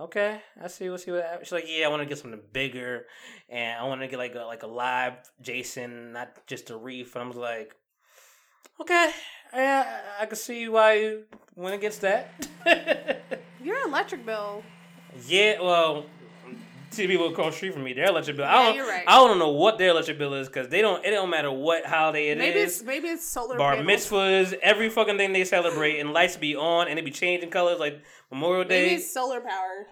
okay, 0.00 0.40
I 0.62 0.68
see. 0.68 0.88
We'll 0.88 0.98
see 0.98 1.10
what. 1.10 1.22
happens. 1.24 1.48
She's 1.48 1.52
like, 1.52 1.64
yeah, 1.66 1.86
I 1.86 1.88
want 1.88 2.02
to 2.02 2.08
get 2.08 2.18
something 2.18 2.40
bigger, 2.52 3.06
and 3.48 3.78
I 3.78 3.84
want 3.84 4.00
to 4.00 4.08
get 4.08 4.18
like 4.18 4.34
a 4.34 4.42
like 4.42 4.62
a 4.62 4.66
live 4.66 5.14
Jason, 5.40 6.12
not 6.12 6.46
just 6.46 6.70
a 6.70 6.76
reef. 6.76 7.14
And 7.14 7.24
I 7.24 7.26
was 7.28 7.36
like, 7.36 7.74
okay, 8.80 9.10
yeah, 9.54 10.00
I 10.20 10.26
can 10.26 10.36
see 10.36 10.68
why 10.68 10.94
you 10.94 11.24
went 11.54 11.74
against 11.74 12.00
that. 12.00 12.46
Your 13.62 13.86
electric 13.86 14.26
bill. 14.26 14.62
yeah, 15.26 15.60
well, 15.60 16.06
see 16.92 17.06
people 17.06 17.28
across 17.28 17.52
the 17.52 17.56
street 17.56 17.72
from 17.74 17.84
me. 17.84 17.92
Their 17.92 18.06
electric 18.06 18.36
bill. 18.36 18.46
I 18.46 18.64
don't. 18.66 18.76
you're 18.76 18.86
right. 18.88 19.04
I 19.06 19.16
don't 19.16 19.38
know 19.38 19.50
what 19.50 19.78
their 19.78 19.90
electric 19.90 20.18
bill 20.18 20.34
is 20.34 20.48
because 20.48 20.68
they 20.68 20.80
don't. 20.80 21.04
It 21.04 21.10
don't 21.10 21.30
matter 21.30 21.50
what 21.50 21.84
holiday 21.86 22.28
it 22.30 22.38
is. 22.38 22.42
maybe 22.42 22.58
it's 22.60 22.82
maybe 22.82 23.08
it's 23.08 23.26
solar 23.26 23.56
Bar 23.56 23.76
panels. 23.76 23.88
mitzvahs, 24.06 24.52
every 24.62 24.88
fucking 24.88 25.16
thing 25.16 25.32
they 25.32 25.44
celebrate, 25.44 25.98
and 26.00 26.12
lights 26.12 26.36
be 26.36 26.54
on, 26.56 26.88
and 26.88 26.96
they 26.98 27.02
be 27.02 27.10
changing 27.10 27.50
colors 27.50 27.78
like 27.80 28.02
Memorial 28.30 28.64
Maybe 28.64 28.88
Day. 28.90 28.94
it's 28.96 29.12
solar 29.12 29.40
power. 29.40 29.86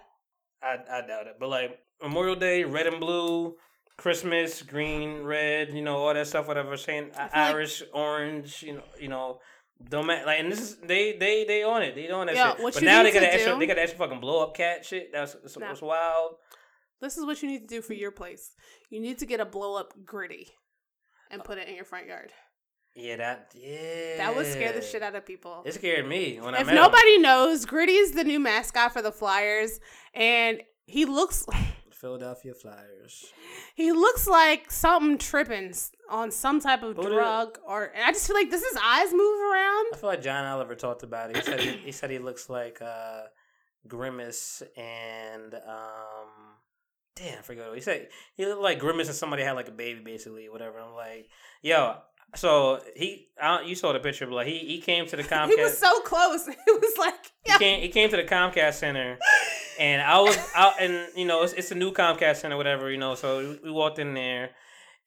I 0.63 0.75
I 0.91 1.07
doubt 1.07 1.27
it, 1.27 1.35
but 1.39 1.49
like 1.49 1.79
Memorial 2.01 2.35
Day, 2.35 2.63
red 2.63 2.87
and 2.87 2.99
blue, 2.99 3.55
Christmas, 3.97 4.61
green, 4.61 5.23
red, 5.23 5.69
you 5.73 5.81
know, 5.81 5.97
all 5.97 6.13
that 6.13 6.27
stuff, 6.27 6.47
whatever. 6.47 6.75
Saying 6.77 7.11
feel 7.11 7.21
like- 7.21 7.35
Irish, 7.35 7.83
orange, 7.93 8.63
you 8.63 8.73
know, 8.73 8.83
you 8.99 9.07
know. 9.07 9.39
Don't 9.89 10.05
matter, 10.05 10.27
like, 10.27 10.39
and 10.39 10.51
this 10.51 10.61
is 10.61 10.75
they 10.77 11.17
they 11.17 11.43
they 11.43 11.63
on 11.63 11.81
it. 11.81 11.95
They 11.95 12.07
on 12.11 12.27
that 12.27 12.35
Yo, 12.35 12.53
shit. 12.65 12.75
but 12.75 12.83
now 12.83 13.01
they 13.01 13.09
got 13.11 13.21
to 13.21 13.25
that 13.25 13.33
extra. 13.33 13.53
do- 13.53 13.59
They 13.59 13.65
got 13.65 13.77
that 13.77 13.81
extra 13.81 13.97
fucking 13.97 14.19
blow 14.19 14.43
up 14.43 14.55
cat 14.55 14.85
shit. 14.85 15.11
That's 15.11 15.35
No. 15.57 15.71
it's 15.71 15.81
wild. 15.81 16.35
This 17.01 17.17
is 17.17 17.25
what 17.25 17.41
you 17.41 17.49
need 17.49 17.67
to 17.67 17.75
do 17.75 17.81
for 17.81 17.93
your 17.93 18.11
place. 18.11 18.51
You 18.89 18.99
need 18.99 19.17
to 19.19 19.25
get 19.25 19.39
a 19.39 19.45
blow 19.45 19.75
up 19.75 19.93
gritty 20.05 20.49
and 21.31 21.43
put 21.43 21.57
it 21.57 21.67
in 21.67 21.75
your 21.75 21.85
front 21.85 22.07
yard. 22.07 22.31
Yeah, 22.95 23.15
that 23.17 23.53
yeah. 23.55 24.17
That 24.17 24.35
would 24.35 24.45
scare 24.45 24.73
the 24.73 24.81
shit 24.81 25.01
out 25.01 25.15
of 25.15 25.25
people. 25.25 25.63
It 25.65 25.73
scared 25.73 26.07
me 26.07 26.39
when 26.41 26.53
I 26.55 26.59
If 26.59 26.67
met 26.67 26.75
him. 26.75 26.81
nobody 26.81 27.17
knows, 27.19 27.65
Gritty 27.65 27.93
is 27.93 28.11
the 28.11 28.23
new 28.25 28.39
mascot 28.39 28.91
for 28.91 29.01
the 29.01 29.13
Flyers, 29.13 29.79
and 30.13 30.61
he 30.85 31.05
looks 31.05 31.45
Philadelphia 31.93 32.53
Flyers. 32.53 33.25
he 33.75 33.93
looks 33.93 34.27
like 34.27 34.69
something 34.71 35.17
tripping 35.17 35.73
on 36.09 36.31
some 36.31 36.59
type 36.59 36.83
of 36.83 36.97
Who 36.97 37.03
drug, 37.03 37.59
or 37.65 37.93
I 37.95 38.11
just 38.11 38.27
feel 38.27 38.35
like 38.35 38.51
does 38.51 38.61
his 38.63 38.77
eyes 38.83 39.13
move 39.13 39.39
around? 39.51 39.85
I 39.93 39.97
feel 39.97 40.09
like 40.09 40.21
John 40.21 40.43
Oliver 40.45 40.75
talked 40.75 41.03
about 41.03 41.29
it. 41.29 41.37
He 41.37 41.43
said 41.43 41.59
he, 41.61 41.69
he 41.71 41.91
said 41.93 42.09
he 42.11 42.19
looks 42.19 42.49
like 42.49 42.81
uh, 42.81 43.21
Grimace 43.87 44.63
and 44.75 45.53
um, 45.53 46.50
damn, 47.15 47.39
I 47.39 47.41
forget. 47.41 47.67
What 47.67 47.75
he 47.75 47.81
said 47.81 48.09
he 48.35 48.45
looked 48.45 48.61
like 48.61 48.79
Grimace 48.79 49.07
and 49.07 49.15
somebody 49.15 49.43
had 49.43 49.53
like 49.53 49.67
a 49.67 49.71
baby, 49.71 50.01
basically, 50.01 50.49
whatever. 50.49 50.79
I'm 50.79 50.93
like, 50.93 51.27
yo. 51.61 51.95
So 52.33 52.79
he, 52.95 53.27
I 53.41 53.61
you 53.63 53.75
saw 53.75 53.91
the 53.91 53.99
picture, 53.99 54.25
but 54.25 54.35
like 54.35 54.47
he, 54.47 54.59
he 54.59 54.79
came 54.79 55.05
to 55.05 55.17
the 55.17 55.23
Comcast. 55.23 55.49
He 55.55 55.61
was 55.61 55.77
so 55.77 55.99
close. 56.01 56.47
It 56.67 56.81
was 56.81 56.97
like 56.97 57.31
he 57.43 57.57
came 57.57 57.81
he 57.81 57.89
came 57.89 58.09
to 58.09 58.15
the 58.15 58.23
Comcast 58.23 58.75
Center, 58.75 59.17
and 59.79 60.01
I 60.01 60.19
was 60.21 60.37
out, 60.55 60.73
and 60.79 61.07
you 61.15 61.25
know 61.25 61.43
it's, 61.43 61.53
it's 61.53 61.71
a 61.71 61.75
new 61.75 61.91
Comcast 61.91 62.37
Center, 62.37 62.55
whatever 62.55 62.89
you 62.89 62.97
know. 62.97 63.15
So 63.15 63.39
we, 63.39 63.59
we 63.65 63.71
walked 63.71 63.99
in 63.99 64.13
there, 64.13 64.51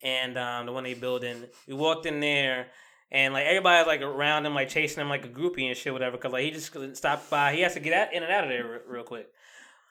and 0.03 0.37
um, 0.37 0.67
the 0.67 0.73
one 0.73 0.85
they 0.85 0.93
building, 0.93 1.45
we 1.67 1.73
walked 1.73 2.05
in 2.05 2.21
there, 2.21 2.67
and 3.11 3.33
like 3.33 3.47
everybody 3.47 3.79
was, 3.79 3.87
like 3.87 4.03
around 4.03 4.45
him, 4.45 4.55
like 4.55 4.69
chasing 4.69 5.01
him 5.01 5.09
like 5.09 5.25
a 5.25 5.29
groupie 5.29 5.69
and 5.69 5.77
shit, 5.77 5.95
whatever. 5.95 6.19
Cause 6.19 6.33
like 6.33 6.45
he 6.45 6.51
just 6.51 6.73
couldn't 6.73 6.97
stop 6.97 7.31
by. 7.31 7.55
He 7.55 7.63
has 7.63 7.73
to 7.73 7.81
get 7.81 7.95
out 7.95 8.13
in 8.13 8.23
and 8.23 8.31
out 8.31 8.45
of 8.45 8.51
there 8.51 8.65
re- 8.65 8.79
real 8.87 9.05
quick. 9.05 9.29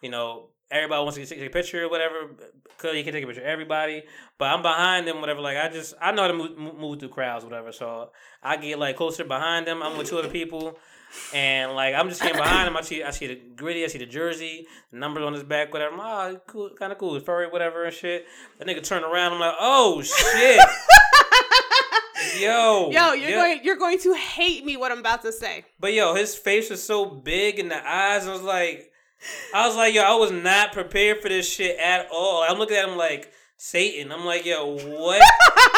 You 0.01 0.11
know, 0.11 0.49
everybody 0.71 1.03
wants 1.03 1.17
to 1.17 1.25
take 1.25 1.39
a 1.41 1.49
picture 1.49 1.83
or 1.85 1.89
whatever. 1.89 2.31
Clearly, 2.77 2.99
you 2.99 3.03
can 3.03 3.13
take 3.13 3.23
a 3.23 3.27
picture 3.27 3.41
of 3.41 3.47
everybody, 3.47 4.03
but 4.37 4.45
I'm 4.45 4.61
behind 4.61 5.07
them, 5.07 5.21
whatever. 5.21 5.41
Like 5.41 5.57
I 5.57 5.69
just 5.69 5.93
I 6.01 6.11
know 6.11 6.23
how 6.23 6.27
to 6.29 6.33
move, 6.33 6.57
move- 6.57 6.99
through 6.99 7.09
crowds, 7.09 7.45
whatever. 7.45 7.71
So 7.71 8.11
I 8.41 8.57
get 8.57 8.79
like 8.79 8.97
closer 8.97 9.23
behind 9.23 9.67
them. 9.67 9.81
I'm 9.83 9.97
with 9.97 10.09
two 10.09 10.17
other 10.17 10.29
people. 10.29 10.77
And 11.31 11.73
like 11.73 11.93
I'm 11.93 12.09
just 12.09 12.21
getting 12.23 12.37
behind 12.37 12.67
them. 12.67 12.75
I 12.75 12.81
see 12.81 13.03
I 13.03 13.11
see 13.11 13.27
the 13.27 13.35
gritty, 13.55 13.83
I 13.83 13.87
see 13.87 13.99
the 13.99 14.07
jersey, 14.07 14.65
the 14.91 14.97
numbers 14.97 15.23
on 15.23 15.33
his 15.33 15.43
back, 15.43 15.71
whatever. 15.71 15.93
I'm 15.93 15.99
like, 15.99 16.35
oh, 16.37 16.41
cool, 16.47 16.69
kind 16.77 16.91
of 16.91 16.97
cool, 16.97 17.19
furry, 17.19 17.47
whatever 17.47 17.85
and 17.85 17.93
shit. 17.93 18.25
The 18.57 18.65
nigga 18.65 18.81
turned 18.83 19.05
around. 19.05 19.33
I'm 19.33 19.39
like, 19.39 19.53
oh 19.59 20.01
shit, 20.01 20.59
yo, 22.39 22.89
Yo, 22.89 23.13
you're 23.13 23.29
yeah. 23.29 23.35
going 23.35 23.59
you're 23.63 23.75
going 23.75 23.99
to 23.99 24.13
hate 24.15 24.65
me 24.65 24.75
what 24.77 24.91
I'm 24.91 24.99
about 24.99 25.21
to 25.23 25.31
say. 25.31 25.65
But 25.79 25.93
yo, 25.93 26.15
his 26.15 26.35
face 26.35 26.69
was 26.69 26.81
so 26.83 27.05
big 27.05 27.59
and 27.59 27.69
the 27.69 27.87
eyes. 27.87 28.27
I 28.27 28.31
was 28.31 28.41
like, 28.41 28.91
I 29.53 29.67
was 29.67 29.75
like, 29.75 29.93
yo, 29.93 30.01
I 30.01 30.15
was 30.15 30.31
not 30.31 30.73
prepared 30.73 31.21
for 31.21 31.29
this 31.29 31.51
shit 31.51 31.77
at 31.79 32.07
all. 32.11 32.43
I'm 32.43 32.57
looking 32.57 32.77
at 32.77 32.87
him 32.87 32.97
like 32.97 33.31
Satan. 33.57 34.11
I'm 34.11 34.25
like, 34.25 34.45
yo, 34.45 34.77
what 34.77 35.21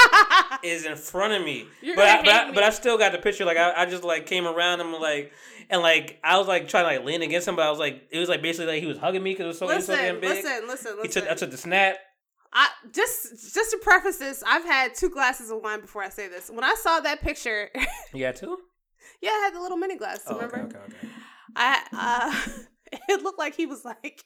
is 0.63 0.85
in 0.85 0.95
front 0.95 1.33
of 1.33 1.43
me? 1.43 1.65
You're 1.81 1.95
but 1.95 2.05
I, 2.05 2.21
but, 2.21 2.29
I, 2.33 2.47
me. 2.47 2.51
but 2.53 2.63
I 2.63 2.69
still 2.69 2.97
got 2.97 3.11
the 3.11 3.17
picture. 3.19 3.45
Like 3.45 3.57
I, 3.57 3.73
I 3.83 3.85
just 3.85 4.03
like 4.03 4.25
came 4.25 4.45
around 4.47 4.81
him 4.81 4.93
like. 4.93 5.31
And 5.67 5.81
like 5.81 6.19
I 6.23 6.37
was 6.37 6.47
like 6.47 6.67
trying 6.67 6.83
to 6.83 6.95
like 6.95 7.03
lean 7.07 7.23
against 7.23 7.47
him, 7.47 7.55
but 7.55 7.65
I 7.65 7.71
was 7.71 7.79
like 7.79 8.03
it 8.11 8.19
was 8.19 8.29
like 8.29 8.43
basically 8.43 8.67
like 8.71 8.81
he 8.83 8.85
was 8.87 8.99
hugging 8.99 9.23
me 9.23 9.31
because 9.31 9.45
it 9.45 9.47
was 9.47 9.57
so, 9.57 9.67
it 9.67 9.75
was 9.77 9.85
so 9.87 9.93
listen, 9.93 10.05
damn 10.05 10.21
big. 10.21 10.29
listen, 10.29 10.67
listen, 10.67 10.91
He 10.97 11.01
listen. 11.07 11.21
took 11.23 11.31
I 11.31 11.33
took 11.33 11.49
the 11.49 11.57
snap. 11.57 11.95
I 12.53 12.67
just 12.93 13.51
just 13.55 13.71
to 13.71 13.79
preface 13.81 14.17
this, 14.17 14.43
I've 14.45 14.63
had 14.63 14.93
two 14.93 15.09
glasses 15.09 15.49
of 15.49 15.61
wine 15.63 15.81
before 15.81 16.03
I 16.03 16.09
say 16.09 16.27
this. 16.27 16.51
When 16.51 16.63
I 16.63 16.75
saw 16.75 16.99
that 16.99 17.21
picture, 17.21 17.71
You 18.13 18.19
got 18.19 18.35
two? 18.35 18.59
yeah, 19.23 19.31
I 19.31 19.41
had 19.45 19.55
the 19.55 19.59
little 19.59 19.77
mini 19.77 19.97
glass. 19.97 20.21
Oh, 20.27 20.35
remember? 20.35 20.55
okay, 20.55 20.77
okay, 20.77 20.77
okay. 20.99 21.07
I 21.55 21.81
uh, 21.91 22.51
it 23.09 23.23
looked 23.23 23.39
like 23.39 23.55
he 23.55 23.65
was 23.65 23.83
like, 23.85 24.23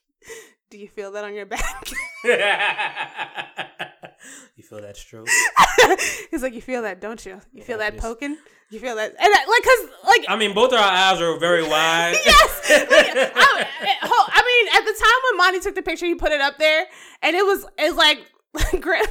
"Do 0.70 0.78
you 0.78 0.88
feel 0.88 1.12
that 1.14 1.24
on 1.24 1.34
your 1.34 1.46
back?" 1.46 1.90
you 4.56 4.64
feel 4.64 4.82
that 4.82 4.98
stroke? 4.98 5.28
He's 6.32 6.44
like, 6.44 6.54
"You 6.54 6.62
feel 6.62 6.82
that, 6.84 7.02
don't 7.02 7.26
you? 7.26 7.40
You 7.54 7.64
feel 7.64 7.78
that 7.80 7.94
yes. 7.94 8.02
poking? 8.02 8.38
You 8.70 8.80
feel 8.80 8.96
that?" 8.96 9.12
And 9.12 9.18
I, 9.20 9.46
like, 9.46 9.64
cause 9.64 9.90
like 10.08 10.26
I 10.28 10.36
mean, 10.36 10.54
both 10.54 10.74
our 10.74 10.80
eyes 10.80 11.22
are 11.22 11.38
very 11.40 11.64
wide. 11.64 12.16
yes. 12.26 12.70
Like, 12.70 12.90
I, 12.92 13.66
eh, 13.82 13.98
I- 14.02 14.44
mean, 14.50 14.68
at 14.76 14.86
the 14.86 14.94
time 15.00 15.20
when 15.32 15.38
Monty 15.38 15.60
took 15.60 15.76
the 15.76 15.82
picture, 15.82 16.06
he 16.06 16.16
put 16.16 16.32
it 16.32 16.42
up 16.42 16.58
there, 16.58 16.86
and 17.22 17.36
it 17.36 17.46
was 17.46 17.66
it's 17.78 17.96
like. 17.98 18.20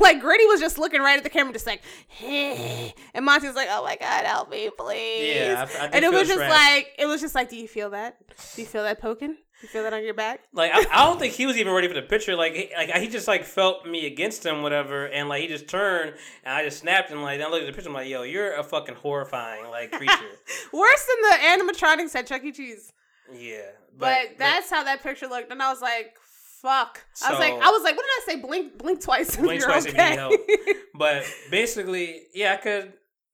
Like 0.01 0.21
Gritty 0.21 0.47
was 0.47 0.59
just 0.59 0.79
looking 0.79 1.01
right 1.01 1.17
at 1.17 1.23
the 1.23 1.31
camera, 1.31 1.53
just 1.53 1.65
like, 1.67 1.83
hey. 2.09 2.93
and 3.15 3.25
Monty 3.25 3.47
was 3.47 3.55
like, 3.55 3.69
"Oh 3.71 3.85
my 3.85 3.97
god, 3.97 4.25
help 4.25 4.51
me, 4.51 4.69
please!" 4.77 5.37
Yeah, 5.37 5.65
I- 5.79 5.85
I 5.85 5.91
and 5.93 6.05
it 6.05 6.11
was 6.11 6.27
just 6.27 6.39
trapped. 6.39 6.53
like, 6.53 6.89
it 6.99 7.07
was 7.07 7.21
just 7.21 7.37
like, 7.37 7.49
"Do 7.49 7.57
you 7.57 7.69
feel 7.69 7.91
that? 7.91 8.17
Do 8.57 8.63
you 8.63 8.67
feel 8.67 8.83
that 8.83 9.01
poking? 9.01 9.37
You 9.63 9.69
feel 9.69 9.83
that 9.83 9.93
on 9.93 10.05
your 10.05 10.15
back?" 10.15 10.41
Like 10.53 10.71
I, 10.73 10.85
I 10.91 11.05
don't 11.07 11.19
think 11.19 11.35
he 11.35 11.47
was 11.47 11.57
even 11.57 11.73
ready 11.73 11.89
for 11.89 11.95
the 11.95 12.03
picture. 12.03 12.37
Like 12.37 12.55
he, 12.55 12.71
like 12.77 12.91
he 12.95 13.09
just 13.09 13.27
like 13.27 13.45
felt 13.45 13.87
me 13.87 14.07
against 14.07 14.45
him, 14.47 14.63
whatever, 14.63 15.07
and 15.07 15.29
like 15.29 15.43
he 15.43 15.49
just 15.49 15.67
turned 15.69 16.15
and 16.45 16.55
I 16.55 16.65
just 16.65 16.79
snapped 16.79 17.11
and 17.11 17.23
like 17.23 17.41
I 17.41 17.49
looked 17.49 17.63
at 17.65 17.67
the 17.67 17.73
picture. 17.73 17.89
I'm 17.89 17.95
like, 17.95 18.09
yo, 18.09 18.23
you're 18.23 18.57
a 18.57 18.63
fucking 18.63 18.95
horrifying 18.97 19.69
like 19.71 19.91
creature. 19.93 20.15
Worse 20.73 21.07
than 21.07 21.31
the 21.31 21.73
animatronics 21.73 22.15
at 22.15 22.27
Chuck 22.27 22.45
E. 22.45 22.53
Cheese. 22.53 22.93
yeah, 23.33 23.63
But, 23.99 24.39
that's 24.39 24.71
how 24.71 24.85
that 24.85 25.03
picture 25.03 25.27
looked, 25.27 25.51
and 25.51 25.61
I 25.63 25.71
was 25.73 25.83
like, 25.83 26.15
"Fuck!" 26.63 27.05
I 27.25 27.31
was 27.31 27.41
like, 27.41 27.53
I 27.53 27.71
was 27.71 27.83
like, 27.83 27.97
"What 27.97 28.05
did 28.07 28.11
I 28.11 28.23
say? 28.27 28.41
Blink, 28.41 28.79
blink 28.79 29.03
twice 29.03 29.37
Blink 29.37 29.63
twice 29.65 29.87
if 29.87 29.95
you 29.95 30.01
okay." 30.01 30.11
need 30.11 30.17
help. 30.19 30.41
But 30.95 31.25
basically, 31.51 32.23
yeah, 32.35 32.55
I 32.55 32.57
could. 32.57 32.93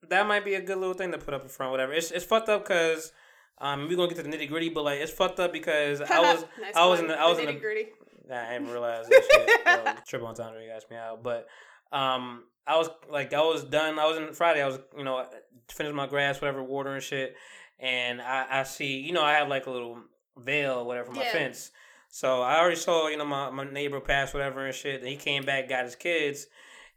That 0.09 0.27
might 0.27 0.43
be 0.45 0.53
a 0.55 0.61
good 0.61 0.77
little 0.77 0.93
thing 0.93 1.11
to 1.13 1.17
put 1.17 1.33
up 1.33 1.41
in 1.43 1.49
front, 1.49 1.71
whatever. 1.71 1.93
It's 1.93 2.09
it's 2.11 2.25
fucked 2.25 2.49
up 2.49 2.63
because. 2.63 3.11
Um, 3.59 3.87
we're 3.87 3.95
gonna 3.95 4.09
get 4.09 4.17
to 4.17 4.23
the 4.23 4.29
nitty 4.29 4.49
gritty, 4.49 4.69
but 4.69 4.83
like 4.83 4.99
it's 4.99 5.11
fucked 5.11 5.39
up 5.39 5.53
because 5.53 6.01
I 6.09 6.19
was 6.19 6.45
Nice 6.61 6.75
I 6.75 6.85
was 6.87 6.99
one. 6.99 7.05
in 7.05 7.07
the, 7.15 7.19
I 7.19 7.27
was 7.29 7.39
in 7.39 7.45
the, 7.45 7.53
nitty-gritty. 7.53 7.85
Nah, 8.27 8.41
I 8.49 8.53
didn't 8.53 8.69
realize 8.71 9.07
that 9.07 9.23
shit. 9.31 9.49
Yo, 9.65 9.93
triple 10.07 10.27
entendre, 10.27 10.63
you 10.63 10.71
asked 10.71 10.89
me 10.89 10.97
out. 10.97 11.23
But 11.23 11.47
um, 11.91 12.43
I 12.67 12.75
was 12.77 12.89
like, 13.09 13.33
I 13.33 13.41
was 13.41 13.63
done. 13.63 13.99
I 13.99 14.05
was 14.07 14.17
in 14.17 14.33
Friday. 14.33 14.61
I 14.61 14.65
was, 14.67 14.79
you 14.97 15.03
know, 15.03 15.25
finished 15.71 15.95
my 15.95 16.07
grass, 16.07 16.41
whatever, 16.41 16.63
water 16.63 16.93
and 16.95 17.03
shit. 17.03 17.35
And 17.79 18.21
I, 18.21 18.47
I 18.49 18.63
see, 18.63 18.97
you 18.99 19.13
know, 19.13 19.21
I 19.23 19.33
have 19.33 19.47
like 19.47 19.67
a 19.67 19.71
little 19.71 19.99
veil, 20.37 20.85
whatever, 20.85 21.07
for 21.07 21.13
my 21.13 21.23
Yeah. 21.23 21.31
fence. 21.33 21.71
So 22.09 22.41
I 22.41 22.57
already 22.59 22.77
saw, 22.77 23.09
you 23.09 23.17
know, 23.17 23.25
my, 23.25 23.49
my 23.51 23.63
neighbor 23.65 23.99
pass 23.99 24.33
whatever 24.33 24.65
and 24.65 24.73
shit. 24.73 25.01
And 25.01 25.07
he 25.09 25.17
came 25.17 25.43
back, 25.45 25.69
got 25.69 25.83
his 25.85 25.95
kids, 25.95 26.47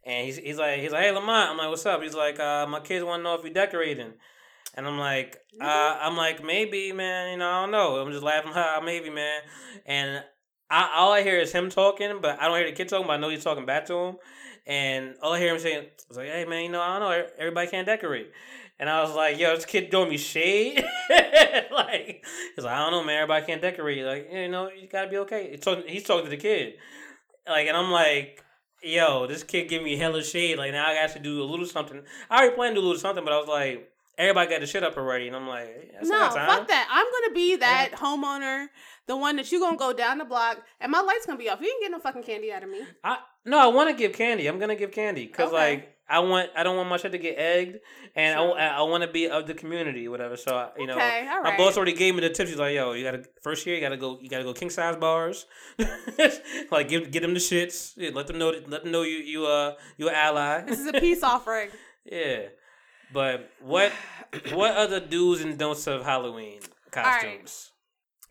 and 0.05 0.25
he's 0.25 0.37
he's 0.37 0.57
like 0.57 0.79
he's 0.79 0.91
like, 0.93 1.03
hey 1.03 1.11
Lamont, 1.11 1.51
I'm 1.51 1.57
like, 1.57 1.69
what's 1.69 1.85
up? 1.85 2.01
He's 2.01 2.15
like, 2.15 2.39
uh, 2.39 2.65
my 2.67 2.79
kids 2.79 3.03
want 3.05 3.19
to 3.19 3.23
know 3.23 3.35
if 3.35 3.43
you're 3.43 3.53
decorating. 3.53 4.13
And 4.75 4.87
I'm 4.87 4.97
like, 4.97 5.37
uh, 5.59 5.97
I'm 6.01 6.15
like, 6.15 6.43
maybe, 6.43 6.91
man. 6.91 7.31
You 7.31 7.37
know, 7.37 7.49
I 7.49 7.61
don't 7.61 7.71
know. 7.71 7.97
I'm 7.97 8.11
just 8.11 8.23
laughing, 8.23 8.51
ha, 8.53 8.81
maybe, 8.83 9.09
man. 9.09 9.41
And 9.85 10.23
I, 10.69 10.91
all 10.95 11.11
I 11.11 11.23
hear 11.23 11.37
is 11.39 11.51
him 11.51 11.69
talking, 11.69 12.19
but 12.21 12.39
I 12.39 12.47
don't 12.47 12.57
hear 12.57 12.67
the 12.67 12.75
kid 12.75 12.89
talking. 12.89 13.07
But 13.07 13.13
I 13.13 13.17
know 13.17 13.29
he's 13.29 13.43
talking 13.43 13.65
back 13.65 13.85
to 13.87 13.95
him, 13.95 14.17
and 14.67 15.15
all 15.21 15.33
I 15.33 15.39
hear 15.39 15.53
him 15.53 15.59
saying 15.59 15.87
is 16.09 16.17
like, 16.17 16.27
"Hey, 16.27 16.45
man, 16.45 16.63
you 16.63 16.69
know, 16.69 16.81
I 16.81 16.99
don't 16.99 17.09
know. 17.09 17.27
Everybody 17.39 17.67
can't 17.69 17.87
decorate." 17.87 18.31
And 18.79 18.89
I 18.89 19.01
was 19.01 19.13
like, 19.15 19.39
"Yo, 19.39 19.55
this 19.55 19.65
kid 19.65 19.89
throwing 19.89 20.09
me 20.09 20.17
shade." 20.17 20.85
like, 21.09 22.23
he's 22.55 22.63
like, 22.63 22.73
"I 22.73 22.79
don't 22.79 22.91
know, 22.91 23.03
man. 23.03 23.23
Everybody 23.23 23.45
can't 23.47 23.61
decorate. 23.61 24.05
Like, 24.05 24.29
you 24.31 24.47
know, 24.47 24.69
you 24.69 24.87
gotta 24.87 25.09
be 25.09 25.17
okay." 25.17 25.51
He's 25.51 25.61
talking, 25.61 25.83
he's 25.87 26.03
talking 26.03 26.25
to 26.25 26.29
the 26.29 26.37
kid, 26.37 26.75
like, 27.47 27.67
and 27.67 27.77
I'm 27.77 27.91
like. 27.91 28.43
Yo, 28.81 29.27
this 29.27 29.43
kid 29.43 29.67
give 29.67 29.83
me 29.83 29.97
hella 29.97 30.23
shade. 30.23 30.57
Like 30.57 30.71
now 30.71 30.87
I 30.87 30.93
got 30.93 31.11
to 31.11 31.19
do 31.19 31.43
a 31.43 31.43
little 31.43 31.65
something. 31.65 32.01
I 32.29 32.37
already 32.37 32.55
planned 32.55 32.75
to 32.75 32.81
do 32.81 32.85
a 32.85 32.87
little 32.87 33.01
something, 33.01 33.25
but 33.25 33.33
I 33.33 33.37
was 33.37 33.49
like, 33.49 33.88
everybody 34.19 34.49
got 34.51 34.59
the 34.61 34.67
shit 34.67 34.83
up 34.83 34.95
already, 34.97 35.25
and 35.27 35.35
I'm 35.35 35.47
like, 35.47 35.91
that's 35.93 36.07
No, 36.07 36.29
fuck 36.29 36.67
that. 36.67 36.87
I'm 36.91 37.05
gonna 37.05 37.33
be 37.33 37.55
that 37.55 37.91
homeowner, 37.93 38.67
the 39.07 39.17
one 39.17 39.37
that 39.37 39.51
you 39.51 39.59
gonna 39.59 39.77
go 39.77 39.93
down 39.93 40.19
the 40.19 40.25
block, 40.25 40.61
and 40.79 40.91
my 40.91 41.01
light's 41.01 41.25
gonna 41.25 41.39
be 41.39 41.49
off. 41.49 41.59
You 41.61 41.67
ain't 41.67 41.79
getting 41.81 41.93
no 41.93 41.99
fucking 41.99 42.23
candy 42.23 42.51
out 42.51 42.61
of 42.63 42.69
me. 42.69 42.81
I 43.03 43.17
no, 43.45 43.57
I 43.59 43.67
want 43.67 43.89
to 43.89 43.95
give 43.95 44.13
candy. 44.13 44.45
I'm 44.47 44.59
gonna 44.59 44.75
give 44.75 44.91
candy 44.91 45.25
because 45.25 45.47
Okay. 45.47 45.55
like 45.57 45.95
I 46.11 46.19
want, 46.19 46.49
I 46.55 46.63
don't 46.63 46.75
want 46.75 46.89
my 46.89 46.97
shit 46.97 47.11
to 47.11 47.19
get 47.19 47.37
egged, 47.37 47.77
and 48.15 48.35
Sure. 48.35 48.57
I, 48.59 48.67
I 48.77 48.81
want 48.81 49.03
to 49.03 49.09
be 49.11 49.29
of 49.29 49.45
the 49.45 49.53
community, 49.53 50.07
whatever. 50.07 50.35
So 50.37 50.55
I- 50.57 50.71
you 50.79 50.87
know, 50.87 50.95
Okay, 50.95 51.27
my 51.43 51.55
boss 51.55 51.77
already 51.77 51.93
gave 51.93 52.15
me 52.15 52.21
the 52.21 52.29
tips. 52.31 52.49
He's 52.49 52.57
like, 52.59 52.73
yo, 52.75 52.93
you 52.93 53.03
gotta 53.03 53.23
first 53.43 53.65
year, 53.67 53.75
you 53.75 53.81
gotta 53.81 53.95
go, 53.97 54.19
you 54.21 54.27
gotta 54.29 54.43
go 54.43 54.53
king 54.53 54.69
size 54.71 54.95
bars, 54.95 55.45
like 56.71 56.89
give 56.89 57.11
get 57.11 57.21
them 57.21 57.33
the 57.33 57.39
shits, 57.39 57.93
yeah, 57.95 58.09
let 58.13 58.27
them 58.27 58.37
know, 58.39 58.49
let 58.67 58.83
them 58.83 58.91
know 58.91 59.03
you 59.03 59.17
you 59.17 59.45
uh 59.45 59.73
you 59.97 60.09
ally. 60.09 60.61
This 60.61 60.79
is 60.79 60.87
a 60.87 60.93
peace 60.93 61.23
offering. 61.33 61.69
yeah, 62.05 62.47
but 63.13 63.49
what 63.61 63.91
what 64.53 64.75
other 64.75 64.99
do's 64.99 65.41
and 65.41 65.57
don'ts 65.57 65.87
of 65.87 66.03
Halloween 66.05 66.59
right. 66.95 67.21
costumes? 67.21 67.71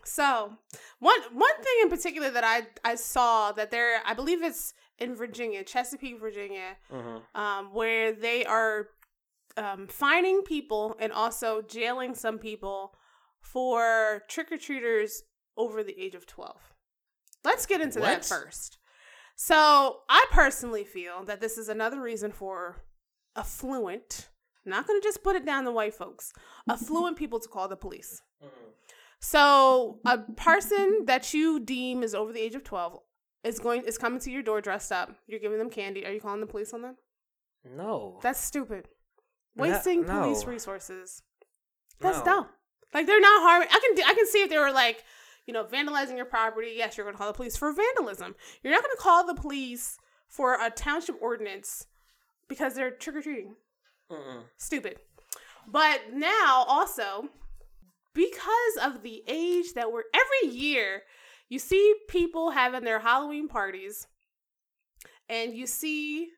So 0.04 0.52
one 1.00 1.20
one 1.32 1.56
thing 1.56 1.74
in 1.82 1.90
particular 1.90 2.30
that 2.30 2.44
I 2.44 2.66
I 2.84 2.94
saw 2.94 3.52
that 3.52 3.70
there 3.70 4.00
I 4.06 4.14
believe 4.14 4.42
it's 4.42 4.74
in 4.98 5.14
Virginia, 5.14 5.62
Chesapeake, 5.64 6.20
Virginia, 6.20 6.76
Mm-hmm. 6.92 7.40
um, 7.40 7.74
where 7.74 8.12
they 8.12 8.44
are 8.44 8.88
um, 9.56 9.86
fining 9.86 10.42
people 10.42 10.96
and 10.98 11.12
also 11.12 11.62
jailing 11.62 12.14
some 12.14 12.38
people 12.38 12.94
for 13.40 14.22
trick 14.28 14.50
or 14.50 14.56
treaters 14.56 15.22
over 15.56 15.82
the 15.82 15.98
age 16.00 16.14
of 16.14 16.26
twelve. 16.26 16.74
Let's 17.44 17.66
get 17.66 17.80
into 17.80 18.00
that 18.00 18.24
first. 18.24 18.78
So 19.36 20.00
I 20.08 20.26
personally 20.32 20.84
feel 20.84 21.24
that 21.24 21.40
this 21.40 21.56
is 21.58 21.68
another 21.68 22.00
reason 22.00 22.32
for 22.32 22.82
affluent. 23.36 24.28
Not 24.68 24.86
going 24.86 25.00
to 25.00 25.04
just 25.06 25.22
put 25.22 25.36
it 25.36 25.44
down 25.46 25.64
to 25.64 25.72
white 25.72 25.94
folks. 25.94 26.32
Affluent 26.68 27.16
people 27.16 27.40
to 27.40 27.48
call 27.48 27.68
the 27.68 27.76
police. 27.76 28.22
Mm-hmm. 28.44 28.70
So 29.20 29.98
a 30.04 30.18
person 30.18 31.04
that 31.06 31.34
you 31.34 31.58
deem 31.60 32.02
is 32.02 32.14
over 32.14 32.32
the 32.32 32.40
age 32.40 32.54
of 32.54 32.64
twelve 32.64 32.98
is 33.42 33.58
going 33.58 33.82
is 33.82 33.98
coming 33.98 34.20
to 34.20 34.30
your 34.30 34.42
door 34.42 34.60
dressed 34.60 34.92
up. 34.92 35.14
You're 35.26 35.40
giving 35.40 35.58
them 35.58 35.70
candy. 35.70 36.06
Are 36.06 36.12
you 36.12 36.20
calling 36.20 36.40
the 36.40 36.46
police 36.46 36.72
on 36.72 36.82
them? 36.82 36.96
No. 37.64 38.20
That's 38.22 38.38
stupid. 38.40 38.88
No- 39.56 39.64
Wasting 39.64 40.04
police 40.04 40.44
no. 40.44 40.52
resources. 40.52 41.22
That's 42.00 42.18
No. 42.18 42.24
dumb. 42.24 42.46
Like 42.94 43.06
they're 43.06 43.20
not 43.20 43.42
harming. 43.42 43.68
I 43.70 43.80
can 43.80 44.04
I 44.06 44.14
can 44.14 44.26
see 44.26 44.42
if 44.42 44.50
they 44.50 44.58
were 44.58 44.72
like, 44.72 45.04
you 45.46 45.52
know, 45.52 45.64
vandalizing 45.64 46.16
your 46.16 46.24
property. 46.26 46.74
Yes, 46.76 46.96
you're 46.96 47.04
going 47.04 47.14
to 47.14 47.18
call 47.18 47.26
the 47.32 47.36
police 47.36 47.56
for 47.56 47.72
vandalism. 47.72 48.34
You're 48.62 48.72
not 48.72 48.82
going 48.82 48.94
to 48.96 49.02
call 49.02 49.26
the 49.26 49.34
police 49.34 49.98
for 50.28 50.54
a 50.54 50.70
township 50.70 51.16
ordinance 51.20 51.86
because 52.48 52.74
they're 52.74 52.90
trick 52.92 53.16
or 53.16 53.22
treating. 53.22 53.56
Mm-mm. 54.10 54.42
Stupid. 54.56 54.98
But 55.66 56.14
now 56.14 56.64
also 56.66 57.28
because 58.14 58.76
of 58.82 59.02
the 59.02 59.22
age 59.28 59.74
that 59.74 59.92
we're 59.92 60.04
every 60.14 60.56
year 60.56 61.02
you 61.48 61.58
see 61.58 61.94
people 62.08 62.50
having 62.50 62.84
their 62.84 62.98
Halloween 62.98 63.48
parties 63.48 64.06
and 65.28 65.54
you 65.54 65.66
see 65.66 66.28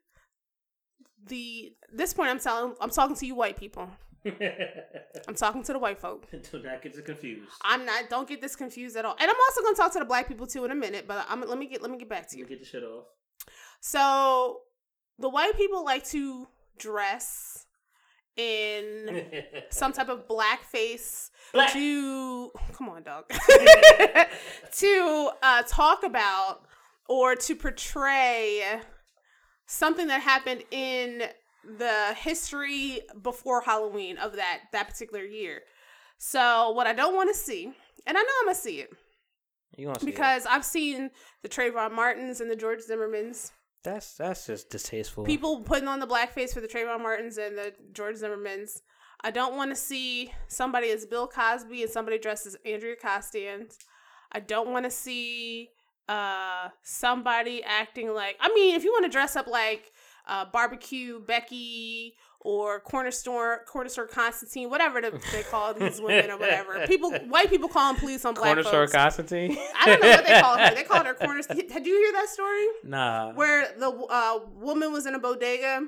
the 1.27 1.73
this 1.93 2.13
point 2.15 2.31
I'm 2.31 2.41
telling 2.41 2.75
I'm 2.81 2.91
talking 2.91 3.17
to 3.17 3.27
you 3.27 3.35
white 3.35 3.57
people. 3.57 3.89
I'm 4.25 5.35
talking 5.35 5.63
to 5.63 5.73
the 5.73 5.79
white 5.79 5.99
folk. 5.99 6.31
Do 6.31 6.63
not 6.63 6.83
get 6.83 7.05
confused. 7.05 7.51
I'm 7.63 7.87
not 7.87 8.11
don't 8.11 8.29
get 8.29 8.41
this 8.41 8.57
confused 8.57 8.97
at 8.97 9.05
all. 9.05 9.17
And 9.19 9.31
I'm 9.31 9.37
also 9.49 9.63
going 9.63 9.75
to 9.75 9.81
talk 9.81 9.93
to 9.95 9.99
the 9.99 10.05
black 10.05 10.29
people 10.29 10.47
too 10.47 10.65
in 10.65 10.71
a 10.71 10.75
minute, 10.75 11.07
but 11.09 11.25
I'm 11.29 11.41
let 11.41 11.59
me 11.59 11.67
get 11.67 11.83
let 11.83 11.91
me 11.91 11.99
get 11.99 12.09
back 12.09 12.29
to 12.31 12.39
you. 12.39 12.47
Get 12.47 12.61
the 12.61 12.67
shit 12.67 12.83
off. 12.83 13.05
So 13.81 14.61
the 15.19 15.29
white 15.29 15.57
people 15.57 15.85
like 15.85 16.05
to 16.09 16.49
dress 16.81 17.67
in 18.37 19.23
some 19.71 19.93
type 19.93 20.09
of 20.09 20.27
blackface 20.27 21.31
Black. 21.53 21.73
to 21.73 22.51
come 22.73 22.89
on 22.89 23.03
dog 23.03 23.25
to 24.73 25.31
uh, 25.43 25.63
talk 25.67 26.03
about 26.05 26.63
or 27.09 27.35
to 27.37 27.55
portray 27.55 28.81
something 29.67 30.07
that 30.09 30.21
happened 30.23 30.63
in 30.71 31.23
the 31.79 32.15
history 32.17 33.01
before 33.23 33.61
halloween 33.61 34.17
of 34.17 34.37
that 34.37 34.61
that 34.73 34.89
particular 34.89 35.23
year 35.23 35.61
so 36.19 36.71
what 36.71 36.87
i 36.87 36.93
don't 36.95 37.15
want 37.15 37.29
to 37.29 37.39
see 37.39 37.65
and 38.07 38.17
i 38.17 38.21
know 38.23 38.29
i'm 38.41 38.47
gonna 38.47 38.55
see 38.55 38.81
it 38.81 38.91
You 39.77 39.87
gonna 39.87 40.01
see 40.01 40.07
it. 40.09 40.13
because 40.13 40.47
i've 40.47 40.65
seen 40.65 41.11
the 41.43 41.49
trayvon 41.49 41.93
martins 41.93 42.41
and 42.41 42.51
the 42.51 42.57
george 42.57 42.79
zimmermans 42.89 43.51
that's 43.83 44.15
that's 44.15 44.47
just 44.47 44.71
distasteful. 44.71 45.25
people 45.25 45.61
putting 45.63 45.89
on 45.89 46.01
the 46.01 46.07
blackface 46.07 46.53
for 46.53 46.61
the 46.61 46.69
Trayvon 46.69 47.03
Martins 47.03 47.39
and 47.39 47.57
the 47.57 47.73
George 47.93 48.17
Zimmermans. 48.17 48.81
I 49.23 49.31
don't 49.31 49.57
want 49.57 49.71
to 49.71 49.77
see 49.77 50.33
somebody 50.49 50.91
as 50.91 51.05
Bill 51.05 51.27
Cosby 51.27 51.83
and 51.83 51.91
somebody 51.91 52.19
dressed 52.19 52.47
as 52.47 52.57
Andrea 52.65 52.97
Constand. 52.97 53.73
I 54.33 54.41
don't 54.41 54.71
want 54.71 54.85
to 54.85 54.91
see 54.91 55.71
uh 56.09 56.69
somebody 56.83 57.63
acting 57.63 58.13
like 58.15 58.37
I 58.41 58.49
mean, 58.55 58.75
if 58.75 58.85
you 58.85 58.93
want 58.93 59.05
to 59.05 59.11
dress 59.11 59.37
up 59.37 59.47
like 59.47 59.93
uh, 60.27 60.45
barbecue 60.53 61.21
Becky 61.21 62.15
or 62.43 62.81
corner 62.81 63.11
store 63.11 63.65
corner 63.67 63.89
store 63.89 64.07
Constantine, 64.07 64.71
whatever 64.71 65.01
the, 65.01 65.21
they 65.33 65.43
call 65.43 65.75
these 65.75 66.01
women 66.03 66.31
or 66.31 66.39
whatever. 66.39 66.87
People, 66.87 67.13
white 67.29 67.51
people 67.51 67.69
call 67.69 67.93
them 67.93 68.01
police 68.01 68.25
on 68.25 68.35
black 68.35 68.47
Corner 68.47 68.63
store 68.63 68.87
folks. 68.87 68.93
Constantine. 68.93 69.57
I 69.79 69.87
don't 69.87 70.03
know 70.03 70.11
what 70.11 70.27
they 70.27 70.41
call 70.41 70.59
her. 70.59 70.75
They 70.75 70.85
called 70.85 71.07
her 71.07 71.15
corner. 71.21 71.43
Did 71.43 71.87
you 71.87 71.97
hear 71.97 72.13
that 72.13 72.29
story? 72.29 72.67
nah. 72.85 73.33
where 73.33 73.69
the 73.79 73.91
uh, 73.91 74.41
woman 74.55 74.93
was 74.93 75.07
in 75.07 75.15
a 75.15 75.19
bodega 75.19 75.87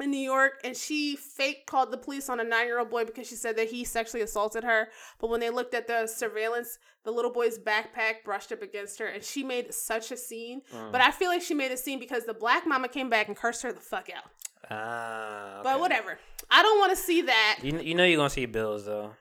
in 0.00 0.10
New 0.10 0.18
York 0.18 0.60
and 0.64 0.76
she 0.76 1.16
fake 1.16 1.66
called 1.66 1.90
the 1.90 1.96
police 1.96 2.28
on 2.28 2.40
a 2.40 2.44
nine 2.44 2.66
year 2.66 2.80
old 2.80 2.90
boy 2.90 3.04
because 3.04 3.28
she 3.28 3.36
said 3.36 3.56
that 3.56 3.68
he 3.68 3.84
sexually 3.84 4.22
assaulted 4.22 4.64
her. 4.64 4.88
But 5.20 5.30
when 5.30 5.40
they 5.40 5.50
looked 5.50 5.72
at 5.72 5.86
the 5.86 6.06
surveillance, 6.06 6.78
the 7.04 7.12
little 7.12 7.32
boy's 7.32 7.58
backpack 7.58 8.24
brushed 8.24 8.50
up 8.50 8.60
against 8.60 8.98
her 8.98 9.06
and 9.06 9.22
she 9.22 9.44
made 9.44 9.72
such 9.72 10.10
a 10.10 10.16
scene. 10.16 10.62
Mm. 10.74 10.90
But 10.92 11.00
I 11.00 11.12
feel 11.12 11.30
like 11.30 11.42
she 11.42 11.54
made 11.54 11.70
a 11.70 11.76
scene 11.76 12.00
because 12.00 12.24
the 12.24 12.34
black 12.34 12.66
mama 12.66 12.88
came 12.88 13.08
back 13.08 13.28
and 13.28 13.36
cursed 13.36 13.62
her 13.62 13.72
the 13.72 13.80
fuck 13.80 14.08
out. 14.14 14.24
Ah. 14.70 15.60
But 15.62 15.80
whatever. 15.80 16.18
I 16.50 16.62
don't 16.62 16.78
want 16.78 16.90
to 16.90 16.96
see 16.96 17.22
that. 17.22 17.58
You, 17.62 17.78
you 17.80 17.94
know 17.94 18.04
you're 18.04 18.16
gonna 18.18 18.30
see 18.30 18.46
bills 18.46 18.84
though. 18.84 19.12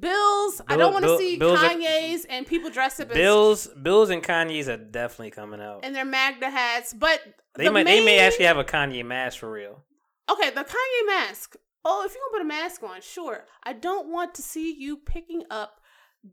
Bills, 0.00 0.60
I 0.66 0.76
don't 0.76 0.92
want 0.92 1.04
to 1.04 1.16
see 1.16 1.36
Bills 1.36 1.60
are- 1.62 1.68
Kanye's 1.68 2.24
and 2.24 2.44
people 2.44 2.70
dressed 2.70 3.00
up 3.00 3.10
as 3.10 3.14
Bills, 3.16 3.68
Bills, 3.68 4.10
and 4.10 4.20
Kanye's 4.22 4.68
are 4.68 4.76
definitely 4.76 5.30
coming 5.30 5.60
out. 5.60 5.84
in 5.84 5.92
their 5.92 6.04
MAGA 6.04 6.50
hats. 6.50 6.92
But 6.92 7.20
They 7.54 7.64
the 7.66 7.70
might, 7.70 7.84
they 7.86 8.04
may 8.04 8.18
actually 8.18 8.46
have 8.46 8.58
a 8.58 8.64
Kanye 8.64 9.04
mask 9.04 9.38
for 9.38 9.50
real. 9.50 9.84
Okay, 10.28 10.50
the 10.50 10.64
Kanye 10.64 11.06
mask. 11.06 11.54
Oh, 11.84 12.04
if 12.04 12.12
you're 12.14 12.20
gonna 12.30 12.38
put 12.38 12.42
a 12.42 12.48
mask 12.60 12.82
on, 12.82 13.00
sure. 13.00 13.44
I 13.62 13.72
don't 13.72 14.08
want 14.08 14.34
to 14.34 14.42
see 14.42 14.74
you 14.76 14.96
picking 14.96 15.44
up 15.50 15.80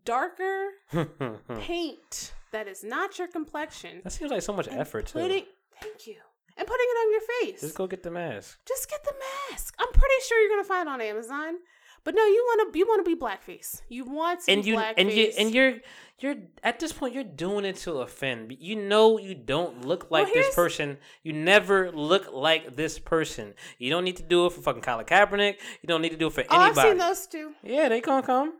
darker 0.04 0.70
paint 1.60 2.34
that 2.52 2.68
is 2.68 2.84
not 2.84 3.18
your 3.20 3.28
complexion. 3.28 4.02
That 4.04 4.12
seems 4.12 4.32
like 4.32 4.42
so 4.42 4.54
much 4.54 4.68
and 4.68 4.80
effort 4.80 5.08
too. 5.08 5.20
Thank 5.20 6.08
you. 6.08 6.16
And 6.58 6.68
putting 6.68 6.86
it 6.90 6.98
on 7.06 7.12
your 7.12 7.22
face. 7.42 7.62
Just 7.62 7.76
go 7.76 7.88
get 7.88 8.04
the 8.04 8.12
mask. 8.12 8.58
Just 8.68 8.90
get 8.90 9.04
the 9.04 9.14
mask. 9.52 9.76
I'm 9.80 9.92
pretty 9.92 10.16
sure 10.28 10.40
you're 10.42 10.50
gonna 10.50 10.64
find 10.64 10.88
it 10.88 10.92
on 10.92 11.02
Amazon. 11.02 11.56
But 12.04 12.16
no, 12.16 12.26
you 12.26 12.46
wanna 12.58 12.72
you 12.78 12.86
wanna 12.88 13.04
be 13.04 13.16
blackface. 13.16 13.82
You 13.90 14.06
want 14.06 14.42
to 14.46 14.52
And 14.54 14.64
be 14.64 14.70
you 14.70 14.78
blackface. 14.78 14.94
and 14.98 15.12
you 15.12 15.32
and 15.38 15.54
you're 15.54 15.74
you're 16.20 16.36
at 16.64 16.80
this 16.80 16.92
point 16.94 17.14
you're 17.14 17.24
doing 17.24 17.66
it 17.66 17.76
to 17.78 18.00
offend. 18.00 18.56
You 18.60 18.76
know 18.78 19.20
you 19.20 19.36
don't 19.36 19.86
look 19.86 20.10
like 20.10 20.34
this 20.34 20.56
person. 20.56 20.98
You 21.22 21.34
never 21.34 21.92
look 21.92 22.32
like 22.32 22.76
this 22.76 22.98
person. 22.98 23.54
You 23.78 23.90
don't 23.90 24.04
need 24.04 24.18
to 24.18 24.24
do 24.24 24.46
it 24.46 24.54
for 24.54 24.62
fucking 24.62 24.82
Colin 24.82 25.06
Kaepernick. 25.06 25.56
You 25.82 25.88
don't 25.88 26.02
need 26.02 26.10
to 26.12 26.18
do 26.18 26.28
it 26.28 26.34
for 26.34 26.44
oh, 26.50 26.56
I've 26.58 26.76
seen 26.76 26.98
those 26.98 27.28
too. 27.28 27.52
Yeah, 27.62 27.90
they 27.90 28.02
gonna 28.02 28.26
come. 28.26 28.54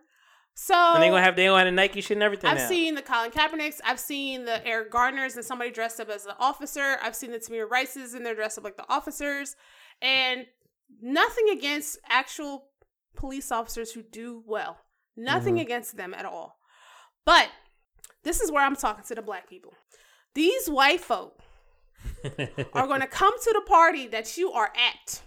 So 0.60 0.74
And 0.74 1.04
they 1.04 1.10
gonna 1.10 1.22
have 1.22 1.36
they 1.36 1.46
gonna 1.46 1.60
have 1.60 1.68
the 1.68 1.72
Nike 1.72 2.02
shit 2.02 2.18
and 2.18 2.24
everything. 2.24 2.50
I've 2.50 2.58
now. 2.58 2.68
seen 2.68 2.96
the 2.96 3.04
Colin 3.04 3.30
Kaepernicks. 3.30 3.80
I've 3.86 4.00
seen 4.00 4.44
the 4.46 4.66
Eric 4.66 4.90
Garners 4.92 5.36
and 5.36 5.46
somebody 5.46 5.70
dressed 5.70 6.00
up 6.00 6.10
as 6.10 6.26
an 6.26 6.34
officer. 6.40 6.98
I've 7.04 7.16
seen 7.16 7.30
the 7.32 7.38
Tamir 7.38 7.70
Rices 7.70 8.16
and 8.16 8.26
they're 8.26 8.34
dressed 8.34 8.58
up 8.58 8.64
like 8.64 8.76
the 8.76 8.90
officers. 8.90 9.56
And 10.02 10.48
nothing 11.00 11.50
against 11.52 12.00
actual 12.10 12.70
police 13.16 13.52
officers 13.52 13.92
who 13.92 14.02
do 14.02 14.42
well. 14.48 14.80
Nothing 15.16 15.58
Mhm. 15.58 15.62
against 15.62 15.96
them 15.96 16.16
at 16.16 16.26
all. 16.26 16.58
But 17.24 17.50
this 18.24 18.42
is 18.42 18.52
where 18.52 18.64
I'm 18.64 18.76
talking 18.76 19.04
to 19.06 19.16
the 19.16 19.22
black 19.22 19.48
people. 19.48 19.76
These 20.34 20.70
white 20.72 21.02
folk 21.02 21.40
are 22.74 22.88
going 22.88 23.02
to 23.02 23.08
come 23.08 23.34
to 23.44 23.54
the 23.54 23.62
party 23.62 24.08
that 24.08 24.38
you 24.38 24.52
are 24.54 24.74
at. 24.76 25.22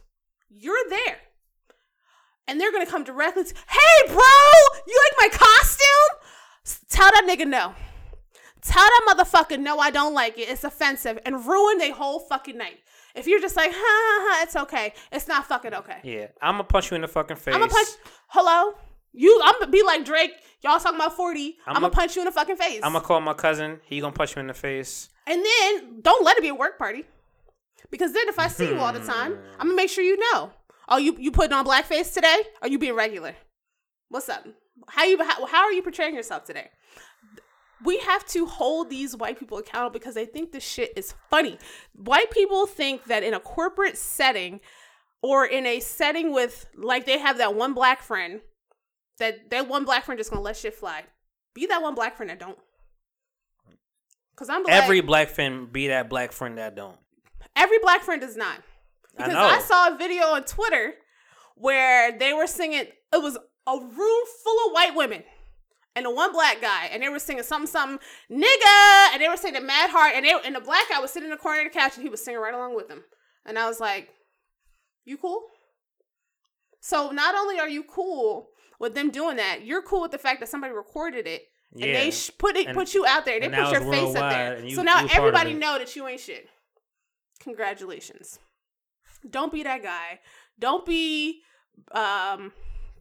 You're 0.48 0.88
there. 0.88 1.18
And 2.48 2.60
they're 2.60 2.72
to 2.72 2.86
come 2.86 3.04
directly 3.04 3.44
to, 3.44 3.54
hey, 3.68 4.08
bro, 4.08 4.16
you 4.86 5.00
like 5.18 5.32
my 5.32 5.38
costume? 5.38 6.80
Tell 6.88 7.10
that 7.10 7.26
nigga 7.28 7.46
no. 7.46 7.74
Tell 8.62 8.82
that 8.82 9.14
motherfucker 9.16 9.58
no, 9.58 9.78
I 9.78 9.90
don't 9.90 10.14
like 10.14 10.38
it. 10.38 10.48
It's 10.48 10.64
offensive 10.64 11.18
and 11.24 11.46
ruin 11.46 11.78
their 11.78 11.94
whole 11.94 12.20
fucking 12.20 12.58
night. 12.58 12.78
If 13.14 13.26
you're 13.26 13.40
just 13.40 13.56
like, 13.56 13.70
ha 13.72 13.76
ha 13.76 14.26
ha, 14.28 14.42
it's 14.42 14.56
okay. 14.56 14.92
It's 15.10 15.26
not 15.26 15.46
fucking 15.46 15.74
okay. 15.74 15.98
yeah, 16.04 16.26
I'm 16.42 16.54
gonna 16.54 16.64
punch 16.64 16.90
you 16.90 16.94
in 16.94 17.00
the 17.00 17.08
fucking 17.08 17.36
face. 17.38 17.54
I'm 17.54 17.60
gonna 17.60 17.72
punch. 17.72 17.88
Hello, 18.28 18.74
you. 19.12 19.40
I'm 19.44 19.54
gonna 19.58 19.72
be 19.72 19.82
like 19.82 20.04
Drake. 20.04 20.32
Y'all 20.62 20.78
talking 20.78 20.96
about 20.96 21.16
forty. 21.16 21.56
I'm, 21.66 21.76
I'ma- 21.76 21.88
gonna 21.88 21.94
punch 21.94 22.14
you 22.16 22.22
in 22.22 22.26
the 22.26 22.32
fucking 22.32 22.56
face. 22.56 22.80
I'm 22.84 22.92
gonna 22.92 23.04
call 23.04 23.20
my 23.20 23.34
cousin. 23.34 23.80
He 23.84 24.00
gonna 24.00 24.12
punch 24.12 24.36
you 24.36 24.40
in 24.40 24.46
the 24.46 24.54
face. 24.54 25.08
And 25.26 25.44
then 25.44 26.00
don't 26.02 26.24
let 26.24 26.36
it 26.36 26.42
be 26.42 26.48
a 26.48 26.54
work 26.54 26.78
party. 26.78 27.04
Because 27.90 28.12
then 28.12 28.28
if 28.28 28.38
I 28.38 28.46
see 28.48 28.68
you 28.68 28.78
all 28.78 28.92
the 28.92 29.00
time, 29.00 29.38
I'm 29.58 29.66
gonna 29.68 29.74
make 29.76 29.90
sure 29.90 30.04
you 30.04 30.16
know. 30.32 30.52
Oh, 30.90 30.98
you 30.98 31.16
you 31.18 31.30
putting 31.30 31.52
on 31.52 31.64
blackface 31.64 32.12
today? 32.12 32.42
Are 32.60 32.68
you 32.68 32.78
being 32.78 32.94
regular? 32.94 33.36
What's 34.08 34.28
up? 34.28 34.44
How 34.88 35.04
you 35.04 35.22
how, 35.22 35.46
how 35.46 35.62
are 35.62 35.72
you 35.72 35.82
portraying 35.82 36.14
yourself 36.14 36.44
today? 36.44 36.68
We 37.84 37.98
have 38.00 38.26
to 38.28 38.44
hold 38.44 38.90
these 38.90 39.16
white 39.16 39.38
people 39.38 39.56
accountable 39.56 39.92
because 39.92 40.14
they 40.14 40.26
think 40.26 40.52
this 40.52 40.64
shit 40.64 40.92
is 40.96 41.14
funny. 41.30 41.58
White 41.94 42.30
people 42.30 42.66
think 42.66 43.04
that 43.04 43.22
in 43.22 43.32
a 43.32 43.40
corporate 43.40 43.96
setting 43.96 44.60
or 45.22 45.46
in 45.46 45.64
a 45.64 45.80
setting 45.80 46.32
with 46.32 46.66
like 46.74 47.06
they 47.06 47.18
have 47.18 47.38
that 47.38 47.54
one 47.54 47.72
black 47.72 48.02
friend 48.02 48.40
that 49.18 49.50
that 49.50 49.68
one 49.68 49.84
black 49.84 50.04
friend 50.04 50.18
just 50.18 50.30
gonna 50.30 50.42
let 50.42 50.56
shit 50.56 50.74
fly. 50.74 51.04
Be 51.54 51.66
that 51.66 51.80
one 51.82 51.94
black 51.94 52.16
friend 52.16 52.30
that 52.30 52.40
don't. 52.40 52.58
Cause 54.34 54.48
I'm 54.48 54.64
black. 54.64 54.82
Every 54.82 55.02
black 55.02 55.28
friend 55.28 55.72
be 55.72 55.88
that 55.88 56.08
black 56.08 56.32
friend 56.32 56.58
that 56.58 56.74
don't. 56.74 56.96
Every 57.54 57.78
black 57.78 58.02
friend 58.02 58.20
does 58.20 58.36
not. 58.36 58.58
I 59.18 59.24
Because 59.24 59.32
know. 59.34 59.40
I, 59.46 59.58
saw 59.60 59.94
a 59.94 59.98
video 59.98 60.24
on 60.26 60.44
Twitter 60.44 60.94
where 61.56 62.16
they 62.16 62.32
were 62.32 62.46
singing, 62.46 62.80
it 62.80 62.92
was 63.12 63.36
a 63.66 63.76
room 63.78 64.24
full 64.44 64.66
of 64.66 64.72
white 64.72 64.94
women. 64.94 65.22
and 65.96 66.06
the 66.06 66.10
one 66.10 66.32
black 66.32 66.60
guy, 66.60 66.86
and 66.92 67.02
they 67.02 67.08
were 67.08 67.18
singing 67.18 67.42
something, 67.42 67.66
something, 67.66 67.98
nigga, 68.30 69.12
and 69.12 69.20
they 69.20 69.28
were 69.28 69.36
singing 69.36 69.66
mad 69.66 69.90
heart, 69.90 70.12
and 70.14 70.24
they 70.24 70.32
and 70.44 70.54
the 70.54 70.60
black 70.60 70.88
guy 70.88 71.00
was 71.00 71.10
sitting 71.10 71.26
in 71.26 71.30
the 71.30 71.36
corner 71.36 71.60
of 71.66 71.72
the 71.72 71.78
couch, 71.78 71.94
and 71.96 72.02
he 72.04 72.08
was 72.08 72.22
singing 72.24 72.40
right 72.40 72.54
along 72.54 72.76
with 72.76 72.86
them, 72.88 73.02
and 73.44 73.58
I 73.58 73.66
was 73.66 73.80
like, 73.80 74.08
you 75.04 75.16
cool? 75.16 75.42
So 76.80 77.10
not 77.10 77.34
only 77.34 77.58
are 77.58 77.68
you 77.68 77.82
cool 77.82 78.50
with 78.78 78.94
them 78.94 79.10
doing 79.10 79.36
that, 79.36 79.64
you're 79.66 79.82
cool 79.82 80.00
with 80.02 80.12
the 80.12 80.18
fact 80.18 80.38
that 80.40 80.48
somebody 80.48 80.72
recorded 80.72 81.26
it. 81.26 81.42
And 81.74 81.82
they 81.82 82.10
sh- 82.10 82.30
put 82.38 82.56
it, 82.56 82.68
And- 82.68 82.76
put 82.76 82.94
you 82.94 83.04
out 83.04 83.24
there. 83.24 83.38
They 83.40 83.48
put 83.48 83.70
your 83.72 83.80
face 83.92 84.14
up 84.16 84.30
there. 84.30 84.64
you- 84.64 84.76
so 84.76 84.82
now 84.82 85.00
you 85.00 85.06
a 85.06 85.08
part 85.08 85.20
of 85.20 85.34
everybody 85.34 85.54
know 85.54 85.78
that 85.78 85.94
you 85.96 86.06
ain't 86.08 86.20
shit. 86.20 86.48
Congratulations. 87.40 88.38
Don't 89.28 89.52
be 89.52 89.62
that 89.62 89.82
guy. 89.82 90.20
Don't 90.58 90.84
be 90.86 91.42
um, 91.92 92.52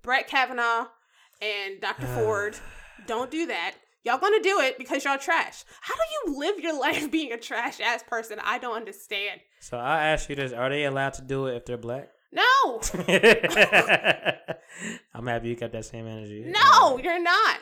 Brett 0.02 0.28
Kavanaugh 0.28 0.88
and 1.42 1.80
Dr. 1.82 2.08
Ford. 2.16 2.58
Don't 3.08 3.32
do 3.32 3.46
that. 3.48 3.76
Y'all 4.06 4.18
gonna 4.18 4.42
do 4.42 4.60
it 4.62 4.78
because 4.78 5.04
y'all 5.04 5.18
trash. 5.18 5.64
How 5.82 5.94
do 5.94 6.02
you 6.32 6.40
live 6.40 6.60
your 6.60 6.80
life 6.80 7.12
being 7.12 7.32
a 7.34 7.38
trash 7.38 7.80
ass 7.82 8.02
person? 8.04 8.40
I 8.44 8.58
don't 8.58 8.76
understand. 8.76 9.42
So 9.60 9.78
I 9.78 10.06
ask 10.08 10.30
you 10.30 10.36
this: 10.36 10.54
Are 10.54 10.70
they 10.70 10.86
allowed 10.86 11.14
to 11.16 11.22
do 11.22 11.48
it 11.48 11.56
if 11.58 11.66
they're 11.66 11.78
black? 11.78 12.10
No, 12.32 12.80
I'm 15.14 15.26
happy 15.28 15.50
you 15.50 15.56
got 15.56 15.72
that 15.72 15.86
same 15.86 16.08
energy. 16.08 16.46
no, 16.46 16.98
you're 17.00 17.22
not. 17.22 17.58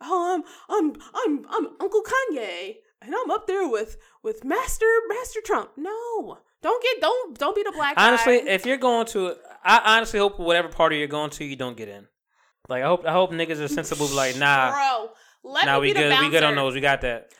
Oh, 0.00 0.34
I'm 0.34 0.42
I'm 0.68 0.92
I'm 1.14 1.46
I'm 1.48 1.66
Uncle 1.80 2.02
Kanye, 2.02 2.76
and 3.04 3.14
I'm 3.14 3.30
up 3.30 3.46
there 3.46 3.68
with 3.68 3.96
with 4.22 4.44
Master 4.44 4.86
Master 5.08 5.40
Trump. 5.44 5.70
No, 5.76 6.38
don't 6.62 6.82
get 6.82 7.00
don't 7.00 7.38
don't 7.38 7.54
be 7.56 7.62
the 7.62 7.72
black 7.72 7.96
guy. 7.96 8.08
honestly, 8.08 8.36
if 8.36 8.64
you're 8.66 8.76
going 8.76 9.06
to, 9.08 9.36
I 9.64 9.96
honestly 9.96 10.18
hope 10.18 10.38
whatever 10.38 10.68
party 10.68 10.98
you're 10.98 11.08
going 11.08 11.30
to, 11.30 11.44
you 11.44 11.56
don't 11.56 11.76
get 11.76 11.88
in. 11.88 12.06
Like 12.68 12.82
I 12.82 12.86
hope, 12.86 13.04
I 13.04 13.12
hope 13.12 13.32
niggas 13.32 13.60
are 13.60 13.68
sensible. 13.68 14.08
be 14.08 14.14
Like 14.14 14.36
nah, 14.36 14.70
bro, 14.72 15.10
let 15.42 15.66
nah, 15.66 15.74
me 15.76 15.80
we 15.80 15.92
be 15.92 16.00
good, 16.00 16.10
bouncer. 16.10 16.24
we 16.24 16.30
good 16.30 16.42
on 16.44 16.54
those. 16.54 16.74
We 16.74 16.80
got 16.80 17.00
that. 17.02 17.32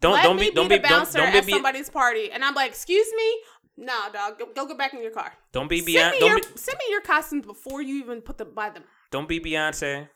Don't 0.00 0.12
Let 0.12 0.22
don't 0.22 0.36
me 0.36 0.50
be 0.50 0.54
don't 0.54 0.68
be 0.68 0.78
be 0.78 0.88
don't, 0.88 1.12
don't 1.12 1.34
at 1.34 1.44
somebody's 1.44 1.90
party, 1.90 2.30
and 2.30 2.44
I'm 2.44 2.54
like, 2.54 2.70
excuse 2.70 3.08
me, 3.16 3.40
nah, 3.84 4.08
dog, 4.10 4.38
go, 4.38 4.46
go 4.54 4.66
get 4.66 4.78
back 4.78 4.94
in 4.94 5.02
your 5.02 5.10
car. 5.10 5.32
don't 5.52 5.68
be 5.68 5.80
Send 5.80 6.14
Beyonce. 6.14 6.20
your 6.20 6.28
Don't 6.38 6.54
be, 6.54 6.58
send 6.60 6.78
me 6.78 6.84
your 6.90 7.00
costumes 7.00 7.44
before 7.44 7.82
you 7.82 7.96
even 7.98 8.20
put 8.20 8.38
them 8.38 8.52
by 8.54 8.70
them. 8.70 8.84
don't 9.10 9.28
be 9.28 9.40
Beyonce. 9.40 10.08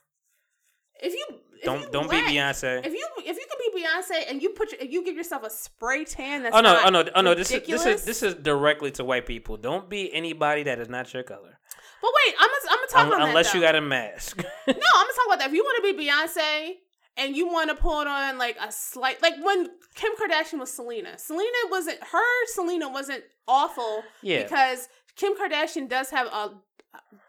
If 1.02 1.14
you 1.14 1.26
Don't 1.64 1.92
don't 1.92 2.10
be 2.10 2.16
Beyonce. 2.16 2.84
If 2.84 2.92
you 2.92 3.06
if 3.18 3.36
you 3.36 3.46
can 3.48 3.72
be 3.72 3.82
Beyonce 3.82 4.30
and 4.30 4.42
you 4.42 4.50
put 4.50 4.72
your, 4.72 4.80
if 4.80 4.90
you 4.92 5.04
give 5.04 5.16
yourself 5.16 5.44
a 5.44 5.50
spray 5.50 6.04
tan 6.04 6.42
that's 6.42 6.54
Oh 6.56 6.60
no, 6.60 6.72
not 6.72 6.86
oh 6.86 6.90
no, 6.90 7.04
oh 7.14 7.20
no! 7.20 7.34
This 7.34 7.50
is 7.50 7.66
this 7.66 7.86
is 7.86 8.04
this 8.04 8.22
is 8.22 8.34
directly 8.34 8.90
to 8.92 9.04
white 9.04 9.26
people. 9.26 9.56
Don't 9.56 9.88
be 9.88 10.12
anybody 10.12 10.64
that 10.64 10.78
is 10.80 10.88
not 10.88 11.12
your 11.14 11.22
color, 11.22 11.58
But 12.00 12.10
wait, 12.26 12.34
I'm 12.38 12.48
gonna 12.48 12.60
I'm 12.70 12.76
gonna 12.76 12.86
talk 12.88 13.14
on 13.14 13.20
that. 13.20 13.28
unless 13.28 13.54
you 13.54 13.60
got 13.60 13.74
a 13.76 13.80
mask. 13.80 14.38
no, 14.42 14.44
I'm 14.66 14.74
gonna 14.74 15.12
talk 15.14 15.26
about 15.26 15.38
that. 15.40 15.48
If 15.48 15.54
you 15.54 15.62
want 15.62 15.84
to 15.84 15.94
be 15.96 16.06
Beyonce 16.06 16.72
and 17.16 17.36
you 17.36 17.46
want 17.46 17.70
to 17.70 17.76
put 17.76 18.06
on 18.06 18.38
like 18.38 18.56
a 18.60 18.72
slight, 18.72 19.22
like 19.22 19.34
when 19.42 19.68
Kim 19.94 20.12
Kardashian 20.16 20.58
was 20.58 20.72
Selena, 20.72 21.18
Selena 21.18 21.46
wasn't 21.70 22.02
her. 22.02 22.46
Selena 22.46 22.88
wasn't 22.88 23.22
awful. 23.46 24.02
Yeah. 24.22 24.42
Because 24.42 24.88
Kim 25.16 25.34
Kardashian 25.36 25.88
does 25.88 26.10
have 26.10 26.26
a. 26.26 26.50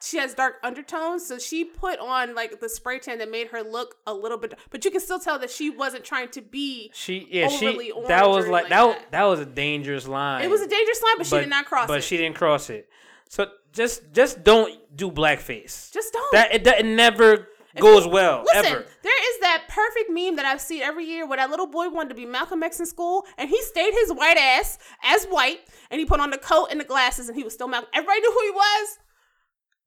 She 0.01 0.17
has 0.17 0.33
dark 0.33 0.55
undertones, 0.63 1.25
so 1.25 1.39
she 1.39 1.63
put 1.63 1.97
on 1.99 2.35
like 2.35 2.59
the 2.59 2.67
spray 2.67 2.99
tan 2.99 3.19
that 3.19 3.31
made 3.31 3.47
her 3.47 3.61
look 3.61 3.95
a 4.05 4.13
little 4.13 4.37
bit, 4.37 4.53
but 4.69 4.83
you 4.83 4.91
can 4.91 4.99
still 4.99 5.19
tell 5.19 5.39
that 5.39 5.49
she 5.49 5.69
wasn't 5.69 6.03
trying 6.03 6.29
to 6.29 6.41
be. 6.41 6.91
She 6.93 7.27
yeah 7.31 7.47
she 7.47 7.91
that 8.07 8.27
was 8.27 8.47
like 8.47 8.63
like 8.63 8.69
that, 8.69 8.99
that. 8.99 9.11
that 9.11 9.23
was 9.23 9.39
a 9.39 9.45
dangerous 9.45 10.05
line. 10.05 10.43
It 10.43 10.49
was 10.49 10.61
a 10.61 10.67
dangerous 10.67 11.01
line, 11.01 11.13
but, 11.17 11.27
she 11.27 11.39
did 11.39 11.49
not 11.49 11.65
cross 11.65 11.85
it. 11.85 11.87
But 11.87 11.99
it. 11.99 12.03
she 12.03 12.17
didn't 12.17 12.35
cross 12.35 12.69
it. 12.69 12.89
So 13.29 13.47
just 13.71 14.11
just 14.11 14.43
don't 14.43 14.73
do 14.95 15.09
blackface. 15.09 15.91
just 15.91 16.11
don't. 16.11 16.31
that 16.33 16.53
it, 16.53 16.63
that 16.65 16.81
it 16.81 16.85
never 16.85 17.47
goes 17.79 18.05
well 18.05 18.43
Listen, 18.43 18.71
ever. 18.71 18.85
there 19.01 19.33
is 19.33 19.39
that 19.41 19.63
perfect 19.67 20.09
meme 20.11 20.35
that 20.35 20.45
I've 20.45 20.61
seen 20.61 20.81
every 20.81 21.05
year 21.05 21.27
where 21.27 21.37
that 21.37 21.49
little 21.49 21.67
boy 21.67 21.89
wanted 21.89 22.09
to 22.09 22.15
be 22.15 22.25
Malcolm 22.25 22.61
X 22.61 22.79
in 22.79 22.85
school 22.85 23.25
and 23.37 23.49
he 23.49 23.59
stayed 23.63 23.93
his 23.93 24.11
white 24.11 24.37
ass 24.37 24.77
as 25.03 25.25
white 25.25 25.61
and 25.89 25.99
he 25.99 26.05
put 26.05 26.19
on 26.19 26.29
the 26.29 26.37
coat 26.37 26.67
and 26.69 26.79
the 26.79 26.85
glasses 26.85 27.29
and 27.29 27.37
he 27.37 27.43
was 27.43 27.53
still 27.53 27.67
Malcolm. 27.67 27.89
Everybody 27.93 28.21
knew 28.21 28.31
who 28.31 28.43
he 28.43 28.51
was. 28.51 28.99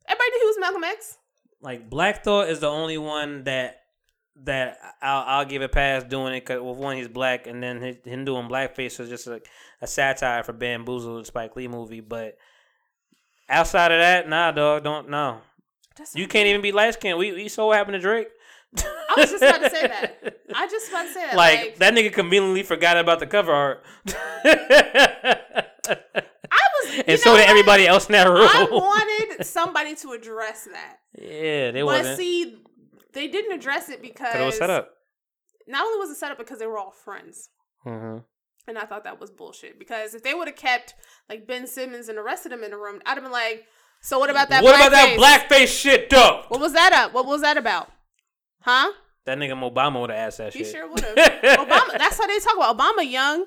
Everybody 0.08 0.30
knew 0.30 0.40
he 0.40 0.46
was 0.46 0.56
Malcolm 0.60 0.84
X. 0.84 1.18
Like 1.62 1.90
Black 1.90 2.24
Thought 2.24 2.48
is 2.48 2.60
the 2.60 2.68
only 2.68 2.98
one 2.98 3.44
that 3.44 3.80
that 4.44 4.78
I'll 5.00 5.24
I'll 5.26 5.44
give 5.44 5.62
a 5.62 5.68
pass 5.68 6.04
doing 6.04 6.34
it 6.34 6.40
because 6.40 6.60
well, 6.60 6.74
one 6.74 6.96
he's 6.96 7.08
black 7.08 7.46
and 7.46 7.62
then 7.62 7.80
his, 7.80 7.96
him 8.04 8.24
doing 8.24 8.48
blackface 8.48 8.98
was 8.98 9.08
just 9.08 9.26
like 9.26 9.46
a 9.80 9.86
satire 9.86 10.42
for 10.42 10.52
Bamboozle, 10.52 11.18
the 11.18 11.24
Spike 11.24 11.56
Lee 11.56 11.68
movie. 11.68 12.00
But 12.00 12.36
outside 13.48 13.92
of 13.92 13.98
that, 13.98 14.28
nah, 14.28 14.52
dog, 14.52 14.84
don't 14.84 15.08
no. 15.08 15.40
You 16.14 16.28
can't 16.28 16.46
even 16.46 16.60
be 16.60 16.72
light 16.72 16.94
skinned. 16.94 17.18
We 17.18 17.32
we 17.32 17.48
saw 17.48 17.68
what 17.68 17.78
happened 17.78 17.94
to 17.94 18.00
Drake. 18.00 18.28
I 18.76 19.14
was 19.16 19.30
just 19.30 19.42
about 19.42 19.62
to 19.62 19.70
say 19.70 19.86
that. 19.86 20.36
I 20.54 20.66
just 20.66 20.90
about 20.90 21.04
to 21.04 21.12
say 21.12 21.26
that. 21.26 21.36
like, 21.36 21.58
Like, 21.60 21.76
that 21.78 21.94
nigga 21.94 22.12
conveniently 22.12 22.62
forgot 22.62 22.98
about 22.98 23.20
the 23.20 23.26
cover 23.26 23.52
art. 23.52 23.82
Was, 26.84 27.04
and 27.06 27.18
so 27.20 27.36
did 27.36 27.48
everybody 27.48 27.86
else 27.86 28.06
in 28.06 28.12
that 28.12 28.28
room. 28.28 28.48
I 28.52 28.68
wanted 28.70 29.44
somebody 29.46 29.94
to 29.96 30.12
address 30.12 30.68
that, 30.72 30.96
yeah, 31.18 31.70
they 31.70 31.80
but 31.82 31.86
wasn't. 31.86 32.18
see, 32.18 32.58
they 33.12 33.28
didn't 33.28 33.52
address 33.52 33.88
it 33.88 34.02
because 34.02 34.34
it 34.34 34.44
was 34.44 34.58
set 34.58 34.70
up. 34.70 34.90
Not 35.66 35.84
only 35.84 35.98
was 35.98 36.10
it 36.10 36.16
set 36.16 36.30
up 36.30 36.38
because 36.38 36.58
they 36.58 36.66
were 36.66 36.78
all 36.78 36.92
friends. 36.92 37.48
hmm 37.82 38.18
And 38.68 38.78
I 38.78 38.84
thought 38.84 39.04
that 39.04 39.20
was 39.20 39.30
bullshit 39.30 39.78
because 39.78 40.14
if 40.14 40.22
they 40.22 40.34
would 40.34 40.48
have 40.48 40.56
kept 40.56 40.94
like 41.28 41.46
Ben 41.46 41.66
Simmons 41.66 42.08
and 42.08 42.16
the 42.18 42.22
rest 42.22 42.46
of 42.46 42.50
them 42.50 42.62
in 42.62 42.70
the 42.70 42.76
room, 42.76 43.00
I'd 43.06 43.14
have 43.14 43.22
been 43.22 43.32
like, 43.32 43.64
"So 44.00 44.18
what 44.18 44.30
about 44.30 44.48
that? 44.50 44.62
What 44.62 44.74
about 44.76 44.92
that 44.92 45.16
blackface? 45.18 45.68
shit, 45.68 46.10
though? 46.10 46.44
What 46.48 46.60
was 46.60 46.72
that 46.72 46.92
up? 46.92 47.12
What 47.12 47.26
was 47.26 47.40
that 47.42 47.56
about? 47.56 47.88
Huh? 48.60 48.92
That 49.24 49.38
nigga 49.38 49.54
Obama 49.54 50.00
would 50.00 50.10
have 50.10 50.18
asked 50.20 50.38
that 50.38 50.52
shit. 50.52 50.66
He 50.66 50.72
sure 50.72 50.88
would 50.88 51.00
have. 51.00 51.16
Obama. 51.58 51.98
That's 51.98 52.16
how 52.18 52.26
they 52.28 52.38
talk 52.38 52.54
about 52.56 52.76
Obama 52.78 53.08
young, 53.10 53.44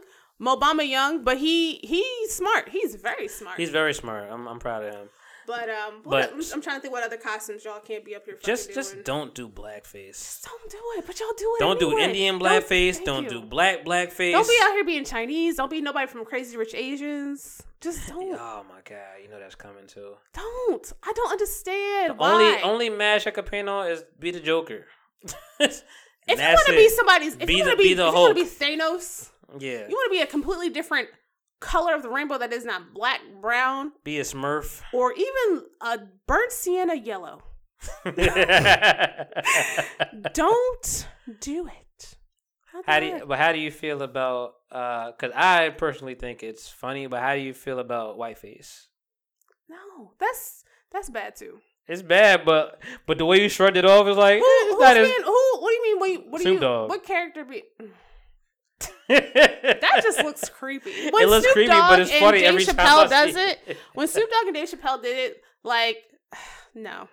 Obama 0.48 0.88
young, 0.88 1.24
but 1.24 1.38
he 1.38 1.76
he's 1.84 2.34
smart. 2.34 2.70
He's 2.70 2.96
very 2.96 3.28
smart. 3.28 3.58
He's 3.58 3.70
very 3.70 3.94
smart. 3.94 4.30
I'm, 4.32 4.48
I'm 4.48 4.60
proud 4.60 4.84
of 4.86 4.94
him. 4.94 5.10
but 5.48 5.70
um, 5.70 6.02
but- 6.06 6.32
I'm, 6.34 6.40
I'm 6.54 6.62
trying 6.62 6.78
to 6.78 6.82
think 6.82 6.94
what 6.94 7.04
other 7.04 7.18
costumes 7.18 7.66
y'all 7.66 7.80
can't 7.80 8.06
be 8.06 8.16
up 8.16 8.26
here. 8.26 8.38
Just 8.44 8.70
fucking 8.70 8.76
just 8.76 9.04
don't 9.04 9.34
do 9.36 9.50
blackface. 9.50 10.12
Just 10.12 10.46
don't 10.46 10.70
do 10.72 10.78
it. 10.98 11.06
But 11.08 11.20
y'all 11.20 11.30
do 11.38 11.56
it. 11.58 11.60
Don't 11.60 11.80
do 11.80 11.88
anyway. 11.92 12.04
Indian 12.04 12.38
Don't- 12.40 12.48
blackface. 12.48 13.04
Don't 13.04 13.28
do 13.28 13.42
black 13.42 13.84
blackface. 13.84 14.32
Don't 14.32 14.48
be 14.48 14.58
out 14.62 14.72
here 14.72 14.86
being 14.86 15.04
Chinese. 15.06 15.56
Don't 15.56 15.70
be 15.72 15.82
nobody 15.82 16.08
from 16.08 16.24
Crazy 16.26 16.56
Rich 16.58 16.74
Asians. 16.76 17.62
Just 17.82 18.08
don't. 18.10 18.34
Oh 18.40 18.66
my 18.70 18.82
god, 18.86 19.22
you 19.24 19.30
know 19.30 19.40
that's 19.40 19.56
coming 19.56 19.88
too. 19.88 20.14
Don't. 20.34 20.94
I 21.04 21.14
don't 21.14 21.32
understand. 21.32 22.12
The 22.12 22.14
why. 22.16 22.32
only 22.32 22.62
only 22.64 22.90
mask 22.90 23.28
I 23.28 23.32
could 23.32 23.46
paint 23.46 23.68
on 23.70 23.88
is 23.88 24.04
be 24.20 24.32
the 24.32 24.40
Joker. 24.40 24.86
If 26.32 26.38
you 26.40 26.46
want 26.46 26.68
to 26.68 26.74
be 26.74 26.90
somebody's, 26.90 27.34
if 27.38 27.48
Be 27.48 27.56
you 27.56 27.64
want 27.64 27.72
to 27.72 27.78
be, 27.78 27.84
be 27.86 27.92
if 27.94 27.98
the 27.98 28.06
you 28.06 28.14
want 28.14 28.38
to 28.38 28.44
be 28.44 28.48
Thanos, 28.50 29.30
yeah, 29.58 29.88
you 29.88 29.96
want 29.96 30.12
to 30.12 30.16
be 30.18 30.22
a 30.22 30.28
completely 30.28 30.70
different 30.70 31.10
color 31.60 31.94
of 31.96 32.04
the 32.04 32.10
rainbow 32.10 32.38
that 32.38 32.54
is 32.54 32.64
not 32.66 32.94
black, 32.94 33.22
brown, 33.42 33.92
be 34.04 34.20
a 34.20 34.24
Smurf. 34.24 34.82
or 34.94 35.14
even 35.14 35.64
a 35.82 36.00
burnt 36.28 36.52
sienna 36.52 36.96
yellow. 36.96 37.44
Don't 40.34 41.08
do 41.40 41.68
it. 41.68 42.16
How 42.86 43.00
do 43.00 43.06
you, 43.08 43.26
but 43.26 43.38
how 43.40 43.52
do 43.52 43.60
you 43.60 43.72
feel 43.72 44.02
about? 44.02 44.54
Because 44.70 45.32
I 45.36 45.70
personally 45.78 46.16
think 46.16 46.44
it's 46.44 46.70
funny, 46.70 47.08
but 47.08 47.22
how 47.22 47.36
do 47.36 47.42
you 47.42 47.54
feel 47.54 47.80
about 47.80 48.18
whiteface? 48.18 48.88
No, 49.68 50.14
that's 50.20 50.64
that's 50.92 51.10
bad 51.10 51.36
too. 51.36 51.60
It's 51.88 52.02
bad, 52.02 52.46
but 52.46 52.82
but 53.06 53.18
the 53.18 53.26
way 53.26 53.42
you 53.42 53.50
shrugged 53.50 53.78
it 53.78 53.86
off 53.86 54.08
is 54.08 54.16
like 54.18 54.40
Who, 54.40 54.46
eh, 54.46 54.74
who's 54.76 54.84
as- 54.84 55.24
who? 55.26 55.60
What 55.62 55.70
do 55.70 55.76
you 55.76 56.00
mean? 56.00 56.22
What, 56.22 56.32
what 56.32 56.42
do 56.42 56.54
you? 56.54 56.60
Dogg. 56.60 56.90
What 56.90 57.04
character 57.04 57.44
be? 57.44 57.64
That 59.08 60.00
just 60.04 60.20
looks 60.24 60.50
creepy. 60.50 61.10
When 61.12 61.24
It 61.24 61.30
looks 61.30 61.46
Snoop 61.46 61.54
creepy, 61.54 61.70
Dogg 61.70 61.90
but 61.90 62.00
it's 62.02 62.12
funny 62.14 62.40
Dave 62.40 62.48
every 62.48 62.66
time 62.66 62.76
Chappelle 62.76 63.06
I 63.06 63.08
does 63.08 63.36
it. 63.36 63.60
it. 63.68 63.78
When 63.94 64.08
Snoop 64.08 64.30
Dogg 64.30 64.46
and 64.48 64.56
Dave 64.56 64.70
Chappelle 64.70 65.02
did 65.02 65.18
it, 65.18 65.44
like, 65.64 65.98
no, 66.76 67.08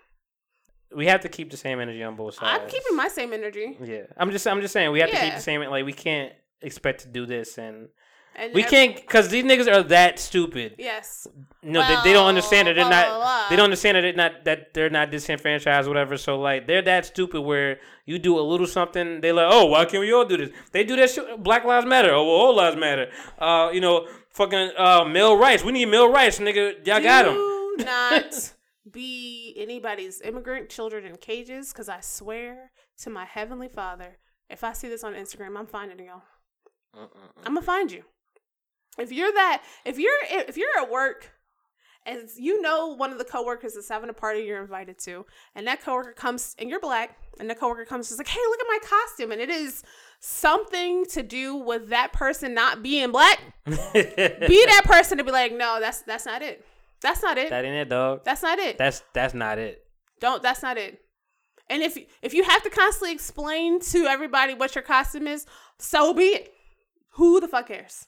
we 0.95 1.07
have 1.07 1.23
to 1.23 1.29
keep 1.29 1.51
the 1.51 1.57
same 1.57 1.81
energy 1.81 2.03
on 2.03 2.17
both 2.17 2.35
sides. 2.35 2.63
I'm 2.63 2.69
keeping 2.69 2.97
my 2.97 3.09
same 3.09 3.33
energy. 3.33 3.77
Yeah, 3.83 4.03
I'm 4.17 4.31
just 4.31 4.47
I'm 4.47 4.61
just 4.61 4.73
saying 4.73 4.91
we 4.93 5.01
have 5.01 5.11
to 5.11 5.17
keep 5.17 5.35
the 5.35 5.41
same. 5.41 5.61
Like 5.63 5.85
we 5.85 5.93
can't 5.93 6.33
expect 6.63 7.03
to 7.03 7.09
do 7.09 7.27
this, 7.27 7.59
and 7.59 7.89
And 8.35 8.53
we 8.55 8.63
can't 8.63 8.97
because 8.97 9.29
these 9.29 9.45
niggas 9.45 9.67
are 9.73 9.83
that 9.85 10.19
stupid. 10.19 10.75
Yes. 10.79 11.27
No, 11.63 11.81
they, 11.87 11.97
they 12.05 12.13
don't 12.13 12.27
understand 12.29 12.69
that 12.69 12.75
they're 12.75 12.85
Well, 12.85 12.91
not. 12.91 13.07
blah, 13.07 13.17
blah, 13.19 13.25
blah. 13.41 13.49
They 13.49 13.57
don't 13.57 13.65
understand 13.65 13.97
that 13.97 14.03
they're 14.03 14.13
not 14.13 14.45
that 14.45 14.75
they're 14.75 14.91
not 14.91 15.11
disenfranchised, 15.11 15.87
or 15.87 15.91
whatever. 15.91 16.17
So 16.17 16.39
like 16.39 16.67
they're 16.67 16.83
that 16.83 17.07
stupid 17.07 17.41
where 17.41 17.79
you 18.05 18.19
do 18.19 18.39
a 18.39 18.43
little 18.43 18.67
something, 18.67 19.21
they 19.21 19.33
like, 19.33 19.49
oh, 19.51 19.67
why 19.67 19.85
can't 19.87 20.01
we 20.03 20.13
all 20.13 20.25
do 20.27 20.37
this? 20.37 20.51
They 20.73 20.85
do 20.85 20.97
that 20.97 21.11
shit. 21.11 21.43
Black 21.43 21.65
lives 21.65 21.87
matter. 21.87 22.11
Oh, 22.13 22.25
well, 22.25 22.35
all 22.35 22.55
lives 22.57 22.77
matter. 22.77 23.11
Uh, 23.39 23.71
you 23.73 23.81
know, 23.81 24.07
fucking 24.31 24.71
uh, 24.77 25.05
male 25.05 25.37
rights. 25.37 25.65
We 25.65 25.73
need 25.73 25.87
male 25.87 26.11
rights, 26.13 26.39
nigga. 26.39 26.87
Y'all 26.87 27.01
got 27.03 27.25
them. 27.25 27.37
Not 27.87 28.53
be 28.91 29.55
anybody's 29.57 30.21
immigrant 30.21 30.69
children 30.69 31.05
in 31.05 31.17
cages, 31.17 31.73
because 31.73 31.89
I 31.89 32.01
swear 32.01 32.71
to 32.99 33.11
my 33.11 33.25
heavenly 33.25 33.69
Father, 33.69 34.19
if 34.49 34.63
I 34.63 34.73
see 34.73 34.89
this 34.89 35.03
on 35.05 35.15
Instagram, 35.15 35.59
I'm 35.59 35.67
finding 35.67 36.07
y'all. 36.07 36.23
I'm 37.45 37.55
gonna 37.55 37.63
find 37.63 37.91
you. 37.91 38.05
If 38.99 39.13
you're 39.13 39.33
that, 39.33 39.63
if 39.85 39.99
you're 39.99 40.13
if 40.31 40.57
you're 40.57 40.79
at 40.81 40.91
work 40.91 41.31
and 42.07 42.29
you 42.37 42.63
know 42.63 42.95
one 42.95 43.13
of 43.13 43.19
the 43.19 43.25
coworkers 43.25 43.75
is 43.75 43.89
having 43.89 44.09
a 44.09 44.15
party 44.15 44.41
you're 44.41 44.63
invited 44.63 44.99
to, 45.01 45.27
and 45.55 45.67
that 45.67 45.83
coworker 45.83 46.13
comes 46.13 46.55
and 46.59 46.71
you're 46.71 46.81
black, 46.81 47.17
and 47.39 47.51
the 47.51 47.55
coworker 47.55 47.85
comes 47.85 48.09
just 48.09 48.19
like, 48.19 48.29
"Hey, 48.29 48.41
look 48.41 48.61
at 48.61 48.67
my 48.69 48.79
costume," 48.83 49.33
and 49.33 49.41
it 49.41 49.51
is 49.51 49.83
something 50.21 51.05
to 51.07 51.23
do 51.23 51.57
with 51.57 51.89
that 51.91 52.13
person 52.13 52.55
not 52.55 52.83
being 52.83 53.13
black. 53.13 53.41
Be 53.67 53.73
that 53.93 54.83
person 54.85 55.19
to 55.19 55.25
be 55.25 55.33
like, 55.33 55.53
"No, 55.53 55.79
that's 55.81 56.03
that's 56.03 56.25
not 56.25 56.43
it. 56.43 56.65
That's 57.03 57.23
not 57.23 57.37
it. 57.37 57.51
that 57.51 57.65
ain't 57.65 57.75
it, 57.75 57.89
dog. 57.91 58.25
That's 58.25 58.43
not 58.43 58.59
it. 58.59 58.79
That's 58.79 59.03
that's 59.13 59.35
not 59.35 59.59
it. 59.59 59.85
Don't. 60.21 60.43
That's 60.43 60.63
not 60.63 60.79
it." 60.79 61.01
And 61.69 61.83
if 61.83 61.99
if 62.23 62.33
you 62.33 62.45
have 62.45 62.63
to 62.63 62.71
constantly 62.71 63.13
explain 63.13 63.81
to 63.81 64.07
everybody 64.07 64.55
what 64.55 64.75
your 64.75 64.83
costume 64.83 65.27
is, 65.27 65.45
so 65.79 66.15
be 66.15 66.25
it. 66.29 66.53
Who 67.17 67.41
the 67.41 67.49
fuck 67.49 67.69
cares? 67.69 68.07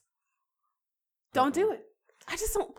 Don't 1.33 1.55
do 1.55 1.73
it. 1.73 1.85
I 2.27 2.37
just 2.37 2.55
don't. 2.55 2.75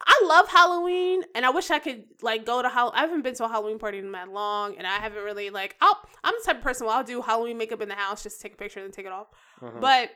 I 0.00 0.22
love 0.24 0.48
Halloween, 0.48 1.22
and 1.34 1.44
I 1.44 1.50
wish 1.50 1.70
I 1.70 1.78
could 1.78 2.04
like 2.22 2.46
go 2.46 2.62
to 2.62 2.68
Halloween. 2.68 2.98
I 2.98 3.00
haven't 3.02 3.22
been 3.22 3.34
to 3.34 3.44
a 3.44 3.48
Halloween 3.48 3.78
party 3.78 3.98
in 3.98 4.12
that 4.12 4.28
long, 4.28 4.76
and 4.76 4.86
I 4.86 4.96
haven't 4.96 5.22
really 5.22 5.50
like. 5.50 5.76
I'll, 5.80 5.98
I'm 6.24 6.34
the 6.38 6.44
type 6.46 6.56
of 6.58 6.62
person 6.62 6.86
where 6.86 6.96
I'll 6.96 7.04
do 7.04 7.20
Halloween 7.20 7.58
makeup 7.58 7.80
in 7.82 7.88
the 7.88 7.94
house, 7.94 8.22
just 8.22 8.40
take 8.40 8.54
a 8.54 8.56
picture 8.56 8.80
and 8.84 8.92
take 8.92 9.06
it 9.06 9.12
off. 9.12 9.28
Mhm. 9.60 9.80
But 9.80 10.10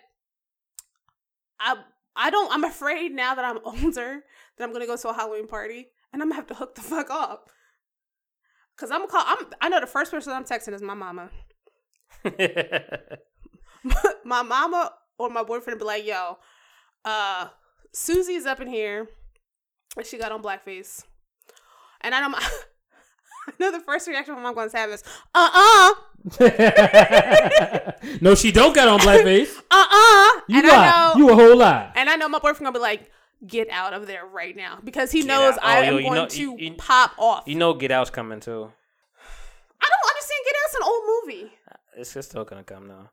I 1.60 1.76
I 2.16 2.30
don't. 2.30 2.52
I'm 2.52 2.64
afraid 2.64 3.12
now 3.12 3.34
that 3.34 3.44
I'm 3.44 3.59
older 3.64 4.24
that 4.56 4.64
I'm 4.64 4.72
gonna 4.72 4.86
go 4.86 4.97
to 4.97 5.09
a 5.09 5.14
Halloween 5.14 5.47
party 5.48 5.89
and 6.12 6.22
I'm 6.22 6.28
gonna 6.28 6.36
have 6.36 6.47
to 6.48 6.55
hook 6.55 6.74
the 6.74 6.82
fuck 6.82 7.10
up. 7.10 7.51
Cause 8.76 8.90
I'm 8.90 9.06
call. 9.06 9.24
I'm. 9.26 9.47
I 9.60 9.68
know 9.68 9.80
the 9.80 9.86
first 9.86 10.10
person 10.10 10.32
I'm 10.32 10.44
texting 10.44 10.74
is 10.74 10.82
my 10.82 10.94
mama. 10.94 11.30
my 14.24 14.43
mama 14.43 14.93
or 15.18 15.28
my 15.30 15.43
boyfriend 15.43 15.78
be 15.78 15.84
like, 15.84 16.06
"Yo, 16.06 16.39
uh, 17.05 17.48
Susie's 17.93 18.47
up 18.47 18.60
in 18.60 18.68
here, 18.68 19.09
and 19.97 20.06
she 20.06 20.18
got 20.18 20.32
on 20.32 20.43
blackface." 20.43 21.05
And 22.01 22.14
I 22.14 22.20
don't 22.20 22.34
I 23.48 23.52
know 23.59 23.72
the 23.72 23.80
first 23.80 24.06
reaction 24.09 24.34
my 24.34 24.52
mom 24.52 24.70
to 24.70 24.76
have 24.76 24.90
is, 24.90 25.02
"Uh 25.34 25.51
uh, 25.52 25.94
no, 28.20 28.34
she 28.34 28.52
don't 28.52 28.74
got 28.74 28.89
on 28.89 28.98
blackface. 29.01 29.56
uh 29.70 29.86
uh," 29.90 30.40
You 30.48 30.59
and 30.60 30.68
lie. 30.68 30.90
Know, 30.90 31.18
You 31.18 31.30
a 31.30 31.34
whole 31.34 31.56
lie. 31.56 31.93
and 31.94 32.09
I 32.09 32.16
know 32.16 32.28
my 32.28 32.39
boyfriend 32.39 32.60
gonna 32.60 32.72
be 32.72 32.78
like, 32.78 33.10
"Get 33.47 33.68
out 33.70 33.93
of 33.94 34.06
there 34.06 34.24
right 34.26 34.55
now," 34.56 34.78
because 34.82 35.10
he 35.12 35.20
Get 35.22 35.28
knows 35.28 35.55
out. 35.55 35.64
I 35.64 35.89
Oh, 35.89 35.97
am 35.97 36.02
going 36.02 36.14
know- 36.14 36.26
to 36.28 36.56
you- 36.59 36.74
pop 36.74 37.12
off. 37.18 37.44
you 37.47 37.55
know, 37.56 37.74
Get 37.74 37.90
Out's 37.90 38.10
coming 38.10 38.40
too. 38.40 38.70
I 39.80 39.89
don't 39.89 40.10
understand. 40.10 40.40
Get 40.44 40.55
out's 40.64 40.74
an 40.74 40.82
old 40.84 41.02
movie. 41.06 41.52
It's 41.97 42.14
just 42.14 42.30
still 42.30 42.44
gonna 42.44 42.62
come 42.64 42.86
now. 42.86 43.10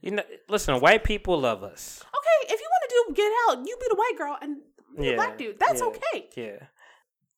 You 0.00 0.12
know, 0.12 0.22
listen, 0.48 0.80
white 0.80 1.04
people 1.04 1.38
love 1.40 1.62
us. 1.62 2.02
Okay, 2.02 2.52
if 2.54 2.60
you 2.60 2.66
want 2.70 2.82
to 2.88 2.94
do 3.08 3.14
Get 3.14 3.32
Out, 3.48 3.66
you 3.66 3.76
be 3.76 3.86
the 3.88 3.96
white 3.96 4.14
girl 4.16 4.36
and 4.40 4.56
be 4.96 5.04
Yeah, 5.06 5.10
the 5.12 5.16
black 5.16 5.38
dude. 5.38 5.58
That's 5.58 5.80
yeah. 5.80 5.86
okay. 5.86 6.28
Yeah, 6.36 6.66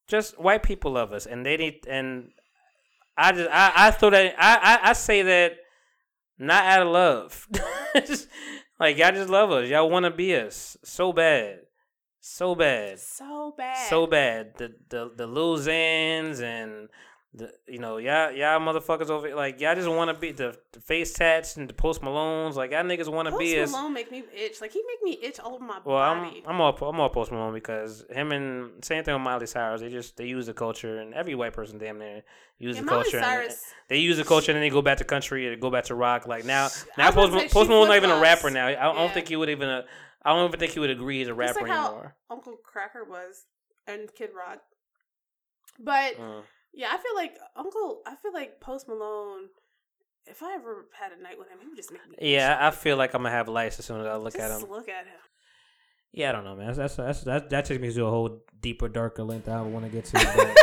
just 0.07 0.39
white 0.41 0.63
people 0.63 0.93
love 0.93 1.13
us, 1.13 1.27
and 1.27 1.45
they 1.45 1.57
need. 1.57 1.87
And 1.89 2.31
I 3.17 3.33
just, 3.33 3.51
I, 3.51 3.73
I 3.75 3.91
throw 3.91 4.11
that. 4.11 4.35
I, 4.39 4.57
I, 4.57 4.91
I 4.91 4.93
say 4.93 5.23
that 5.23 5.53
not 6.39 6.65
out 6.65 6.83
of 6.83 6.93
love. 6.93 7.49
Just, 8.07 8.29
like 8.81 8.99
y'all 8.99 9.13
just 9.13 9.31
love 9.31 9.51
us. 9.51 9.69
Y'all 9.69 9.89
want 9.91 10.05
to 10.05 10.11
be 10.11 10.35
us 10.35 10.77
so 10.85 11.13
bad, 11.13 11.61
so 12.21 12.55
bad, 12.55 12.99
So 12.99 13.55
bad. 13.57 13.89
so 13.89 14.07
bad. 14.07 14.53
The 14.59 14.75
the 14.89 15.11
the 15.17 15.27
Lil 15.27 15.59
Xans 15.59 16.43
and. 16.43 16.89
The, 17.35 17.51
you 17.67 17.79
know, 17.79 17.97
y'all, 17.97 18.31
y'all 18.31 18.61
motherfuckers 18.61 19.09
over 19.09 19.27
here, 19.29 19.35
like 19.37 19.59
y'all 19.59 19.75
just 19.75 19.89
want 19.89 20.11
to 20.11 20.21
be 20.21 20.33
the, 20.33 20.55
the 20.73 20.81
face 20.81 21.15
tats 21.15 21.57
and 21.57 21.67
the 21.67 21.73
Post 21.73 22.03
Malones, 22.03 22.57
like 22.57 22.73
y'all 22.73 22.85
niggas 22.85 23.09
want 23.11 23.25
to 23.25 23.33
Post 23.33 23.41
be 23.41 23.59
us. 23.59 23.71
Malone 23.73 23.95
make 23.95 24.11
me 24.13 24.23
itch. 24.37 24.61
Like 24.61 24.71
he 24.73 24.83
make 24.87 25.03
me 25.03 25.19
itch 25.27 25.41
all 25.41 25.55
over 25.55 25.65
my 25.65 25.81
Well, 25.83 25.97
I'm 25.97 26.25
body. 26.25 26.43
I'm 26.47 26.61
all 26.61 26.77
I'm 26.83 27.01
all 27.01 27.09
Post 27.09 27.33
Malone 27.33 27.55
because 27.55 28.05
him 28.11 28.33
and 28.33 28.85
same 28.85 29.03
thing 29.03 29.15
with 29.15 29.23
Miley 29.23 29.47
Cyrus. 29.47 29.81
They 29.81 29.89
just 29.89 30.19
they 30.19 30.27
use 30.27 30.45
the 30.45 30.53
culture 30.53 30.99
and 31.01 31.15
every 31.15 31.35
white 31.35 31.55
person 31.55 31.79
damn 31.79 31.99
near 31.99 32.23
use 32.59 32.77
yeah, 32.77 32.83
the 32.83 32.87
Miley 32.87 33.03
culture. 33.11 33.19
and 33.21 33.51
they 33.89 33.97
use 33.97 34.19
the 34.19 34.25
culture 34.25 34.53
and 34.53 34.57
then 34.57 34.63
they 34.63 34.71
go 34.71 34.83
back 34.83 34.99
to 34.99 35.05
country 35.05 35.49
or 35.49 35.57
go 35.57 35.71
back 35.71 35.85
to 35.85 35.95
rock. 35.95 36.27
Like 36.27 36.45
now, 36.45 36.67
I 36.67 36.69
now 36.99 37.13
was 37.17 37.31
Post, 37.31 37.51
Post 37.55 37.71
Malone's 37.71 37.89
not 37.89 37.97
even 37.97 38.11
a 38.11 38.21
rapper 38.21 38.51
now. 38.51 38.67
I 38.67 38.75
don't, 38.75 38.97
Yeah. 38.97 39.09
think 39.15 39.29
he 39.29 39.37
would 39.37 39.49
even. 39.49 39.71
Uh, 39.71 39.83
I 40.23 40.35
don't 40.35 40.49
even 40.49 40.61
think 40.61 40.73
he 40.73 40.81
would 40.81 40.91
agree 40.91 41.21
he's 41.21 41.29
a 41.29 41.35
rapper 41.35 41.63
like 41.63 41.71
how 41.71 41.87
anymore. 41.87 42.15
Uncle 42.29 42.59
Kracker 42.63 43.09
was 43.09 43.47
and 43.87 44.15
Kid 44.15 44.31
Rock. 44.37 44.59
But 45.81 46.17
Mm. 46.19 46.43
Yeah, 46.75 46.89
I 46.91 46.97
feel 46.99 47.15
like 47.15 47.37
Uncle. 47.57 48.03
I 48.07 48.15
feel 48.17 48.33
like 48.33 48.61
Post 48.61 48.89
Malone. 48.89 49.49
If 50.27 50.43
I 50.43 50.55
ever 50.55 50.87
had 50.99 51.11
a 51.19 51.21
night 51.21 51.37
with 51.39 51.49
him, 51.49 51.59
he 51.61 51.67
would 51.67 51.77
just 51.77 51.91
make 51.91 52.09
me. 52.09 52.17
Yeah, 52.21 52.57
I 52.61 52.71
feel 52.71 52.97
like 52.97 53.15
I'm 53.15 53.23
gonna 53.23 53.35
have 53.35 53.49
lice 53.49 53.79
as 53.79 53.87
soon 53.87 54.01
as 54.01 54.07
I 54.07 54.17
look 54.17 54.35
just 54.35 54.45
at 54.45 54.51
him. 54.51 54.71
look 54.71 54.89
at 54.89 55.05
him. 55.07 55.19
Yeah, 56.13 56.29
I 56.29 56.33
don't 56.33 56.45
know, 56.45 56.55
man. 56.55 56.67
That's, 56.67 56.79
that's, 56.79 56.97
that's, 56.97 57.21
that 57.23 57.51
that 57.51 57.65
takes 57.65 57.81
me 57.81 57.93
to 57.93 58.05
a 58.05 58.11
whole 58.11 58.45
deeper, 58.61 58.89
darker 58.89 59.25
length 59.25 59.49
I 59.49 59.61
want 59.63 59.85
to 59.85 59.91
get 59.91 60.05
to. 60.07 60.57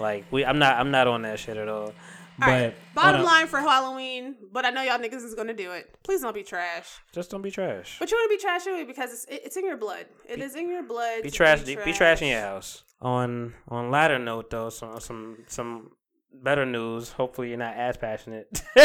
Like 0.00 0.24
we, 0.30 0.44
I'm 0.44 0.58
not 0.58 0.76
I'm 0.78 0.90
not 0.90 1.06
on 1.06 1.22
that 1.22 1.38
shit 1.38 1.56
at 1.56 1.68
all. 1.68 1.86
All 1.86 1.92
but 2.38 2.46
right. 2.46 2.74
Bottom 2.94 3.20
a- 3.20 3.24
line 3.24 3.46
for 3.46 3.60
Halloween, 3.60 4.34
but 4.52 4.64
I 4.64 4.70
know 4.70 4.82
y'all 4.82 4.98
niggas 4.98 5.24
is 5.24 5.34
gonna 5.34 5.54
do 5.54 5.72
it. 5.72 5.96
Please 6.02 6.20
don't 6.20 6.34
be 6.34 6.42
trash. 6.42 6.88
Just 7.12 7.30
don't 7.30 7.42
be 7.42 7.50
trash. 7.50 7.96
But 7.98 8.10
you 8.10 8.16
want 8.16 8.30
to 8.30 8.36
be 8.36 8.42
trash 8.42 8.66
anyway 8.66 8.84
because 8.84 9.12
it's 9.12 9.24
it, 9.26 9.42
it's 9.44 9.56
in 9.56 9.64
your 9.64 9.76
blood. 9.76 10.06
It 10.28 10.40
is 10.40 10.56
in 10.56 10.68
your 10.68 10.82
blood. 10.82 11.22
Be 11.22 11.30
to 11.30 11.36
trash. 11.36 11.62
Be 11.62 11.92
trash 11.92 12.22
in 12.22 12.28
your 12.28 12.40
house. 12.40 12.82
On 13.04 13.52
on 13.68 13.90
lighter 13.90 14.18
note 14.18 14.48
though, 14.50 14.70
some 14.70 14.98
some 14.98 15.44
some 15.46 15.90
better 16.32 16.64
news. 16.64 17.12
Hopefully 17.12 17.48
you're 17.50 17.58
not 17.58 17.74
as 17.76 17.98
passionate. 17.98 18.62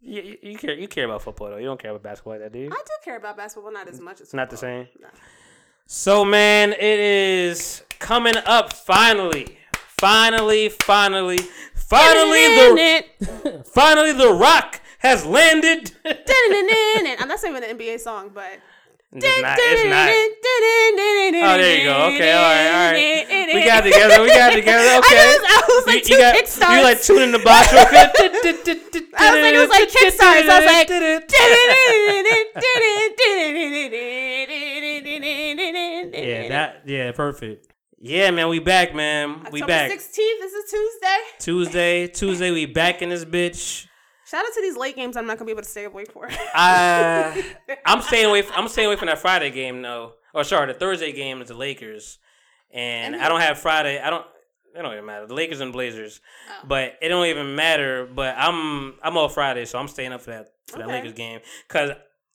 you, 0.00 0.36
you- 0.42 0.58
care 0.58 0.74
you 0.74 0.88
care 0.88 1.04
about 1.04 1.22
football 1.22 1.50
though. 1.50 1.56
You 1.58 1.66
don't 1.66 1.80
care 1.80 1.92
about 1.92 2.02
basketball 2.02 2.38
that, 2.38 2.52
do 2.52 2.58
you? 2.58 2.66
I 2.66 2.82
do 2.84 2.92
care 3.04 3.16
about 3.16 3.36
basketball, 3.36 3.72
not 3.72 3.88
as 3.88 4.00
much 4.00 4.14
as 4.16 4.22
It's 4.22 4.34
not 4.34 4.50
the 4.50 4.56
same. 4.56 4.88
No. 5.00 5.08
So 5.86 6.24
man, 6.24 6.72
it 6.72 6.80
is 6.82 7.84
coming 8.00 8.34
up 8.44 8.72
finally. 8.72 9.58
Finally, 9.96 10.68
finally, 10.68 11.38
finally 11.76 12.46
the 12.56 13.62
finally 13.74 14.12
the 14.12 14.32
rock 14.34 14.80
has 14.98 15.24
landed. 15.24 15.92
I'm 16.04 17.28
not 17.28 17.38
saying 17.38 17.56
an 17.56 17.78
NBA 17.78 18.00
song, 18.00 18.30
but 18.34 18.58
It's 19.14 19.42
not, 19.42 19.58
it's 19.60 19.84
not. 19.84 20.10
Oh, 21.36 21.58
there 21.58 21.78
you 21.78 21.84
go. 21.84 21.94
Okay, 22.14 22.32
all 22.32 22.42
right, 22.42 22.66
all 22.68 22.92
right. 22.92 23.54
We 23.54 23.64
got 23.64 23.82
together. 23.82 24.22
We 24.22 24.28
got 24.28 24.52
together. 24.52 24.84
Okay. 25.04 25.16
I, 25.16 25.62
was 25.68 25.86
like 25.86 26.08
you, 26.08 26.16
you 26.16 26.22
got 26.22 26.36
you 26.36 26.82
like 26.82 27.02
tuning 27.02 27.32
the 27.32 27.38
box 27.38 27.72
real 27.72 27.86
quick. 27.86 28.10
I 29.16 29.34
was 29.34 29.42
like, 29.42 29.54
it 29.54 29.58
was 29.58 29.68
like 29.68 29.88
kickstarts. 29.88 30.48
I 30.48 30.58
was 30.58 30.66
like, 30.66 30.88
yeah, 36.14 36.48
that 36.48 36.82
yeah, 36.84 37.12
perfect. 37.12 37.72
Yeah, 38.00 38.30
man, 38.30 38.48
we 38.48 38.58
back, 38.58 38.94
man. 38.94 39.46
We 39.50 39.62
back. 39.62 39.90
16th. 39.90 40.16
This 40.16 40.52
is 40.52 40.70
Tuesday. 40.70 41.18
Tuesday, 41.38 42.06
Tuesday, 42.08 42.50
we 42.50 42.66
back 42.66 43.02
in 43.02 43.08
this 43.08 43.24
bitch. 43.24 43.86
Shout 44.34 44.44
out 44.44 44.52
to 44.54 44.60
these 44.62 44.76
late 44.76 44.96
games. 44.96 45.16
I'm 45.16 45.26
not 45.26 45.38
gonna 45.38 45.46
be 45.46 45.52
able 45.52 45.62
to 45.62 45.68
stay 45.68 45.84
awake 45.84 46.10
for. 46.10 46.26
Uh, 46.26 47.32
I'm 47.86 48.02
staying 48.02 48.26
away. 48.26 48.42
I'm 48.52 48.66
staying 48.66 48.86
away 48.86 48.96
from 48.96 49.06
that 49.06 49.20
Friday 49.20 49.50
game 49.52 49.80
though. 49.80 50.14
Or 50.34 50.42
sorry, 50.42 50.66
the 50.72 50.76
Thursday 50.76 51.12
game 51.12 51.40
is 51.40 51.46
the 51.46 51.54
Lakers, 51.54 52.18
and 52.72 53.14
And 53.14 53.22
I 53.22 53.28
don't 53.28 53.40
have 53.40 53.60
Friday. 53.60 54.00
I 54.00 54.10
don't. 54.10 54.26
It 54.76 54.82
don't 54.82 54.92
even 54.92 55.06
matter. 55.06 55.28
The 55.28 55.34
Lakers 55.34 55.60
and 55.60 55.72
Blazers, 55.72 56.20
Oh. 56.50 56.66
but 56.66 56.94
it 57.00 57.10
don't 57.10 57.26
even 57.26 57.54
matter. 57.54 58.08
But 58.12 58.34
I'm 58.36 58.94
I'm 59.04 59.16
off 59.16 59.34
Friday, 59.34 59.66
so 59.66 59.78
I'm 59.78 59.86
staying 59.86 60.12
up 60.12 60.22
for 60.22 60.30
that 60.30 60.48
for 60.66 60.78
that 60.78 60.88
Lakers 60.88 61.12
game. 61.12 61.38
Cause 61.68 61.92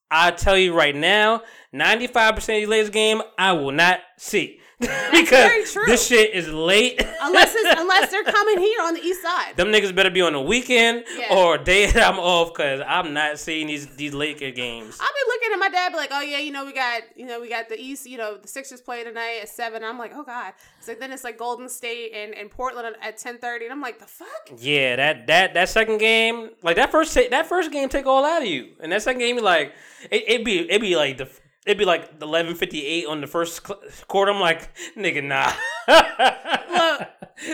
I 0.09 0.31
tell 0.31 0.57
you 0.57 0.73
right 0.73 0.95
now, 0.95 1.41
95 1.73 2.35
percent 2.35 2.63
of 2.63 2.69
the 2.69 2.71
Lakers 2.77 2.91
game 2.91 3.21
I 3.37 3.51
will 3.51 3.73
not 3.73 3.99
see 4.17 4.61
because 5.11 5.73
this 5.87 6.07
shit 6.07 6.33
is 6.33 6.47
late. 6.47 7.05
unless 7.21 7.53
it's, 7.53 7.79
unless 7.81 8.09
they're 8.11 8.23
coming 8.23 8.59
here 8.59 8.81
on 8.81 8.93
the 8.93 9.01
east 9.01 9.21
side. 9.21 9.57
Them 9.57 9.67
niggas 9.69 9.93
better 9.93 10.09
be 10.09 10.21
on 10.21 10.31
the 10.33 10.39
weekend 10.41 11.03
Yeah. 11.17 11.35
or 11.35 11.57
day 11.57 11.91
that 11.91 12.01
I'm 12.13 12.17
off 12.17 12.53
because 12.53 12.81
I'm 12.87 13.13
not 13.13 13.39
seeing 13.39 13.67
these 13.67 13.87
these 13.97 14.13
Laker 14.13 14.51
games. 14.51 14.97
I'll 15.01 15.07
be 15.07 15.27
looking 15.27 15.49
at 15.53 15.59
my 15.59 15.69
dad, 15.69 15.91
be 15.91 15.97
like, 15.97 16.11
"Oh 16.13 16.21
yeah, 16.21 16.37
you 16.37 16.51
know 16.51 16.65
we 16.65 16.71
got, 16.73 17.01
you 17.15 17.25
know 17.25 17.41
we 17.41 17.49
got 17.49 17.67
the 17.67 17.77
East, 17.79 18.07
you 18.07 18.17
know 18.17 18.37
the 18.37 18.47
Sixers 18.47 18.79
play 18.79 19.03
tonight 19.03 19.39
at 19.41 19.49
7. 19.49 19.83
I'm 19.83 19.97
like, 19.99 20.11
"Oh 20.15 20.23
God!" 20.23 20.53
Like 20.87 20.99
then 20.99 21.11
it's 21.11 21.23
like 21.25 21.37
Golden 21.37 21.67
State 21.67 22.13
and, 22.15 22.33
and 22.33 22.49
Portland 22.49 22.95
at 23.01 23.17
ten 23.17 23.37
thirty, 23.37 23.65
and 23.65 23.73
I'm 23.73 23.81
like, 23.81 23.99
"The 23.99 24.05
fuck?" 24.07 24.49
Yeah, 24.57 24.95
that 24.95 25.27
that 25.27 25.53
that 25.55 25.67
second 25.69 25.97
game, 25.97 26.51
like 26.63 26.77
that 26.77 26.89
first 26.89 27.13
that 27.15 27.45
first 27.47 27.71
game, 27.71 27.89
take 27.89 28.05
all 28.05 28.25
out 28.25 28.41
of 28.41 28.47
you, 28.47 28.69
and 28.79 28.91
that 28.93 29.01
second 29.01 29.19
game, 29.19 29.37
like 29.43 29.73
it 30.09 30.23
it 30.27 30.45
be 30.45 30.59
it 30.71 30.79
be 30.79 30.95
like 30.95 31.17
the 31.17 31.29
it'd 31.69 31.77
be 31.77 31.85
like 31.85 32.09
eleven 32.21 32.55
fifty 32.55 32.85
eight 32.85 33.05
on 33.05 33.21
the 33.21 33.27
first 33.27 33.65
cl- 33.65 33.79
quarter. 34.07 34.31
I'm 34.31 34.39
like, 34.41 34.69
nigga, 34.97 35.23
nah, 35.23 35.51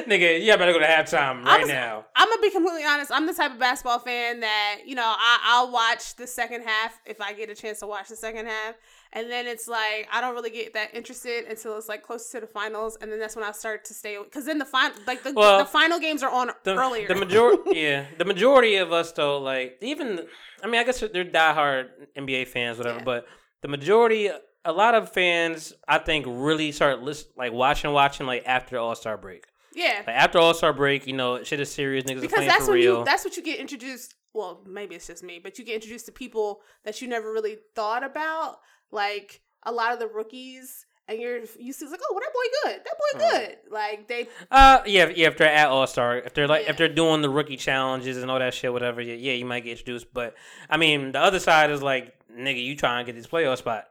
nigga, 0.07 0.41
you 0.41 0.57
better 0.57 0.73
go 0.73 0.79
to 0.79 0.85
halftime 0.85 1.43
right 1.43 1.61
was- 1.61 1.69
now. 1.69 2.05
I'm 2.15 2.27
gonna 2.29 2.41
be 2.41 2.49
completely 2.51 2.83
honest. 2.85 3.11
I'm 3.11 3.25
the 3.27 3.33
type 3.33 3.51
of 3.51 3.59
basketball 3.59 3.99
fan 3.99 4.39
that 4.39 4.79
you 4.85 4.95
know 4.95 5.03
I, 5.05 5.39
I'll 5.45 5.71
watch 5.71 6.15
the 6.15 6.27
second 6.27 6.63
half 6.63 6.99
if 7.05 7.21
I 7.21 7.33
get 7.33 7.49
a 7.49 7.55
chance 7.55 7.79
to 7.79 7.87
watch 7.87 8.09
the 8.09 8.15
second 8.15 8.47
half, 8.47 8.75
and 9.13 9.29
then 9.29 9.45
it's 9.47 9.67
like 9.67 10.07
I 10.11 10.21
don't 10.21 10.33
really 10.33 10.49
get 10.49 10.73
that 10.73 10.95
interested 10.95 11.45
until 11.45 11.77
it's 11.77 11.89
like 11.89 12.01
close 12.03 12.29
to 12.31 12.39
the 12.39 12.47
finals, 12.47 12.97
and 13.01 13.11
then 13.11 13.19
that's 13.19 13.35
when 13.35 13.45
I 13.45 13.51
start 13.51 13.85
to 13.85 13.93
stay 13.93 14.17
because 14.23 14.45
then 14.45 14.57
the 14.59 14.65
final 14.65 14.97
like 15.05 15.23
the, 15.23 15.33
Well, 15.33 15.59
the 15.59 15.65
final 15.65 15.99
games 15.99 16.23
are 16.23 16.31
on 16.31 16.51
The, 16.63 16.75
earlier. 16.75 17.07
the 17.07 17.15
majority, 17.15 17.71
yeah, 17.79 18.05
the 18.17 18.25
majority 18.25 18.75
of 18.77 18.91
us 18.93 19.11
though, 19.11 19.39
like 19.39 19.77
even, 19.81 20.21
I 20.63 20.67
mean, 20.67 20.79
I 20.79 20.83
guess 20.83 20.99
they're 21.01 21.25
diehard 21.25 21.89
NBA 22.17 22.47
fans, 22.47 22.77
whatever, 22.77 22.99
Yeah. 22.99 23.03
but 23.03 23.27
the 23.65 23.71
majority 23.71 24.29
a 24.63 24.71
lot 24.71 24.93
of 24.93 25.11
fans, 25.11 25.73
I 25.87 25.97
think, 25.97 26.27
really 26.27 26.71
start 26.71 27.01
listen, 27.01 27.29
like 27.35 27.51
watching, 27.51 27.91
watching 27.91 28.27
like 28.27 28.43
after 28.45 28.77
All 28.77 28.93
Star 28.93 29.17
break. 29.17 29.47
Yeah, 29.73 30.03
Like 30.05 30.15
after 30.15 30.37
All 30.37 30.53
Star 30.53 30.71
break, 30.71 31.07
you 31.07 31.13
know, 31.13 31.43
shit 31.43 31.59
is 31.59 31.71
serious. 31.71 32.05
Niggas 32.05 32.21
because 32.21 32.31
playing 32.35 32.47
that's 32.47 32.65
for 32.65 32.71
when 32.73 32.79
real. 32.81 32.99
you 32.99 33.05
that's 33.05 33.25
what 33.25 33.35
you 33.37 33.41
get 33.41 33.59
introduced. 33.59 34.13
Well, 34.35 34.61
maybe 34.67 34.93
it's 34.93 35.07
just 35.07 35.23
me, 35.23 35.39
but 35.41 35.57
you 35.57 35.65
get 35.65 35.73
introduced 35.73 36.05
to 36.05 36.11
people 36.11 36.61
that 36.83 37.01
you 37.01 37.07
never 37.07 37.31
really 37.31 37.57
thought 37.73 38.03
about, 38.03 38.57
like 38.91 39.41
a 39.63 39.71
lot 39.71 39.93
of 39.93 39.99
the 39.99 40.07
rookies. 40.07 40.85
And 41.07 41.19
you're 41.19 41.39
you 41.59 41.71
see 41.71 41.85
like, 41.85 41.99
oh, 42.03 42.13
well, 42.13 42.21
that 42.21 42.33
boy 42.33 42.47
good. 42.63 42.81
That 42.83 42.97
boy 42.97 43.19
Mm. 43.19 43.29
good. 43.47 43.57
Like 43.71 44.07
they 44.07 44.27
Uh, 44.49 44.81
yeah, 44.87 45.09
yeah. 45.15 45.27
If 45.27 45.37
they're 45.37 45.47
at 45.51 45.67
All 45.69 45.85
Star, 45.87 46.17
if 46.17 46.33
they're 46.33 46.47
like, 46.47 46.63
Yeah. 46.63 46.71
if 46.71 46.77
they're 46.77 46.87
doing 46.93 47.21
the 47.21 47.29
rookie 47.29 47.57
challenges 47.57 48.17
and 48.17 48.31
all 48.31 48.39
that 48.39 48.53
shit, 48.55 48.73
whatever, 48.73 49.01
yeah, 49.01 49.13
yeah, 49.13 49.33
you 49.33 49.45
might 49.45 49.61
get 49.63 49.71
introduced. 49.71 50.11
But 50.13 50.33
I 50.69 50.77
mean, 50.77 51.11
the 51.11 51.19
other 51.19 51.39
side 51.39 51.69
is 51.69 51.83
like, 51.83 52.13
nigga, 52.35 52.63
you 52.63 52.75
trying 52.75 53.05
to 53.05 53.11
get 53.11 53.17
this 53.17 53.27
playoff 53.27 53.57
spot, 53.59 53.87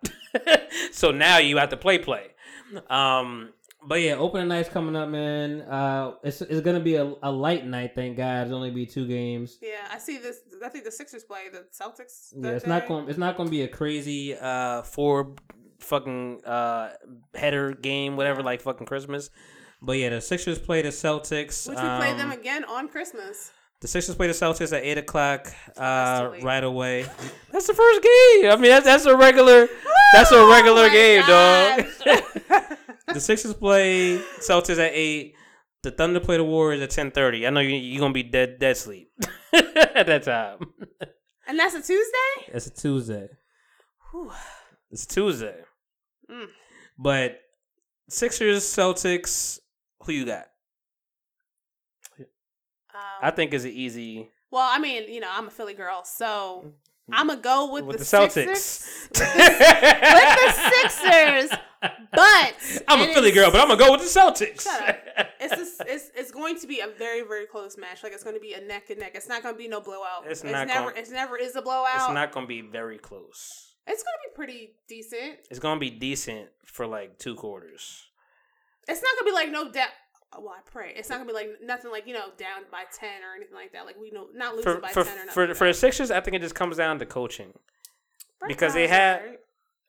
so 0.92 1.10
now 1.12 1.38
you 1.38 1.56
have 1.58 1.68
to 1.70 1.76
play 1.76 1.98
play. 1.98 2.30
Um, 2.90 3.50
But 3.86 4.00
yeah, 4.00 4.14
opening 4.14 4.48
night's 4.48 4.70
coming 4.70 4.96
up, 4.96 5.08
man. 5.10 5.60
Uh, 5.60 6.14
it's 6.22 6.40
it's 6.40 6.62
gonna 6.62 6.80
be 6.80 6.96
a, 6.96 7.12
a 7.22 7.30
light 7.30 7.66
night, 7.66 7.92
thank 7.94 8.16
God. 8.16 8.46
It'll 8.46 8.56
only 8.56 8.70
be 8.70 8.86
two 8.86 9.06
games. 9.06 9.58
Yeah, 9.60 9.86
I 9.92 9.98
see 9.98 10.16
this. 10.18 10.38
I 10.64 10.70
think 10.70 10.84
the 10.84 10.90
Sixers 10.90 11.22
play 11.22 11.50
the 11.52 11.66
Celtics. 11.70 12.32
Yeah, 12.34 12.52
it's 12.52 12.66
not 12.66 12.82
day. 12.82 12.88
going. 12.88 13.08
It's 13.10 13.18
not 13.18 13.36
going 13.36 13.46
to 13.46 13.50
be 13.50 13.62
a 13.62 13.68
crazy 13.68 14.34
uh 14.34 14.82
four 14.82 15.34
fucking 15.80 16.44
uh 16.44 16.90
header 17.34 17.72
game, 17.74 18.16
whatever, 18.16 18.42
like 18.42 18.60
fucking 18.62 18.86
Christmas. 18.86 19.30
But 19.82 19.98
yeah, 19.98 20.10
the 20.10 20.20
Sixers 20.20 20.58
play 20.58 20.82
the 20.82 20.88
Celtics. 20.88 21.68
Which 21.68 21.76
we 21.76 21.82
play 21.82 22.10
um, 22.12 22.18
them 22.18 22.32
again 22.32 22.64
on 22.64 22.88
Christmas. 22.88 23.50
The 23.80 23.88
Sixers 23.88 24.14
play 24.14 24.28
the 24.28 24.32
Celtics 24.32 24.74
at 24.74 24.82
eight 24.82 24.96
o'clock 24.96 25.52
uh, 25.76 26.32
right 26.42 26.64
away. 26.64 27.02
That's 27.52 27.66
the 27.66 27.74
first 27.74 28.02
game. 28.02 28.50
I 28.50 28.56
mean, 28.56 28.70
that's 28.70 28.86
that's 28.86 29.04
a 29.04 29.14
regular. 29.16 29.68
That's 30.14 30.32
a 30.32 30.46
regular 30.46 30.84
Oh 30.84 30.88
my 30.88 30.92
game, 30.92 31.22
dog. 31.26 32.78
the 33.12 33.20
Sixers 33.20 33.54
play 33.54 34.18
Celtics 34.38 34.78
at 34.78 34.92
eight. 34.94 35.34
The 35.82 35.90
Thunder 35.90 36.20
play 36.20 36.38
the 36.38 36.44
Warriors 36.44 36.80
at 36.80 36.90
ten 36.90 37.10
thirty. 37.10 37.46
I 37.46 37.50
know 37.50 37.60
you 37.60 37.76
you 37.76 38.00
gonna 38.00 38.14
be 38.14 38.22
dead 38.22 38.58
dead 38.58 38.78
sleep 38.78 39.10
at 39.52 40.06
that 40.06 40.22
time. 40.22 40.60
and 41.46 41.58
that's 41.58 41.74
a 41.74 41.82
Tuesday. 41.82 42.48
It's 42.48 42.66
a 42.66 42.70
Tuesday. 42.70 43.28
Whew. 44.12 44.32
It's 44.94 45.06
Tuesday, 45.06 45.56
Mm. 46.30 46.46
but 46.96 47.40
Sixers 48.08 48.62
Celtics. 48.62 49.58
Who 50.04 50.12
you 50.12 50.24
got? 50.24 50.46
Um, 52.20 52.26
I 53.20 53.32
think 53.32 53.52
it's 53.52 53.64
an 53.64 53.72
easy 53.72 54.30
well, 54.52 54.68
I 54.70 54.78
mean, 54.78 55.12
you 55.12 55.18
know, 55.18 55.28
I'm 55.32 55.48
a 55.48 55.50
Philly 55.50 55.74
girl, 55.74 56.04
so 56.04 56.74
I'm 57.10 57.26
gonna 57.26 57.40
go 57.40 57.72
with, 57.72 57.86
with 57.86 57.96
the, 57.96 57.98
the, 57.98 58.04
Sixers. 58.04 58.46
Celtics. 59.10 59.18
with 60.14 60.38
the 60.38 61.50
Sixers, 61.50 61.58
but 62.12 62.84
I'm 62.86 63.10
a 63.10 63.12
Philly 63.12 63.32
girl, 63.32 63.50
but 63.50 63.60
I'm 63.60 63.66
gonna 63.66 63.84
go 63.84 63.90
with 63.90 64.02
the 64.02 64.20
Celtics. 64.20 64.64
It's, 65.40 65.56
just, 65.56 65.80
it's 65.88 66.10
it's 66.14 66.30
going 66.30 66.56
to 66.60 66.68
be 66.68 66.78
a 66.78 66.86
very 66.96 67.22
very 67.22 67.46
close 67.46 67.76
match. 67.76 68.04
Like 68.04 68.12
it's 68.12 68.22
going 68.22 68.36
to 68.36 68.40
be 68.40 68.52
a 68.52 68.60
neck 68.60 68.90
and 68.90 69.00
neck. 69.00 69.16
It's 69.16 69.26
not 69.28 69.42
going 69.42 69.56
to 69.56 69.58
be 69.58 69.66
no 69.66 69.80
blowout. 69.80 70.22
It's 70.26 70.44
It's, 70.44 70.52
not 70.52 70.68
never 70.68 70.90
gonna- 70.90 71.00
it's 71.00 71.10
never 71.10 71.36
is 71.36 71.56
a 71.56 71.62
blowout. 71.62 71.96
It's 71.96 72.14
not 72.14 72.30
gonna 72.30 72.46
be 72.46 72.60
very 72.60 72.98
close. 72.98 73.73
It's 73.86 74.02
going 74.02 74.14
to 74.14 74.30
be 74.30 74.34
pretty 74.34 74.74
decent. 74.88 75.40
It's 75.50 75.58
gonna 75.58 75.80
be 75.80 75.90
decent 75.90 76.48
for 76.64 76.86
like 76.86 77.18
two 77.18 77.34
quarters. 77.34 78.08
It's 78.88 79.02
not 79.02 79.10
going 79.14 79.24
to 79.26 79.30
be 79.30 79.32
like 79.32 79.50
no 79.52 79.70
down. 79.72 79.88
Uh, 80.32 80.40
well, 80.40 80.54
I 80.56 80.60
pray 80.70 80.92
it's 80.96 81.08
not 81.08 81.16
going 81.16 81.28
to 81.28 81.34
be 81.34 81.38
like 81.38 81.48
nothing 81.62 81.90
like 81.90 82.06
you 82.06 82.14
know 82.14 82.28
down 82.38 82.62
by 82.70 82.84
ten 82.98 83.22
or 83.22 83.34
anything 83.36 83.54
like 83.54 83.72
that. 83.72 83.86
Like 83.86 83.96
we 84.00 84.10
know 84.10 84.28
not 84.34 84.56
losing 84.56 84.74
For 84.74 84.80
by 84.80 84.88
for 84.88 85.04
ten 85.04 85.14
or 85.14 85.16
nothing. 85.26 85.32
for, 85.32 85.46
like 85.48 85.56
for 85.56 85.66
the. 85.68 85.74
Sixers, 85.74 86.10
I 86.10 86.20
think 86.20 86.36
it 86.36 86.42
just 86.42 86.54
comes 86.54 86.76
down 86.76 86.98
to 86.98 87.06
coaching. 87.06 87.52
Brett 88.40 88.48
because 88.48 88.74
they 88.74 88.88
had-. 88.88 89.38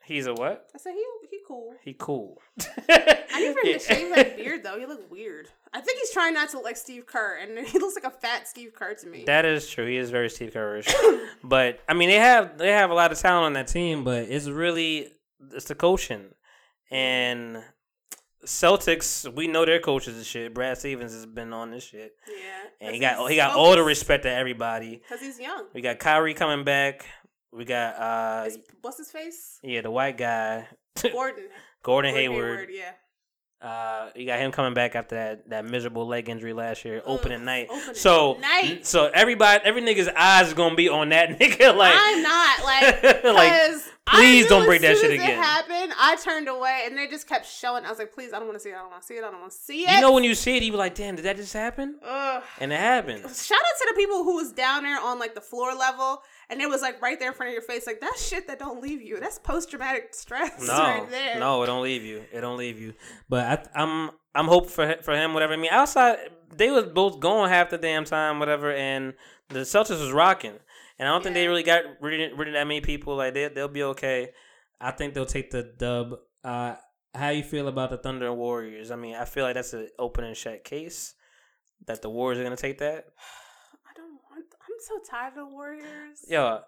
He's 0.06 0.28
a 0.28 0.34
what? 0.34 0.70
I 0.74 0.78
said 0.78 0.94
he 0.94 1.04
he 1.30 1.40
cool. 1.48 1.74
He 1.82 1.96
cool. 1.98 2.42
I 2.90 3.40
need 3.40 3.54
for 3.54 3.68
him 3.68 3.74
to 3.74 3.80
shave 3.86 4.16
that 4.16 4.38
beard 4.38 4.64
though. 4.64 4.78
He 4.78 4.86
look 4.86 5.10
weird. 5.10 5.48
I 5.74 5.82
think 5.82 6.00
he's 6.00 6.12
trying 6.12 6.36
not 6.36 6.50
to 6.50 6.58
look 6.58 6.66
like 6.66 6.78
Steve 6.78 7.06
Kerr, 7.08 7.40
and 7.42 7.68
he 7.68 7.80
looks 7.80 7.96
like 7.96 8.06
a 8.06 8.16
fat 8.16 8.48
Steve 8.48 8.74
Kerr 8.76 8.94
to 8.94 9.08
me. 9.08 9.26
That 9.26 9.46
is 9.46 9.68
true. 9.68 9.88
He 9.88 9.98
is 9.98 10.12
very 10.12 10.30
Steve 10.30 10.54
Kerrish. 10.54 10.94
but 11.44 11.80
I 11.90 11.94
mean, 11.94 12.10
they 12.10 12.16
have 12.16 12.58
they 12.58 12.70
have 12.72 12.92
a 12.92 12.94
lot 12.94 13.12
of 13.12 13.18
talent 13.18 13.46
on 13.48 13.54
that 13.54 13.68
team, 13.68 14.04
but 14.04 14.24
it's 14.30 14.48
really 14.48 15.12
it's 15.54 15.66
the 15.66 15.76
coaching 15.76 16.26
and 16.92 17.64
Celtics. 18.46 19.32
We 19.34 19.48
know 19.48 19.66
their 19.66 19.80
coaches 19.80 20.16
and 20.18 20.26
shit. 20.26 20.54
Brad 20.54 20.78
Stevens 20.78 21.14
has 21.14 21.26
been 21.26 21.52
on 21.52 21.72
this 21.72 21.84
shit, 21.84 22.16
yeah, 22.28 22.70
and 22.80 22.94
he 22.94 23.02
got 23.02 23.28
he 23.30 23.36
got 23.36 23.56
all 23.56 23.76
the 23.76 23.84
respect 23.84 24.24
to 24.24 24.32
everybody. 24.32 24.98
because 24.98 25.20
he's 25.20 25.40
young. 25.40 25.66
We 25.74 25.82
got 25.82 25.98
Kyrie 25.98 26.36
coming 26.36 26.64
back. 26.64 27.08
We 27.56 27.66
got 27.66 27.96
uh 27.96 28.44
His- 28.46 28.60
what's 28.82 28.98
his 28.98 29.12
face? 29.12 29.60
yeah 29.64 29.82
the 29.82 29.92
white 29.92 30.18
guy 30.18 30.68
Gordon. 31.12 31.46
Gordon 31.84 32.14
Hayward. 32.16 32.70
Yeah. 32.72 32.92
Uh, 33.62 34.10
you 34.16 34.26
got 34.28 34.38
him 34.40 34.52
coming 34.52 34.74
back 34.74 34.96
after 34.96 35.16
that, 35.16 35.50
that 35.50 35.66
miserable 35.66 36.06
leg 36.06 36.30
injury 36.30 36.54
last 36.54 36.86
year, 36.86 37.02
opening 37.06 37.46
night. 37.46 37.68
opening 37.72 37.96
so, 37.96 38.38
night. 38.40 38.86
so 38.86 39.10
everybody, 39.14 39.64
every 39.64 39.82
nigga's 39.82 40.10
eyes 40.10 40.50
is 40.50 40.54
gonna 40.54 40.76
be 40.76 40.88
on 40.90 41.10
that 41.10 41.30
nigga. 41.40 41.76
Like, 41.76 41.94
I'm 41.98 42.22
not 42.22 42.64
like 42.64 43.24
Like, 43.24 43.72
please 44.08 44.46
don't 44.48 44.66
break 44.66 44.82
that 44.82 44.98
shit 44.98 45.12
again. 45.12 45.32
It 45.32 45.36
happened. 45.38 45.94
I 45.98 46.16
turned 46.18 46.48
away, 46.48 46.84
and 46.86 46.96
they 46.98 47.08
just 47.08 47.28
kept 47.28 47.48
showing. 47.48 47.86
I 47.86 47.90
was 47.90 47.98
like, 47.98 48.14
please, 48.14 48.34
I 48.34 48.38
don't 48.40 48.48
want 48.48 48.60
to 48.60 48.64
see 48.64 48.70
it. 48.70 48.76
I 48.76 48.80
don't 48.82 48.92
want 48.92 49.02
to 49.02 49.08
see 49.08 49.16
it. 49.16 49.24
I 49.24 49.32
don't 49.32 49.40
want 49.40 49.52
to 49.52 49.58
see 49.58 49.84
it. 49.84 49.92
you 49.96 50.02
know, 50.02 50.12
when 50.12 50.24
you 50.24 50.36
see 50.36 50.58
it, 50.58 50.64
you 50.64 50.72
be 50.72 50.78
like, 50.78 50.94
damn, 50.94 51.16
did 51.16 51.26
that 51.26 51.38
just 51.38 51.54
happen? 51.54 51.96
Ugh. 52.06 52.44
And 52.60 52.72
it 52.72 52.80
happened. 52.80 53.22
Shout 53.22 53.58
out 53.58 53.78
to 53.80 53.88
the 53.90 53.96
people 53.96 54.24
who 54.24 54.36
was 54.36 54.52
down 54.52 54.84
there 54.84 55.00
on 55.02 55.18
like 55.18 55.34
the 55.34 55.42
floor 55.42 55.74
level, 55.74 56.22
and 56.50 56.62
it 56.62 56.70
was 56.70 56.82
like 56.82 57.02
right 57.02 57.20
there 57.20 57.30
in 57.30 57.34
front 57.34 57.50
of 57.50 57.54
your 57.54 57.62
face. 57.62 57.86
Like 57.88 58.02
that 58.02 58.18
shit 58.18 58.48
that 58.48 58.60
don't 58.60 58.82
leave 58.82 59.02
you. 59.02 59.20
That's 59.20 59.40
post 59.40 59.70
traumatic 59.70 60.14
stress 60.14 60.66
No, 60.68 60.74
right 60.78 61.10
there. 61.10 61.40
no, 61.40 61.64
it 61.64 61.66
don't 61.68 61.84
leave 61.84 62.04
you. 62.04 62.24
It 62.32 62.42
don't 62.42 62.58
leave 62.58 62.80
you. 62.80 62.94
But 63.30 63.70
I, 63.76 63.82
I'm, 63.84 64.12
I'm 64.34 64.48
hope 64.48 64.70
for 64.70 64.96
for 65.02 65.16
him. 65.16 65.34
Whatever. 65.34 65.54
I 65.54 65.58
mean, 65.58 65.72
outside 65.72 66.18
they 66.56 66.70
was 66.72 66.86
both 66.86 67.20
going 67.20 67.50
half 67.50 67.70
the 67.70 67.78
damn 67.78 68.06
time, 68.06 68.40
whatever, 68.40 68.72
and 68.72 69.14
the 69.50 69.60
Celtics 69.60 70.02
was 70.02 70.12
rocking. 70.12 70.54
And 70.98 71.10
I 71.10 71.12
don't 71.12 71.24
think 71.24 71.34
they 71.36 71.48
really 71.48 71.64
got 71.64 71.84
rid 72.02 72.32
of, 72.32 72.40
rid 72.40 72.48
of 72.50 72.54
that 72.54 72.68
many 72.68 72.82
people. 72.82 73.16
Like 73.18 73.34
they, 73.34 73.48
they'll 73.50 73.68
be 73.68 73.84
okay. 73.84 74.30
I 74.80 74.92
think 74.92 75.14
they'll 75.14 75.26
take 75.26 75.52
the 75.52 75.64
dub. 75.64 76.16
Uh, 76.44 76.76
How 77.14 77.30
you 77.30 77.44
feel 77.44 77.68
about 77.68 77.90
the 77.90 77.98
Thunder 77.98 78.28
and 78.28 78.38
Warriors? 78.38 78.92
I 78.92 78.96
mean, 78.96 79.16
I 79.16 79.26
feel 79.26 79.44
like 79.46 79.56
that's 79.56 79.74
an 79.74 79.90
open 80.00 80.24
and 80.24 80.38
shut 80.38 80.64
case. 80.64 81.14
That 81.88 82.02
the 82.02 82.10
Warriors 82.10 82.40
are 82.40 82.44
gonna 82.44 82.56
take 82.58 82.78
that. 82.80 83.06
I 83.86 83.94
don't 83.96 84.20
want. 84.30 84.46
I'm 84.62 84.74
so 84.88 85.00
tired 85.10 85.30
of 85.30 85.36
the 85.36 85.46
Warriors. 85.46 86.26
Yo, 86.28 86.60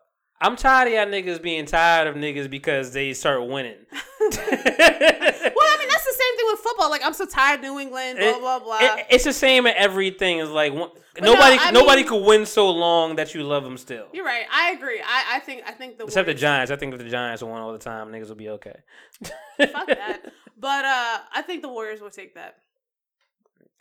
I'm 0.41 0.55
tired 0.55 0.87
of 0.87 0.93
y'all 0.93 1.05
niggas 1.05 1.41
being 1.41 1.65
tired 1.65 2.07
of 2.07 2.15
niggas 2.15 2.49
because 2.49 2.91
they 2.93 3.13
start 3.13 3.45
winning. 3.47 3.77
Well, 4.19 5.65
I 5.65 5.77
mean 5.79 5.87
that's 5.89 6.05
the 6.05 6.13
same 6.13 6.37
thing 6.37 6.45
with 6.51 6.59
football. 6.59 6.89
Like 6.89 7.01
I'm 7.03 7.13
so 7.13 7.25
tired 7.25 7.59
of 7.59 7.63
New 7.63 7.79
England. 7.79 8.19
Blah 8.19 8.27
It- 8.29 8.39
blah 8.39 8.59
blah. 8.59 8.77
It- 8.81 9.05
it's 9.09 9.23
the 9.23 9.33
same 9.33 9.65
in 9.65 9.73
everything. 9.75 10.39
It's 10.39 10.51
like 10.51 10.73
one, 10.73 10.89
nobody, 11.19 11.57
I 11.59 11.71
nobody 11.71 12.01
mean- 12.01 12.09
could 12.09 12.25
win 12.25 12.45
so 12.45 12.69
long 12.69 13.15
that 13.15 13.33
you 13.33 13.43
love 13.43 13.63
them 13.63 13.77
still. 13.77 14.07
You're 14.13 14.25
right. 14.25 14.45
I 14.51 14.71
agree. 14.71 14.99
I, 15.01 15.37
I 15.37 15.39
think 15.39 15.63
I 15.65 15.71
think 15.71 15.97
the 15.97 16.03
Except 16.05 16.27
the 16.27 16.33
Giants. 16.33 16.71
I 16.71 16.75
think 16.75 16.93
if 16.93 16.99
the 16.99 17.09
Giants 17.09 17.41
won 17.41 17.61
all 17.61 17.71
the 17.73 17.79
time, 17.79 18.09
niggas 18.11 18.27
will 18.29 18.35
be 18.35 18.49
okay. 18.49 18.75
Fuck 19.23 19.87
that. 19.87 20.21
But 20.59 20.85
uh, 20.85 21.17
I 21.35 21.43
think 21.43 21.61
the 21.61 21.69
Warriors 21.69 22.01
will 22.01 22.09
take 22.09 22.33
that. 22.33 22.55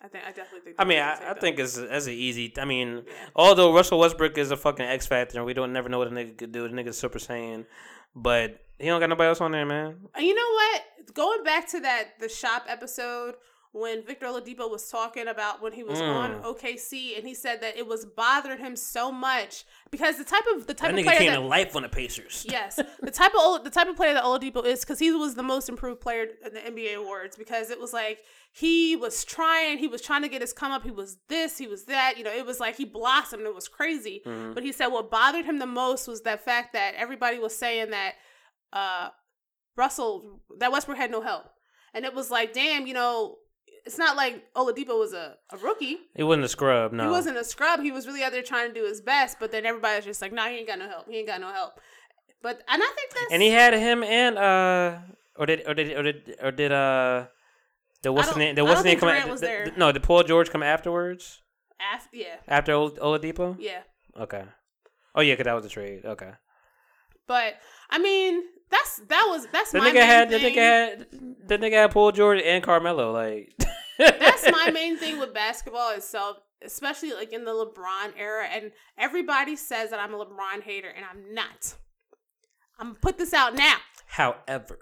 I 0.07 0.09
think 0.09 0.24
I 0.24 0.28
definitely 0.28 0.61
think. 0.61 0.77
I 0.78 0.85
mean, 0.85 0.99
I, 1.01 1.31
I 1.33 1.35
think 1.35 1.59
it's 1.59 1.74
that's 1.77 2.07
an 2.07 2.12
easy. 2.12 2.53
I 2.57 2.65
mean, 2.65 3.03
Yeah. 3.07 3.12
although 3.35 3.74
Russell 3.74 3.99
Westbrook 3.99 4.39
is 4.39 4.53
a 4.53 4.57
fucking 4.57 4.87
X 4.87 5.07
factor, 5.07 5.39
and 5.39 5.45
we 5.47 5.53
don't 5.53 5.73
never 5.73 5.89
know 5.89 5.99
what 5.99 6.07
a 6.07 6.11
nigga 6.11 6.39
could 6.39 6.53
do. 6.53 6.62
The 6.69 6.74
nigga's 6.74 6.97
Super 6.97 7.19
Saiyan, 7.19 7.66
but 8.15 8.61
he 8.78 8.87
don't 8.87 9.01
got 9.01 9.09
nobody 9.11 9.28
else 9.28 9.41
on 9.41 9.51
there, 9.51 9.66
man. 9.66 9.97
You 10.16 10.35
know 10.35 10.51
what? 10.53 10.83
Going 11.15 11.43
back 11.43 11.69
to 11.70 11.81
that 11.81 12.20
the 12.20 12.28
shop 12.28 12.65
episode 12.69 13.35
when 13.72 14.02
Victor 14.05 14.26
Oladipo 14.26 14.70
was 14.70 14.88
talking 14.88 15.28
about 15.28 15.60
when 15.62 15.72
he 15.72 15.82
was 15.82 15.98
Mm. 15.98 16.14
on 16.14 16.43
OKC 16.44 17.16
and 17.16 17.26
he 17.26 17.34
said 17.34 17.60
that 17.60 17.76
it 17.76 17.86
was 17.86 18.06
bothering 18.06 18.59
him 18.59 18.74
so 18.76 19.12
much 19.12 19.64
because 19.90 20.16
the 20.18 20.24
type 20.24 20.44
of 20.55 20.66
the 20.66 20.74
type 20.74 20.93
That 20.93 20.98
of 21.01 21.05
player 21.05 21.18
came 21.18 21.30
that 21.30 21.36
to 21.36 21.40
life 21.43 21.76
on 21.76 21.82
the 21.82 21.88
Pacers. 21.88 22.47
yes 22.48 22.76
the 23.02 23.10
type 23.10 23.32
of 23.38 23.64
the 23.64 23.70
type 23.70 23.88
of 23.88 23.97
player 23.97 24.14
that 24.14 24.24
Oladipo 24.24 24.64
is 24.64 24.80
because 24.80 24.98
he 24.98 25.10
was 25.12 25.34
the 25.34 25.43
most 25.43 25.68
improved 25.68 26.01
player 26.01 26.26
in 26.44 26.55
the 26.55 26.60
NBA 26.60 26.94
awards 26.97 27.36
because 27.36 27.70
it 27.70 27.78
was 27.80 27.93
like 27.93 28.20
he 28.52 28.97
was 28.97 29.24
trying 29.24 29.78
he 29.78 29.88
was 29.88 30.01
trying 30.01 30.22
to 30.22 30.28
get 30.28 30.40
his 30.40 30.52
come 30.52 30.72
up 30.72 30.82
he 30.82 30.90
was 30.90 31.18
this 31.28 31.59
he 31.59 31.66
was 31.66 31.84
that 31.84 32.14
you 32.16 32.24
know 32.24 32.32
it 32.32 32.47
was 32.47 32.59
like 32.60 32.76
he 32.76 32.84
blossomed 32.86 33.43
it 33.44 33.55
was 33.55 33.68
crazy 33.68 34.22
Mhm. 34.24 34.55
but 34.55 34.62
he 34.62 34.72
said 34.72 34.86
what 34.88 35.10
bothered 35.10 35.44
him 35.44 35.59
the 35.59 35.66
most 35.66 36.09
was 36.09 36.22
that 36.22 36.44
fact 36.44 36.72
that 36.72 36.94
everybody 36.94 37.38
was 37.38 37.55
saying 37.56 37.90
that 37.90 38.14
uh 38.72 39.10
Russell 39.76 40.40
that 40.59 40.72
Westbrook 40.72 40.97
had 40.97 41.10
no 41.10 41.20
help 41.20 41.44
and 41.93 42.05
it 42.05 42.14
was 42.14 42.30
like 42.30 42.52
damn 42.52 42.86
you 42.86 42.94
know 42.94 43.36
it's 43.86 43.98
not 43.98 44.16
like 44.16 44.44
Oladipo 44.54 44.98
was 44.98 45.12
a, 45.12 45.36
a 45.50 45.56
rookie 45.58 45.98
He 46.14 46.22
wasn't 46.22 46.44
a 46.44 46.48
scrub. 46.48 46.92
No, 46.92 47.04
he 47.04 47.10
wasn't 47.10 47.36
a 47.38 47.44
scrub. 47.44 47.80
He 47.80 47.92
was 47.92 48.06
really 48.06 48.22
out 48.22 48.32
there 48.32 48.42
trying 48.42 48.68
to 48.68 48.74
do 48.74 48.84
his 48.86 49.00
best, 49.00 49.38
but 49.40 49.52
then 49.52 49.64
everybody's 49.64 50.04
just 50.04 50.20
like, 50.20 50.32
nah, 50.32 50.46
he 50.48 50.56
ain't 50.58 50.66
got 50.66 50.78
no 50.78 50.88
help. 50.88 51.08
He 51.08 51.16
ain't 51.18 51.26
got 51.28 51.40
no 51.40 51.52
help. 51.52 51.80
But 52.42 52.62
and 52.68 52.82
I 52.82 52.86
think 52.94 53.10
that's 53.14 53.32
And 53.32 53.42
he 53.42 53.50
had 53.50 53.72
him 53.74 54.02
and 54.02 54.36
uh, 54.36 54.98
or 55.36 55.46
did 55.46 55.62
or 55.66 55.74
did 55.74 55.96
or 55.96 56.02
did 56.02 56.36
or 56.42 56.50
did 56.52 56.72
uh, 56.72 57.26
the 58.02 58.12
what's 58.12 58.30
the 58.32 58.38
name? 58.38 58.54
The 58.54 58.64
what's 58.64 58.82
the 58.82 58.88
name 58.88 58.98
come? 59.00 59.08
Durant 59.08 59.30
was 59.30 59.40
the- 59.40 59.46
there. 59.46 59.64
the- 59.66 59.72
no, 59.78 59.90
did 59.92 60.02
Paul 60.02 60.22
George 60.24 60.50
come 60.50 60.62
afterwards? 60.62 61.40
af- 61.94 62.08
yeah, 62.12 62.36
After 62.48 62.72
Ol- 62.72 62.90
Oladipo? 62.92 63.56
yeah. 63.58 63.80
Okay. 64.18 64.44
Oh 65.14 65.20
yeah, 65.22 65.34
cause 65.36 65.44
that 65.44 65.54
was 65.54 65.64
a 65.64 65.68
trade. 65.68 66.04
Okay. 66.04 66.30
But 67.26 67.54
I 67.90 67.98
mean, 67.98 68.42
That's 68.70 68.97
that 69.09 69.26
was 69.28 69.47
that's 69.52 69.72
The 69.72 69.78
my 69.78 69.90
nigga 69.90 69.94
main 69.94 70.02
had 70.02 70.30
the 70.30 70.38
nigga 70.38 70.55
had 70.55 71.06
the 71.47 71.59
nigga 71.59 71.72
had 71.72 71.90
Paul 71.93 72.12
George 72.12 72.43
and 72.43 72.62
Carmelo. 72.62 73.12
Like 73.12 73.52
that's 73.98 74.51
my 74.51 74.70
main 74.74 74.97
thing 74.98 75.18
with 75.18 75.32
basketball 75.32 75.93
itself, 75.93 76.38
especially 76.64 77.12
like 77.12 77.32
in 77.32 77.44
the 77.44 77.52
LeBron 77.52 78.12
era. 78.18 78.47
And 78.47 78.72
everybody 78.98 79.56
says 79.56 79.90
that 79.90 80.01
I'm 80.01 80.14
a 80.14 80.18
LeBron 80.18 80.62
hater, 80.62 80.88
and 80.88 81.05
I'm 81.05 81.34
not. 81.34 81.74
I'm 82.78 82.88
gonna 82.88 82.98
put 83.01 83.18
this 83.18 83.32
out 83.32 83.55
now. 83.55 83.76
However, 84.06 84.78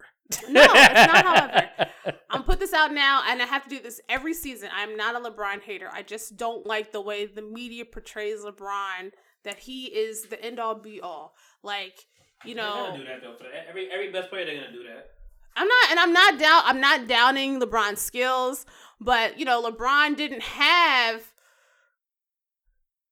No, 0.48 0.62
it's 0.62 1.12
not 1.12 1.24
however. 1.27 1.90
I'm 2.31 2.43
put 2.43 2.59
this 2.59 2.73
out 2.73 2.93
now, 2.93 3.23
and 3.28 3.43
I 3.43 3.47
have 3.47 3.65
to 3.65 3.69
do 3.69 3.81
this 3.81 4.01
every 4.09 4.35
season. 4.35 4.70
I'm 4.74 4.97
not 4.97 5.15
a 5.15 5.31
LeBron 5.31 5.62
hater. 5.62 5.89
I 5.93 6.02
just 6.02 6.36
don't 6.36 6.66
like 6.66 6.93
the 6.93 7.01
way 7.01 7.27
the 7.27 7.43
media 7.43 7.85
portrays 7.85 8.40
LeBron. 8.44 9.11
That 9.44 9.59
he 9.59 9.86
is 9.86 10.28
the 10.28 10.43
end 10.43 10.59
all 10.59 10.74
be 10.74 11.02
all. 11.02 11.35
Like 11.62 12.06
you 12.45 12.55
know, 12.55 12.95
do 12.97 13.05
that 13.05 13.23
though. 13.23 13.35
For 13.37 13.47
every 13.69 13.91
every 13.91 14.11
best 14.11 14.31
player, 14.31 14.45
they're 14.45 14.55
gonna 14.57 14.73
do 14.73 14.85
that. 14.85 15.11
I'm 15.57 15.69
not, 15.69 15.91
and 15.91 16.01
I'm 16.01 16.12
not 16.12 16.39
down. 16.39 16.62
I'm 16.65 16.81
not 16.81 17.07
downing 17.07 17.61
LeBron's 17.61 18.01
skills, 18.01 18.66
but 19.01 19.39
you 19.39 19.45
know, 19.45 19.62
LeBron 19.62 20.16
didn't 20.16 20.43
have. 20.43 21.33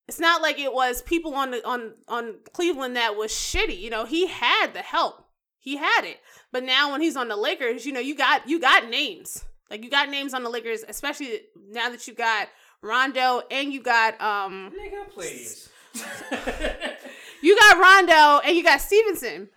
It's 0.08 0.18
not 0.18 0.42
like 0.42 0.58
it 0.58 0.74
was 0.74 1.02
people 1.02 1.34
on 1.34 1.52
the 1.52 1.66
on 1.66 1.94
on 2.08 2.36
Cleveland 2.52 2.96
that 2.96 3.16
was 3.16 3.30
shitty. 3.30 3.78
You 3.78 3.90
know, 3.90 4.04
he 4.04 4.26
had 4.26 4.74
the 4.74 4.80
help. 4.82 5.24
He 5.58 5.76
had 5.76 6.04
it. 6.04 6.18
But 6.50 6.64
now 6.64 6.90
when 6.90 7.00
he's 7.00 7.16
on 7.16 7.28
the 7.28 7.36
Lakers, 7.36 7.86
you 7.86 7.92
know, 7.92 8.00
you 8.00 8.16
got 8.16 8.48
you 8.48 8.60
got 8.60 8.88
names. 8.88 9.44
Like 9.70 9.84
you 9.84 9.90
got 9.90 10.10
names 10.10 10.34
on 10.34 10.42
the 10.42 10.50
Lakers, 10.50 10.84
especially 10.86 11.40
now 11.70 11.88
that 11.88 12.06
you 12.06 12.14
got 12.14 12.48
Rondo 12.82 13.42
and 13.50 13.72
you 13.72 13.80
got 13.80 14.20
um 14.20 14.72
Nigga, 14.76 15.08
please. 15.10 15.70
you 17.42 17.58
got 17.58 17.78
Rondo 17.78 18.40
and 18.46 18.56
you 18.56 18.62
got 18.62 18.80
Stephenson. 18.80 19.48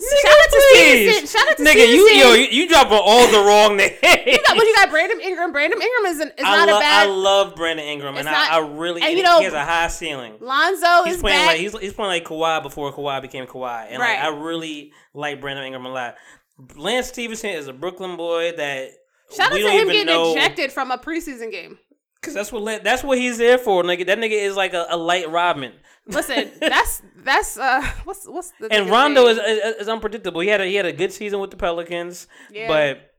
Nigga, 0.00 0.22
Shout 0.22 0.32
out 0.32 0.50
to 0.50 0.62
please. 0.72 1.10
Stephenson. 1.12 1.26
Shout 1.40 1.48
out 1.50 1.56
to 1.58 1.62
Nigga, 1.62 1.70
Stephenson. 1.72 1.96
you 1.96 2.08
yo, 2.08 2.32
you, 2.32 2.46
you 2.62 2.68
dropping 2.68 2.98
all 3.00 3.26
the 3.30 3.38
wrong 3.46 3.76
names. 3.76 3.92
You 4.02 4.38
got, 4.46 4.56
but 4.56 4.64
you 4.66 4.74
got 4.74 4.90
Brandon 4.90 5.20
Ingram. 5.20 5.52
Brandon 5.52 5.80
Ingram 5.80 6.12
is, 6.12 6.20
an, 6.20 6.28
is 6.28 6.44
I, 6.44 6.56
not 6.56 6.68
lo- 6.68 6.76
a 6.76 6.80
bad. 6.80 7.06
I 7.06 7.10
love 7.10 7.54
Brandon 7.54 7.84
Ingram, 7.86 8.16
and 8.16 8.24
not- 8.24 8.50
I, 8.50 8.56
I 8.56 8.68
really 8.68 9.02
and 9.02 9.16
you 9.16 9.22
know- 9.22 9.38
he 9.38 9.44
has 9.44 9.52
a 9.52 9.64
high 9.64 9.88
ceiling. 9.88 10.34
Lonzo 10.40 11.04
He's 11.04 11.16
is 11.16 11.20
playing 11.20 11.38
back. 11.38 11.46
like 11.48 11.60
he's, 11.60 11.78
he's 11.78 11.92
playing 11.92 12.08
like 12.10 12.24
Kawhi 12.24 12.62
before 12.62 12.92
Kawhi 12.92 13.20
became 13.22 13.46
Kawhi, 13.46 13.86
and 13.90 14.00
Right. 14.00 14.18
like 14.18 14.24
I 14.24 14.28
really 14.36 14.92
like 15.14 15.40
Brandon 15.40 15.64
Ingram 15.66 15.84
a 15.86 15.90
lot. 15.90 16.14
Lance 16.74 17.08
Stephenson 17.08 17.50
is 17.50 17.68
a 17.68 17.72
Brooklyn 17.72 18.16
boy 18.16 18.52
that 18.56 18.90
Shout 19.36 19.52
out 19.52 19.56
to 19.58 19.70
him 19.70 19.86
getting 19.88 20.06
know 20.06 20.32
ejected 20.32 20.72
from 20.72 20.90
a 20.90 20.98
preseason 20.98 21.50
game. 21.50 21.78
Because 22.22 22.34
that's 22.34 22.50
what 22.52 22.82
that's 22.84 23.02
what 23.02 23.18
he's 23.18 23.36
there 23.36 23.58
for. 23.58 23.82
Nigga, 23.82 24.06
that 24.06 24.18
nigga 24.18 24.30
is 24.40 24.56
like 24.56 24.72
a, 24.72 24.86
a 24.88 24.96
light 24.96 25.28
Rodman. 25.30 25.72
Listen, 26.06 26.50
that's 26.60 27.02
that's 27.16 27.58
uh 27.58 27.82
what's 28.04 28.26
what's 28.26 28.52
the 28.60 28.72
And 28.72 28.88
Rondo 28.88 29.26
is, 29.26 29.38
is 29.38 29.76
is 29.82 29.88
unpredictable. 29.88 30.40
He 30.40 30.48
had 30.48 30.60
a 30.60 30.66
he 30.66 30.76
had 30.76 30.86
a 30.86 30.92
good 30.92 31.12
season 31.12 31.40
with 31.40 31.50
the 31.50 31.56
Pelicans, 31.56 32.26
Yeah. 32.50 32.68
but 32.68 33.12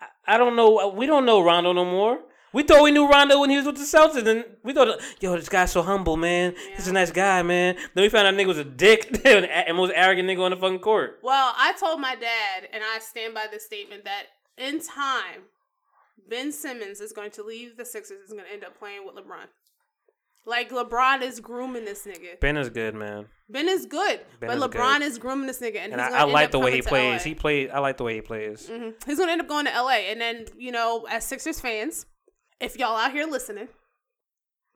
I- 0.00 0.34
I 0.34 0.38
don't 0.38 0.56
know. 0.56 0.88
We 0.88 1.06
don't 1.06 1.24
know 1.24 1.40
Rondo 1.40 1.72
no 1.72 1.84
more. 1.84 2.18
We 2.52 2.62
thought 2.62 2.82
we 2.82 2.90
knew 2.90 3.06
Rondo 3.08 3.38
when 3.40 3.50
he 3.50 3.56
was 3.58 3.66
with 3.66 3.76
the 3.76 3.82
Celtics, 3.84 4.26
and 4.26 4.44
we 4.62 4.72
thought, 4.72 4.98
yo, 5.20 5.36
this 5.36 5.48
guy's 5.48 5.70
so 5.72 5.82
humble, 5.82 6.16
man. 6.16 6.54
He's 6.74 6.88
a 6.88 6.92
nice 6.92 7.10
guy, 7.10 7.42
man. 7.42 7.76
Then 7.94 8.02
we 8.02 8.08
found 8.08 8.26
out 8.26 8.34
nigga 8.34 8.46
was 8.46 8.56
a 8.58 8.64
dick 8.64 9.20
and 9.26 9.76
most 9.76 9.92
arrogant 9.94 10.26
nigga 10.28 10.40
on 10.42 10.52
the 10.52 10.56
fucking 10.56 10.78
court. 10.78 11.18
Well, 11.22 11.52
I 11.56 11.74
told 11.78 12.00
my 12.00 12.14
dad, 12.14 12.68
and 12.72 12.82
I 12.82 12.98
stand 13.00 13.34
by 13.34 13.46
this 13.50 13.66
statement 13.66 14.04
that 14.04 14.22
in 14.56 14.80
time, 14.80 15.42
Ben 16.28 16.52
Simmons 16.52 17.00
is 17.00 17.12
going 17.12 17.30
to 17.32 17.42
leave 17.42 17.76
the 17.76 17.84
Sixers. 17.84 18.20
Is 18.20 18.32
going 18.32 18.44
to 18.44 18.52
end 18.52 18.64
up 18.64 18.78
playing 18.78 19.06
with 19.06 19.14
LeBron. 19.16 19.46
Like 20.48 20.70
LeBron 20.70 21.22
is 21.22 21.40
grooming 21.40 21.84
this 21.84 22.06
nigga. 22.06 22.38
Ben 22.40 22.56
is 22.56 22.68
good, 22.70 22.94
man, 22.94 23.26
Ben 23.50 23.68
is 23.68 23.84
good, 23.84 24.20
Ben 24.38 24.48
but 24.48 24.56
is 24.58 24.62
LeBron 24.62 24.98
good. 25.00 25.06
is 25.06 25.18
grooming 25.18 25.46
this 25.48 25.60
nigga, 25.60 25.78
and, 25.78 25.92
and 25.92 26.00
he's 26.00 26.12
I, 26.14 26.18
I 26.18 26.22
end 26.22 26.32
like 26.32 26.50
the 26.52 26.60
way 26.60 26.70
he 26.72 26.82
plays. 26.82 27.20
LA. 27.22 27.24
He 27.24 27.34
played. 27.34 27.70
I 27.70 27.80
like 27.80 27.96
the 27.96 28.04
way 28.04 28.14
he 28.14 28.20
plays. 28.20 28.68
Mhm. 28.70 28.94
He's 29.04 29.18
gonna 29.18 29.32
end 29.32 29.40
up 29.40 29.48
going 29.48 29.66
to 29.66 29.72
LA, 29.72 30.06
and 30.10 30.20
then 30.20 30.46
you 30.56 30.70
know, 30.70 31.04
as 31.10 31.24
Sixers 31.24 31.58
fans, 31.58 32.06
if 32.60 32.78
y'all 32.78 32.96
out 32.96 33.10
here 33.10 33.26
listening, 33.26 33.66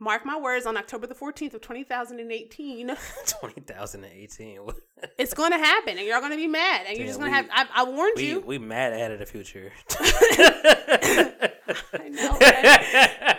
mark 0.01 0.25
my 0.27 0.37
words. 0.39 0.67
On 0.67 0.77
October 0.77 1.07
the 1.07 1.15
fourteenth 1.15 1.55
of 1.55 1.61
two 1.61 1.85
thousand 1.85 2.19
and 2.19 2.33
eighteen, 2.33 2.97
Twenty 3.39 3.61
thousand 3.61 4.03
and 4.05 4.13
eighteen. 4.13 4.59
it's 5.19 5.35
gonna 5.35 5.59
happen, 5.59 5.99
and 5.99 6.07
you're 6.07 6.21
gonna 6.21 6.37
be 6.37 6.49
mad, 6.49 6.87
and 6.89 6.99
you're 6.99 7.07
just 7.07 7.21
gonna 7.21 7.31
have. 7.31 7.47
I, 7.53 7.67
I 7.75 7.85
warned 7.85 8.15
We 8.17 8.27
you. 8.29 8.41
we 8.41 8.59
mad 8.59 8.93
ahead 8.93 9.13
of 9.13 9.19
the 9.21 9.27
future. 9.27 9.71
I 11.93 12.09
know. 12.09 12.37
right? 12.41 13.37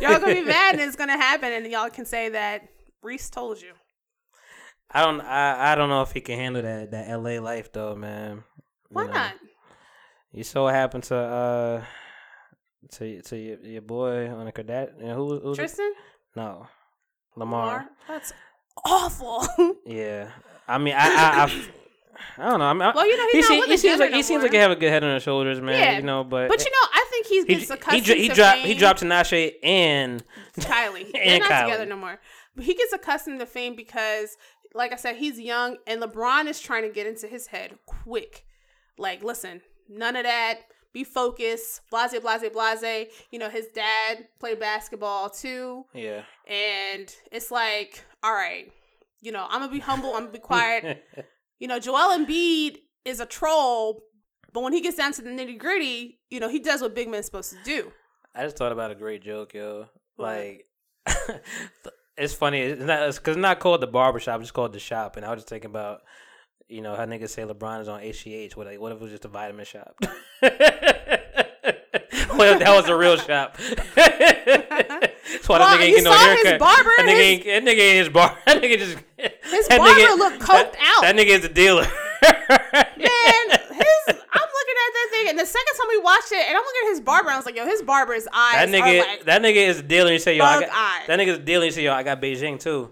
y'all 0.00 0.18
gonna 0.18 0.34
be 0.34 0.42
mad, 0.42 0.74
and 0.74 0.80
it's 0.82 0.96
gonna 0.96 1.16
happen, 1.16 1.52
and 1.52 1.66
y'all 1.66 1.90
can 1.90 2.04
say 2.04 2.30
that 2.30 2.68
Reese 3.02 3.30
told 3.30 3.60
you. 3.60 3.72
I 4.90 5.04
don't. 5.04 5.20
I, 5.20 5.72
I 5.72 5.74
don't 5.76 5.88
know 5.88 6.02
if 6.02 6.12
he 6.12 6.20
can 6.20 6.36
handle 6.38 6.62
that 6.62 6.90
that 6.90 7.08
L.A. 7.08 7.38
life 7.38 7.72
though, 7.72 7.94
man. 7.94 8.36
You 8.38 8.42
Why 8.90 9.06
know, 9.06 9.12
not? 9.12 9.34
You 10.32 10.42
so 10.44 10.66
happen 10.66 11.00
to 11.02 11.16
uh 11.16 11.84
to 12.92 13.22
to 13.22 13.36
your, 13.36 13.58
your 13.60 13.82
boy 13.82 14.28
on 14.30 14.42
a 14.42 14.44
the 14.46 14.52
Kardashian. 14.52 15.14
Who 15.14 15.38
who's 15.40 15.58
it? 15.58 15.62
Tristan, 15.62 15.92
No, 16.36 16.66
Lamar. 17.36 17.66
Lamar, 17.66 17.88
that's 18.08 18.32
awful. 18.84 19.46
Yeah, 19.86 20.30
I 20.68 20.78
mean, 20.78 20.94
I 20.96 20.98
I, 21.06 21.44
I, 21.44 21.64
I 22.46 22.50
don't 22.50 22.58
know. 22.58 22.66
I 22.66 22.72
mean, 22.72 22.82
I- 22.82 22.92
Well, 22.94 23.06
you 23.06 23.16
know, 23.16 23.26
he, 23.32 23.38
he's 23.38 23.48
not 23.48 23.62
seem- 23.62 23.70
he 23.70 23.76
seems 23.76 24.00
like 24.00 24.10
no 24.10 24.16
he 24.16 24.22
seems 24.22 24.42
like 24.42 24.52
he 24.52 24.58
have 24.58 24.70
a 24.70 24.76
good 24.76 24.90
head 24.90 25.04
on 25.04 25.14
his 25.14 25.22
shoulders, 25.22 25.60
man. 25.60 25.78
Yeah, 25.78 25.96
you 25.98 26.02
know, 26.02 26.24
but 26.24 26.48
but 26.48 26.64
you 26.64 26.70
know, 26.70 26.88
I 26.92 27.06
think 27.10 27.26
he's 27.26 27.44
he 27.44 27.54
gets 27.56 27.68
he 27.68 27.74
accustomed 27.74 28.04
dro- 28.04 28.14
he 28.16 28.28
to 28.28 28.34
dropped 28.34 28.58
he 28.58 28.74
dropped 28.74 29.02
Tinashe 29.02 29.52
and 29.62 30.24
Kylie. 30.58 31.10
They're 31.12 31.38
not 31.40 31.50
Kylie. 31.50 31.64
together 31.66 31.86
no 31.86 31.96
more. 31.96 32.18
But 32.56 32.64
he 32.64 32.74
gets 32.74 32.92
accustomed 32.92 33.38
to 33.40 33.46
fame 33.46 33.76
because, 33.76 34.36
like 34.74 34.92
I 34.92 34.96
said, 34.96 35.16
he's 35.16 35.38
young 35.38 35.76
and 35.86 36.02
LeBron 36.02 36.46
is 36.48 36.60
trying 36.60 36.82
to 36.82 36.88
get 36.90 37.06
into 37.06 37.26
his 37.28 37.46
head 37.46 37.78
quick. 37.86 38.44
Like, 38.98 39.22
listen, 39.22 39.60
none 39.88 40.16
of 40.16 40.24
that. 40.24 40.58
Be 40.92 41.04
focused. 41.04 41.82
Blase, 41.90 42.18
blase, 42.18 42.50
blase. 42.52 43.06
You 43.30 43.38
know, 43.38 43.48
his 43.48 43.68
dad 43.68 44.26
played 44.38 44.58
basketball 44.58 45.30
too. 45.30 45.84
yeah. 45.94 46.22
And 46.46 47.14
it's 47.30 47.50
like, 47.50 48.04
all 48.22 48.32
right, 48.32 48.72
you 49.20 49.32
know, 49.32 49.46
I'm 49.48 49.60
going 49.60 49.70
to 49.70 49.74
be 49.74 49.80
humble. 49.80 50.10
I'm 50.10 50.22
going 50.22 50.26
to 50.26 50.32
be 50.32 50.38
quiet. 50.38 51.04
you 51.58 51.68
know, 51.68 51.78
Joel 51.78 52.18
Embiid 52.18 52.78
is 53.04 53.20
a 53.20 53.26
troll, 53.26 54.02
but 54.52 54.62
when 54.62 54.72
he 54.72 54.80
gets 54.80 54.96
down 54.96 55.12
to 55.12 55.22
the 55.22 55.30
nitty 55.30 55.58
gritty, 55.58 56.18
you 56.30 56.40
know, 56.40 56.48
he 56.48 56.58
does 56.58 56.80
what 56.82 56.94
big 56.94 57.08
men's 57.08 57.26
supposed 57.26 57.52
to 57.52 57.58
do. 57.64 57.92
I 58.34 58.44
just 58.44 58.56
thought 58.56 58.72
about 58.72 58.90
a 58.90 58.94
great 58.94 59.22
joke, 59.22 59.54
yo. 59.54 59.86
Like, 60.18 60.66
it's 62.16 62.34
funny. 62.34 62.60
It's 62.60 62.82
not 62.82 63.14
because 63.14 63.36
it's 63.36 63.42
not 63.42 63.60
called 63.60 63.80
the 63.80 63.86
barbershop. 63.86 64.40
It's 64.40 64.50
called 64.50 64.72
the 64.72 64.78
shop. 64.78 65.16
And 65.16 65.24
I 65.24 65.30
was 65.30 65.38
just 65.38 65.48
thinking 65.48 65.70
about, 65.70 66.00
you 66.70 66.80
know, 66.82 66.94
how 66.94 67.04
niggas 67.04 67.30
say 67.30 67.42
LeBron 67.42 67.80
is 67.82 67.88
on 67.88 68.00
HGH. 68.00 68.56
What, 68.56 68.66
like, 68.66 68.80
what 68.80 68.92
if 68.92 68.98
it 68.98 69.02
was 69.02 69.10
just 69.10 69.24
a 69.24 69.28
vitamin 69.28 69.64
shop? 69.64 69.94
what 70.00 70.08
if 72.48 72.58
that 72.60 72.72
was 72.74 72.88
a 72.88 72.96
real 72.96 73.16
shop? 73.16 73.56
That's 73.96 75.48
why 75.48 75.58
Well, 75.58 75.68
that 75.68 75.78
nigga 75.78 75.82
ain't 75.82 75.90
you 75.90 75.96
get 75.96 76.04
no 76.04 76.12
saw 76.12 76.18
his 76.30 76.42
haircut. 76.42 76.60
barber, 76.60 76.90
That 76.98 77.06
nigga, 77.06 77.16
his- 77.16 77.26
ain't, 77.26 77.44
that 77.44 77.62
nigga 77.64 77.80
ain't 77.80 77.98
his 77.98 78.08
barber. 78.08 78.36
That 78.46 78.62
nigga 78.62 78.78
just. 78.78 78.96
His 79.18 79.68
that 79.68 79.78
barber 79.78 80.00
nigga- 80.00 80.18
looked 80.18 80.38
coked 80.40 80.72
that, 80.72 80.94
out. 80.96 81.02
That 81.02 81.16
nigga 81.16 81.38
is 81.38 81.44
a 81.44 81.48
dealer. 81.48 81.82
Man, 81.82 83.50
his 83.50 84.08
I'm 84.08 84.48
looking 84.56 84.76
at 84.76 84.92
that 84.94 85.08
thing, 85.12 85.28
and 85.30 85.38
the 85.38 85.46
second 85.46 85.74
time 85.76 85.86
we 85.88 85.98
watched 85.98 86.32
it, 86.32 86.46
and 86.48 86.56
I'm 86.56 86.62
looking 86.64 86.80
at 86.86 86.90
his 86.90 87.00
barber, 87.00 87.30
I 87.30 87.36
was 87.36 87.46
like, 87.46 87.56
yo, 87.56 87.66
his 87.66 87.82
barber's 87.82 88.26
eyes 88.32 88.54
That 88.54 88.68
nigga, 88.68 88.98
like, 89.06 89.24
that 89.24 89.42
nigga 89.42 89.68
is 89.68 89.80
a 89.80 89.82
dealer. 89.82 90.12
You 90.12 90.18
say, 90.18 90.36
yo, 90.36 90.44
I 90.44 90.60
got, 90.60 90.68
eye. 90.72 91.02
that 91.06 91.18
nigga 91.18 91.28
is 91.28 91.38
a 91.38 91.42
dealer. 91.42 91.64
You 91.66 91.70
say, 91.72 91.84
yo, 91.84 91.92
I 91.92 92.02
got 92.02 92.20
Beijing 92.20 92.58
too. 92.60 92.90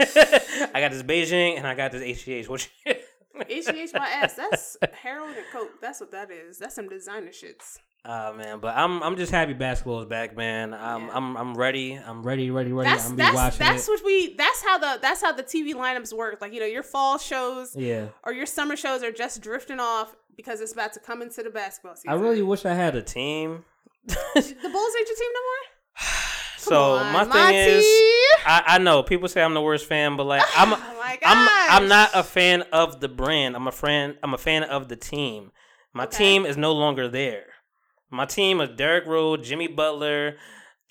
I 0.74 0.80
got 0.80 0.90
this 0.90 1.02
Beijing 1.02 1.56
and 1.56 1.66
I 1.66 1.74
got 1.74 1.92
this 1.92 2.02
HGH. 2.02 2.48
What 2.48 2.68
you? 2.86 2.94
HGH 3.36 3.92
my 3.92 4.08
ass. 4.08 4.34
That's 4.34 4.76
heroin 4.92 5.34
and 5.36 5.44
coke. 5.52 5.80
That's 5.80 6.00
what 6.00 6.10
that 6.12 6.30
is. 6.30 6.58
That's 6.58 6.74
some 6.74 6.88
designer 6.88 7.28
shits. 7.28 7.78
Oh 8.08 8.32
man, 8.34 8.60
but 8.60 8.76
I'm 8.76 9.02
I'm 9.02 9.16
just 9.16 9.32
happy 9.32 9.52
basketball 9.52 10.00
is 10.00 10.06
back, 10.06 10.36
man. 10.36 10.72
I'm 10.72 11.06
Yeah. 11.06 11.10
I'm 11.12 11.36
I'm 11.36 11.54
ready. 11.54 11.94
I'm 11.94 12.22
ready, 12.22 12.50
ready, 12.50 12.72
ready. 12.72 12.88
That's 12.88 13.10
I'm 13.10 13.16
be 13.16 13.22
that's 13.22 13.34
watching 13.34 13.58
that's 13.58 13.88
it. 13.88 13.90
what 13.90 14.04
we. 14.04 14.34
That's 14.36 14.62
how 14.64 14.78
the 14.78 14.98
that's 15.02 15.20
how 15.20 15.32
the 15.32 15.42
TV 15.42 15.74
lineups 15.74 16.12
work. 16.12 16.40
Like 16.40 16.52
you 16.52 16.60
know, 16.60 16.66
your 16.66 16.84
fall 16.84 17.18
shows 17.18 17.74
yeah. 17.74 18.06
or 18.22 18.32
your 18.32 18.46
summer 18.46 18.76
shows 18.76 19.02
are 19.02 19.10
just 19.10 19.40
drifting 19.40 19.80
off 19.80 20.14
because 20.36 20.60
it's 20.60 20.72
about 20.72 20.92
to 20.92 21.00
come 21.00 21.20
into 21.20 21.42
the 21.42 21.50
basketball 21.50 21.96
season. 21.96 22.10
I 22.10 22.14
really 22.14 22.42
wish 22.42 22.64
I 22.64 22.74
had 22.74 22.94
a 22.94 23.02
team. 23.02 23.64
the 24.06 24.14
Bulls 24.14 24.44
ain't 24.44 25.08
your 25.08 25.16
team 25.16 25.30
no 25.34 25.40
more. 25.40 25.64
so 26.58 26.92
on, 26.94 27.12
my 27.12 27.24
thing 27.24 27.32
Monty. 27.32 27.56
is, 27.56 27.84
I, 28.46 28.62
I 28.66 28.78
know 28.78 29.02
people 29.02 29.28
say 29.28 29.42
I'm 29.42 29.54
the 29.54 29.60
worst 29.60 29.86
fan, 29.86 30.16
but 30.16 30.24
like 30.24 30.42
I'm 30.56 30.72
Oh 30.78 31.16
I'm 31.24 31.48
I'm 31.82 31.88
not 31.88 32.10
a 32.14 32.22
fan 32.22 32.62
of 32.72 33.00
the 33.00 33.08
brand. 33.08 33.56
I'm 33.56 33.66
a 33.66 33.72
fan. 33.72 34.16
I'm 34.22 34.34
a 34.34 34.38
fan 34.38 34.62
of 34.64 34.88
the 34.88 34.96
team. 34.96 35.50
My 35.92 36.04
Okay. 36.04 36.18
team 36.18 36.46
is 36.46 36.56
no 36.56 36.72
longer 36.72 37.08
there. 37.08 37.44
My 38.10 38.24
team 38.26 38.60
is 38.60 38.70
Derrick 38.76 39.06
Rose, 39.06 39.46
Jimmy 39.48 39.66
Butler, 39.66 40.36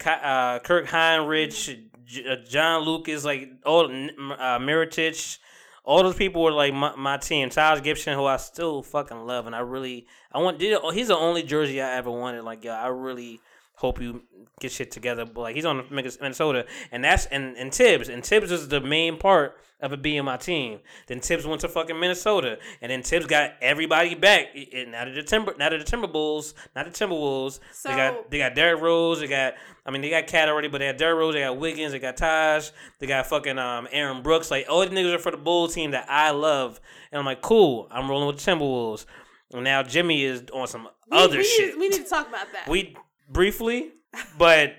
uh, 0.05 0.59
Kirk 0.59 0.87
Hinrich, 0.87 1.89
J- 2.03 2.27
uh, 2.27 2.35
John 2.47 2.83
Lucas, 2.83 3.23
like 3.23 3.49
all 3.65 3.85
uh, 3.85 4.59
Mirotic. 4.59 5.37
All 5.83 6.01
those 6.03 6.15
people 6.15 6.41
were 6.41 6.51
like 6.51 6.73
my, 6.73 6.95
my 6.95 7.17
team. 7.17 7.49
Tyler 7.49 7.79
Gibson, 7.79 8.15
who 8.15 8.25
I 8.25 8.37
still 8.37 8.81
fucking 8.81 9.25
love, 9.25 9.45
and 9.45 9.55
I 9.55 9.59
really 9.59 10.07
I 10.31 10.39
want. 10.39 10.59
He's 10.59 11.07
the 11.07 11.17
only 11.17 11.43
jersey 11.43 11.81
I 11.81 11.95
ever 11.95 12.09
wanted. 12.11 12.43
Like 12.43 12.63
yeah, 12.63 12.81
I 12.81 12.87
really 12.87 13.39
Hope 13.77 14.01
you 14.01 14.23
get 14.59 14.71
shit 14.71 14.91
together. 14.91 15.25
But 15.25 15.41
like 15.41 15.55
he's 15.55 15.65
on 15.65 15.85
Minnesota, 15.91 16.65
and 16.91 17.03
that's 17.03 17.25
and 17.27 17.57
and 17.57 17.71
Tibbs 17.71 18.09
and 18.09 18.23
Tibbs 18.23 18.51
is 18.51 18.67
the 18.69 18.81
main 18.81 19.17
part 19.17 19.57
of 19.81 19.91
it 19.91 20.01
being 20.01 20.23
my 20.23 20.37
team. 20.37 20.79
Then 21.07 21.19
Tibbs 21.19 21.45
went 21.45 21.59
to 21.61 21.67
fucking 21.67 21.99
Minnesota, 21.99 22.57
and 22.81 22.89
then 22.89 23.01
Tibbs 23.03 23.25
got 23.25 23.51
everybody 23.61 24.15
back. 24.15 24.47
And 24.73 24.91
now 24.93 25.03
the 25.05 25.21
Timber, 25.23 25.53
now 25.59 25.69
the 25.69 25.77
Timberwolves, 25.79 26.53
not 26.75 26.85
the 26.85 26.91
Timberwolves. 26.91 27.59
they 27.83 27.95
got 27.95 28.31
they 28.31 28.37
got 28.37 28.55
Derrick 28.55 28.81
Rose. 28.81 29.19
They 29.19 29.27
got 29.27 29.55
I 29.85 29.91
mean 29.91 30.01
they 30.01 30.09
got 30.09 30.27
KAT 30.27 30.47
already, 30.47 30.69
but 30.69 30.77
they 30.77 30.87
got 30.87 30.97
Derrick 30.97 31.19
Rose. 31.19 31.33
They 31.33 31.41
got 31.41 31.57
Wiggins. 31.57 31.91
They 31.91 31.99
got 31.99 32.15
Taj. 32.15 32.69
They 32.99 33.07
got 33.07 33.27
fucking 33.27 33.59
um 33.59 33.89
Aaron 33.91 34.21
Brooks. 34.23 34.49
Like 34.49 34.67
all 34.69 34.79
the 34.79 34.87
niggas 34.87 35.13
are 35.15 35.19
for 35.19 35.31
the 35.31 35.37
Bulls 35.37 35.75
team 35.75 35.91
that 35.91 36.05
I 36.09 36.31
love, 36.31 36.79
and 37.11 37.19
I'm 37.19 37.25
like 37.25 37.41
cool. 37.41 37.89
I'm 37.91 38.09
rolling 38.09 38.27
with 38.27 38.37
the 38.41 38.49
Timberwolves. 38.51 39.05
And 39.53 39.63
now 39.65 39.83
Jimmy 39.83 40.23
is 40.23 40.43
on 40.53 40.67
some 40.67 40.87
We- 41.11 41.17
other 41.17 41.37
we 41.37 41.43
shit. 41.43 41.73
Need, 41.73 41.79
we 41.79 41.89
need 41.89 42.03
to 42.03 42.09
talk 42.09 42.27
about 42.29 42.47
that. 42.53 42.67
We 42.69 42.95
briefly, 43.29 43.91
but 44.37 44.73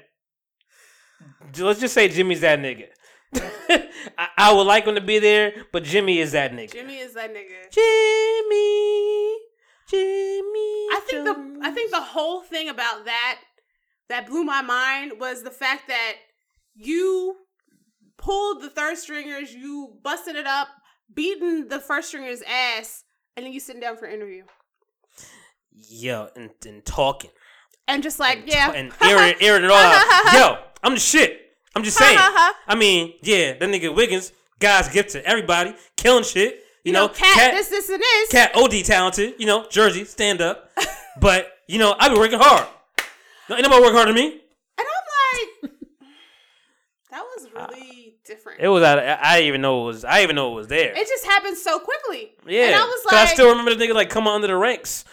let's 1.59 1.81
just 1.81 1.95
say 1.95 2.09
Jimmy's 2.09 2.41
that 2.41 2.59
nigga. 2.59 2.87
I, 4.19 4.29
I 4.39 4.53
would 4.53 4.67
like 4.67 4.85
him 4.87 4.95
to 4.95 5.01
be 5.01 5.19
there, 5.19 5.53
but 5.73 5.85
Jimmy 5.85 6.19
is 6.19 6.33
that 6.33 6.53
nigga. 6.53 6.73
Jimmy 6.73 6.99
is 6.99 7.15
that 7.15 7.31
nigga. 7.31 7.71
Jimmy, 7.71 9.37
Jimmy. 9.89 10.87
I 10.93 11.01
think 11.07 11.25
the 11.25 11.61
I 11.63 11.71
think 11.71 11.91
the 11.91 12.01
whole 12.01 12.43
thing 12.43 12.69
about 12.69 13.05
that 13.05 13.41
that 14.09 14.27
blew 14.27 14.45
my 14.45 14.63
mind 14.63 15.15
was 15.19 15.43
the 15.43 15.51
fact 15.51 15.89
that 15.89 16.15
you 16.75 17.37
pulled 18.19 18.63
the 18.63 18.71
third 18.71 18.97
stringers, 18.99 19.53
you 19.53 19.99
busted 20.03 20.37
it 20.37 20.47
up, 20.47 20.69
beating 21.13 21.69
the 21.69 21.81
first 21.81 22.09
stringers' 22.09 22.43
ass, 22.43 23.05
and 23.37 23.45
then 23.45 23.53
you 23.53 23.61
sitting 23.61 23.81
down 23.81 23.97
for 23.97 24.07
an 24.07 24.15
interview. 24.15 24.45
yo 25.73 26.29
and, 26.37 26.51
and 26.65 26.85
talking 26.85 27.31
And 27.89 28.03
just 28.03 28.19
like, 28.19 28.39
and, 28.39 28.49
yeah. 28.49 28.73
and 28.73 28.93
airing, 29.01 29.35
airing 29.41 29.65
it 29.65 29.71
all 29.71 29.77
out. 29.77 30.35
Yo, 30.35 30.59
I'm 30.83 30.95
the 30.95 31.01
shit. 31.01 31.53
I'm 31.75 31.85
just 31.85 31.99
saying. 31.99 32.19
Uh-huh. 32.19 32.55
I 32.67 32.75
mean, 32.75 33.15
yeah, 33.23 33.53
that 33.53 33.69
nigga 33.69 33.95
Wiggins, 33.95 34.33
God's 34.59 34.89
gift 34.89 35.11
to 35.11 35.25
everybody, 35.25 35.75
killing 35.97 36.25
shit. 36.25 36.55
You, 36.85 36.91
you 36.91 36.93
know, 36.93 37.09
KAT, 37.09 37.35
KAT, 37.35 37.53
this, 37.53 37.69
this, 37.69 37.89
and 37.91 38.01
this. 38.01 38.31
KAT, 38.31 38.57
OD 38.57 38.85
talented. 38.85 39.35
You 39.39 39.47
know, 39.47 39.67
Jersey, 39.69 40.05
stand 40.05 40.41
up. 40.41 40.71
but 41.21 41.53
you 41.69 41.79
know, 41.79 41.95
I 41.99 42.09
be 42.09 42.17
working 42.17 42.39
hard. 42.41 42.67
No, 43.49 43.57
ain't 43.57 43.63
nobody 43.63 43.83
work 43.83 43.93
harder 43.93 44.13
than 44.13 44.21
me. 44.21 44.33
And 44.79 44.87
I'm 44.87 45.63
like, 45.63 45.73
that 47.11 47.23
was 47.23 47.47
ah. 47.55 47.67
really 47.71 48.15
different. 48.25 48.61
It 48.61 48.69
was 48.69 48.83
out. 48.83 48.99
Of, 48.99 49.19
I 49.21 49.37
didn't 49.37 49.49
even 49.49 49.61
know 49.61 49.83
it 49.83 49.87
was. 49.87 50.05
I 50.05 50.13
didn't 50.13 50.23
even 50.25 50.37
know 50.37 50.53
it 50.53 50.55
was 50.57 50.69
there. 50.69 50.93
It 50.93 51.07
just 51.07 51.25
happened 51.25 51.57
so 51.57 51.79
quickly. 51.79 52.33
yeah, 52.47 52.67
And 52.67 52.75
I 52.75 52.85
was 52.85 53.05
like, 53.05 53.15
I 53.15 53.27
still 53.27 53.51
remember 53.51 53.75
the 53.75 53.85
nigga 53.85 53.95
like 53.95 54.11
coming 54.11 54.33
under 54.33 54.47
the 54.47 54.57
ranks 54.57 55.05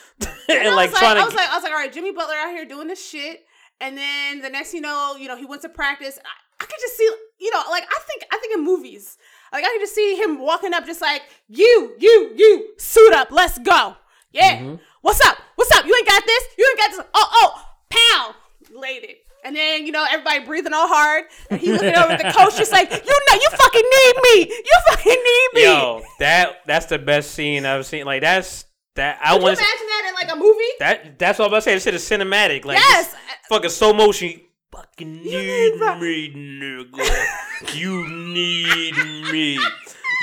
and, 0.50 0.60
And 0.60 0.68
I 0.70 0.76
like 0.76 0.92
was 0.92 1.00
trying 1.00 1.16
like, 1.16 1.24
I 1.24 1.26
was 1.26 1.36
like, 1.36 1.50
I 1.50 1.56
was 1.56 1.64
like, 1.64 1.72
all 1.72 1.80
right, 1.80 1.94
Jimmy 1.94 2.12
Butler 2.12 2.36
out 2.36 2.50
here 2.50 2.66
doing 2.66 2.88
this 2.88 3.06
shit, 3.06 3.46
and 3.82 3.98
then 3.98 4.42
the 4.42 4.50
next, 4.50 4.74
you 4.74 4.82
know, 4.82 5.16
you 5.18 5.28
know, 5.28 5.38
he 5.38 5.46
went 5.46 5.62
to 5.64 5.70
practice. 5.70 6.20
I, 6.24 6.64
I 6.64 6.66
could 6.66 6.80
just 6.80 6.98
see, 6.98 7.10
you 7.40 7.52
know, 7.52 7.62
like 7.70 7.84
I 7.84 8.00
think, 8.08 8.24
I 8.32 8.38
think 8.38 8.56
in 8.56 8.64
movies, 8.64 9.18
like 9.52 9.64
I 9.64 9.68
could 9.68 9.82
just 9.82 9.96
see 9.96 10.16
him 10.16 10.40
walking 10.40 10.74
up, 10.74 10.86
just 10.86 11.02
like 11.02 11.24
you, 11.48 11.96
you, 12.00 12.32
you, 12.36 12.74
suit 12.78 13.14
up, 13.14 13.32
let's 13.32 13.58
go, 13.60 13.96
yeah. 14.32 14.58
Mm-hmm. 14.58 14.76
What's 15.02 15.22
up? 15.26 15.38
What's 15.56 15.72
up? 15.72 15.86
You 15.86 15.96
ain't 15.96 16.08
got 16.08 16.26
this. 16.26 16.44
You 16.58 16.68
ain't 16.70 16.80
got 16.80 16.92
this. 16.92 17.06
Oh, 17.14 17.30
oh, 17.34 17.66
pound, 17.90 18.36
laid 18.74 19.04
it. 19.04 19.18
And 19.46 19.56
then 19.56 19.86
you 19.86 19.92
know 19.92 20.06
everybody 20.10 20.46
breathing 20.46 20.74
all 20.74 20.88
hard, 20.88 21.26
and 21.50 21.60
he 21.60 21.74
looking 21.74 21.94
over 21.96 22.14
at 22.14 22.18
the 22.18 22.32
coach, 22.32 22.56
just 22.56 22.72
like 22.72 22.90
you 22.90 22.98
know, 22.98 23.36
you 23.36 23.48
fucking 23.52 23.84
need 23.84 24.14
me. 24.24 24.56
You 24.56 24.80
fucking 24.88 25.12
need 25.12 25.50
me. 25.54 25.64
Yo, 25.64 26.02
that 26.20 26.66
that's 26.66 26.86
the 26.86 26.98
best 26.98 27.32
scene 27.32 27.66
I've 27.66 27.86
seen. 27.86 28.06
Like 28.06 28.22
that's 28.22 28.66
that. 28.96 29.20
I 29.24 29.36
you 29.36 29.42
want 29.42 29.58
imagine 29.58 29.88
that 29.88 30.06
in 30.10 30.14
like 30.16 30.32
a 30.32 30.36
movie? 30.40 30.60
that. 30.80 31.18
That's 31.20 31.40
what 31.40 31.46
I'm 31.46 31.52
about 31.52 31.58
to 31.58 31.62
say. 31.64 31.74
This 31.74 31.84
shit 31.84 31.94
is 31.96 32.04
cinematic. 32.08 32.66
Like 32.66 32.78
Yes. 32.78 33.16
fucking 33.50 33.70
slow 33.70 33.94
motion. 33.94 34.30
You 34.30 34.40
fucking 34.72 35.24
need 35.24 35.74
need 35.80 36.00
me, 36.00 36.34
nigga. 36.34 37.76
you 37.76 38.08
need 38.10 38.96
me. 39.32 39.60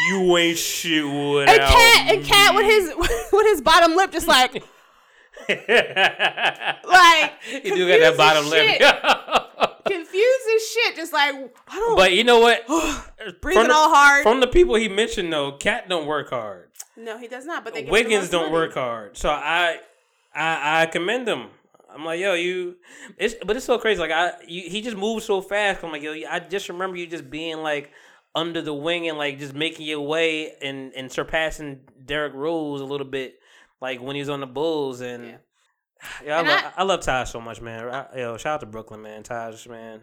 You 0.09 0.37
ain't 0.39 0.57
shit 0.59 1.05
without 1.05 1.49
And 1.49 1.61
KAT 1.61 2.15
and 2.17 2.25
KAT 2.25 2.55
with 2.55 2.65
his 2.67 2.93
with 3.33 3.47
his 3.47 3.61
bottom 3.61 3.95
lip 3.97 4.11
just 4.13 4.27
like 4.29 4.55
like 5.49 5.63
you 7.53 7.75
do 7.75 7.89
got 7.89 8.01
that 8.01 8.15
bottom 8.17 8.49
lip. 8.49 8.81
confused 9.87 10.47
as 10.57 10.69
shit. 10.69 10.97
Just 10.97 11.13
like 11.13 11.35
I 11.69 11.77
don't 11.77 11.97
but 11.97 12.13
you 12.13 12.25
know 12.25 12.41
what? 12.41 12.67
breathing 13.41 13.63
from 13.63 13.69
the, 13.69 13.75
all 13.75 13.95
hard. 13.95 14.23
From 14.23 14.41
the 14.41 14.47
people 14.47 14.75
he 14.75 14.89
mentioned, 14.89 15.33
though, 15.33 15.53
KAT 15.53 15.89
don't 15.89 16.07
work 16.07 16.31
hard. 16.31 16.71
no, 16.97 17.19
he 17.19 17.29
does 17.29 17.47
not. 17.47 17.65
But 17.65 17.75
they 17.75 17.85
Wiggins 17.85 18.31
don't 18.31 18.45
money. 18.45 18.53
work 18.53 18.75
hard. 18.75 19.17
So 19.17 19.29
I, 19.29 19.79
I, 20.35 20.83
I 20.83 20.87
commend 20.87 21.29
him. 21.29 21.49
I'm 21.93 22.05
like, 22.05 22.21
yo, 22.21 22.35
you. 22.35 22.77
It's 23.19 23.35
but 23.45 23.57
it's 23.57 23.67
so 23.67 23.79
crazy. 23.79 24.01
Like 24.01 24.13
I, 24.13 24.33
you, 24.47 24.69
he 24.69 24.81
just 24.81 24.97
moves 24.97 25.25
so 25.25 25.41
fast. 25.41 25.83
I'm 25.83 25.91
like, 25.91 26.03
yo, 26.03 26.15
I 26.31 26.39
just 26.41 26.69
remember 26.69 26.97
you 26.97 27.07
just 27.07 27.31
being 27.31 27.59
like 27.59 27.91
under 28.35 28.63
the 28.63 28.75
wing 28.75 29.09
and 29.09 29.19
like 29.19 29.39
just 29.39 29.55
making 29.55 29.87
your 29.87 30.01
way 30.03 30.53
and 30.63 30.93
and 30.95 31.11
surpassing 31.11 31.81
Derrick 32.05 32.35
Rose 32.35 32.81
a 32.81 32.85
little 32.85 33.07
bit, 33.07 33.41
like 33.81 34.01
when 34.01 34.15
he 34.15 34.21
was 34.21 34.29
on 34.29 34.41
the 34.41 34.47
Bulls 34.47 35.01
and. 35.01 35.25
Yeah. 35.27 35.37
Yeah, 36.25 36.37
I, 36.37 36.39
And 36.41 36.49
love, 36.49 36.61
I- 36.65 36.73
I, 36.77 36.83
love 36.85 37.01
Taj 37.01 37.29
so 37.31 37.41
much, 37.41 37.61
man. 37.61 37.89
I, 37.89 38.07
yo, 38.19 38.37
shout 38.37 38.55
out 38.55 38.61
to 38.61 38.67
Brooklyn, 38.67 39.03
man. 39.03 39.23
Taj, 39.23 39.67
man, 39.67 40.01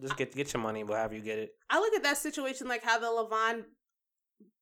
just 0.00 0.16
get 0.16 0.34
get 0.34 0.52
your 0.52 0.62
money, 0.62 0.82
however 0.86 1.14
you 1.14 1.20
get 1.22 1.38
it. 1.38 1.50
I 1.70 1.78
look 1.78 1.94
at 1.94 2.02
that 2.02 2.18
situation 2.18 2.68
like 2.68 2.82
how 2.82 2.98
the 2.98 3.06
Le'Veon 3.06 3.64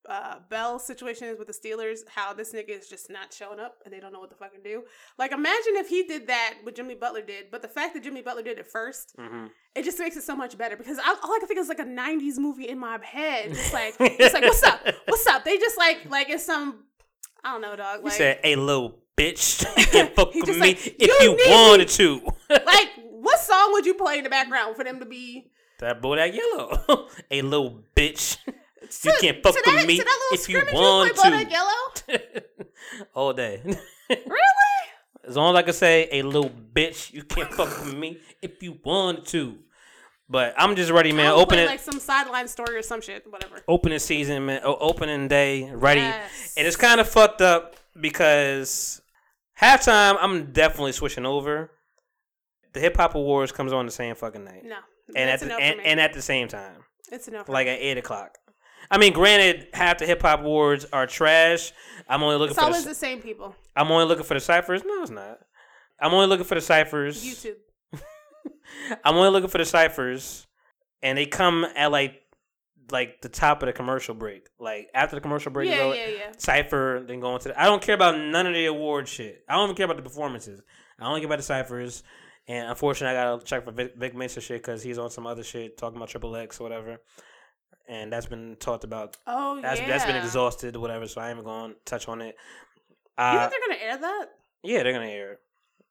uh, 0.08 0.36
Bell 0.50 0.78
situation 0.78 1.28
is 1.28 1.38
with 1.38 1.48
the 1.48 1.54
Steelers. 1.54 2.00
How 2.08 2.34
this 2.34 2.52
nigga 2.52 2.70
is 2.70 2.88
just 2.88 3.08
not 3.10 3.32
showing 3.32 3.58
up 3.58 3.76
and 3.84 3.92
they 3.94 4.00
don't 4.00 4.12
know 4.12 4.20
what 4.20 4.30
to 4.30 4.36
fucking 4.36 4.60
do. 4.62 4.82
Like 5.18 5.32
imagine 5.32 5.76
if 5.76 5.88
he 5.88 6.02
did 6.04 6.26
that 6.26 6.54
what 6.62 6.74
Jimmy 6.76 6.94
Butler 6.94 7.22
did, 7.22 7.46
but 7.50 7.62
the 7.62 7.68
fact 7.68 7.94
that 7.94 8.02
Jimmy 8.02 8.20
Butler 8.20 8.42
did 8.42 8.58
it 8.58 8.66
first, 8.66 9.14
hmm 9.18 9.46
it 9.74 9.84
just 9.84 9.98
makes 9.98 10.16
it 10.16 10.22
so 10.22 10.36
much 10.36 10.56
better 10.56 10.76
because 10.76 10.98
I, 10.98 11.16
all 11.24 11.34
I 11.34 11.38
can 11.40 11.48
think 11.48 11.58
is 11.58 11.68
like 11.68 11.80
a 11.80 11.84
'90s 11.84 12.38
movie 12.38 12.68
in 12.68 12.78
my 12.78 12.96
head. 13.02 13.46
It's 13.50 13.72
like 13.72 13.94
it's 13.98 14.32
like 14.34 14.44
what's 14.44 14.62
up, 14.62 14.80
what's 15.08 15.26
up? 15.26 15.44
They 15.44 15.58
just 15.58 15.76
like 15.78 16.08
like 16.08 16.28
it's 16.30 16.44
some 16.44 16.84
I 17.44 17.52
don't 17.52 17.60
know, 17.60 17.76
dog. 17.76 17.98
He 18.00 18.04
Like 18.04 18.12
said, 18.14 18.40
"Hey, 18.42 18.56
little 18.56 18.98
bitch, 19.16 19.64
you 19.78 19.86
can 19.86 20.10
fuck 20.14 20.34
with 20.34 20.48
me 20.48 20.54
like, 20.58 20.86
if 20.86 20.98
"You 21.00 21.14
you 21.20 21.36
need 21.36 21.36
me." 21.36 21.50
wanted 21.50 21.88
to." 21.88 22.20
like 22.50 22.90
what 23.10 23.38
song 23.40 23.72
would 23.72 23.86
you 23.86 23.94
play 23.94 24.18
in 24.18 24.24
the 24.24 24.30
background 24.30 24.76
for 24.76 24.84
them 24.84 24.98
to 25.00 25.06
be? 25.06 25.50
that 25.80 26.00
boy, 26.00 26.16
that 26.16 26.32
yellow, 26.32 27.08
hey, 27.28 27.42
little 27.42 27.82
bitch, 27.94 28.38
you 28.46 29.12
can't 29.20 29.42
fuck 29.42 29.54
with 29.54 29.64
that- 29.64 29.86
me 29.86 29.98
to 29.98 30.04
that 30.04 30.30
if 30.32 30.48
you 30.48 30.62
want 30.72 31.14
to. 31.16 31.46
Yellow? 31.50 32.28
All 33.14 33.32
day. 33.32 33.60
Really? 34.08 34.28
as 35.26 35.36
long 35.36 35.54
as 35.54 35.58
I 35.58 35.62
can 35.62 35.72
say, 35.74 36.08
"Hey, 36.10 36.22
little 36.22 36.50
bitch, 36.50 37.12
you 37.12 37.24
can't 37.24 37.52
fuck 37.52 37.68
with 37.84 37.94
me 37.94 38.18
if 38.40 38.62
you 38.62 38.78
want 38.84 39.26
to." 39.28 39.58
But 40.28 40.54
I'm 40.56 40.74
just 40.74 40.90
ready, 40.90 41.12
man. 41.12 41.32
Open 41.32 41.58
it 41.58 41.66
like 41.66 41.80
some 41.80 42.00
sideline 42.00 42.48
story 42.48 42.76
or 42.76 42.82
some 42.82 43.00
shit, 43.02 43.30
whatever. 43.30 43.60
opening 43.68 43.98
season, 43.98 44.46
man. 44.46 44.62
o- 44.64 44.76
Opening 44.80 45.28
day, 45.28 45.70
ready. 45.72 46.00
Yes. 46.00 46.54
And 46.56 46.66
it's 46.66 46.76
kind 46.76 46.98
of 47.00 47.08
fucked 47.08 47.42
up 47.42 47.76
because 48.00 49.02
halftime, 49.60 50.16
I'm 50.20 50.52
definitely 50.52 50.92
switching 50.92 51.26
over. 51.26 51.70
The 52.72 52.80
Hip 52.80 52.96
Hop 52.96 53.14
Awards 53.14 53.52
comes 53.52 53.72
on 53.72 53.84
the 53.86 53.92
same 53.92 54.14
fucking 54.14 54.44
night. 54.44 54.62
No, 54.64 54.76
and 55.14 55.28
at 55.30 55.40
the, 55.40 55.46
no 55.46 55.58
and, 55.58 55.80
and 55.80 56.00
at 56.00 56.12
the 56.14 56.22
same 56.22 56.48
time, 56.48 56.84
it's 57.12 57.28
enough. 57.28 57.48
like 57.48 57.66
at 57.66 57.78
eight 57.78 57.98
o'clock. 57.98 58.38
I 58.90 58.98
mean, 58.98 59.12
granted, 59.12 59.68
half 59.72 59.98
the 59.98 60.06
hip 60.06 60.22
hop 60.22 60.40
awards 60.40 60.86
are 60.92 61.06
trash. 61.06 61.72
I'm 62.08 62.22
only 62.22 62.36
looking 62.36 62.50
it's 62.52 62.58
for. 62.58 62.64
always 62.66 62.82
The, 62.84 62.90
the 62.90 62.94
same 62.94 63.20
people. 63.20 63.54
I'm 63.76 63.90
only 63.90 64.06
looking 64.06 64.24
for 64.24 64.34
the 64.34 64.40
ciphers. 64.40 64.82
No, 64.84 65.02
it's 65.02 65.10
not. 65.10 65.38
I'm 66.00 66.12
only 66.12 66.26
looking 66.26 66.44
for 66.44 66.54
the 66.54 66.60
ciphers. 66.60 67.24
YouTube. 67.24 67.54
I'm 69.04 69.14
only 69.16 69.30
looking 69.30 69.48
for 69.50 69.58
the 69.58 69.64
ciphers, 69.64 70.46
and 71.02 71.16
they 71.18 71.26
come 71.26 71.64
at 71.76 71.90
like 71.90 72.20
like 72.90 73.22
the 73.22 73.28
top 73.30 73.62
of 73.62 73.66
the 73.66 73.72
commercial 73.72 74.14
break. 74.14 74.48
Like 74.58 74.88
after 74.94 75.16
the 75.16 75.20
commercial 75.20 75.50
break 75.52 75.70
Yeah, 75.70 75.92
yeah, 75.94 76.06
yeah. 76.08 76.32
cipher, 76.36 77.02
then 77.06 77.20
go 77.20 77.34
into. 77.34 77.48
The, 77.48 77.60
I 77.60 77.64
don't 77.64 77.80
care 77.82 77.94
about 77.94 78.18
none 78.18 78.46
of 78.46 78.54
the 78.54 78.66
award 78.66 79.08
shit. 79.08 79.42
I 79.48 79.54
don't 79.54 79.64
even 79.64 79.76
care 79.76 79.84
about 79.86 79.96
the 79.96 80.02
performances. 80.02 80.60
I 80.98 81.06
only 81.06 81.20
care 81.20 81.26
about 81.26 81.38
the 81.38 81.44
ciphers. 81.44 82.02
And 82.46 82.68
unfortunately, 82.68 83.16
I 83.16 83.24
gotta 83.24 83.44
check 83.44 83.64
for 83.64 83.72
Vic, 83.72 83.94
Vic 83.96 84.14
Mensa 84.14 84.40
shit 84.40 84.60
because 84.60 84.82
he's 84.82 84.98
on 84.98 85.08
some 85.10 85.26
other 85.26 85.42
shit 85.42 85.78
talking 85.78 85.96
about 85.96 86.10
Triple 86.10 86.36
X 86.36 86.60
or 86.60 86.64
whatever. 86.64 86.98
And 87.88 88.12
that's 88.12 88.26
been 88.26 88.56
talked 88.60 88.84
about. 88.84 89.16
Oh 89.26 89.60
That's 89.62 89.80
yeah. 89.80 89.88
that's 89.88 90.04
been 90.04 90.16
exhausted 90.16 90.76
or 90.76 90.80
whatever. 90.80 91.06
So 91.06 91.20
I 91.20 91.28
ain't 91.30 91.36
even 91.38 91.44
going 91.44 91.72
to 91.72 91.76
touch 91.86 92.06
on 92.08 92.20
it. 92.20 92.36
You 93.18 93.24
Uh, 93.24 93.48
think 93.48 93.52
they're 93.52 93.76
gonna 93.78 93.90
air 93.92 93.96
that? 93.98 94.26
yeah, 94.62 94.82
they're 94.82 94.92
gonna 94.92 95.06
air 95.06 95.32
it. 95.32 95.40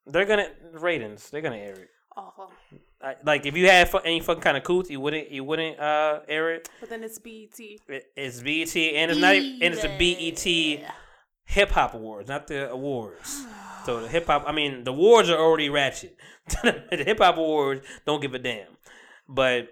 They're 0.06 0.26
gonna 0.26 0.48
ratings. 0.74 1.30
They're 1.30 1.40
gonna 1.40 1.56
air 1.56 1.72
it. 1.74 1.88
Awful. 2.16 2.52
I, 3.02 3.16
like 3.24 3.44
if 3.44 3.56
you 3.56 3.66
had 3.68 3.88
fu- 3.90 3.98
any 3.98 4.20
fucking 4.20 4.42
kind 4.42 4.56
of 4.56 4.62
coots, 4.62 4.88
you 4.88 5.00
wouldn't 5.00 5.30
you 5.30 5.44
wouldn't 5.44 5.78
uh 5.80 6.20
air 6.28 6.54
it. 6.54 6.68
But 6.80 6.88
then 6.90 7.02
it's 7.04 7.18
BET. 7.18 7.58
It- 7.58 8.06
It's 8.16 8.40
BET 8.40 8.76
and 8.76 9.10
it's 9.10 9.20
not 9.20 9.34
even, 9.34 9.62
and 9.62 9.74
it's 9.74 9.84
a 9.84 9.96
BET 9.98 10.90
Hip 11.46 11.70
Hop 11.72 11.94
Awards, 11.94 12.28
not 12.28 12.46
the 12.46 12.70
awards. 12.70 13.44
So 13.84 14.00
the 14.00 14.08
hip 14.08 14.26
hop, 14.26 14.44
I 14.46 14.52
mean, 14.52 14.84
the 14.84 14.92
awards 14.92 15.28
are 15.28 15.36
already 15.38 15.68
ratchet. 15.68 16.16
the 16.62 17.02
hip 17.04 17.18
hop 17.18 17.36
awards 17.36 17.82
don't 18.06 18.22
give 18.22 18.32
a 18.32 18.38
damn. 18.38 18.68
But 19.28 19.68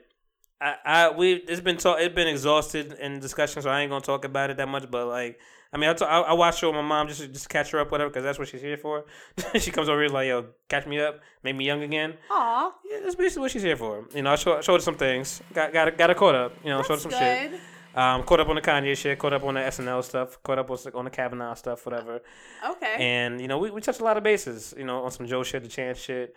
I, 0.60 0.74
I 0.84 1.10
we 1.10 1.32
it's 1.34 1.60
been 1.62 1.78
talk, 1.78 1.98
it's 2.00 2.14
been 2.14 2.28
exhausted 2.28 2.92
in 3.00 3.20
discussion, 3.20 3.62
so 3.62 3.70
I 3.70 3.80
ain't 3.80 3.90
gonna 3.90 4.02
talk 4.04 4.24
about 4.26 4.50
it 4.50 4.58
that 4.58 4.68
much. 4.68 4.90
But 4.90 5.06
like, 5.06 5.38
I 5.72 5.78
mean, 5.78 5.88
I, 5.88 5.94
t- 5.94 6.04
I, 6.04 6.20
I 6.20 6.32
watch 6.34 6.60
her 6.60 6.66
with 6.66 6.76
my 6.76 6.82
mom 6.82 7.08
just 7.08 7.20
to, 7.20 7.28
just 7.28 7.48
catch 7.48 7.70
her 7.70 7.80
up, 7.80 7.90
whatever, 7.90 8.10
because 8.10 8.24
that's 8.24 8.38
what 8.38 8.48
she's 8.48 8.60
here 8.60 8.76
for. 8.76 9.06
she 9.58 9.70
comes 9.70 9.88
over 9.88 10.00
here 10.02 10.10
like, 10.10 10.28
yo, 10.28 10.46
catch 10.68 10.86
me 10.86 11.00
up, 11.00 11.20
make 11.42 11.56
me 11.56 11.64
young 11.64 11.82
again. 11.82 12.14
Aw, 12.30 12.72
Yeah, 12.90 13.00
that's 13.02 13.14
basically 13.14 13.42
what 13.42 13.50
she's 13.52 13.62
here 13.62 13.76
for. 13.76 14.04
You 14.14 14.22
know, 14.22 14.32
I 14.32 14.36
show, 14.36 14.60
showed 14.60 14.74
her 14.74 14.80
some 14.80 14.96
things, 14.96 15.40
got 15.54 15.72
got 15.72 15.96
got 15.96 16.10
her 16.10 16.14
caught 16.14 16.34
up. 16.34 16.52
You 16.62 16.70
know, 16.70 16.82
showed 16.82 16.94
her 16.94 17.00
some 17.00 17.10
shit. 17.10 17.60
Um, 17.94 18.22
caught 18.22 18.40
up 18.40 18.48
on 18.48 18.54
the 18.54 18.62
Kanye 18.62 18.96
shit, 18.96 19.18
caught 19.18 19.34
up 19.34 19.44
on 19.44 19.54
the 19.54 19.60
SNL 19.60 20.02
stuff, 20.02 20.42
caught 20.42 20.58
up 20.58 20.70
on, 20.70 20.78
on 20.94 21.04
the 21.04 21.10
Kavanaugh 21.10 21.54
stuff, 21.54 21.84
whatever. 21.84 22.22
Okay. 22.66 22.96
And 22.98 23.40
you 23.40 23.48
know, 23.48 23.58
we, 23.58 23.70
we 23.70 23.80
touched 23.82 24.00
a 24.00 24.04
lot 24.04 24.16
of 24.16 24.22
bases. 24.22 24.72
You 24.76 24.84
know, 24.84 25.04
on 25.04 25.10
some 25.10 25.26
Joe 25.26 25.42
shit, 25.42 25.62
the 25.62 25.68
Chance 25.68 25.98
shit. 25.98 26.34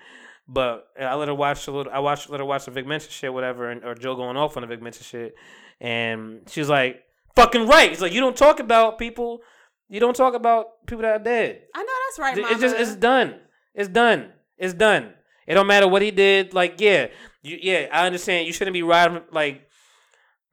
But 0.47 0.89
I 0.99 1.15
let 1.15 1.27
her 1.27 1.33
watch 1.33 1.67
a 1.67 1.71
little. 1.71 1.91
I 1.91 1.99
watched 1.99 2.29
let 2.29 2.39
her 2.39 2.45
watch 2.45 2.65
the 2.65 2.71
Vic 2.71 2.85
Mensa 2.85 3.09
shit, 3.09 3.33
whatever, 3.33 3.69
and, 3.69 3.83
or 3.83 3.95
Joe 3.95 4.15
going 4.15 4.37
off 4.37 4.57
on 4.57 4.61
the 4.61 4.67
Vic 4.67 4.81
Mensa 4.81 5.03
shit, 5.03 5.35
and 5.79 6.41
she's 6.47 6.69
like, 6.69 7.04
"Fucking 7.35 7.67
right." 7.67 7.91
It's 7.91 8.01
like 8.01 8.13
you 8.13 8.21
don't 8.21 8.35
talk 8.35 8.59
about 8.59 8.97
people. 8.97 9.41
You 9.89 9.99
don't 9.99 10.15
talk 10.15 10.33
about 10.33 10.85
people 10.87 11.03
that 11.03 11.21
are 11.21 11.23
dead. 11.23 11.61
I 11.75 11.83
know 11.83 11.93
that's 12.07 12.19
right, 12.19 12.37
It's 12.37 12.49
mama. 12.49 12.61
just 12.61 12.75
it's 12.75 12.95
done. 12.95 13.35
It's 13.73 13.89
done. 13.89 14.31
It's 14.57 14.73
done. 14.73 15.13
It 15.47 15.53
don't 15.53 15.67
matter 15.67 15.87
what 15.87 16.01
he 16.01 16.11
did. 16.11 16.53
Like 16.53 16.79
yeah, 16.79 17.07
you, 17.43 17.57
yeah, 17.61 17.87
I 17.91 18.05
understand. 18.05 18.47
You 18.47 18.53
shouldn't 18.53 18.73
be 18.73 18.83
riding 18.83 19.21
like 19.31 19.67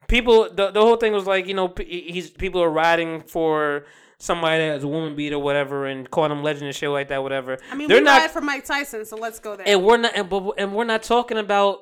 people. 0.07 0.49
The 0.53 0.71
the 0.71 0.81
whole 0.81 0.97
thing 0.97 1.13
was 1.13 1.25
like 1.25 1.47
you 1.47 1.53
know 1.53 1.73
he's 1.77 2.29
people 2.29 2.61
are 2.61 2.69
riding 2.69 3.21
for 3.21 3.85
somebody 4.19 4.59
that's 4.67 4.83
a 4.83 4.87
woman 4.87 5.15
beat 5.15 5.33
or 5.33 5.39
whatever 5.39 5.85
and 5.85 6.09
calling 6.09 6.29
them 6.29 6.43
legend 6.43 6.65
and 6.65 6.75
shit 6.75 6.89
like 6.89 7.09
that. 7.09 7.23
Whatever. 7.23 7.57
I 7.71 7.75
mean, 7.75 7.87
they're 7.87 7.97
we 7.97 8.03
not. 8.03 8.31
for 8.31 8.41
Mike 8.41 8.65
Tyson, 8.65 9.05
so 9.05 9.17
let's 9.17 9.39
go 9.39 9.55
there. 9.55 9.67
and 9.67 9.83
we're 9.83 9.97
not. 9.97 10.15
And, 10.15 10.29
but, 10.29 10.53
and 10.57 10.73
we're 10.73 10.85
not 10.85 11.03
talking 11.03 11.37
about. 11.37 11.79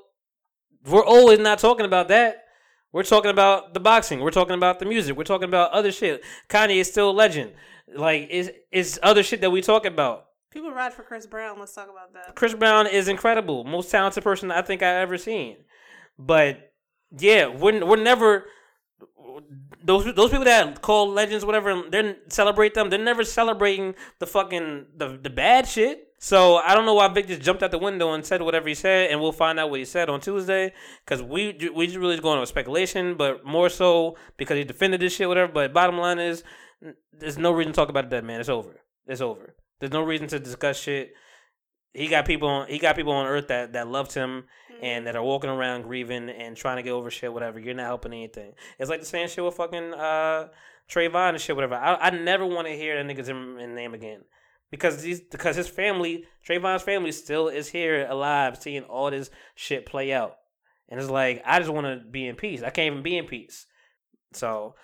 We're 0.86 1.06
always 1.06 1.38
not 1.38 1.60
talking 1.60 1.86
about 1.86 2.08
that. 2.08 2.46
We're 2.94 3.04
talking 3.04 3.32
about 3.32 3.74
the 3.74 3.80
boxing. 3.80 4.20
We're 4.20 4.32
talking 4.32 4.56
about 4.56 4.80
the 4.80 4.86
music. 4.86 5.16
We're 5.16 5.24
talking 5.24 5.48
about 5.48 5.72
other 5.72 5.92
shit. 5.92 6.24
Kanye 6.50 6.78
is 6.78 6.90
still 6.90 7.10
a 7.10 7.12
legend. 7.12 7.54
Like 7.94 8.28
it's 8.30 8.50
it's 8.72 9.00
other 9.02 9.24
shit 9.24 9.42
that 9.42 9.50
we 9.50 9.62
talk 9.62 9.86
about. 9.86 10.26
People 10.52 10.72
ride 10.72 10.94
for 10.94 11.04
Chris 11.04 11.26
Brown. 11.26 11.60
Let's 11.60 11.74
talk 11.74 11.90
about 11.90 12.14
that. 12.14 12.36
Chris 12.36 12.54
Brown 12.54 12.88
is 12.88 13.08
incredible, 13.08 13.64
most 13.64 13.90
talented 13.90 14.24
person 14.24 14.52
I 14.52 14.62
think 14.62 14.82
I've 14.82 14.98
ever 14.98 15.18
seen. 15.18 15.58
But 16.20 16.74
yeah, 17.18 17.48
we're 17.48 17.86
we're 17.86 17.96
never 17.96 18.46
those 19.84 20.14
those 20.14 20.30
people 20.30 20.46
that 20.46 20.82
call 20.82 21.10
legends 21.10 21.46
whatever. 21.46 21.84
They 21.90 22.18
celebrate 22.30 22.74
them. 22.74 22.90
They're 22.90 23.00
never 23.00 23.24
celebrating 23.24 23.96
the 24.20 24.28
fucking 24.28 24.88
the 24.96 25.18
the 25.22 25.30
bad 25.30 25.68
shit. 25.68 26.11
So 26.24 26.58
I 26.58 26.76
don't 26.76 26.86
know 26.86 26.94
why 26.94 27.08
Vic 27.08 27.26
just 27.26 27.42
jumped 27.42 27.64
out 27.64 27.72
the 27.72 27.80
window 27.80 28.14
and 28.14 28.24
said 28.24 28.44
whatever 28.44 28.70
he 28.70 28.76
said, 28.76 29.10
and 29.10 29.20
we'll 29.20 29.32
find 29.32 29.60
out 29.60 29.72
what 29.72 29.80
he 29.80 29.86
said 29.86 30.08
on 30.08 30.22
Tuesday. 30.22 30.72
Because 31.04 31.24
we 31.24 31.72
we 31.74 31.88
just 31.88 31.98
really 31.98 32.16
going 32.20 32.38
on 32.38 32.46
speculation, 32.46 33.16
but 33.16 33.44
more 33.44 33.70
so 33.70 34.16
because 34.38 34.56
he 34.56 34.64
defended 34.64 35.02
this 35.02 35.16
shit, 35.16 35.28
whatever. 35.28 35.52
But 35.52 35.74
bottom 35.74 35.98
line 35.98 36.20
is, 36.20 36.44
there's 37.12 37.40
no 37.40 37.52
reason 37.52 37.74
to 37.74 37.76
talk 37.76 37.90
about 37.90 38.12
that 38.12 38.24
man. 38.24 38.40
It's 38.40 38.50
over. 38.50 38.82
It's 39.08 39.20
over. 39.20 39.56
There's 39.80 39.92
no 39.92 40.04
reason 40.04 40.28
to 40.28 40.40
discuss 40.40 40.80
shit. 40.80 41.14
He 41.92 42.08
got 42.08 42.28
people 42.28 42.48
on. 42.48 42.68
He 42.68 42.78
got 42.78 42.96
people 42.96 43.14
on 43.14 43.26
Earth 43.26 43.48
that 43.48 43.74
that 43.74 43.88
loved 43.88 44.14
him 44.14 44.44
and 44.80 45.08
that 45.08 45.16
are 45.16 45.24
walking 45.24 45.50
around 45.50 45.84
grieving 45.84 46.30
and 46.30 46.56
trying 46.56 46.78
to 46.78 46.84
get 46.84 46.92
over 46.92 47.10
shit. 47.10 47.34
Whatever. 47.34 47.60
You're 47.60 47.74
not 47.74 47.88
helping 47.88 48.14
anything. 48.14 48.54
It's 48.78 48.92
like 48.92 49.00
the 49.00 49.08
same 49.08 49.28
shit 49.28 49.44
with 49.44 49.56
fucking 49.56 49.96
uh, 49.96 50.50
Trayvon 50.88 51.30
and 51.30 51.42
shit. 51.42 51.56
Whatever. 51.56 51.78
I, 51.78 51.96
I 51.96 52.10
never 52.12 52.46
want 52.46 52.68
to 52.68 52.76
hear 52.76 53.04
that 53.04 53.12
nigga's 53.12 53.30
name 53.30 53.96
again 53.96 54.22
because 54.72 55.02
these 55.02 55.22
because 55.22 55.56
his 55.56 55.68
family, 55.68 56.24
Trayvon's 56.48 56.82
family, 56.84 57.12
still 57.12 57.48
is 57.48 57.70
here 57.70 58.08
alive, 58.10 58.58
seeing 58.60 58.84
all 58.84 59.12
this 59.12 59.30
shit 59.56 59.86
play 59.86 60.12
out. 60.12 60.36
And 60.90 61.00
it's 61.00 61.10
like 61.10 61.44
I 61.46 61.60
just 61.60 61.72
want 61.72 61.86
to 61.88 62.06
be 62.10 62.28
in 62.28 62.36
peace. 62.36 62.64
I 62.64 62.70
can't 62.70 62.92
even 62.92 63.04
be 63.04 63.18
in 63.18 63.26
peace. 63.26 63.66
So. 64.34 64.76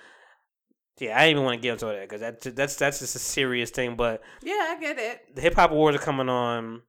Yeah, 0.99 1.15
I 1.15 1.25
didn't 1.25 1.31
even 1.33 1.43
want 1.43 1.57
to 1.57 1.61
get 1.61 1.73
into 1.73 1.85
that 1.85 2.09
because 2.09 2.21
that, 2.21 2.55
that's 2.55 2.75
that's 2.75 2.97
just 2.97 3.15
a 3.15 3.19
serious 3.19 3.69
thing. 3.69 3.95
But 3.95 4.23
Yeah, 4.41 4.65
I 4.69 4.77
get 4.81 4.97
it. 4.97 5.35
the 5.35 5.41
hip 5.41 5.53
hop 5.53 5.69
awards 5.69 5.95
are 5.95 5.99
coming 5.99 6.27
on 6.27 6.81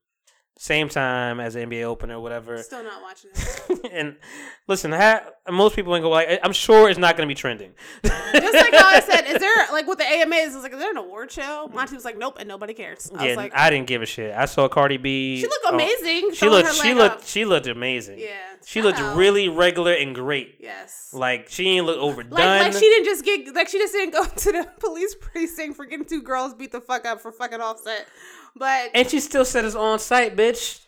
same 0.59 0.89
time 0.89 1.39
as 1.39 1.55
the 1.55 1.61
NBA 1.61 1.85
Open 1.85 2.11
or 2.11 2.19
whatever. 2.19 2.59
Still 2.59 2.83
not 2.83 3.01
watching 3.01 3.31
it. 3.35 3.93
and 3.93 4.17
listen, 4.67 4.91
ha- 4.91 5.23
most 5.49 5.77
people 5.77 5.95
ain't 5.95 6.03
go 6.03 6.11
like. 6.11 6.41
I'm 6.43 6.53
sure 6.53 6.91
it's 6.91 6.99
not 6.99 7.17
going 7.17 7.29
to 7.29 7.31
be 7.31 7.39
trending. 7.39 7.75
Just 8.03 8.55
like 8.55 8.75
how 8.75 8.89
I 8.89 9.01
said, 9.01 9.23
is 9.23 9.39
there 9.39 9.55
like 9.73 9.87
with 9.87 9.99
the 9.99 10.05
AMAs? 10.05 10.53
I 10.53 10.55
was 10.55 10.65
like, 10.65 10.73
is 10.73 10.81
there 10.81 10.91
an 10.91 10.97
award 10.97 11.31
show? 11.31 11.71
Monty 11.73 11.95
was 11.95 12.05
like, 12.05 12.19
nope, 12.19 12.39
and 12.41 12.49
nobody 12.49 12.75
cares. 12.75 13.09
I 13.15 13.23
yeah, 13.23 13.29
was 13.31 13.37
like, 13.37 13.55
I 13.55 13.71
didn't 13.71 13.87
give 13.87 14.03
a 14.03 14.07
shit. 14.07 14.35
I 14.35 14.47
saw 14.47 14.69
Cardi 14.69 14.97
B. 14.97 15.37
she 15.37 15.47
looked 15.47 15.65
oh, 15.67 15.75
amazing. 15.75 16.33
she 16.35 16.49
looked. 16.49 16.75
She 16.75 16.93
looked. 16.93 17.17
up. 17.19 17.25
She 17.25 17.45
looked 17.45 17.69
amazing. 17.69 18.19
Yeah, 18.19 18.37
She 18.67 18.83
looked 18.83 18.99
really 18.99 19.49
regular 19.49 19.93
and 19.93 20.13
great. 20.13 20.57
Yes. 20.59 21.11
Like 21.13 21.49
she 21.51 21.65
didn't 21.65 21.87
look 21.87 21.99
overdone. 21.99 22.39
Like, 22.39 22.63
like 22.63 22.73
she 22.73 22.81
didn't 22.81 23.05
just 23.05 23.25
get 23.25 23.55
like 23.55 23.69
she 23.69 23.79
just 23.79 23.93
didn't 23.93 24.13
go 24.13 24.25
to 24.37 24.53
the 24.53 24.69
police 24.81 25.15
precinct 25.15 25.77
for 25.77 25.85
getting 25.85 26.05
two 26.05 26.23
girls 26.23 26.53
beat 26.53 26.73
the 26.73 26.81
fuck 26.81 27.07
up 27.07 27.21
for 27.21 27.31
fucking 27.31 27.61
offset. 27.61 28.09
But 28.59 28.91
and 28.95 29.09
she 29.09 29.21
still 29.21 29.45
said 29.45 29.65
it's 29.65 29.75
on 29.77 29.99
site, 29.99 30.37
bitch. 30.37 30.85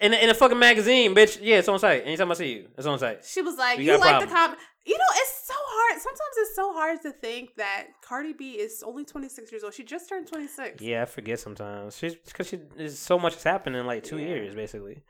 In 0.00 0.14
a, 0.14 0.16
in 0.16 0.30
a 0.30 0.34
fucking 0.34 0.58
magazine, 0.58 1.12
bitch. 1.14 1.38
Yeah, 1.42 1.56
it's 1.58 1.68
on 1.68 1.78
site. 1.80 2.04
Anytime 2.06 2.30
I 2.30 2.34
see 2.34 2.52
you, 2.52 2.68
it's 2.76 2.86
on 2.86 2.98
site. 3.00 3.24
she 3.24 3.42
was 3.42 3.56
like, 3.56 3.78
We 3.78 3.86
"You 3.86 3.98
like 3.98 4.20
the 4.20 4.26
problems. 4.28 4.32
com." 4.32 4.56
You 4.86 4.96
know, 4.96 5.04
it's 5.16 5.46
so 5.46 5.54
hard. 5.56 6.00
Sometimes 6.00 6.34
it's 6.38 6.56
so 6.56 6.72
hard 6.72 7.02
to 7.02 7.10
think 7.12 7.56
that 7.56 7.88
Cardi 8.00 8.32
B 8.32 8.52
is 8.52 8.82
only 8.86 9.04
26 9.04 9.50
years 9.52 9.62
old. 9.64 9.74
She 9.74 9.84
just 9.84 10.08
turned 10.08 10.26
26. 10.28 10.80
Yeah, 10.80 11.02
I 11.02 11.04
forget 11.04 11.40
sometimes. 11.40 11.98
She's 11.98 12.14
because 12.14 12.46
she 12.48 12.58
there's 12.76 12.98
so 12.98 13.18
much 13.18 13.34
has 13.34 13.42
happened 13.42 13.76
in 13.76 13.86
like 13.86 14.02
two 14.04 14.18
Yeah. 14.18 14.28
years, 14.28 14.54
basically. 14.54 15.02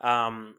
Um, 0.00 0.54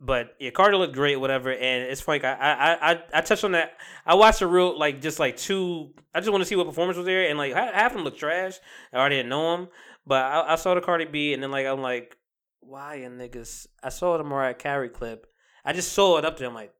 but 0.00 0.34
yeah, 0.38 0.50
Cardi 0.50 0.76
looked 0.76 0.94
great, 0.94 1.16
whatever. 1.16 1.50
And 1.50 1.90
it's 1.90 2.00
funny. 2.00 2.22
I 2.22 2.32
I 2.32 2.92
I 2.92 3.02
I 3.14 3.20
touched 3.20 3.42
on 3.44 3.52
that. 3.52 3.72
I 4.06 4.14
watched 4.14 4.40
a 4.42 4.46
real 4.46 4.78
like 4.78 5.00
just 5.02 5.18
like 5.18 5.36
two. 5.36 5.90
I 6.14 6.20
just 6.20 6.30
want 6.30 6.40
to 6.40 6.46
see 6.46 6.54
what 6.56 6.66
performance 6.66 6.96
was 6.96 7.04
there, 7.06 7.28
and 7.28 7.36
like 7.36 7.52
half 7.52 7.74
half 7.74 7.90
of 7.90 7.96
them 7.96 8.04
looked 8.04 8.20
trash. 8.20 8.54
I 8.92 8.96
already 8.96 9.16
didn't 9.16 9.30
know 9.30 9.56
them, 9.56 9.68
but 10.08 10.24
I, 10.24 10.54
I 10.54 10.56
saw 10.56 10.74
the 10.74 10.80
Cardi 10.80 11.04
B, 11.04 11.34
and 11.34 11.42
then 11.42 11.50
like 11.50 11.66
I'm 11.66 11.82
like, 11.82 12.16
why 12.60 12.96
a 12.96 13.10
niggas? 13.10 13.66
I 13.82 13.90
saw 13.90 14.16
the 14.16 14.24
Mariah 14.24 14.54
Carey 14.54 14.88
clip. 14.88 15.26
I 15.64 15.74
just 15.74 15.92
saw 15.92 16.16
it 16.16 16.24
up 16.24 16.38
there. 16.38 16.48
I'm 16.48 16.54
like, 16.54 16.72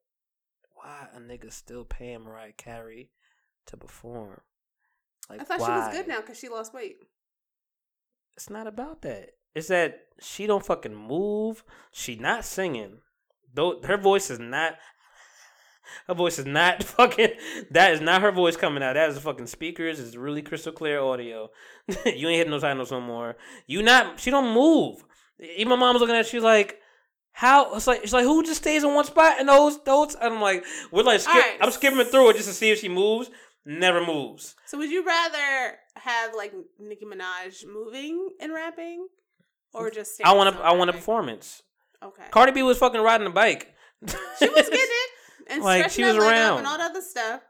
why 0.75 1.09
a 1.15 1.21
nigga 1.21 1.53
still 1.53 1.85
paying 1.85 2.23
Mariah 2.23 2.53
Carey 2.57 3.11
to 3.67 3.77
perform? 3.77 4.41
Like, 5.29 5.43
I 5.43 5.45
thought 5.45 5.59
she 5.59 5.71
was 5.71 5.95
good 5.95 6.09
now 6.09 6.21
because 6.23 6.39
she 6.39 6.49
lost 6.49 6.73
weight. 6.73 6.97
it's 8.35 8.49
not 8.49 8.67
about 8.67 9.03
that. 9.03 9.33
It's 9.55 9.69
that 9.69 10.01
she 10.21 10.47
don't 10.47 10.65
fucking 10.65 10.95
move. 10.95 11.65
She 11.93 12.17
not 12.17 12.45
singing. 12.47 13.01
Though 13.53 13.81
her 13.83 13.99
voice 13.99 14.31
is 14.31 14.39
not. 14.39 14.77
Her 16.07 16.15
voice 16.15 16.39
is 16.39 16.47
not 16.47 16.83
fucking. 16.85 17.31
That 17.71 17.93
is 17.93 18.01
not 18.01 18.23
her 18.23 18.33
voice 18.33 18.57
coming 18.57 18.83
out. 18.83 18.95
That 18.95 19.09
is 19.09 19.15
the 19.15 19.21
fucking 19.21 19.47
speakers. 19.47 20.01
It's 20.01 20.17
really 20.17 20.43
crystal 20.43 20.73
clear 20.73 21.01
audio. 21.01 21.51
you 21.89 22.29
ain't 22.29 22.39
hitting 22.39 22.51
those 22.51 22.63
high 22.63 22.75
notes 22.75 22.91
no 22.91 23.01
more. 23.01 23.37
You 23.67 23.83
not. 23.83 24.21
She 24.21 24.31
don't 24.31 24.55
move. 24.55 25.05
Even 25.41 25.71
my 25.71 25.77
mom 25.77 25.95
was 25.95 26.01
looking 26.01 26.17
at. 26.17 26.27
She's 26.27 26.43
like, 26.43 26.81
how? 27.33 27.75
It's 27.75 27.87
like 27.87 28.03
it's 28.03 28.13
like 28.13 28.25
who 28.25 28.43
just 28.43 28.63
stays 28.63 28.83
in 28.83 28.95
one 28.95 29.05
spot 29.05 29.37
and 29.39 29.49
those 29.49 29.83
those. 29.85 30.15
And 30.15 30.35
I'm 30.35 30.41
like, 30.41 30.65
we're 30.91 31.03
like 31.03 31.21
skip. 31.21 31.35
Alright. 31.35 31.59
I'm 31.61 31.71
skipping 31.71 32.05
through 32.05 32.31
it 32.31 32.37
just 32.37 32.49
to 32.49 32.55
see 32.55 32.71
if 32.71 32.81
she 32.81 32.89
moves. 32.89 33.31
Never 33.65 34.05
moves. 34.05 34.57
So 34.67 34.79
would 34.79 34.91
you 34.91 35.05
rather 35.05 35.77
have 35.97 36.35
like 36.35 36.55
Nicki 36.81 37.05
Minaj 37.05 37.67
moving 37.67 38.31
and 38.41 38.53
rapping, 38.53 39.07
or 39.75 39.91
just? 39.91 40.21
I 40.25 40.33
want 40.33 40.57
to. 40.57 40.63
I 40.63 40.73
want 40.73 40.91
a 40.91 40.95
performance. 40.95 41.63
Okay. 42.03 42.25
Cardi 42.31 42.53
B 42.53 42.63
was 42.63 42.79
fucking 42.79 43.01
riding 43.01 43.27
a 43.27 43.31
bike. 43.31 43.75
She 44.07 44.09
was 44.09 44.29
getting 44.39 44.79
it 44.81 45.08
and 45.49 45.63
Like, 45.63 45.91
she 45.91 46.05
was 46.05 46.15
her 46.15 46.21
leg 46.21 46.29
up 46.29 46.35
around. 46.35 46.59
and 46.59 46.67
all 46.67 46.79
that 46.79 46.91
other 46.91 47.01
stuff. 47.01 47.41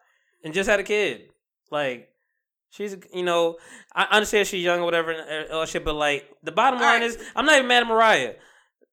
and 0.45 0.55
just 0.55 0.69
had 0.69 0.81
a 0.81 0.85
kid. 0.85 1.29
Like 1.71 2.09
she's 2.71 2.97
you 3.13 3.23
know 3.25 3.57
I 3.95 4.05
understand 4.11 4.47
she's 4.47 4.63
young 4.65 4.81
or 4.81 4.85
whatever 4.85 5.11
and 5.13 5.51
all 5.51 5.65
shit, 5.67 5.85
but 5.85 5.95
like 5.95 6.27
the 6.43 6.53
bottom 6.53 6.81
line 6.81 7.03
Alright. 7.03 7.11
is 7.11 7.19
I'm 7.37 7.45
not 7.47 7.57
even 7.57 7.69
mad 7.69 7.83
at 7.83 7.89
Mariah. 7.89 8.35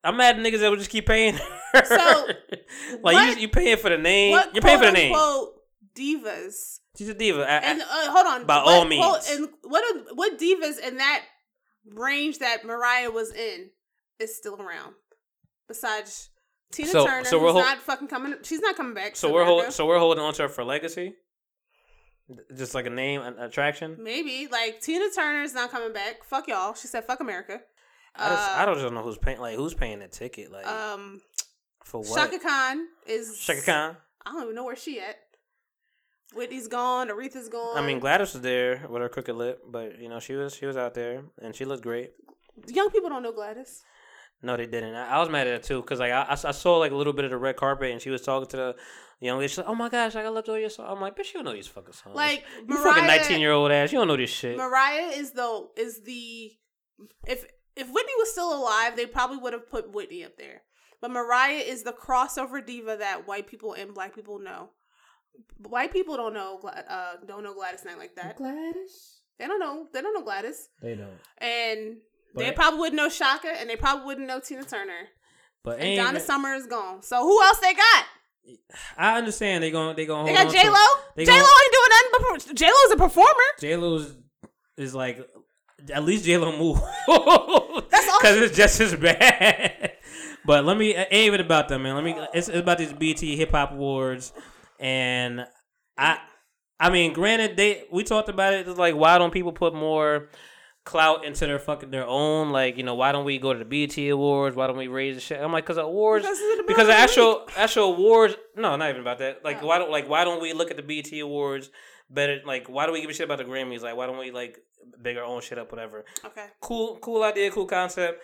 I'm 0.04 0.18
mad 0.18 0.38
at 0.38 0.42
niggas 0.46 0.60
that 0.60 0.70
would 0.70 0.80
just 0.80 0.92
keep 0.92 1.08
paying 1.08 1.34
her. 1.36 1.86
So, 1.86 1.96
like 3.02 3.16
what- 3.16 3.36
you 3.38 3.42
you 3.44 3.48
paying 3.50 3.78
for 3.78 3.90
the 3.90 3.98
name. 3.98 4.32
What 4.32 4.54
You're 4.54 4.62
paying 4.62 4.80
for 4.80 4.86
the 4.86 4.92
name. 4.92 5.14
quote 5.14 5.54
divas? 5.98 6.80
She's 6.98 7.10
a 7.10 7.14
diva. 7.14 7.42
I- 7.44 7.58
And 7.72 7.82
uh, 7.82 7.86
hold 8.12 8.28
on. 8.28 8.46
by 8.46 8.58
what 8.58 8.68
all 8.68 8.80
quote- 8.82 8.90
means. 8.90 9.30
and 9.32 9.50
what 9.64 9.84
are, 9.96 10.14
what 10.16 10.38
divas 10.40 10.80
in 10.80 10.98
that 10.98 11.24
range 11.94 12.40
that 12.40 12.64
Mariah 12.66 13.10
was 13.12 13.34
in 13.34 13.70
is 14.20 14.38
still 14.38 14.62
around? 14.62 14.94
Besides 15.68 16.30
Tina 16.72 16.90
So- 16.90 17.06
Turner, 17.06 17.26
so 17.26 17.40
we're 17.42 17.52
hol- 17.52 17.62
not 17.62 17.78
fucking 17.80 18.08
coming. 18.08 18.36
She's 18.44 18.60
not 18.60 18.76
coming 18.76 18.94
back. 18.94 19.16
so 19.16 19.32
we're 19.32 19.46
hold, 19.46 19.72
so 19.72 19.86
we're 19.86 20.00
holding 20.00 20.24
on 20.24 20.34
to 20.36 20.44
her 20.44 20.50
for 20.50 20.64
legacy. 20.64 21.16
Just 22.58 22.74
like 22.74 22.88
a 22.88 22.90
name, 22.90 23.22
an 23.22 23.38
attraction. 23.38 23.98
Maybe 24.00 24.48
like 24.52 24.82
Tina 24.82 25.06
Turner's 25.16 25.54
not 25.54 25.70
coming 25.70 25.94
back. 25.94 26.24
Fuck 26.24 26.48
y'all. 26.48 26.74
She 26.74 26.88
said 26.88 27.06
fuck 27.06 27.20
America. 27.20 27.60
I, 28.16 28.30
just, 28.30 28.50
Uh, 28.50 28.56
I 28.62 28.66
don't 28.66 28.80
just 28.80 28.94
know 28.94 29.04
who's 29.04 29.18
paying. 29.20 29.40
Like 29.40 29.56
who's 29.56 29.76
paying 29.76 30.00
the 30.00 30.08
ticket? 30.08 30.52
Like 30.52 30.66
Um, 30.66 31.22
for 31.84 32.00
what? 32.02 32.16
Chaka 32.32 32.40
Khan 32.40 32.88
is 33.06 33.38
Chaka 33.38 33.62
Khan. 33.62 33.98
I 34.26 34.32
don't 34.32 34.44
even 34.44 34.56
know 34.56 34.64
where 34.64 34.76
she 34.76 35.00
at. 35.00 35.18
Whitney's 36.34 36.68
gone. 36.68 37.10
Aretha's 37.10 37.48
gone. 37.48 37.78
I 37.78 37.86
mean 37.86 38.00
Gladys 38.00 38.34
was 38.34 38.42
there 38.42 38.88
with 38.90 39.02
her 39.04 39.10
crooked 39.10 39.36
lip, 39.36 39.62
but 39.70 40.00
you 40.00 40.10
know 40.10 40.20
she 40.20 40.34
was 40.34 40.56
she 40.56 40.66
was 40.66 40.76
out 40.78 40.96
there 40.96 41.24
and 41.42 41.56
she 41.56 41.64
looked 41.64 41.84
great. 41.84 42.12
young 42.68 42.90
people 42.90 43.10
don't 43.10 43.22
know 43.22 43.34
Gladys. 43.34 43.84
No, 44.46 44.56
they 44.58 44.66
didn't. 44.68 44.96
I, 44.96 45.16
I 45.16 45.20
was 45.20 45.30
mad 45.30 45.48
at 45.48 45.54
it 45.54 45.64
too 45.64 45.82
because 45.82 46.00
like 46.00 46.12
I, 46.12 46.22
I 46.24 46.32
s- 46.34 46.46
I 46.46 46.52
saw 46.52 46.78
like 46.78 46.92
a 46.92 46.96
little 46.96 47.14
bit 47.14 47.26
of 47.26 47.32
the 47.32 47.38
red 47.38 47.56
carpet 47.58 47.92
and 47.92 48.02
she 48.02 48.10
was 48.10 48.22
talking 48.22 48.48
to 48.50 48.58
the 48.58 48.76
young 49.20 49.38
lady. 49.40 49.48
She's 49.50 49.58
like, 49.58 49.68
"Oh 49.68 49.76
my 49.76 49.90
gosh, 49.90 50.16
like, 50.16 50.26
I 50.26 50.30
loved 50.30 50.48
all 50.50 50.58
your 50.58 50.70
songs." 50.70 50.90
I'm 50.92 51.02
like, 51.02 51.16
"Bitch, 51.18 51.28
you 51.28 51.34
don't 51.40 51.46
know 51.46 51.54
these 51.54 51.68
fucking 51.68 51.94
songs." 51.94 52.16
Like 52.16 52.44
you 52.68 52.78
fucking 52.78 53.06
nineteen 53.08 53.40
year 53.42 53.52
old 53.52 53.72
ass. 53.72 53.92
You 53.92 53.98
don't 54.00 54.08
know 54.08 54.18
this 54.18 54.30
shit. 54.30 54.58
Mariah 54.58 55.08
is 55.16 55.32
the 55.32 55.68
is 55.78 56.04
the 56.04 56.52
if 57.28 57.46
if 57.76 57.88
Whitney 57.92 58.14
was 58.18 58.32
still 58.32 58.54
alive, 58.58 58.96
they 58.96 59.06
probably 59.06 59.38
would 59.38 59.54
have 59.54 59.70
put 59.70 59.92
Whitney 59.94 60.24
up 60.24 60.38
there. 60.38 60.62
But 61.02 61.12
Mariah 61.12 61.58
is 61.58 61.84
the 61.84 61.92
crossover 61.92 62.66
diva 62.66 62.98
that 63.00 63.28
white 63.28 63.48
people 63.48 63.74
and 63.74 63.94
black 63.94 64.16
people 64.16 64.40
know. 64.40 64.70
White 65.58 65.92
people 65.92 66.16
don't 66.16 66.34
know 66.34 66.58
Gla- 66.62 66.84
uh 66.90 67.14
don't 67.28 67.44
know 67.44 67.54
Gladys 67.54 67.84
Knight 67.84 67.98
like 67.98 68.16
that. 68.16 68.38
Gladys. 68.38 69.20
They 69.38 69.48
don't 69.48 69.60
know 69.60 69.88
they 69.92 70.02
don't 70.02 70.14
know 70.14 70.24
Gladys, 70.24 70.70
They 70.82 70.96
don't. 70.96 71.18
and 71.40 71.98
they 72.36 72.52
probably 72.52 72.80
wouldn't 72.80 72.98
know 72.98 73.10
Chaka, 73.10 73.50
and 73.60 73.70
they 73.70 73.76
probably 73.76 74.06
wouldn't 74.06 74.28
know 74.28 74.40
Tina 74.40 74.64
Turner. 74.64 75.10
But 75.64 75.80
And 75.80 75.98
Donna 75.98 76.20
Summer 76.20 76.54
is 76.54 76.68
gone. 76.68 77.02
So 77.02 77.24
who 77.24 77.44
else 77.44 77.60
they 77.60 77.74
got? 77.74 78.06
I 78.98 79.18
understand 79.18 79.64
they 79.64 79.72
going 79.72 79.96
they 79.96 80.06
going 80.06 80.26
They 80.26 80.34
got 80.34 80.52
J 80.52 80.70
Lo. 80.70 80.76
J 81.18 81.32
Lo 81.32 81.38
ain't 81.38 81.74
doing 81.74 81.90
nothing 81.90 82.46
but 82.48 82.56
J 82.56 82.66
Lo's 82.68 82.92
a 82.94 82.98
performer. 82.98 83.30
J 83.60 83.76
Lo's 83.76 84.16
is 84.78 84.94
like 84.94 85.28
at 85.92 86.04
least 86.04 86.26
J 86.26 86.38
Lo 86.38 86.56
move. 86.58 86.78
That's 87.90 88.08
all 88.08 88.20
because 88.20 88.38
it's 88.38 88.56
just 88.56 88.80
as 88.80 88.96
bad. 88.96 89.94
but 90.46 90.66
let 90.66 90.78
me 90.78 90.96
it 90.96 91.08
ain't 91.10 91.28
even 91.28 91.42
about 91.42 91.70
them, 91.70 91.84
man. 91.84 91.96
Let 91.96 92.04
me 92.04 92.16
it's, 92.34 92.48
it's 92.48 92.60
about 92.60 92.78
these 92.78 92.94
BET 92.94 93.20
Hip 93.20 93.52
Hop 93.52 93.72
Awards, 93.72 94.34
and 94.80 95.48
I 95.98 96.20
I 96.80 96.90
mean, 96.92 97.14
granted 97.14 97.58
they 97.58 97.86
we 97.92 98.04
talked 98.04 98.30
about 98.30 98.54
it. 98.54 98.68
It's 98.68 98.78
like 98.78 98.96
why 98.96 99.18
don't 99.18 99.34
people 99.34 99.54
put 99.54 99.74
more 99.74 100.30
clout 100.86 101.26
into 101.26 101.46
their 101.46 101.60
fucking 101.60 101.92
their 101.92 102.06
own? 102.08 102.52
Like 102.52 102.78
you 102.78 102.84
know 102.84 102.96
why 102.96 103.12
don't 103.12 103.26
we 103.26 103.38
go 103.40 103.52
to 103.54 103.60
the 103.60 103.66
BET 103.66 103.98
Awards? 104.10 104.56
Why 104.56 104.68
don't 104.68 104.78
we 104.78 104.88
raise 104.88 105.16
the 105.16 105.22
shit? 105.22 105.42
I'm 105.42 105.52
like 105.52 105.66
because 105.66 105.76
the 105.76 105.84
awards 105.84 106.24
Because 106.26 106.40
the 106.40 106.66
middle 106.68 106.82
of 106.82 106.90
actual 106.90 107.48
actual 107.58 107.94
awards 107.96 108.36
no 108.56 108.76
not 108.76 108.90
even 108.90 109.02
about 109.02 109.18
that 109.20 109.44
like 109.44 109.62
Oh. 109.62 109.68
why 109.68 109.78
don't 109.80 109.92
like 109.92 110.08
why 110.08 110.24
don't 110.24 110.42
we 110.42 110.54
look 110.54 110.72
at 110.72 110.78
the 110.78 110.84
BET 110.84 111.12
awards 111.20 111.70
better 112.10 112.40
like 112.46 112.70
why 112.70 112.86
do 112.86 112.92
we 112.94 113.02
give 113.02 113.10
a 113.10 113.14
shit 113.14 113.26
about 113.26 113.40
the 113.40 113.44
Grammys 113.46 113.82
like 113.82 113.96
why 113.98 114.06
don't 114.06 114.18
we 114.20 114.32
like 114.32 114.60
big 115.02 115.18
our 115.18 115.24
own 115.24 115.42
shit 115.42 115.58
up 115.58 115.72
whatever 115.72 116.06
Okay. 116.24 116.46
cool 116.62 116.98
cool 117.02 117.24
idea 117.24 117.50
cool 117.52 117.66
concept 117.66 118.22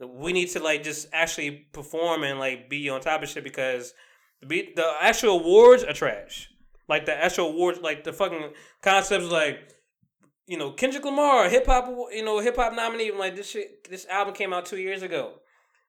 we 0.00 0.32
need 0.32 0.46
to 0.50 0.60
like 0.62 0.84
just 0.84 1.08
actually 1.12 1.50
perform 1.72 2.22
and 2.22 2.38
like 2.38 2.70
be 2.70 2.88
on 2.88 3.00
top 3.00 3.20
of 3.22 3.28
shit 3.28 3.42
because 3.42 3.92
the 4.40 4.46
be- 4.46 4.72
the 4.76 4.88
actual 5.00 5.40
awards 5.40 5.82
are 5.82 5.92
trash 5.92 6.48
like 6.88 7.04
the 7.06 7.12
actual 7.24 7.46
awards 7.48 7.80
like 7.80 8.04
the 8.04 8.12
fucking 8.12 8.52
concepts 8.82 9.26
like 9.26 9.58
you 10.48 10.58
know 10.58 10.72
Kendrick 10.72 11.04
Lamar 11.04 11.48
hip 11.48 11.66
hop 11.66 11.88
you 12.12 12.24
know 12.24 12.40
hip 12.40 12.56
hop 12.56 12.72
nominee 12.72 13.10
I'm 13.10 13.18
like 13.18 13.36
this 13.36 13.50
shit 13.50 13.88
this 13.88 14.06
album 14.06 14.34
came 14.34 14.52
out 14.52 14.66
2 14.66 14.78
years 14.78 15.02
ago 15.02 15.34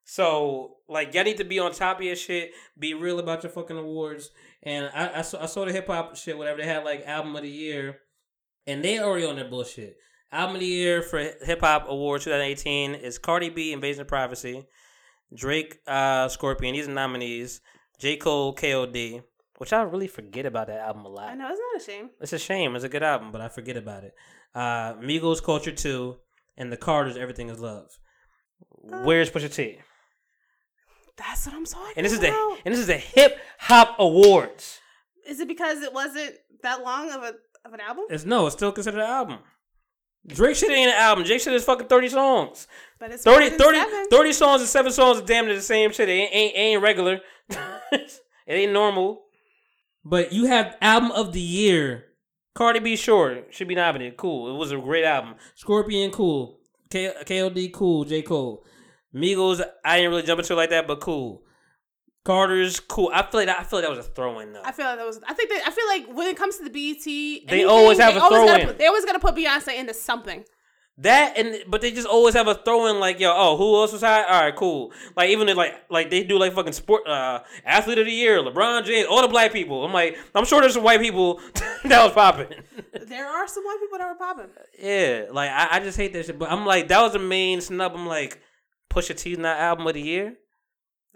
so 0.10 0.78
like 0.88 1.14
y'all 1.14 1.24
need 1.24 1.38
to 1.38 1.44
be 1.44 1.60
on 1.60 1.72
top 1.72 2.00
of 2.00 2.04
your 2.04 2.16
shit. 2.16 2.54
Be 2.80 2.96
real 2.96 3.20
about 3.20 3.44
your 3.44 3.52
fucking 3.52 3.78
awards. 3.78 4.32
And 4.64 4.90
I, 4.92 5.20
I 5.20 5.22
saw 5.22 5.44
I 5.44 5.46
saw 5.46 5.66
the 5.66 5.72
hip 5.72 5.86
hop 5.86 6.16
shit, 6.16 6.36
whatever. 6.36 6.60
They 6.60 6.68
had 6.68 6.84
like 6.84 7.06
album 7.06 7.36
of 7.36 7.44
the 7.44 7.50
year, 7.50 8.00
and 8.66 8.84
they 8.84 8.98
already 9.00 9.28
on 9.28 9.36
their 9.36 9.48
bullshit. 9.48 9.98
Album 10.32 10.56
of 10.56 10.62
the 10.62 10.66
year 10.66 11.04
for 11.04 11.20
hip 11.20 11.60
hop 11.62 11.86
Award 11.88 12.22
2018 12.22 12.96
is 12.96 13.20
Cardi 13.20 13.50
B, 13.50 13.72
Invasion 13.72 14.02
of 14.02 14.08
Privacy, 14.08 14.66
Drake, 15.32 15.78
uh, 15.86 16.28
Scorpion. 16.28 16.74
These 16.74 16.88
are 16.88 16.92
nominees. 16.92 17.62
J 18.00 18.18
Cole, 18.18 18.54
K.O.D. 18.54 19.22
Which 19.60 19.74
I 19.74 19.82
really 19.82 20.08
forget 20.08 20.46
about 20.46 20.68
that 20.68 20.80
album 20.80 21.04
a 21.04 21.10
lot. 21.10 21.30
I 21.30 21.36
know 21.36 21.50
it's 21.50 21.60
not 21.60 21.82
a 21.82 21.86
shame. 21.86 22.10
It's 22.22 22.32
a 22.32 22.40
shame. 22.40 22.76
It's 22.76 22.86
a 22.86 22.90
good 22.90 23.04
album, 23.04 23.32
but 23.34 23.42
I 23.42 23.50
forget 23.50 23.76
about 23.76 24.06
it. 24.06 24.16
Uh, 24.56 24.94
Migos, 24.94 25.44
Culture 25.44 25.74
Two, 25.74 26.16
and 26.58 26.72
the 26.72 26.78
Carters. 26.78 27.18
Everything 27.18 27.50
is 27.50 27.60
love. 27.60 28.00
Where's 28.82 29.30
Pusha 29.30 29.54
T? 29.54 29.80
That's 31.18 31.46
what 31.46 31.54
I'm 31.54 31.66
talking 31.66 31.94
And 31.98 32.06
this 32.06 32.14
is 32.14 32.22
the 32.22 32.30
and 32.64 32.74
this 32.74 32.80
is 32.80 32.88
the 32.88 32.96
hip 32.96 33.38
hop 33.60 33.98
awards. 34.00 34.80
Is 35.28 35.42
it 35.42 35.50
because 35.50 35.82
it 35.82 35.94
wasn't 35.94 36.36
that 36.64 36.82
long 36.82 37.12
of 37.12 37.24
a 37.24 37.34
of 37.66 37.74
an 37.74 37.82
album? 37.82 38.06
It's 38.10 38.26
no, 38.26 38.48
it's 38.48 38.56
still 38.56 38.72
considered 38.72 39.02
an 39.02 39.10
album. 39.10 39.40
Drake 40.26 40.56
shit 40.56 40.72
ain't 40.72 40.92
an 40.92 40.96
album. 40.96 41.26
Drake 41.26 41.42
shit 41.42 41.54
is 41.54 41.66
fucking 41.66 41.88
30 41.88 42.10
songs. 42.10 42.68
But 42.98 43.12
it's 43.12 43.24
30, 43.24 43.58
30, 43.58 43.80
30 44.10 44.34
songs 44.34 44.62
and 44.62 44.70
seven 44.70 44.92
songs 44.92 45.18
are 45.20 45.26
damn 45.26 45.46
near 45.46 45.56
the 45.56 45.62
same 45.62 45.92
shit. 45.92 46.08
It 46.08 46.14
ain't, 46.14 46.34
ain't, 46.34 46.58
ain't 46.58 46.82
regular. 46.82 47.20
it 47.92 48.22
ain't 48.48 48.72
normal. 48.72 49.24
But 50.04 50.32
you 50.34 50.46
have 50.46 50.76
album 50.82 51.12
of 51.12 51.34
the 51.34 51.42
year. 51.42 52.06
Cardi 52.56 52.80
B 52.80 52.96
sure 52.96 53.44
should 53.52 53.68
be 53.68 53.76
nominated. 53.76 54.18
Cool. 54.18 54.54
It 54.54 54.58
was 54.58 54.72
a 54.72 54.78
great 54.78 55.06
album. 55.06 55.36
Scorpion 55.56 56.12
cool. 56.12 56.60
K- 56.90 57.14
KOD 57.26 57.72
cool. 57.74 58.04
J 58.06 58.22
Cole. 58.22 58.66
Migos 59.14 59.62
I 59.86 59.98
didn't 59.98 60.12
really 60.12 60.24
jump 60.24 60.40
into 60.40 60.54
it 60.54 60.56
like 60.56 60.70
that, 60.72 60.88
but 60.88 61.00
cool. 61.00 61.44
Carter's 62.26 62.80
cool. 62.80 63.10
I 63.14 63.22
feel 63.24 63.40
like 63.42 63.48
that, 63.48 63.60
I 63.60 63.64
feel 63.64 63.80
like 63.80 63.88
that 63.88 63.96
was 63.96 64.06
a 64.06 64.10
throw 64.10 64.40
in 64.40 64.54
though. 64.54 64.62
I 64.64 64.72
feel 64.72 64.86
like 64.86 64.98
that 64.98 65.06
was. 65.06 65.20
I 65.28 65.34
think 65.34 65.50
that 65.50 65.64
I 65.66 65.72
feel 65.72 65.88
like 65.88 66.18
when 66.18 66.28
it 66.28 66.38
comes 66.38 66.58
to 66.58 66.64
the 66.64 66.70
BET, 66.70 67.04
They 67.06 67.42
anything, 67.48 67.66
always 67.68 67.98
have 68.00 68.14
they 68.14 68.20
a 68.20 68.28
throw 68.28 68.56
in. 68.56 68.78
They 68.78 68.88
always 68.88 69.06
gotta 69.06 69.20
put 69.20 69.36
Beyonce 69.36 69.78
into 69.78 69.94
something. 69.94 70.44
That 71.02 71.38
and 71.38 71.64
but 71.66 71.80
they 71.80 71.92
just 71.92 72.08
always 72.08 72.34
have 72.34 72.50
a 72.50 72.56
throw 72.56 72.88
in 72.88 73.00
like 73.00 73.22
yo 73.22 73.32
oh 73.34 73.56
who 73.56 73.76
else 73.76 73.94
was 73.94 74.02
high? 74.02 74.24
All 74.24 74.42
right 74.42 74.56
cool. 74.56 74.92
Like 75.16 75.30
even 75.30 75.48
if, 75.48 75.56
like 75.56 75.74
like 75.90 76.10
they 76.10 76.24
do 76.24 76.38
like 76.38 76.54
fucking 76.54 76.74
sport 76.74 77.08
uh 77.08 77.40
athlete 77.64 78.00
of 78.00 78.06
the 78.06 78.12
year 78.12 78.40
LeBron 78.40 78.84
James 78.84 79.08
all 79.10 79.22
the 79.22 79.30
black 79.30 79.54
people. 79.54 79.86
I'm 79.86 79.94
like 79.94 80.18
I'm 80.36 80.44
sure 80.44 80.60
there's 80.60 80.74
some 80.74 80.84
white 80.84 81.00
people 81.00 81.40
that 81.86 82.04
was 82.04 82.12
popping. 82.12 82.48
There 83.10 83.26
are 83.26 83.48
some 83.48 83.64
white 83.64 83.78
people 83.80 83.98
that 83.98 84.08
were 84.08 84.16
popping. 84.16 84.50
yeah 84.78 85.26
like 85.32 85.50
I, 85.50 85.78
I 85.78 85.80
just 85.80 85.98
hate 85.98 86.14
that 86.14 86.26
shit 86.26 86.38
but 86.38 86.52
I'm 86.52 86.66
like 86.66 86.90
that 86.90 87.02
was 87.02 87.14
the 87.14 87.20
main 87.20 87.62
snub. 87.62 87.94
I'm 87.96 88.06
like 88.06 88.42
Pusha 88.92 89.16
T's 89.16 89.38
not 89.38 89.58
album 89.58 89.88
of 89.88 89.94
the 89.94 90.02
year? 90.02 90.36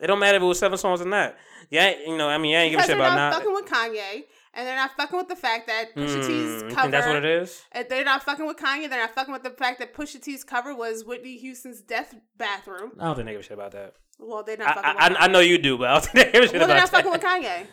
It 0.02 0.08
don't 0.08 0.18
matter 0.20 0.38
if 0.38 0.44
it 0.44 0.46
was 0.46 0.60
seven 0.60 0.78
songs 0.78 1.02
or 1.02 1.06
not. 1.06 1.36
Yeah 1.70 1.94
you 2.08 2.18
know 2.18 2.30
I 2.30 2.38
mean 2.38 2.56
I 2.56 2.60
ain't 2.62 2.72
give 2.72 2.80
a 2.80 2.84
shit 2.84 2.96
about 2.96 3.16
not 3.16 3.32
not 3.32 3.34
fucking 3.34 3.54
with 3.54 3.66
Kanye, 3.66 4.24
and 4.54 4.68
they're 4.68 4.76
not 4.76 4.92
fucking 4.96 5.18
with 5.18 5.28
the 5.30 5.36
fact 5.36 5.68
that 5.68 5.96
Pusha 5.96 6.18
Mm, 6.24 6.28
T's 6.28 6.62
you 6.64 6.76
cover. 6.76 6.92
that's 6.92 7.08
what 7.08 7.16
it 7.18 7.26
is 7.26 7.64
They're 7.90 8.06
not 8.06 8.24
fucking 8.24 8.46
with 8.46 8.58
Kanye. 8.58 8.90
They're 8.90 9.00
not 9.02 9.16
fucking 9.16 9.34
with 9.34 9.44
the 9.44 9.50
fact 9.52 9.80
that 9.80 9.94
Pusha 9.94 10.22
T's 10.22 10.44
cover 10.44 10.76
was 10.76 11.04
Whitney 11.06 11.38
Houston's 11.38 11.82
death 11.82 12.14
bathroom. 12.38 12.92
I 13.00 13.06
don't 13.06 13.16
think 13.16 13.26
they 13.28 13.32
give 13.34 13.42
a 13.42 13.44
shit 13.44 13.54
about 13.54 13.72
that 13.72 13.96
Well, 14.20 14.44
they're 14.44 14.58
not. 14.58 14.76
fucking 14.76 15.00
I, 15.00 15.10
with 15.10 15.18
I, 15.18 15.24
I 15.26 15.28
know 15.28 15.40
you 15.40 15.58
do 15.58 15.78
but 15.78 15.90
I 15.90 15.94
don't 15.94 16.06
think 16.06 16.14
they 16.26 16.32
give 16.32 16.44
a 16.44 16.48
shit 16.48 16.56
about 16.56 16.60
that. 16.60 16.60
Well, 16.60 16.68
they're 16.68 16.78
not 16.78 16.90
fucking 16.90 17.12
with 17.12 17.22
Kanye. 17.22 17.66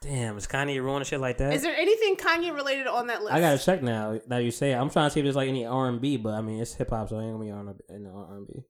damn 0.00 0.36
is 0.36 0.46
Kanye 0.46 0.82
ruining 0.82 1.04
shit 1.04 1.20
like 1.20 1.38
that 1.38 1.52
Is 1.52 1.62
there 1.62 1.74
anything 1.76 2.16
Kanye 2.16 2.54
related 2.54 2.86
on 2.86 3.06
that 3.08 3.22
list? 3.22 3.34
I 3.34 3.40
gotta 3.40 3.58
check 3.58 3.82
now 3.82 4.18
that 4.28 4.38
you 4.44 4.50
say. 4.50 4.72
it. 4.72 4.76
I'm 4.76 4.90
trying 4.90 5.06
to 5.08 5.10
see 5.12 5.20
if 5.20 5.24
there's 5.24 5.36
like 5.36 5.48
any 5.48 5.64
R 5.66 5.88
and 5.88 6.00
B, 6.00 6.16
but 6.16 6.34
I 6.34 6.40
mean 6.40 6.60
it's 6.60 6.74
hip 6.74 6.90
hop, 6.90 7.08
so 7.08 7.18
I 7.18 7.22
ain't 7.24 7.32
gonna 7.32 7.44
be 7.44 7.50
on 7.50 7.74
in 7.90 8.06
R 8.06 8.34
and 8.36 8.46
B. 8.46 8.64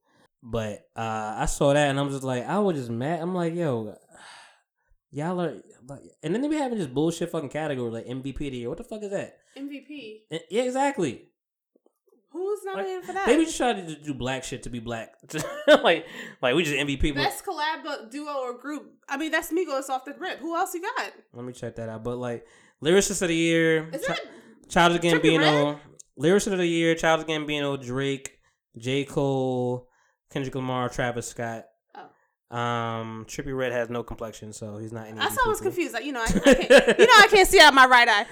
But 0.47 0.87
uh, 0.95 1.37
I 1.39 1.47
saw 1.47 1.73
that 1.73 1.89
and 1.89 1.99
I'm 1.99 2.11
just 2.11 2.23
like, 2.23 2.47
I 2.47 2.59
was 2.59 2.77
just 2.77 2.91
mad. 2.91 3.21
I'm 3.23 3.35
like, 3.35 3.55
yo, 3.55 3.97
y'all 5.15 5.41
are 5.41 5.55
like, 5.89 6.01
and 6.23 6.35
then 6.35 6.43
they 6.43 6.49
be 6.49 6.57
having 6.57 6.79
this 6.79 6.87
bullshit 6.89 7.31
fucking 7.31 7.49
category 7.49 7.91
like 7.91 8.07
MVP 8.07 8.35
of 8.35 8.39
the 8.39 8.57
year. 8.59 8.69
What 8.69 8.79
the 8.79 8.85
fuck 8.85 9.03
is 9.03 9.11
that? 9.11 9.37
MVP. 9.57 10.23
And- 10.31 10.41
eh, 10.41 10.45
yeah, 10.51 10.63
exactly. 10.63 11.29
Who's 12.33 12.65
nominated 12.65 13.05
for 13.05 13.13
that? 13.13 13.27
They 13.27 13.37
be 13.37 13.45
just 13.45 13.57
trying 13.57 13.87
to 13.87 13.95
do 13.95 14.13
black 14.13 14.43
shit 14.43 14.65
to 14.65 14.71
be 14.71 14.81
black. 14.81 15.13
like, 15.69 16.05
like 16.43 16.55
we 16.57 16.65
just 16.65 16.75
MVP. 16.77 17.15
But 17.15 17.23
Best 17.23 17.45
collab 17.47 18.11
duo 18.11 18.33
or 18.41 18.59
group. 18.59 18.93
I 19.09 19.17
mean, 19.17 19.31
that's 19.31 19.53
Migos 19.53 19.89
off 19.89 20.05
the 20.05 20.15
rip. 20.19 20.41
Who 20.41 20.57
else 20.57 20.75
you 20.75 20.83
got? 20.83 21.13
let 21.33 21.45
me 21.45 21.53
check 21.53 21.77
that 21.77 21.89
out. 21.89 22.03
But 22.03 22.17
like, 22.17 22.45
lyricist 22.83 23.23
of 23.23 23.29
the 23.29 23.37
year, 23.37 23.89
Is 23.93 24.03
Ch- 24.03 24.09
that 24.09 24.21
Childish 24.69 25.01
Gambino, 25.01 25.79
lyricist 26.21 26.51
of 26.53 26.59
the 26.59 26.67
year, 26.67 26.97
Childish 26.97 27.27
Gambino, 27.29 27.81
Drake, 27.81 28.37
J 28.79 29.05
Cole, 29.05 29.89
Kendrick 30.33 30.57
Lamar, 30.57 30.89
Travis 30.89 31.29
Scott. 31.29 31.67
Um, 32.51 33.25
Trippie 33.29 33.57
Redd 33.57 33.73
has 33.73 33.89
no 33.91 34.03
complexion, 34.03 34.53
so 34.53 34.77
he's 34.77 34.93
not 34.93 35.07
any. 35.09 35.19
Of 35.19 35.25
why 35.35 35.43
I 35.45 35.49
was 35.49 35.61
confused. 35.61 35.93
Like, 35.95 36.05
you 36.05 36.13
know, 36.13 36.21
I, 36.21 36.25
I 36.25 36.29
can't, 36.55 36.99
you 36.99 37.07
know, 37.07 37.13
I 37.19 37.27
can't 37.29 37.49
see 37.49 37.61
out 37.61 37.75
my 37.75 37.87
right 37.87 38.09
eye. 38.09 38.27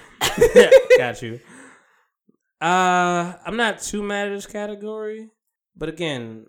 Got 0.97 1.21
you. 1.21 1.39
Uh, 2.61 3.33
I'm 3.45 3.57
not 3.57 3.81
too 3.81 4.01
mad 4.01 4.29
at 4.29 4.35
this 4.35 4.45
category, 4.45 5.29
but 5.75 5.89
again, 5.89 6.45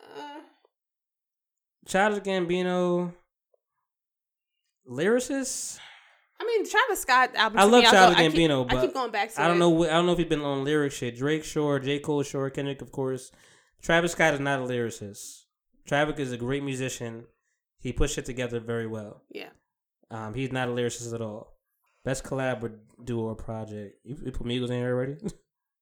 Uh, 0.00 0.40
Childish 1.88 2.22
Gambino, 2.22 3.12
lyricist. 4.88 5.78
I 6.40 6.44
mean, 6.44 6.68
Travis 6.68 7.00
Scott 7.02 7.30
album. 7.34 7.58
I 7.58 7.64
love 7.64 7.82
me, 7.84 7.90
Childish 7.90 8.16
go- 8.18 8.24
I 8.24 8.28
keep- 8.28 8.36
Gambino, 8.50 8.64
I 8.70 8.74
but 8.74 8.80
keep 8.82 8.94
going 8.94 9.10
back 9.10 9.32
to 9.34 9.42
I 9.42 9.46
don't 9.48 9.56
it. 9.56 9.60
know. 9.60 9.84
I 9.84 9.88
don't 9.90 10.06
know 10.06 10.12
if 10.12 10.18
he's 10.18 10.26
been 10.28 10.42
on 10.42 10.64
lyric 10.64 10.92
shit. 10.92 11.16
Drake, 11.16 11.44
sure. 11.44 11.78
J 11.80 11.98
Cole, 11.98 12.22
sure. 12.22 12.50
Kendrick, 12.50 12.82
of 12.82 12.92
course. 12.92 13.32
Travis 13.80 14.12
Scott 14.12 14.34
is 14.34 14.40
not 14.40 14.60
a 14.60 14.62
lyricist. 14.62 15.41
Travis 15.86 16.18
is 16.18 16.32
a 16.32 16.36
great 16.36 16.62
musician. 16.62 17.24
He 17.78 17.92
puts 17.92 18.12
shit 18.14 18.24
together 18.24 18.60
very 18.60 18.86
well. 18.86 19.22
Yeah. 19.30 19.50
Um, 20.10 20.34
he's 20.34 20.52
not 20.52 20.68
a 20.68 20.72
lyricist 20.72 21.12
at 21.14 21.20
all. 21.20 21.56
Best 22.04 22.24
collab 22.24 22.62
or 22.62 22.72
duo 23.02 23.24
or 23.28 23.34
project. 23.34 23.96
You, 24.04 24.16
you 24.24 24.32
put 24.32 24.46
Migos 24.46 24.70
in 24.70 24.76
here 24.78 24.94
already? 24.94 25.16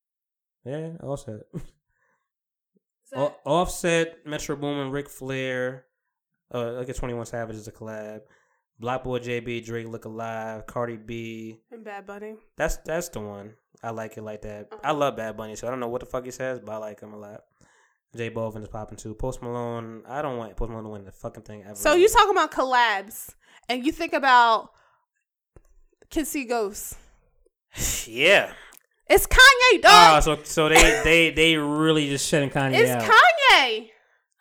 yeah, 0.65 0.91
Offset. 1.03 1.41
O- 3.15 3.35
Offset, 3.45 4.25
Metro 4.27 4.57
Boomin, 4.57 4.91
Ric 4.91 5.09
Flair. 5.09 5.85
Uh, 6.53 6.73
like 6.73 6.89
a 6.89 6.95
Twenty 6.95 7.15
One 7.15 7.27
Savage 7.27 7.57
is 7.57 7.69
a 7.69 7.73
collab. 7.73 8.21
BlocBoy 8.83 9.21
JB, 9.23 9.65
Drake 9.65 9.87
Look 9.89 10.05
Alive, 10.07 10.67
Cardi 10.67 10.97
B. 10.97 11.61
and 11.71 11.85
Bad 11.85 12.07
Bunny. 12.07 12.37
That's 12.57 12.77
that's 12.79 13.09
the 13.11 13.21
one. 13.21 13.55
I 13.83 13.91
like 13.91 14.17
it 14.17 14.23
like 14.23 14.43
that. 14.43 14.69
Uh-huh. 14.73 14.81
I 14.83 14.93
love 14.93 15.17
Bad 15.17 15.37
Bunny, 15.37 15.55
so 15.57 15.67
I 15.67 15.71
don't 15.71 15.81
know 15.81 15.89
what 15.89 16.01
the 16.01 16.07
fuck 16.07 16.25
he 16.25 16.31
says, 16.31 16.61
but 16.61 16.73
I 16.73 16.77
like 16.79 17.01
him 17.01 17.13
a 17.13 17.19
lot. 17.19 17.43
J 18.17 18.31
Balvin 18.31 18.63
is 18.63 18.69
popping 18.69 18.97
too. 18.99 19.15
Post 19.15 19.41
Malone, 19.43 20.03
I 20.09 20.21
don't 20.23 20.37
want 20.37 20.57
Post 20.57 20.71
Malone 20.71 20.85
to 20.85 20.91
win 20.91 21.05
the 21.05 21.13
fucking 21.13 21.45
thing 21.45 21.63
ever. 21.65 21.75
So 21.77 21.95
you 21.95 22.09
talking 22.09 22.33
about 22.33 22.51
collabs, 22.51 23.35
and 23.69 23.85
you 23.87 23.93
think 23.93 24.13
about 24.13 24.71
Kids 26.11 26.29
See 26.31 26.45
Ghosts. 26.45 26.97
Yeah. 28.07 28.53
It's 29.09 29.27
Kanye, 29.27 29.83
dog. 29.83 30.23
so 30.23 30.39
so 30.45 30.69
they 30.69 31.01
they 31.05 31.31
they 31.31 31.57
really 31.57 32.09
just 32.09 32.29
shutting 32.29 32.51
Kanye 32.51 32.75
it's 32.75 32.91
out. 32.91 33.03
Kanye. 33.11 33.89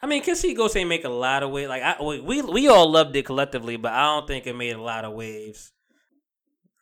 I 0.01 0.07
mean, 0.07 0.23
Kids 0.23 0.39
See 0.39 0.53
Ghosts 0.53 0.75
ain't 0.77 0.89
make 0.89 1.03
a 1.05 1.09
lot 1.09 1.43
of 1.43 1.51
waves. 1.51 1.69
Like 1.69 1.83
I, 1.83 2.01
we 2.01 2.41
we 2.41 2.67
all 2.67 2.89
loved 2.89 3.15
it 3.15 3.25
collectively, 3.25 3.77
but 3.77 3.91
I 3.93 4.03
don't 4.05 4.27
think 4.27 4.47
it 4.47 4.55
made 4.55 4.75
a 4.75 4.81
lot 4.81 5.05
of 5.05 5.13
waves. 5.13 5.71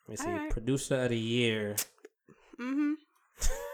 Let 0.08 0.10
me 0.10 0.16
see. 0.18 0.30
Alright. 0.30 0.52
Producer 0.52 1.04
of 1.04 1.10
the 1.10 1.18
year, 1.20 1.76
Mm-hmm. 2.60 2.94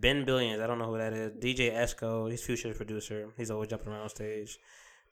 Ben 0.00 0.24
Billions. 0.24 0.60
I 0.60 0.66
don't 0.66 0.78
know 0.78 0.86
who 0.86 0.98
that 0.98 1.12
is. 1.12 1.32
DJ 1.32 1.72
Esco. 1.72 2.30
He's 2.30 2.42
Future's 2.44 2.76
producer. 2.76 3.28
He's 3.36 3.50
always 3.50 3.68
jumping 3.68 3.88
around 3.92 4.02
on 4.02 4.08
stage. 4.08 4.58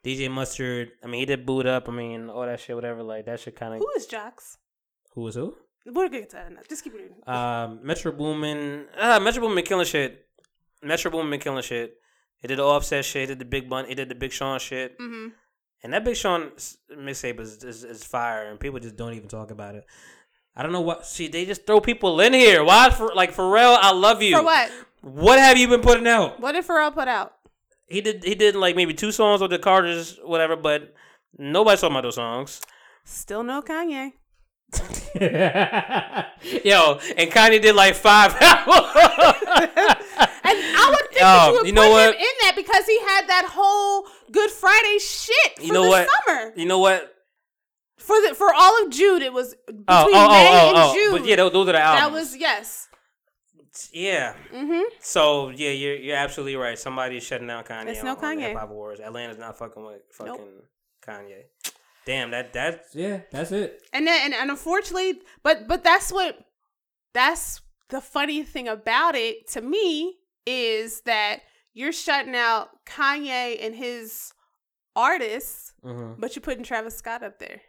DJ 0.04 0.30
Mustard. 0.30 0.92
I 1.02 1.06
mean, 1.08 1.20
he 1.20 1.26
did 1.26 1.44
Boo'd 1.44 1.66
Up. 1.66 1.88
I 1.88 1.92
mean, 1.92 2.30
all 2.30 2.46
that 2.46 2.60
shit, 2.60 2.76
whatever. 2.76 3.02
Like 3.02 3.26
that 3.26 3.40
shit 3.40 3.56
kind 3.56 3.74
of. 3.74 3.80
Who 3.80 3.88
is 3.96 4.06
Jocks? 4.06 4.58
Who 5.14 5.26
is 5.26 5.34
who? 5.34 5.56
We're 5.86 6.08
get 6.08 6.30
to 6.30 6.36
that. 6.36 6.68
Just 6.68 6.84
keep 6.84 6.94
reading. 6.94 7.16
Um, 7.26 7.80
Metro 7.82 8.12
Boomin. 8.12 8.86
Ah, 8.98 9.18
Metro 9.18 9.40
Boomin 9.42 9.64
killing 9.64 9.86
shit. 9.86 10.26
Metro 10.82 11.10
Boomin 11.10 11.40
killing 11.40 11.62
shit. 11.62 11.94
He 12.38 12.48
did 12.48 12.58
the 12.58 12.64
offset 12.64 13.04
shit. 13.04 13.22
He 13.22 13.26
did 13.26 13.38
the 13.38 13.44
big 13.44 13.68
bun. 13.68 13.86
He 13.86 13.94
did 13.94 14.08
the 14.08 14.14
Big 14.14 14.32
Sean 14.32 14.58
shit. 14.58 14.98
mm-hmm. 14.98 15.28
And 15.82 15.92
that 15.92 16.04
Big 16.04 16.16
Sean 16.16 16.50
mixtape 16.92 17.38
is, 17.38 17.62
is 17.62 17.84
is 17.84 18.02
fire, 18.04 18.50
and 18.50 18.58
people 18.58 18.80
just 18.80 18.96
don't 18.96 19.14
even 19.14 19.28
talk 19.28 19.50
about 19.50 19.74
it. 19.74 19.84
I 20.56 20.62
don't 20.62 20.72
know 20.72 20.80
what. 20.80 21.06
See, 21.06 21.28
they 21.28 21.44
just 21.44 21.66
throw 21.66 21.80
people 21.80 22.18
in 22.20 22.32
here. 22.32 22.64
Why? 22.64 22.90
For 22.90 23.12
like 23.14 23.34
Pharrell, 23.34 23.76
I 23.80 23.92
love 23.92 24.22
you. 24.22 24.36
For 24.36 24.42
what? 24.42 24.70
What 25.02 25.38
have 25.38 25.58
you 25.58 25.68
been 25.68 25.82
putting 25.82 26.06
out? 26.06 26.40
What 26.40 26.52
did 26.52 26.64
Pharrell 26.66 26.92
put 26.94 27.08
out? 27.08 27.34
He 27.86 28.00
did. 28.00 28.24
He 28.24 28.34
did 28.34 28.56
like 28.56 28.74
maybe 28.74 28.94
two 28.94 29.12
songs 29.12 29.40
with 29.42 29.50
the 29.50 29.58
Carters, 29.58 30.18
whatever. 30.24 30.56
But 30.56 30.94
nobody's 31.38 31.80
talking 31.82 31.94
about 31.94 32.02
those 32.04 32.14
songs. 32.16 32.60
Still 33.04 33.42
no 33.44 33.60
Kanye. 33.62 34.12
Yo, 35.20 36.98
and 37.16 37.30
Kanye 37.30 37.60
did 37.62 37.74
like 37.74 37.94
five. 37.94 38.34
And 40.48 40.56
I 40.58 40.88
would 40.90 41.10
think 41.10 41.20
that 41.20 41.46
you 41.48 41.52
would 41.58 41.66
you 41.66 41.72
know 41.72 41.82
put 41.82 41.90
what? 41.90 42.14
him 42.14 42.20
in 42.20 42.34
that 42.42 42.52
because 42.54 42.86
he 42.86 43.00
had 43.00 43.26
that 43.28 43.46
whole 43.50 44.06
Good 44.30 44.48
Friday 44.48 44.98
shit 45.00 45.56
for 45.56 45.62
You 45.64 45.72
know 45.72 45.82
the 45.82 45.88
what? 45.88 46.08
summer. 46.24 46.52
you 46.54 46.66
know 46.66 46.78
what? 46.78 47.15
For 48.06 48.16
the 48.28 48.34
for 48.34 48.52
all 48.54 48.84
of 48.84 48.90
June, 48.90 49.20
it 49.22 49.32
was 49.32 49.54
between 49.66 49.84
Oh, 49.88 50.08
oh, 50.12 50.28
May 50.28 50.48
oh, 50.48 50.68
and 50.68 50.76
oh, 50.78 50.94
June. 50.94 51.14
oh. 51.14 51.18
But 51.18 51.26
yeah, 51.28 51.36
those, 51.36 51.52
those 51.52 51.68
are 51.68 51.72
the 51.72 51.80
albums. 51.80 52.00
that 52.00 52.12
was 52.12 52.36
yes. 52.36 52.88
yeah. 53.92 54.34
Mm-hmm. 54.54 54.82
So 55.00 55.50
yeah, 55.50 55.70
you're 55.70 55.96
you're 55.96 56.16
absolutely 56.16 56.56
right. 56.56 56.78
Somebody's 56.78 57.22
shutting 57.24 57.46
down 57.48 57.64
Kanye. 57.64 57.88
It's 57.88 58.00
on, 58.00 58.06
no 58.06 58.16
Kanye. 58.16 58.40
Hip 58.48 58.56
Hop 58.58 58.70
Awards. 58.70 59.00
Atlanta's 59.00 59.38
not 59.38 59.58
fucking 59.58 59.84
with 59.84 60.02
fucking 60.12 60.32
Nope. 60.32 60.64
Kanye. 61.06 61.42
Damn, 62.06 62.30
that 62.30 62.52
that 62.52 62.84
yeah, 62.94 63.20
that's 63.32 63.50
it. 63.52 63.82
And 63.92 64.06
then 64.06 64.26
and, 64.26 64.34
and 64.34 64.50
unfortunately, 64.50 65.20
but 65.42 65.66
but 65.66 65.82
that's 65.82 66.12
what 66.12 66.38
that's 67.12 67.60
the 67.88 68.00
funny 68.00 68.42
thing 68.44 68.68
about 68.68 69.14
it 69.16 69.48
to 69.52 69.60
me 69.60 70.16
is 70.46 71.00
that 71.02 71.40
you're 71.74 71.92
shutting 71.92 72.34
out 72.36 72.68
Kanye 72.86 73.56
and 73.60 73.74
his 73.74 74.32
artists, 74.94 75.72
Mm-hmm. 75.84 76.20
but 76.20 76.34
you're 76.34 76.42
putting 76.42 76.64
Travis 76.64 76.96
Scott 76.96 77.22
up 77.22 77.38
there. 77.38 77.60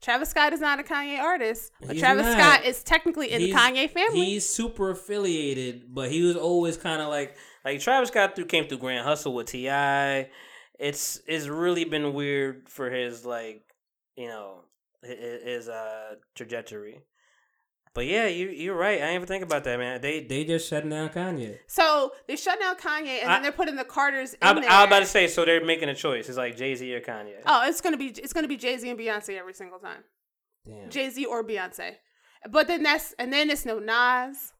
Travis 0.00 0.30
Scott 0.30 0.52
is 0.52 0.60
not 0.60 0.80
a 0.80 0.82
Kanye 0.82 1.18
artist, 1.18 1.72
but 1.80 1.92
He's 1.92 2.00
Travis 2.00 2.24
not. 2.26 2.38
Scott 2.38 2.64
is 2.64 2.82
technically 2.82 3.30
in 3.30 3.42
the 3.42 3.52
Kanye 3.52 3.90
family. 3.90 4.24
He's 4.24 4.48
super 4.48 4.90
affiliated, 4.90 5.94
but 5.94 6.10
he 6.10 6.22
was 6.22 6.36
always 6.36 6.76
kind 6.76 7.02
of 7.02 7.08
like 7.08 7.36
like 7.64 7.80
Travis 7.80 8.08
Scott 8.08 8.34
through 8.34 8.46
came 8.46 8.66
through 8.66 8.78
Grand 8.78 9.04
Hustle 9.04 9.34
with 9.34 9.48
Ti. 9.48 9.68
It's 10.78 11.20
it's 11.26 11.46
really 11.46 11.84
been 11.84 12.14
weird 12.14 12.68
for 12.68 12.90
his 12.90 13.26
like 13.26 13.62
you 14.16 14.28
know 14.28 14.64
his, 15.02 15.42
his 15.42 15.68
uh 15.68 16.14
trajectory. 16.34 17.00
But 17.94 18.06
yeah, 18.06 18.26
you 18.28 18.48
you're 18.50 18.76
right. 18.76 18.98
I 18.98 19.06
didn't 19.06 19.14
even 19.16 19.26
think 19.26 19.42
about 19.42 19.64
that, 19.64 19.78
man. 19.78 20.00
They 20.00 20.22
they 20.22 20.44
just 20.44 20.68
shutting 20.68 20.90
down 20.90 21.08
Kanye. 21.08 21.58
so 21.66 22.12
they 22.28 22.36
shut 22.36 22.60
down 22.60 22.76
Kanye, 22.76 23.20
and 23.22 23.28
I- 23.30 23.34
then 23.34 23.42
they're 23.42 23.50
putting 23.52 23.74
the 23.76 23.84
Carters 23.84 24.32
in 24.34 24.38
I, 24.42 24.50
I 24.50 24.54
was 24.54 24.64
about 24.86 25.00
to 25.00 25.06
say, 25.06 25.26
so 25.26 25.44
they're 25.44 25.64
making 25.64 25.88
a 25.88 25.94
choice. 25.94 26.28
It's 26.28 26.38
like 26.38 26.56
Jay 26.56 26.74
Z 26.76 26.94
or 26.94 27.00
Kanye. 27.00 27.34
oh, 27.46 27.66
it's 27.68 27.80
gonna 27.80 27.96
be 27.96 28.06
it's 28.06 28.32
gonna 28.32 28.46
be 28.48 28.56
Jay 28.56 28.78
Z 28.78 28.88
and 28.88 28.98
Beyonce 28.98 29.36
every 29.38 29.54
single 29.54 29.78
time. 29.80 30.04
Damn. 30.64 30.88
Jay 30.88 31.10
Z 31.10 31.24
or 31.26 31.42
Beyonce. 31.42 31.96
But 32.48 32.68
then 32.68 32.82
that's 32.84 33.12
and 33.18 33.32
then 33.32 33.50
it's 33.50 33.66
no 33.66 33.80
Nas. 33.80 34.52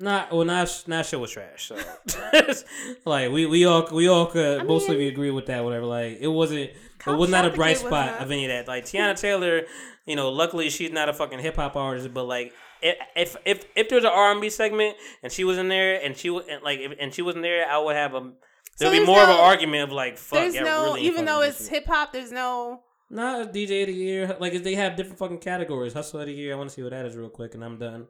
Not 0.00 0.32
well, 0.32 0.44
Nas 0.44 0.86
not 0.88 1.06
show 1.06 1.20
was 1.20 1.30
trash. 1.30 1.68
So 1.68 1.76
like 3.06 3.30
we 3.30 3.46
we 3.46 3.64
all 3.64 3.88
we 3.92 4.08
all 4.08 4.26
could 4.26 4.60
I 4.60 4.64
mostly 4.64 4.96
mean- 4.98 5.08
agree 5.12 5.30
with 5.30 5.46
that. 5.46 5.64
Whatever. 5.64 5.86
Like 5.86 6.18
it 6.20 6.26
wasn't 6.28 6.70
it 7.06 7.10
Cop 7.10 7.18
was 7.18 7.30
not 7.30 7.44
a 7.44 7.50
bright 7.50 7.78
spot 7.78 8.06
not- 8.06 8.20
of 8.22 8.30
any 8.30 8.44
of 8.44 8.50
that. 8.50 8.68
Like 8.68 8.84
Teyana 8.84 9.18
Taylor, 9.18 9.62
you 10.06 10.16
know, 10.16 10.30
luckily 10.30 10.70
she's 10.70 10.90
not 10.92 11.08
a 11.08 11.12
fucking 11.12 11.38
hip 11.38 11.56
hop 11.56 11.76
artist, 11.76 12.12
but 12.12 12.24
like. 12.24 12.52
If 12.82 12.96
if 13.16 13.36
if, 13.46 13.64
if 13.74 13.88
there's 13.88 14.04
an 14.04 14.10
R 14.14 14.32
and 14.32 14.40
B 14.40 14.50
segment 14.50 14.96
and 15.22 15.32
she 15.32 15.44
was 15.44 15.56
in 15.56 15.68
there 15.68 15.98
and 15.98 16.14
she 16.14 16.28
was 16.28 16.44
and 16.48 16.62
like 16.62 16.78
if, 16.78 16.92
and 17.00 17.12
she 17.12 17.22
wasn't 17.22 17.42
there, 17.42 17.66
I 17.66 17.78
would 17.78 17.96
have 17.96 18.12
a 18.12 18.32
there'd 18.78 18.92
be 18.92 18.98
there's 18.98 19.06
more 19.06 19.22
of 19.22 19.30
an 19.30 19.36
argument 19.36 19.84
of 19.84 19.92
like 19.92 20.18
fuck. 20.18 20.40
there's 20.40 20.54
yeah, 20.54 20.62
no 20.62 20.84
really 20.84 21.06
even 21.06 21.24
though 21.24 21.40
it's 21.40 21.68
hip 21.68 21.86
hop, 21.86 22.12
there's 22.12 22.32
no 22.32 22.82
Not 23.08 23.52
DJ 23.52 23.82
of 23.82 23.86
the 23.88 23.94
year. 23.94 24.36
Like 24.38 24.52
if 24.52 24.62
they 24.62 24.74
have 24.74 24.94
different 24.94 25.18
fucking 25.18 25.38
categories. 25.38 25.94
Hustle 25.94 26.20
of 26.20 26.26
the 26.26 26.34
year. 26.34 26.52
I 26.52 26.56
want 26.56 26.68
to 26.68 26.74
see 26.74 26.82
what 26.82 26.90
that 26.90 27.06
is 27.06 27.16
real 27.16 27.30
quick, 27.30 27.54
and 27.54 27.64
I'm 27.64 27.78
done. 27.78 28.08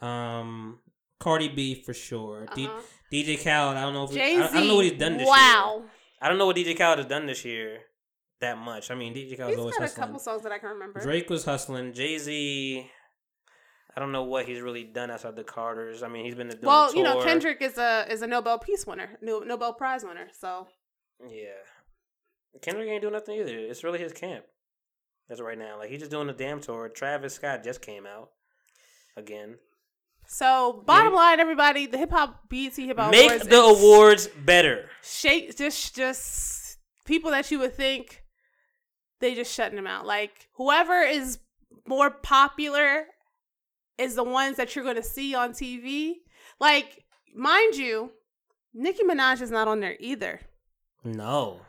Um, 0.00 0.78
Cardi 1.18 1.48
B 1.48 1.74
for 1.74 1.92
sure. 1.92 2.46
Uh-huh. 2.50 2.80
DJ 3.12 3.36
Khaled. 3.36 3.76
I 3.76 3.82
don't 3.82 3.92
know 3.92 4.04
if 4.04 4.12
Jay 4.12 4.36
Z. 4.36 4.40
I, 4.40 4.46
I 4.46 4.52
don't 4.52 4.68
know 4.68 4.76
what 4.76 4.84
he's 4.84 4.98
done 4.98 5.18
this 5.18 5.26
year. 5.26 5.30
Wow. 5.30 5.82
I 6.22 6.28
don't 6.28 6.38
know 6.38 6.46
what 6.46 6.56
DJ 6.56 6.76
Khaled 6.76 6.98
has 6.98 7.06
done 7.06 7.26
this 7.26 7.44
year 7.44 7.80
that 8.40 8.58
much. 8.58 8.90
I 8.90 8.94
mean, 8.94 9.14
DJ 9.14 9.36
Khaled's 9.36 9.50
He's 9.50 9.58
always 9.58 9.74
got 9.74 9.80
a 9.82 9.86
hustling. 9.86 10.06
couple 10.06 10.18
songs 10.20 10.42
that 10.42 10.52
I 10.52 10.58
can 10.58 10.70
remember. 10.70 11.00
Drake 11.00 11.28
was 11.30 11.44
hustling. 11.44 11.92
Jay 11.92 12.18
Z. 12.18 12.90
I 13.96 14.00
don't 14.00 14.12
know 14.12 14.22
what 14.22 14.46
he's 14.46 14.60
really 14.60 14.84
done 14.84 15.10
outside 15.10 15.34
the 15.36 15.44
Carters. 15.44 16.02
I 16.02 16.08
mean, 16.08 16.24
he's 16.24 16.34
been 16.36 16.48
doing 16.48 16.60
well, 16.62 16.94
you 16.94 17.02
know. 17.02 17.22
Kendrick 17.22 17.60
is 17.60 17.76
a 17.76 18.06
is 18.08 18.22
a 18.22 18.26
Nobel 18.26 18.58
Peace 18.58 18.86
winner, 18.86 19.18
Nobel 19.20 19.72
Prize 19.74 20.04
winner. 20.04 20.28
So 20.38 20.68
Yeah, 21.20 21.48
Kendrick 22.62 22.88
ain't 22.88 23.02
doing 23.02 23.12
nothing 23.14 23.38
either. 23.40 23.58
It's 23.58 23.82
really 23.84 23.98
his 23.98 24.12
camp. 24.12 24.44
That's 25.28 25.40
right 25.40 25.58
now. 25.58 25.78
Like 25.78 25.90
he's 25.90 25.98
just 26.00 26.10
doing 26.10 26.28
the 26.28 26.32
damn 26.32 26.60
tour. 26.60 26.88
Travis 26.88 27.34
Scott 27.34 27.62
just 27.64 27.82
came 27.82 28.06
out 28.06 28.30
again. 29.16 29.56
so 30.26 30.82
bottom 30.86 31.12
line, 31.12 31.40
everybody, 31.40 31.86
the 31.86 31.98
hip 31.98 32.10
hop 32.12 32.48
BET 32.48 32.74
hip 32.76 32.96
hop 32.98 33.10
Make 33.10 33.28
awards, 33.30 33.48
the 33.48 33.60
awards 33.60 34.26
better. 34.44 34.88
shake 35.02 35.56
just 35.56 35.94
just 35.96 36.78
people 37.04 37.32
that 37.32 37.50
you 37.50 37.58
would 37.58 37.74
think 37.74 38.22
they 39.20 39.34
just 39.34 39.52
shutting 39.54 39.76
them 39.76 39.86
out. 39.86 40.06
Like 40.06 40.48
whoever 40.54 41.00
is 41.02 41.38
more 41.86 42.10
popular 42.10 43.04
is 43.98 44.14
the 44.14 44.24
ones 44.24 44.56
that 44.56 44.74
you're 44.74 44.84
going 44.84 44.96
to 44.96 45.02
see 45.02 45.34
on 45.34 45.52
TV. 45.52 46.14
Like 46.58 47.04
mind 47.34 47.76
you, 47.76 48.12
Nicki 48.74 49.02
Minaj 49.02 49.40
is 49.42 49.50
not 49.50 49.68
on 49.68 49.80
there 49.80 49.96
either. 50.00 50.40
No. 51.04 51.60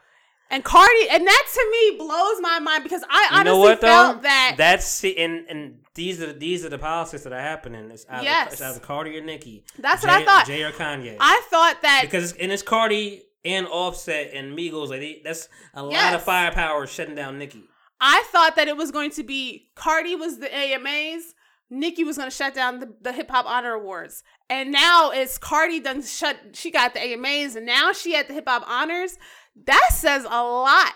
And 0.50 0.66
Cardi, 0.66 1.08
and 1.10 1.26
that 1.26 1.44
to 1.54 1.68
me 1.72 1.98
blows 1.98 2.42
my 2.42 2.60
mind 2.60 2.84
because 2.84 3.04
I 3.10 3.22
You 3.32 3.38
honestly 3.40 3.44
know 3.46 3.58
what 3.60 3.80
though? 3.80 3.88
felt 3.88 4.22
that 4.24 4.56
That's 4.58 5.02
and 5.06 5.46
and 5.50 5.78
these 5.96 6.22
are 6.22 6.34
these 6.34 6.66
are 6.66 6.70
the 6.70 6.78
policies 6.78 7.24
that 7.24 7.32
are 7.32 7.40
happening. 7.40 7.90
It's 7.90 8.06
either, 8.10 8.24
Yes. 8.26 8.54
it's 8.54 8.62
either 8.62 8.80
Cardi 8.82 9.18
or 9.18 9.22
Nicki. 9.22 9.64
That's 9.80 10.02
Jay, 10.02 10.08
what 10.10 10.22
I 10.22 10.26
thought. 10.26 10.48
Jay 10.48 10.64
or 10.64 10.72
Kanye. 10.72 11.16
I 11.22 11.42
thought 11.50 11.82
that 11.84 12.02
because 12.04 12.32
it's, 12.32 12.40
and 12.42 12.52
it's 12.52 12.64
Cardi 12.64 13.24
and 13.44 13.68
Offset 13.68 14.32
and 14.34 14.58
Migos. 14.58 14.90
Like 14.90 15.00
they, 15.00 15.22
that's 15.24 15.50
a 15.74 15.84
lot 15.84 16.14
of 16.14 16.24
firepower 16.24 16.88
shutting 16.88 17.16
down 17.16 17.40
Nicki. 17.40 17.64
I 18.00 18.24
thought 18.32 18.56
that 18.56 18.68
it 18.68 18.78
was 18.78 18.92
going 18.92 19.12
to 19.12 19.24
be 19.24 19.70
Cardi 19.76 20.16
was 20.16 20.40
the 20.40 20.54
AMAs, 20.54 21.36
Nicki 21.70 22.04
was 22.04 22.18
going 22.18 22.30
to 22.30 22.36
shut 22.36 22.54
down 22.54 22.80
the, 22.80 22.94
the 23.02 23.14
Hip 23.14 23.32
Hop 23.32 23.46
Honor 23.46 23.74
Awards, 23.74 24.24
and 24.50 24.72
now 24.72 25.12
it's 25.12 25.38
Cardi 25.38 25.80
done 25.80 26.04
shut. 26.04 26.38
She 26.54 26.70
got 26.70 26.94
the 26.94 27.00
AMAs, 27.00 27.56
and 27.56 27.66
now 27.66 27.94
she 27.94 28.16
at 28.16 28.28
the 28.28 28.34
Hip 28.34 28.48
Hop 28.48 28.64
Honors. 28.68 29.18
That 29.66 29.90
says 29.92 30.26
a 30.26 30.44
lot. 30.44 30.94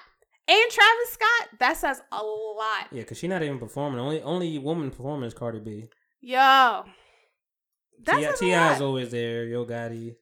And 0.47 0.71
Travis 0.71 1.09
Scott, 1.09 1.59
that 1.59 1.77
says 1.77 2.01
a 2.11 2.21
lot. 2.21 2.87
Yeah, 2.91 3.01
because 3.01 3.17
she's 3.17 3.29
not 3.29 3.41
even 3.41 3.57
performing. 3.57 3.99
Only 3.99 4.21
only 4.21 4.59
woman 4.59 4.91
performing 4.91 5.27
is 5.27 5.33
Cardi 5.33 5.59
B. 5.59 5.89
Yo, 6.21 6.83
that 8.03 8.17
T.I. 8.17 8.21
says 8.21 8.39
T.I. 8.39 8.75
is 8.75 8.81
always 8.81 9.11
there. 9.11 9.45
Yo 9.45 9.65
Gotti, 9.65 10.15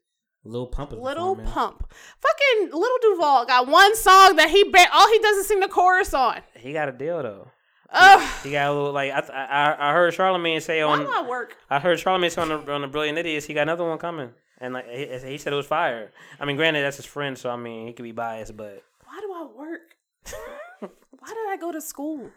Lil 0.46 0.68
Pump 0.68 0.92
Little. 0.92 1.36
Pump, 1.38 1.90
fucking 2.20 2.70
Lil 2.72 2.98
Duval 3.02 3.46
got 3.46 3.68
one 3.68 3.96
song 3.96 4.36
that 4.36 4.50
he 4.50 4.64
ba- 4.66 4.88
all 4.94 5.10
he 5.10 5.20
does 5.20 5.38
is 5.38 5.48
sing 5.48 5.60
the 5.62 5.68
chorus 5.70 6.14
on. 6.14 6.42
He 6.56 6.74
got 6.74 6.90
a 6.90 6.92
deal 6.92 7.22
though. 7.24 7.48
Ugh, 7.96 8.30
He 8.44 8.52
got 8.52 8.70
a 8.70 8.74
little 8.74 8.92
like 8.92 9.12
I 9.12 9.20
I, 9.32 9.90
I 9.90 9.94
heard 9.94 10.14
Charlemagne 10.14 10.60
say 10.62 10.82
on 10.82 11.00
why 11.00 11.06
do 11.06 11.12
I 11.12 11.30
work? 11.30 11.56
I 11.70 11.80
heard 11.80 12.00
Charlemagne 12.00 12.32
say 12.32 12.42
on 12.42 12.50
the 12.50 12.74
on 12.74 12.82
the 12.82 12.88
Brilliant 12.88 13.18
Idiots 13.20 13.46
he 13.46 13.54
got 13.54 13.62
another 13.62 13.84
one 13.88 13.98
coming 14.00 14.32
and 14.60 14.74
like 14.74 14.90
he, 14.90 15.06
he 15.32 15.38
said 15.38 15.54
it 15.54 15.56
was 15.56 15.68
fire. 15.68 16.12
I 16.40 16.46
mean, 16.46 16.56
granted 16.56 16.82
that's 16.82 16.98
his 16.98 17.06
friend, 17.06 17.38
so 17.38 17.50
I 17.52 17.56
mean 17.56 17.88
he 17.88 17.94
could 17.94 18.04
be 18.04 18.12
biased, 18.12 18.58
but 18.58 18.84
Why 19.06 19.20
do 19.22 19.32
I 19.34 19.48
work? 19.56 19.96
Why 20.80 21.28
did 21.30 21.50
I 21.50 21.58
go 21.60 21.72
to 21.72 21.80
school? 21.82 22.30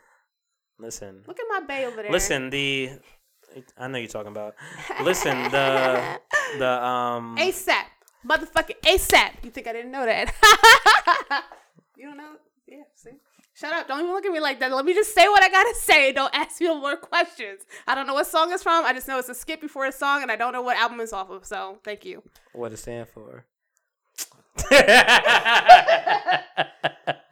listen, 0.78 1.22
Look 1.26 1.40
at 1.40 1.46
my 1.48 1.60
bay 1.66 1.86
over 1.86 2.02
there. 2.02 2.12
listen 2.12 2.50
the 2.50 2.90
I 3.78 3.88
know 3.88 3.96
you're 3.98 4.08
talking 4.08 4.32
about. 4.32 4.54
Listen 5.02 5.44
the 5.44 6.18
the 6.58 6.84
um 6.84 7.36
ASAP. 7.38 7.84
Motherfucking 8.26 8.80
ASAP. 8.82 9.30
You 9.42 9.50
think 9.50 9.66
I 9.66 9.72
didn't 9.72 9.90
know 9.90 10.04
that? 10.04 10.32
you 11.96 12.06
don't 12.06 12.16
know? 12.16 12.34
Yeah, 12.66 12.82
see? 12.94 13.10
Shut 13.54 13.72
up. 13.72 13.88
Don't 13.88 14.00
even 14.00 14.12
look 14.12 14.26
at 14.26 14.32
me 14.32 14.40
like 14.40 14.60
that. 14.60 14.70
Let 14.70 14.84
me 14.84 14.92
just 14.92 15.14
say 15.14 15.26
what 15.28 15.42
I 15.42 15.48
gotta 15.48 15.74
say. 15.76 16.12
Don't 16.12 16.34
ask 16.34 16.60
me 16.60 16.66
no 16.66 16.78
more 16.78 16.96
questions. 16.96 17.62
I 17.86 17.94
don't 17.94 18.06
know 18.06 18.12
what 18.12 18.26
song 18.26 18.52
it's 18.52 18.62
from. 18.62 18.84
I 18.84 18.92
just 18.92 19.08
know 19.08 19.18
it's 19.18 19.30
a 19.30 19.34
skip 19.34 19.62
before 19.62 19.86
a 19.86 19.92
song, 19.92 20.20
and 20.20 20.30
I 20.30 20.36
don't 20.36 20.52
know 20.52 20.60
what 20.60 20.76
album 20.76 21.00
it's 21.00 21.14
off 21.14 21.30
of. 21.30 21.46
So 21.46 21.78
thank 21.82 22.04
you. 22.04 22.22
What 22.52 22.72
it 22.72 22.76
stand 22.76 23.08
for? 23.08 23.46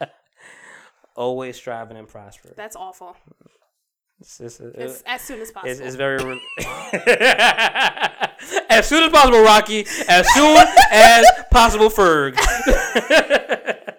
Always 1.16 1.56
striving 1.56 1.98
and 1.98 2.08
prospering. 2.08 2.54
That's 2.56 2.74
awful. 2.74 3.16
It's, 4.20 4.40
it's, 4.40 4.60
uh, 4.60 4.70
It's 4.74 5.02
as 5.06 5.20
soon 5.22 5.40
as 5.40 5.50
possible. 5.50 5.86
it's, 5.86 5.96
very. 5.96 6.24
Re- 6.24 6.40
as 8.70 8.86
soon 8.86 9.04
as 9.04 9.10
possible, 9.10 9.42
Rocky. 9.42 9.86
As 10.08 10.26
soon 10.32 10.56
as 10.90 11.26
possible, 11.50 11.90
Ferg. 11.90 12.36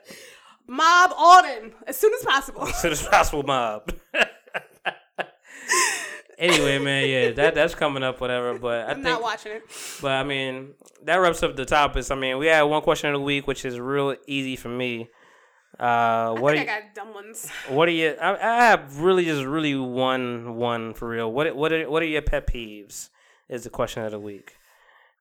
Mob 0.68 1.12
Alden. 1.16 1.74
As 1.88 1.98
soon 1.98 2.14
as 2.14 2.24
possible. 2.26 2.64
as 2.68 2.82
soon 2.82 2.92
as 2.94 3.06
possible, 3.08 3.44
mob. 3.44 3.92
anyway, 6.38 6.80
man, 6.80 7.08
yeah, 7.08 7.32
that 7.32 7.56
that's 7.56 7.76
coming 7.76 8.04
up, 8.04 8.20
whatever. 8.20 8.58
But 8.58 8.88
I 8.88 8.92
I'm 8.92 8.96
think, 8.96 9.04
not 9.06 9.22
watching 9.22 9.54
it. 9.54 9.64
but 10.02 10.12
I 10.12 10.24
mean, 10.24 10.74
that 11.04 11.18
wraps 11.18 11.44
up 11.44 11.56
the 11.56 11.66
topics. 11.66 12.10
I 12.12 12.16
mean, 12.16 12.38
we 12.40 12.48
had 12.48 12.64
one 12.64 12.82
question 12.82 13.10
of 13.14 13.20
the 13.20 13.24
week, 13.24 13.48
which 13.48 13.64
is 13.64 13.80
real 13.80 14.16
easy 14.28 14.56
for 14.56 14.70
me. 14.70 15.10
Uh, 15.80 15.84
I 15.84 16.40
what 16.40 16.56
think 16.56 16.68
you, 16.68 16.74
I 16.74 16.80
got 16.80 16.96
dumb 16.96 17.14
ones. 17.14 17.50
what 17.68 17.88
are 17.90 17.92
you? 17.92 18.16
I, 18.22 18.36
I 18.36 18.66
have 18.66 19.00
really 19.02 19.26
just 19.26 19.44
really 19.44 19.76
one 19.76 20.56
one 20.56 20.94
for 20.94 21.10
real. 21.10 21.32
What 21.32 21.56
what 21.56 21.74
are 21.74 21.90
what 21.90 22.02
are 22.02 22.08
your 22.08 22.22
pet 22.22 22.48
peeves? 22.48 23.10
Is 23.50 23.64
the 23.64 23.70
question 23.70 24.04
of 24.04 24.12
the 24.12 24.20
week, 24.20 24.56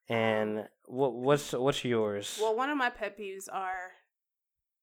and 0.08 0.68
what 0.86 1.14
what's 1.14 1.52
what's 1.52 1.84
yours? 1.84 2.38
Well, 2.40 2.56
one 2.56 2.70
of 2.70 2.76
my 2.76 2.90
pet 2.90 3.18
peeves 3.18 3.48
are 3.52 3.92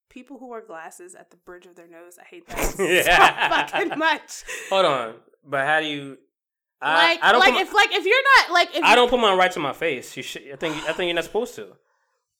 people 0.10 0.38
who 0.38 0.48
wear 0.48 0.61
glasses 0.61 1.15
at 1.15 1.31
the 1.31 1.38
bridge 1.38 1.65
of 1.65 1.76
their 1.76 1.88
nose. 1.88 2.19
I 2.19 2.26
hate 2.26 2.48
that 2.48 2.76
Yeah. 2.77 3.68
so 3.69 3.77
fucking 3.80 3.98
much. 3.98 4.43
Hold 4.69 4.85
on, 4.85 5.14
but 5.45 5.65
how 5.65 5.80
do 5.80 5.88
you? 5.88 6.18
I, 6.81 7.14
like, 7.14 7.23
I 7.23 7.31
don't 7.31 7.39
like 7.39 7.53
put 7.53 7.56
my, 7.56 7.61
if 7.61 7.73
like 7.73 7.91
if 7.91 8.06
you're 8.06 8.23
not 8.38 8.52
like 8.53 8.76
if 8.76 8.84
I 8.84 8.95
don't 8.95 9.10
put 9.10 9.19
mine 9.19 9.38
right 9.38 9.52
to 9.52 9.60
my 9.60 9.73
face. 9.73 10.18
You 10.18 10.23
should. 10.23 10.43
I 10.52 10.56
think 10.56 10.76
I 10.88 10.93
think 10.93 11.07
you're 11.07 11.15
not 11.15 11.23
supposed 11.23 11.56
to. 11.56 11.68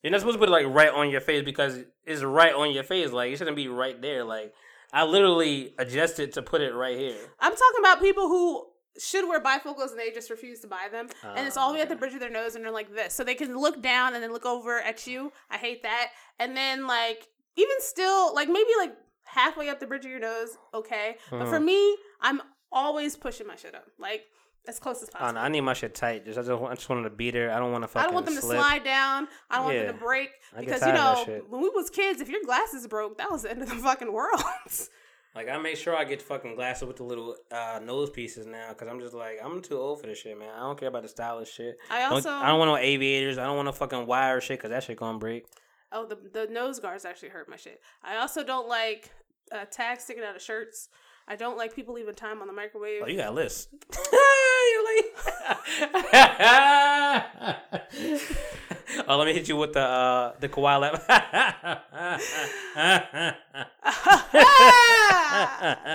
You're 0.04 0.12
not 0.12 0.20
supposed 0.22 0.36
to 0.36 0.40
put 0.40 0.50
it 0.50 0.52
like 0.52 0.66
right 0.68 0.90
on 0.92 1.10
your 1.10 1.22
face 1.22 1.44
because 1.44 1.80
it's 2.06 2.24
right 2.24 2.54
on 2.54 2.72
your 2.72 2.84
face. 2.84 3.12
Like 3.12 3.32
it 3.32 3.38
shouldn't 3.38 3.56
be 3.56 3.68
right 3.68 4.02
there. 4.02 4.24
Like 4.24 4.54
I 4.92 5.04
literally 5.06 5.74
adjusted 5.78 6.34
to 6.34 6.42
put 6.42 6.62
it 6.62 6.74
right 6.74 6.98
here. 6.98 7.18
I'm 7.40 7.52
talking 7.52 7.80
about 7.80 8.02
people 8.02 8.28
who 8.28 8.68
should 9.00 9.28
wear 9.28 9.40
bifocals 9.42 9.92
and 9.92 10.00
they 10.00 10.12
just 10.12 10.30
refuse 10.30 10.60
to 10.62 10.68
buy 10.68 10.88
them, 10.92 11.08
and 11.24 11.48
it's 11.48 11.56
all 11.56 11.70
the 11.70 11.76
way 11.76 11.82
at 11.82 11.88
the 11.90 11.96
bridge 11.96 12.14
of 12.14 12.20
their 12.20 12.30
nose, 12.30 12.56
and 12.56 12.66
they're 12.66 12.74
like 12.74 12.94
this, 12.94 13.14
so 13.14 13.24
they 13.24 13.36
can 13.36 13.58
look 13.58 13.82
down 13.82 14.14
and 14.16 14.22
then 14.24 14.34
look 14.34 14.46
over 14.46 14.80
at 14.82 15.08
you. 15.08 15.32
I 15.50 15.58
hate 15.58 15.84
that. 15.84 16.10
And 16.40 16.58
then 16.58 16.88
like 16.88 17.28
even 17.56 17.76
still, 17.80 18.36
like 18.36 18.48
maybe 18.50 18.70
like 18.80 18.94
halfway 19.24 19.70
up 19.70 19.80
the 19.80 19.88
bridge 19.88 20.04
of 20.04 20.12
your 20.12 20.20
nose, 20.20 20.58
okay. 20.74 21.16
But 21.30 21.48
for 21.48 21.60
Mhm. 21.60 21.66
me, 21.66 21.98
I'm 22.20 22.42
always 22.72 23.16
pushing 23.16 23.48
my 23.48 23.56
shit 23.56 23.76
up, 23.76 23.88
like 23.98 24.26
as 24.68 24.80
close 24.80 25.02
as 25.02 25.10
possible. 25.10 25.28
don't 25.28 25.36
know, 25.36 25.42
I 25.42 25.48
need 25.50 25.62
my 25.62 25.74
shit 25.74 25.96
tight. 25.96 26.26
Just 26.26 26.38
I 26.38 26.42
just, 26.44 26.52
want- 26.62 26.72
I 26.72 26.76
just 26.76 26.88
wanted 26.90 27.04
to 27.04 27.10
beat 27.10 27.34
her. 27.36 27.52
I 27.52 27.60
don't 27.60 27.72
want 27.72 27.84
to 27.84 27.88
fucking 27.88 28.02
I 28.02 28.06
don't 28.06 28.14
want 28.14 28.26
them 28.28 28.36
to 28.36 28.42
slide 28.42 28.84
down. 28.84 29.28
I 29.50 29.56
don't 29.58 29.66
want 29.66 29.78
them 29.78 29.94
to 29.96 30.00
break 30.00 30.30
because 30.58 30.82
you 30.82 30.92
tired 30.92 30.98
of 30.98 31.26
that 31.26 31.32
know 31.38 31.44
when 31.50 31.62
we 31.62 31.70
was 31.70 31.90
kids, 31.90 32.22
if 32.22 32.30
your 32.30 32.44
glasses 32.46 32.86
broke, 32.88 33.18
that 33.18 33.32
was 33.32 33.44
the 33.44 33.52
end 33.52 33.62
of 33.62 33.70
the 33.70 33.76
fucking 33.90 34.12
world. 34.14 34.42
Like 35.34 35.48
I 35.48 35.58
make 35.58 35.78
sure 35.78 35.96
I 35.96 36.04
get 36.04 36.22
fucking 36.22 36.56
glasses 36.56 36.86
with 36.86 36.98
the 36.98 37.04
little 37.04 37.38
uh, 37.52 37.80
nose 37.82 38.10
pieces 38.10 38.46
now 38.46 38.70
because 38.70 38.90
I'm 38.90 39.00
just 39.00 39.14
like 39.14 39.38
I'm 39.42 39.62
too 39.62 39.78
old 39.80 40.02
for 40.02 40.08
this 40.08 40.18
shit, 40.20 40.38
man. 40.38 40.50
I 40.54 40.60
don't 40.60 40.78
care 40.78 40.90
about 40.90 41.04
the 41.04 41.08
stylish 41.10 41.52
shit. 41.54 41.78
I 41.90 42.00
Don't- 42.02 42.12
also 42.14 42.30
I 42.32 42.50
don't 42.50 42.60
want 42.60 42.70
no 42.70 42.78
aviators. 42.78 43.38
I 43.38 43.46
don't 43.46 43.56
want 43.56 43.68
no 43.68 43.72
fucking 43.72 44.06
wire 44.08 44.42
shit 44.42 44.60
because 44.60 44.72
that 44.72 44.84
shit 44.84 44.98
gonna 44.98 45.20
break. 45.20 45.46
oh 45.94 46.06
the 46.06 46.18
the 46.34 46.48
nose 46.52 46.80
guards 46.80 47.06
actually 47.06 47.30
hurt 47.30 47.48
my 47.50 47.56
shit. 47.56 47.80
I 48.04 48.18
also 48.18 48.44
don't 48.44 48.68
like 48.68 49.10
uh, 49.54 49.64
tags 49.72 50.04
sticking 50.04 50.24
out 50.24 50.36
of 50.36 50.42
shirts. 50.42 50.90
I 51.28 51.36
don't 51.36 51.58
like 51.58 51.76
people 51.76 51.94
leaving 51.94 52.16
time 52.16 52.42
on 52.42 52.48
the 52.48 52.54
microwave. 52.54 53.04
Oh, 53.04 53.08
you 53.08 53.18
got 53.18 53.30
a 53.30 53.32
list. 53.32 53.70
oh, 59.08 59.18
let 59.18 59.26
me 59.26 59.34
hit 59.34 59.48
you 59.48 59.56
with 59.56 59.74
the 59.74 59.82
uh, 59.82 60.34
the 60.40 60.50
Kawhi 60.50 60.82
lap. 60.82 61.08
that 61.08 61.82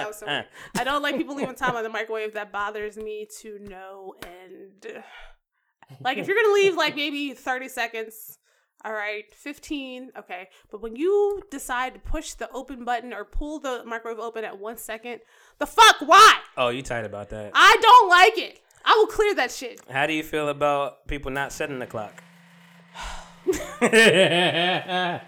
was 0.06 0.18
so 0.18 0.26
weird. 0.26 0.46
I 0.76 0.84
don't 0.84 1.02
like 1.02 1.16
people 1.16 1.34
leaving 1.34 1.54
time 1.54 1.76
on 1.76 1.82
the 1.82 1.88
microwave. 1.88 2.34
That 2.34 2.52
bothers 2.52 2.96
me 2.96 3.26
to 3.40 3.58
no 3.60 4.14
end. 4.24 5.02
Like 6.00 6.18
if 6.18 6.26
you're 6.26 6.36
gonna 6.36 6.54
leave 6.54 6.76
like 6.76 6.96
maybe 6.96 7.32
30 7.32 7.68
seconds, 7.68 8.38
all 8.86 8.92
right, 8.92 9.24
15, 9.34 10.12
okay. 10.16 10.48
But 10.70 10.80
when 10.80 10.94
you 10.94 11.42
decide 11.50 11.94
to 11.94 12.00
push 12.00 12.34
the 12.34 12.48
open 12.52 12.84
button 12.84 13.12
or 13.12 13.24
pull 13.24 13.58
the 13.58 13.82
microwave 13.84 14.20
open 14.20 14.44
at 14.44 14.60
one 14.60 14.76
second, 14.76 15.22
the 15.58 15.66
fuck 15.66 15.96
why? 15.98 16.38
oh, 16.56 16.68
you 16.68 16.82
tight 16.82 17.04
about 17.04 17.30
that? 17.30 17.50
I 17.52 17.76
don't 17.82 18.08
like 18.08 18.38
it. 18.38 18.60
I 18.84 18.94
will 18.96 19.08
clear 19.08 19.34
that 19.34 19.50
shit. 19.50 19.80
How 19.90 20.06
do 20.06 20.12
you 20.12 20.22
feel 20.22 20.48
about 20.48 21.08
people 21.08 21.32
not 21.32 21.52
setting 21.52 21.80
the 21.80 21.86
clock? 21.86 22.22
I 23.80 25.20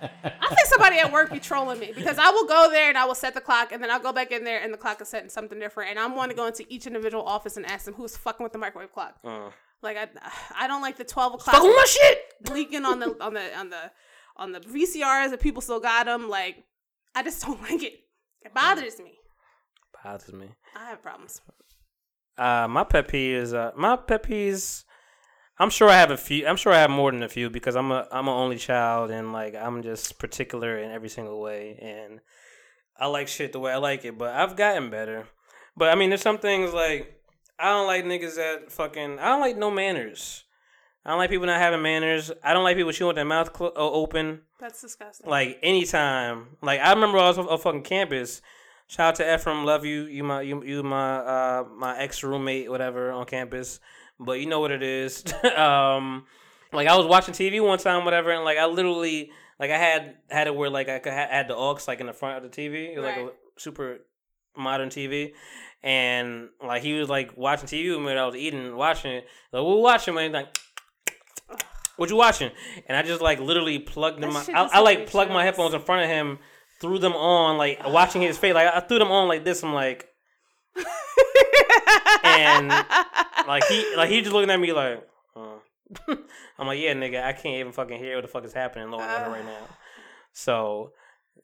think 0.49 0.67
somebody 0.67 0.99
at 0.99 1.13
work 1.13 1.33
be 1.33 1.41
trolling 1.41 1.81
me 1.81 1.93
because 1.95 2.19
I 2.19 2.31
will 2.31 2.47
go 2.47 2.69
there 2.71 2.89
and 2.89 2.97
I 2.97 3.05
will 3.07 3.17
set 3.17 3.35
the 3.35 3.41
clock 3.41 3.73
and 3.73 3.83
then 3.83 3.91
I'll 3.91 3.99
go 3.99 4.13
back 4.13 4.31
in 4.31 4.45
there 4.45 4.61
and 4.63 4.73
the 4.73 4.79
clock 4.79 5.01
is 5.01 5.09
setting 5.09 5.31
something 5.31 5.59
different 5.59 5.91
and 5.91 5.99
I'm 5.99 6.15
going 6.15 6.29
to 6.29 6.35
go 6.35 6.47
into 6.47 6.65
each 6.69 6.87
individual 6.87 7.25
office 7.25 7.57
and 7.57 7.67
ask 7.67 7.85
them 7.87 7.95
who's 7.95 8.17
fucking 8.17 8.45
with 8.45 8.53
the 8.53 8.59
microwave 8.59 8.93
clock. 8.93 9.17
Uh, 9.25 9.51
Like 9.83 9.97
I, 9.97 10.09
I 10.65 10.67
don't 10.69 10.83
like 10.83 10.97
the 10.97 11.05
twelve 11.05 11.35
o'clock 11.35 11.57
fucking 11.57 11.71
my 11.71 11.87
shit. 11.89 12.19
leaking 12.51 12.85
on 12.85 13.01
the 13.01 13.17
on 13.23 13.35
the 13.35 13.59
on 13.59 13.71
the 13.71 13.91
on 14.37 14.53
the 14.53 14.61
VCRs 14.61 15.31
that 15.31 15.41
people 15.41 15.63
still 15.63 15.81
got 15.81 16.07
them. 16.07 16.29
Like 16.29 16.65
I 17.15 17.23
just 17.23 17.43
don't 17.47 17.61
like 17.63 17.83
it. 17.83 17.95
It 18.43 18.55
bothers 18.55 18.99
me. 18.99 19.15
Bothers 20.05 20.33
me. 20.33 20.49
I 20.77 20.91
have 20.91 21.03
problems. 21.03 21.41
Uh, 22.37 22.69
my 22.69 22.85
pet 22.85 23.09
peeve 23.09 23.35
is 23.35 23.53
uh, 23.53 23.73
my 23.77 23.97
pet 23.97 24.23
peeves. 24.23 24.85
I'm 25.59 25.71
sure 25.71 25.89
I 25.91 25.95
have 25.95 26.13
a 26.13 26.17
few. 26.17 26.47
I'm 26.47 26.57
sure 26.57 26.73
I 26.73 26.79
have 26.79 26.91
more 26.91 27.11
than 27.11 27.25
a 27.25 27.29
few 27.29 27.51
because 27.51 27.75
I'm 27.75 27.91
a 27.91 28.07
I'm 28.13 28.29
an 28.29 28.35
only 28.35 28.59
child 28.59 29.11
and 29.11 29.33
like 29.33 29.57
I'm 29.57 29.83
just 29.83 30.19
particular 30.19 30.79
in 30.79 30.93
every 30.93 31.09
single 31.09 31.41
way 31.41 31.79
and 31.83 32.21
I 32.97 33.07
like 33.07 33.27
shit 33.27 33.53
the 33.53 33.59
way 33.59 33.73
I 33.73 33.79
like 33.79 34.05
it. 34.05 34.17
But 34.17 34.35
I've 34.35 34.55
gotten 34.55 34.89
better. 34.91 35.27
But 35.77 35.91
I 35.91 35.97
mean, 35.97 36.11
there's 36.11 36.23
some 36.23 36.39
things 36.39 36.73
like 36.73 37.18
I 37.59 37.71
don't 37.71 37.87
like 37.87 38.05
niggas 38.05 38.37
that 38.37 38.71
fucking. 38.71 39.19
I 39.19 39.27
don't 39.27 39.41
like 39.41 39.57
no 39.57 39.71
manners. 39.71 40.45
I 41.05 41.11
don't 41.11 41.19
like 41.19 41.31
people 41.31 41.47
not 41.47 41.61
having 41.61 41.83
manners. 41.83 42.31
I 42.45 42.53
don't 42.53 42.65
like 42.65 42.77
people 42.77 42.93
chewing 42.93 43.09
with 43.09 43.17
their 43.17 43.25
mouth 43.25 43.51
uh, 43.61 43.71
open. 43.75 44.43
That's 44.61 44.81
disgusting. 44.83 45.29
Like 45.29 45.59
anytime. 45.63 46.57
Like 46.63 46.81
I 46.81 46.93
remember 46.93 47.19
I 47.19 47.29
was 47.29 47.39
on 47.39 47.59
fucking 47.59 47.83
campus. 47.83 48.43
Shout 48.89 49.09
out 49.09 49.15
to 49.17 49.35
Ephraim, 49.35 49.65
love 49.65 49.85
you. 49.85 50.05
You 50.05 50.25
my 50.25 50.41
you 50.43 50.63
you 50.65 50.83
my 50.83 51.17
uh 51.17 51.65
my 51.77 51.99
ex 51.99 52.23
roommate, 52.23 52.71
whatever, 52.71 53.11
on 53.13 53.27
campus. 53.27 53.81
But 54.21 54.41
you 54.41 54.47
know 54.47 54.61
what 54.61 54.71
it 54.71 54.83
is. 54.83 55.25
um, 55.57 56.25
like 56.73 56.89
I 56.89 56.97
was 56.97 57.07
watching 57.07 57.35
TV 57.35 57.65
one 57.65 57.79
time, 57.79 58.05
whatever, 58.05 58.31
and 58.31 58.45
like 58.45 58.59
I 58.59 58.67
literally 58.67 59.31
like 59.59 59.71
I 59.71 59.79
had 59.79 60.17
had 60.31 60.47
it 60.47 60.55
where 60.55 60.71
like 60.71 60.89
I 60.89 60.99
could 60.99 61.13
ha- 61.13 61.29
had 61.31 61.49
the 61.49 61.57
aux 61.57 61.79
like 61.87 62.01
in 62.01 62.07
the 62.07 62.13
front 62.13 62.45
of 62.45 62.51
the 62.51 62.57
TV. 62.57 62.95
It 62.95 62.99
was 62.99 63.05
like 63.05 63.17
a 63.17 63.31
super 63.57 64.01
modern 64.57 64.89
TV. 64.89 65.33
And 65.83 66.49
like 66.65 66.83
he 66.83 66.95
was 66.95 67.09
like 67.09 67.37
watching 67.37 67.69
TV 67.69 67.91
with 67.91 68.01
me 68.01 68.07
when 68.07 68.19
I 68.19 68.27
was 68.27 68.35
eating, 68.35 68.77
watching 68.77 69.13
it. 69.13 69.27
Like, 69.53 69.63
what 69.63 69.79
watching, 69.79 70.15
man? 70.15 70.33
Like, 70.33 70.59
what 71.97 72.11
you 72.11 72.17
watching? 72.17 72.51
And 72.87 72.97
I 72.97 73.03
just 73.03 73.21
like 73.21 73.41
literally 73.41 73.79
plugged 73.79 74.23
them. 74.23 74.33
That 74.33 74.49
I, 74.51 74.63
I, 74.63 74.69
I 74.75 74.81
like 74.81 75.09
plugged 75.09 75.31
my 75.31 75.45
headphones 75.45 75.75
in 75.75 75.81
front 75.81 76.03
of 76.03 76.09
him, 76.09 76.39
threw 76.81 76.99
them 76.99 77.13
on, 77.13 77.59
like 77.59 77.81
watching 77.87 78.23
his 78.23 78.39
face. 78.39 78.55
Like 78.55 78.73
I 78.73 78.81
threw 78.81 78.99
them 78.99 79.11
on 79.11 79.29
like 79.29 79.45
this. 79.45 79.63
I'm 79.63 79.73
like, 79.73 80.09
and 82.25 82.69
like 83.47 83.65
he 83.65 83.97
like 83.97 84.11
he 84.11 84.21
just 84.21 84.33
looking 84.33 84.51
at 84.51 84.61
me 84.61 84.73
like. 84.73 85.05
I'm 86.59 86.67
like, 86.67 86.81
yeah, 86.81 86.93
nigga, 86.93 87.25
I 87.25 87.33
can't 87.33 87.61
even 87.61 87.73
fucking 87.73 87.99
hear 87.99 88.17
what 88.17 88.23
the 88.23 88.29
fuck 88.29 88.45
is 88.45 88.53
happening 88.53 88.91
Lord 88.91 89.05
uh, 89.05 89.29
right 89.29 89.45
now. 89.45 89.59
So, 90.35 90.93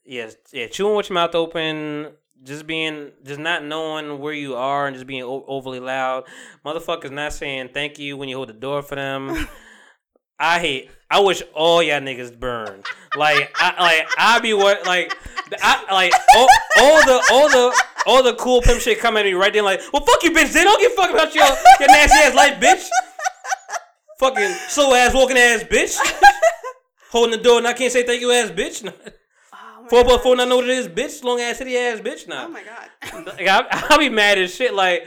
yeah, 0.04 0.30
yeah, 0.52 0.68
chewing 0.68 0.94
with 0.94 1.08
your 1.08 1.14
mouth 1.14 1.34
open, 1.34 2.12
just 2.44 2.66
being, 2.66 3.12
just 3.24 3.40
not 3.40 3.64
knowing 3.64 4.18
where 4.18 4.32
you 4.32 4.54
are, 4.54 4.86
and 4.86 4.94
just 4.94 5.06
being 5.06 5.22
o- 5.22 5.44
overly 5.46 5.80
loud. 5.80 6.24
Motherfuckers 6.64 7.10
not 7.10 7.32
saying 7.32 7.70
thank 7.72 7.98
you 7.98 8.16
when 8.16 8.28
you 8.28 8.36
hold 8.36 8.48
the 8.48 8.54
door 8.54 8.82
for 8.82 8.94
them. 8.94 9.48
I 10.38 10.58
hate. 10.58 10.90
I 11.10 11.20
wish 11.20 11.42
all 11.54 11.82
y'all 11.82 12.00
niggas 12.00 12.38
burn. 12.38 12.82
Like, 13.16 13.50
I 13.54 13.80
like 13.80 14.08
I 14.18 14.40
be 14.40 14.52
what 14.52 14.84
like, 14.84 15.16
I 15.62 15.92
like 15.92 16.12
all, 16.36 16.48
all 16.80 17.04
the 17.06 17.28
all 17.30 17.48
the 17.48 17.82
all 18.06 18.22
the 18.22 18.34
cool 18.34 18.60
pimp 18.60 18.80
shit 18.80 18.98
come 18.98 19.16
at 19.16 19.24
me 19.24 19.32
right 19.34 19.52
then. 19.52 19.64
Like, 19.64 19.80
well, 19.92 20.04
fuck 20.04 20.22
you, 20.24 20.32
bitch. 20.32 20.52
They 20.52 20.64
don't 20.64 20.80
give 20.80 20.92
a 20.92 20.94
fuck 20.96 21.10
about 21.10 21.34
your 21.34 21.46
your 21.80 21.88
nasty 21.88 22.18
ass 22.18 22.34
life, 22.34 22.60
bitch. 22.60 22.88
Fucking 24.18 24.54
slow 24.68 24.94
ass 24.94 25.14
walking 25.14 25.36
ass 25.36 25.64
bitch. 25.64 25.98
Holding 27.10 27.36
the 27.38 27.42
door 27.42 27.58
and 27.58 27.66
I 27.66 27.72
can't 27.72 27.92
say 27.92 28.04
thank 28.04 28.20
you 28.20 28.32
ass 28.32 28.50
bitch. 28.50 28.92
Oh 29.84 29.96
my 29.96 30.02
Four 30.02 30.04
by 30.04 30.22
four, 30.22 30.36
not 30.36 30.48
know 30.48 30.56
what 30.56 30.64
it 30.64 30.70
is, 30.70 30.88
bitch. 30.88 31.22
Long 31.22 31.40
ass 31.40 31.58
city 31.58 31.76
ass 31.76 32.00
bitch. 32.00 32.26
Nah. 32.26 32.44
Oh 32.44 32.48
my 32.48 32.62
god. 32.62 33.26
Like, 33.26 33.46
I, 33.46 33.66
I'll 33.90 33.98
be 33.98 34.08
mad 34.08 34.38
as 34.38 34.54
shit. 34.54 34.72
Like, 34.72 35.06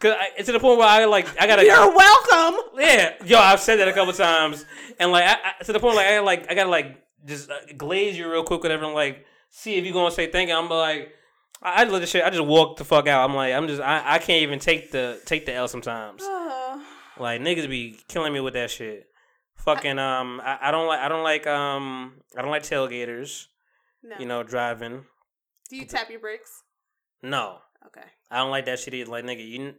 Cause 0.00 0.14
I, 0.16 0.28
it's 0.36 0.46
to 0.46 0.52
the 0.52 0.60
point 0.60 0.78
where 0.78 0.86
I 0.86 1.06
like 1.06 1.26
I 1.40 1.46
gotta 1.46 1.64
You're 1.64 1.92
welcome. 1.94 2.60
yeah 2.78 3.14
yo 3.24 3.38
I've 3.38 3.58
said 3.58 3.76
that 3.76 3.88
a 3.88 3.92
couple 3.92 4.12
times 4.12 4.64
and 5.00 5.10
like 5.10 5.24
I, 5.24 5.32
I, 5.58 5.64
to 5.64 5.72
the 5.72 5.80
point 5.80 5.96
like 5.96 6.06
I 6.06 6.20
like 6.20 6.48
I 6.50 6.54
gotta 6.54 6.70
like 6.70 7.02
just 7.24 7.50
uh, 7.50 7.54
glaze 7.76 8.16
you 8.16 8.30
real 8.30 8.44
quick 8.44 8.62
whatever 8.62 8.84
and 8.84 8.94
like 8.94 9.24
see 9.50 9.74
if 9.74 9.84
you 9.84 9.92
gonna 9.92 10.12
say 10.12 10.30
thank 10.30 10.50
you 10.50 10.56
I'm 10.56 10.68
like 10.68 11.14
I, 11.62 11.82
I 11.82 11.84
let 11.84 12.00
the 12.00 12.06
shit 12.06 12.22
I 12.22 12.30
just 12.30 12.44
walk 12.44 12.76
the 12.76 12.84
fuck 12.84 13.08
out 13.08 13.28
I'm 13.28 13.34
like 13.34 13.54
I'm 13.54 13.66
just 13.66 13.80
I, 13.82 14.02
I 14.14 14.18
can't 14.18 14.42
even 14.42 14.60
take 14.60 14.92
the 14.92 15.20
take 15.24 15.46
the 15.46 15.54
L 15.54 15.66
sometimes 15.66 16.22
Uh, 16.22 16.78
like 17.18 17.40
niggas 17.40 17.68
be 17.68 17.98
killing 18.08 18.32
me 18.32 18.40
with 18.40 18.54
that 18.54 18.70
shit 18.70 19.08
fucking 19.56 19.98
um 19.98 20.40
I, 20.44 20.58
I 20.62 20.70
don't 20.70 20.86
like 20.86 21.00
I 21.00 21.08
don't 21.08 21.24
like 21.24 21.46
um 21.48 22.12
I 22.36 22.42
don't 22.42 22.50
like 22.52 22.62
tailgaters 22.62 23.46
no. 24.02 24.16
you 24.18 24.26
know 24.26 24.42
driving 24.42 25.04
Do 25.70 25.76
you 25.76 25.84
tap 25.84 26.10
your 26.10 26.20
brakes? 26.20 26.62
no 27.22 27.58
Okay. 27.86 28.06
I 28.30 28.38
don't 28.38 28.50
like 28.50 28.66
that 28.66 28.78
shit 28.78 28.94
either. 28.94 29.10
Like 29.10 29.24
nigga, 29.24 29.48
you 29.48 29.74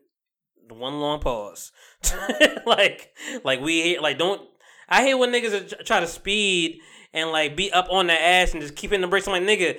one 0.69 0.99
long 0.99 1.19
pause. 1.19 1.71
like 2.65 3.09
like 3.43 3.61
we 3.61 3.81
hate 3.81 4.01
like 4.01 4.17
don't. 4.17 4.41
I 4.87 5.03
hate 5.03 5.15
when 5.15 5.31
niggas 5.31 5.85
try 5.85 5.99
to 5.99 6.07
speed 6.07 6.79
and 7.13 7.31
like 7.31 7.55
be 7.55 7.71
up 7.71 7.87
on 7.89 8.07
their 8.07 8.19
ass 8.19 8.53
and 8.53 8.61
just 8.61 8.75
keep 8.75 8.91
hitting 8.91 9.01
the 9.01 9.07
brakes. 9.07 9.27
I'm 9.27 9.33
like 9.33 9.43
nigga, 9.43 9.77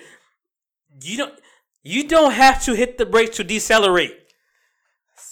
you 1.03 1.17
don't 1.17 1.35
you 1.83 2.07
don't 2.07 2.33
have 2.33 2.63
to 2.65 2.75
hit 2.75 2.99
the 2.99 3.07
brakes 3.07 3.37
to 3.39 3.45
decelerate. 3.45 4.17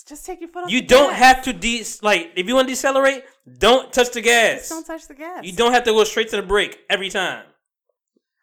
Just 0.07 0.25
take 0.25 0.41
your 0.41 0.49
foot 0.49 0.65
off. 0.65 0.71
You 0.71 0.81
don't 0.81 1.11
gas. 1.11 1.19
have 1.19 1.43
to 1.45 1.53
de 1.53 1.85
like 2.03 2.33
if 2.35 2.47
you 2.47 2.55
want 2.55 2.67
to 2.67 2.73
decelerate, 2.73 3.25
don't 3.59 3.93
touch 3.93 4.11
the 4.13 4.23
gas. 4.23 4.61
Just 4.61 4.71
don't 4.71 4.87
touch 4.87 5.07
the 5.07 5.15
gas. 5.15 5.45
You 5.45 5.53
don't 5.53 5.73
have 5.73 5.85
to 5.85 5.93
go 5.93 6.03
straight 6.05 6.31
to 6.31 6.37
the 6.37 6.43
brake 6.43 6.79
every 6.89 7.11
time. 7.11 7.45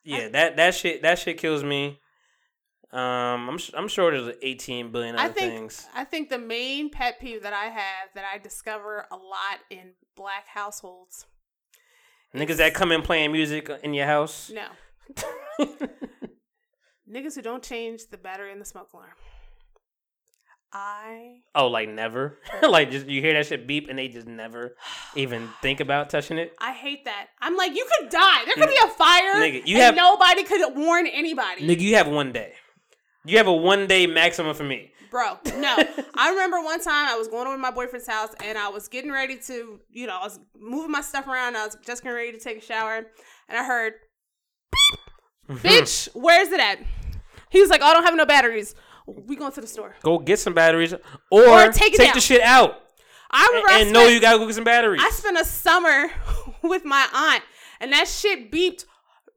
Yeah, 0.05 0.29
that 0.29 0.55
that 0.57 0.75
shit 0.75 1.01
that 1.01 1.19
shit 1.19 1.37
kills 1.37 1.63
me. 1.63 1.99
Um, 2.91 3.49
I'm 3.49 3.59
I'm 3.73 3.87
sure 3.87 4.11
there's 4.11 4.37
18 4.41 4.91
billion 4.91 5.15
other 5.15 5.25
I 5.25 5.27
think 5.29 5.53
things. 5.53 5.87
I 5.93 6.05
think 6.05 6.29
the 6.29 6.37
main 6.37 6.89
pet 6.89 7.19
peeve 7.19 7.43
that 7.43 7.51
I 7.51 7.65
have 7.65 8.09
that 8.13 8.23
I 8.31 8.37
discover 8.37 9.05
a 9.11 9.15
lot 9.15 9.59
in 9.69 9.93
black 10.15 10.47
households. 10.47 11.25
Niggas 12.33 12.57
that 12.57 12.73
come 12.73 12.91
in 12.91 13.01
playing 13.01 13.31
music 13.31 13.69
in 13.83 13.93
your 13.93 14.05
house. 14.05 14.51
No. 14.53 14.67
Niggas 17.11 17.35
who 17.35 17.41
don't 17.41 17.63
change 17.63 18.07
the 18.11 18.17
battery 18.17 18.51
in 18.51 18.59
the 18.59 18.65
smoke 18.65 18.93
alarm. 18.93 19.09
I 20.77 21.37
oh, 21.55 21.67
like 21.67 21.87
never. 21.87 22.37
like 22.61 22.91
just 22.91 23.07
you 23.07 23.21
hear 23.21 23.31
that 23.31 23.45
shit 23.45 23.65
beep 23.65 23.87
and 23.87 23.97
they 23.97 24.09
just 24.09 24.27
never 24.27 24.75
even 25.15 25.47
think 25.61 25.79
about 25.79 26.09
touching 26.09 26.37
it. 26.37 26.53
I 26.59 26.73
hate 26.73 27.05
that. 27.05 27.27
I'm 27.39 27.55
like, 27.55 27.73
you 27.73 27.87
could 27.97 28.09
die. 28.09 28.43
There 28.43 28.55
could 28.55 28.67
be 28.67 28.79
a 28.83 28.89
fire. 28.89 29.35
Nigga, 29.35 29.65
you 29.65 29.75
and 29.75 29.83
have- 29.83 29.95
nobody 29.95 30.43
could 30.43 30.75
warn 30.75 31.07
anybody. 31.07 31.65
Nigga, 31.65 31.79
you 31.79 31.95
have 31.95 32.09
one 32.09 32.33
day. 32.33 32.55
You 33.23 33.37
have 33.37 33.47
a 33.47 33.53
one 33.53 33.87
day 33.87 34.05
maximum 34.05 34.53
for 34.53 34.65
me. 34.65 34.91
Bro, 35.09 35.39
no. 35.55 35.77
I 36.13 36.31
remember 36.31 36.61
one 36.61 36.81
time 36.81 37.07
I 37.07 37.15
was 37.15 37.29
going 37.29 37.47
over 37.47 37.55
to 37.55 37.61
my 37.61 37.71
boyfriend's 37.71 38.09
house 38.09 38.35
and 38.43 38.57
I 38.57 38.67
was 38.67 38.89
getting 38.89 39.13
ready 39.13 39.37
to, 39.47 39.79
you 39.89 40.07
know, 40.07 40.17
I 40.19 40.23
was 40.23 40.41
moving 40.59 40.91
my 40.91 40.99
stuff 40.99 41.25
around. 41.25 41.55
I 41.55 41.63
was 41.65 41.77
just 41.85 42.03
getting 42.03 42.17
ready 42.17 42.33
to 42.33 42.39
take 42.39 42.57
a 42.57 42.61
shower. 42.61 42.97
And 43.47 43.57
I 43.57 43.63
heard, 43.63 43.93
beep, 45.47 45.57
bitch, 45.61 46.09
where's 46.13 46.49
it 46.49 46.59
at? 46.59 46.79
He 47.49 47.61
was 47.61 47.69
like, 47.69 47.79
oh, 47.81 47.85
I 47.85 47.93
don't 47.93 48.03
have 48.03 48.15
no 48.15 48.25
batteries. 48.25 48.75
We 49.05 49.35
going 49.35 49.51
to 49.51 49.61
the 49.61 49.67
store. 49.67 49.95
Go 50.01 50.17
get 50.17 50.39
some 50.39 50.53
batteries 50.53 50.93
or, 50.93 51.47
Or 51.47 51.71
take 51.71 51.95
take 51.95 52.13
the 52.13 52.21
shit 52.21 52.41
out 52.41 52.81
I 53.35 53.47
remember 53.47 53.69
I 53.69 53.79
and 53.81 53.93
know 53.93 54.01
spent- 54.01 54.13
you 54.13 54.21
gotta 54.21 54.37
go 54.37 54.45
get 54.45 54.55
some 54.55 54.63
batteries. 54.63 55.01
I 55.03 55.09
spent 55.09 55.37
a 55.37 55.45
summer 55.45 56.09
with 56.61 56.85
my 56.85 57.05
aunt, 57.13 57.43
and 57.79 57.91
that 57.91 58.07
shit 58.07 58.51
beeped 58.51 58.85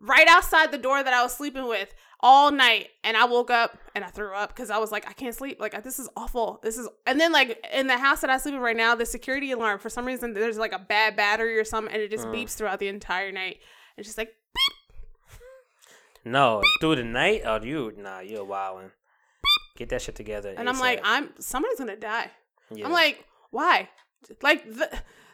right 0.00 0.28
outside 0.28 0.70
the 0.70 0.78
door 0.78 1.02
that 1.02 1.12
I 1.12 1.22
was 1.22 1.34
sleeping 1.34 1.66
with 1.66 1.92
all 2.20 2.52
night. 2.52 2.88
And 3.02 3.16
I 3.16 3.24
woke 3.24 3.50
up 3.50 3.76
and 3.94 4.04
I 4.04 4.08
threw 4.08 4.32
up 4.34 4.50
because 4.50 4.70
I 4.70 4.78
was 4.78 4.92
like, 4.92 5.08
I 5.08 5.12
can't 5.12 5.34
sleep. 5.34 5.58
Like 5.60 5.82
this 5.82 5.98
is 5.98 6.08
awful. 6.16 6.60
This 6.62 6.78
is. 6.78 6.88
And 7.06 7.20
then 7.20 7.32
like 7.32 7.64
in 7.72 7.88
the 7.88 7.98
house 7.98 8.20
that 8.20 8.30
I 8.30 8.38
sleep 8.38 8.54
in 8.54 8.60
right 8.60 8.76
now, 8.76 8.94
the 8.94 9.06
security 9.06 9.50
alarm 9.50 9.80
for 9.80 9.90
some 9.90 10.04
reason 10.04 10.32
there's 10.32 10.58
like 10.58 10.72
a 10.72 10.78
bad 10.78 11.16
battery 11.16 11.58
or 11.58 11.64
something, 11.64 11.92
and 11.92 12.02
it 12.02 12.10
just 12.10 12.26
uh-huh. 12.26 12.34
beeps 12.34 12.54
throughout 12.54 12.78
the 12.78 12.88
entire 12.88 13.32
night. 13.32 13.58
It's 13.96 14.06
just 14.06 14.18
like 14.18 14.28
beep. 14.54 15.40
no, 16.24 16.62
through 16.80 16.96
the 16.96 17.04
night. 17.04 17.42
Oh, 17.44 17.60
you 17.60 17.92
nah, 17.96 18.20
you're 18.20 18.44
wilding. 18.44 18.92
Get 19.78 19.90
that 19.90 20.02
shit 20.02 20.16
together. 20.16 20.52
and 20.56 20.68
I'm 20.68 20.80
like, 20.80 21.00
I'm 21.04 21.30
somebody's 21.38 21.78
gonna 21.78 21.94
die. 21.96 22.30
Yeah. 22.74 22.84
I'm 22.86 22.92
like, 22.92 23.24
why? 23.50 23.88
Like 24.42 24.64
the 24.64 24.90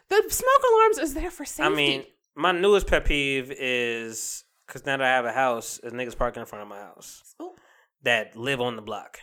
the 0.09 0.23
smoke 0.29 0.63
alarms 0.71 0.99
is 0.99 1.15
there 1.15 1.31
for 1.31 1.45
safety. 1.45 1.63
I 1.63 1.75
mean, 1.75 2.03
my 2.35 2.51
newest 2.51 2.85
pet 2.85 3.05
peeve 3.05 3.51
is 3.51 4.43
because 4.67 4.85
now 4.85 4.97
that 4.97 5.05
I 5.05 5.09
have 5.09 5.25
a 5.25 5.31
house, 5.31 5.79
is 5.79 5.93
niggas 5.93 6.15
parking 6.15 6.41
in 6.41 6.45
front 6.45 6.61
of 6.61 6.67
my 6.69 6.77
house 6.77 7.23
Ooh. 7.41 7.55
that 8.03 8.35
live 8.37 8.61
on 8.61 8.75
the 8.75 8.81
block. 8.83 9.17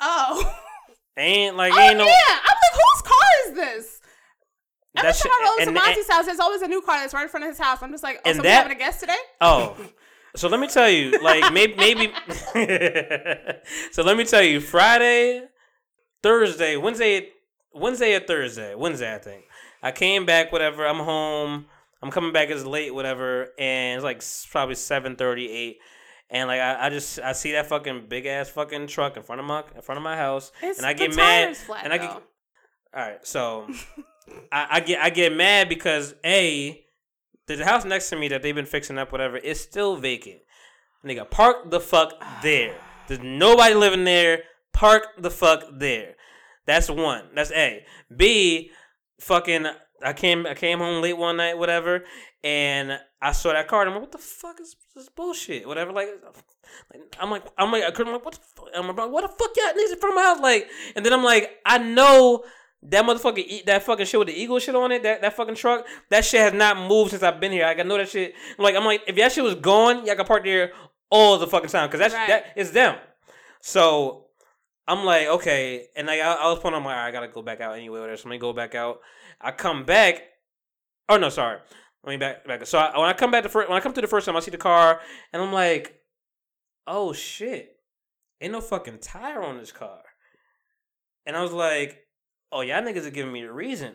oh. 0.00 0.50
Ain't 1.16 1.54
like 1.56 1.72
Oh 1.72 1.78
ain't 1.78 1.96
no. 1.98 2.04
yeah, 2.06 2.12
I'm 2.28 2.56
like, 2.56 2.72
whose 2.72 3.02
car 3.02 3.28
is 3.46 3.52
this? 3.54 4.00
Every 4.96 5.10
that 5.10 5.14
time 5.14 5.22
shit- 5.22 5.30
I 5.32 5.44
roll 5.44 5.58
into 5.68 5.72
Monty's 5.80 6.08
house, 6.10 6.24
there's 6.26 6.40
always 6.40 6.62
a 6.62 6.66
new 6.66 6.80
car 6.80 6.98
that's 6.98 7.14
right 7.14 7.22
in 7.22 7.28
front 7.28 7.44
of 7.44 7.50
his 7.50 7.58
house. 7.58 7.78
I'm 7.82 7.92
just 7.92 8.02
like, 8.02 8.16
oh, 8.24 8.30
And 8.30 8.36
so 8.38 8.42
we 8.42 8.48
having 8.48 8.72
a 8.72 8.74
guest 8.78 8.98
today? 8.98 9.14
Oh, 9.40 9.76
so 10.36 10.48
let 10.48 10.60
me 10.60 10.66
tell 10.66 10.88
you, 10.90 11.18
like 11.22 11.52
maybe 11.52 11.74
maybe. 11.76 12.12
so 13.92 14.02
let 14.02 14.16
me 14.16 14.24
tell 14.24 14.42
you, 14.42 14.60
Friday, 14.60 15.44
Thursday, 16.22 16.76
Wednesday, 16.76 17.28
Wednesday 17.72 18.14
or 18.14 18.20
Thursday, 18.20 18.74
Wednesday 18.74 19.14
I 19.14 19.18
think. 19.18 19.44
I 19.82 19.92
came 19.92 20.24
back, 20.26 20.50
whatever. 20.52 20.86
I'm 20.86 20.98
home. 20.98 21.66
I'm 22.02 22.10
coming 22.10 22.32
back 22.32 22.50
as 22.50 22.66
late, 22.66 22.94
whatever, 22.94 23.48
and 23.58 23.96
it's 23.96 24.04
like 24.04 24.22
probably 24.50 24.74
seven 24.74 25.16
thirty 25.16 25.50
eight. 25.50 25.78
And 26.30 26.48
like 26.48 26.60
I, 26.60 26.86
I 26.86 26.90
just 26.90 27.18
I 27.20 27.32
see 27.32 27.52
that 27.52 27.66
fucking 27.66 28.06
big 28.08 28.26
ass 28.26 28.48
fucking 28.50 28.88
truck 28.88 29.16
in 29.16 29.22
front 29.22 29.40
of 29.40 29.46
my 29.46 29.62
in 29.74 29.82
front 29.82 29.98
of 29.98 30.02
my 30.02 30.16
house, 30.16 30.52
It's, 30.62 30.78
and 30.78 30.86
I 30.86 30.92
get 30.94 31.14
mad. 31.14 31.56
Flat, 31.56 31.84
and 31.84 31.92
I 31.92 31.98
get 31.98 32.10
though. 32.10 32.22
all 32.98 33.08
right, 33.08 33.26
so 33.26 33.68
I, 34.52 34.66
I 34.70 34.80
get 34.80 35.00
I 35.02 35.10
get 35.10 35.34
mad 35.34 35.68
because 35.68 36.14
a 36.24 36.83
the 37.46 37.64
house 37.64 37.84
next 37.84 38.10
to 38.10 38.16
me 38.16 38.28
that 38.28 38.42
they've 38.42 38.54
been 38.54 38.66
fixing 38.66 38.98
up, 38.98 39.12
whatever, 39.12 39.36
is 39.36 39.60
still 39.60 39.96
vacant. 39.96 40.40
Nigga, 41.04 41.28
park 41.30 41.70
the 41.70 41.80
fuck 41.80 42.14
there. 42.42 42.76
There's 43.06 43.20
nobody 43.22 43.74
living 43.74 44.04
there. 44.04 44.44
Park 44.72 45.06
the 45.18 45.30
fuck 45.30 45.64
there. 45.72 46.14
That's 46.66 46.90
one. 46.90 47.26
That's 47.34 47.52
A. 47.52 47.84
B. 48.14 48.70
Fucking. 49.20 49.66
I 50.02 50.12
came. 50.12 50.46
I 50.46 50.54
came 50.54 50.78
home 50.78 51.02
late 51.02 51.16
one 51.16 51.36
night, 51.36 51.58
whatever, 51.58 52.04
and 52.42 52.98
I 53.20 53.32
saw 53.32 53.52
that 53.52 53.68
car. 53.68 53.82
And 53.82 53.90
I'm 53.90 53.94
like, 53.96 54.02
what 54.02 54.12
the 54.12 54.18
fuck 54.18 54.60
is 54.60 54.76
this 54.94 55.08
bullshit? 55.08 55.68
Whatever. 55.68 55.92
Like, 55.92 56.08
I'm 57.20 57.30
like, 57.30 57.44
I'm 57.58 57.70
like, 57.70 57.84
I 57.84 57.90
couldn't. 57.90 58.12
Like, 58.12 58.24
what 58.24 58.34
the 58.34 58.40
fuck? 58.56 58.68
I'm 58.74 58.86
like, 58.86 59.10
what 59.10 59.22
the 59.22 59.28
fuck 59.28 59.50
y'all 59.56 59.72
niggas 59.72 59.92
in 59.92 59.98
front 59.98 60.14
of 60.14 60.16
my 60.16 60.22
house? 60.22 60.40
Like, 60.40 60.68
and 60.96 61.04
then 61.04 61.12
I'm 61.12 61.24
like, 61.24 61.50
I 61.66 61.78
know 61.78 62.44
that 62.84 63.04
motherfucker 63.04 63.38
eat 63.38 63.66
that 63.66 63.82
fucking 63.82 64.06
shit 64.06 64.18
with 64.18 64.28
the 64.28 64.34
eagle 64.40 64.58
shit 64.58 64.74
on 64.74 64.92
it. 64.92 65.02
That 65.02 65.22
that 65.22 65.34
fucking 65.34 65.54
truck. 65.54 65.86
That 66.10 66.24
shit 66.24 66.40
has 66.40 66.52
not 66.52 66.76
moved 66.76 67.10
since 67.10 67.22
I've 67.22 67.40
been 67.40 67.52
here. 67.52 67.64
Like, 67.64 67.80
I 67.80 67.82
know 67.82 67.96
that 67.96 68.08
shit. 68.08 68.34
I'm 68.58 68.62
like, 68.62 68.74
I'm 68.76 68.84
like, 68.84 69.02
if 69.06 69.16
that 69.16 69.32
shit 69.32 69.44
was 69.44 69.54
gone, 69.54 70.06
y'all 70.06 70.16
could 70.16 70.26
park 70.26 70.44
there 70.44 70.72
all 71.10 71.38
the 71.38 71.46
fucking 71.46 71.70
time 71.70 71.88
because 71.88 72.00
that's 72.00 72.14
Right. 72.14 72.28
that 72.28 72.46
is 72.56 72.72
them. 72.72 72.96
So 73.60 74.26
I'm 74.86 75.04
like, 75.04 75.26
okay, 75.26 75.86
and 75.96 76.06
like 76.06 76.20
I, 76.20 76.34
I 76.34 76.50
was 76.50 76.58
putting 76.58 76.76
on 76.76 76.82
my, 76.82 76.92
all 76.92 77.00
right, 77.00 77.08
I 77.08 77.10
gotta 77.10 77.28
go 77.28 77.42
back 77.42 77.60
out 77.60 77.76
anyway. 77.76 78.00
Whatever. 78.00 78.16
So 78.16 78.28
let 78.28 78.34
me 78.34 78.38
go 78.38 78.52
back 78.52 78.74
out. 78.74 79.00
I 79.40 79.50
come 79.50 79.84
back. 79.84 80.22
Oh 81.08 81.16
no, 81.16 81.28
sorry. 81.30 81.58
Let 82.04 82.10
me 82.10 82.16
back 82.18 82.46
back. 82.46 82.66
So 82.66 82.78
I, 82.78 82.98
when 82.98 83.08
I 83.08 83.14
come 83.14 83.30
back 83.30 83.44
the 83.44 83.48
first, 83.48 83.68
when 83.68 83.78
I 83.78 83.80
come 83.80 83.94
to 83.94 84.00
the 84.00 84.06
first 84.06 84.26
time, 84.26 84.36
I 84.36 84.40
see 84.40 84.50
the 84.50 84.58
car, 84.58 85.00
and 85.32 85.40
I'm 85.40 85.52
like, 85.52 86.00
oh 86.86 87.14
shit, 87.14 87.76
ain't 88.40 88.52
no 88.52 88.60
fucking 88.60 88.98
tire 88.98 89.42
on 89.42 89.56
this 89.56 89.72
car. 89.72 90.02
And 91.26 91.34
I 91.34 91.42
was 91.42 91.52
like, 91.52 92.03
oh 92.54 92.62
y'all 92.62 92.80
niggas 92.82 93.06
are 93.06 93.10
giving 93.10 93.32
me 93.32 93.42
a 93.42 93.52
reason. 93.52 93.94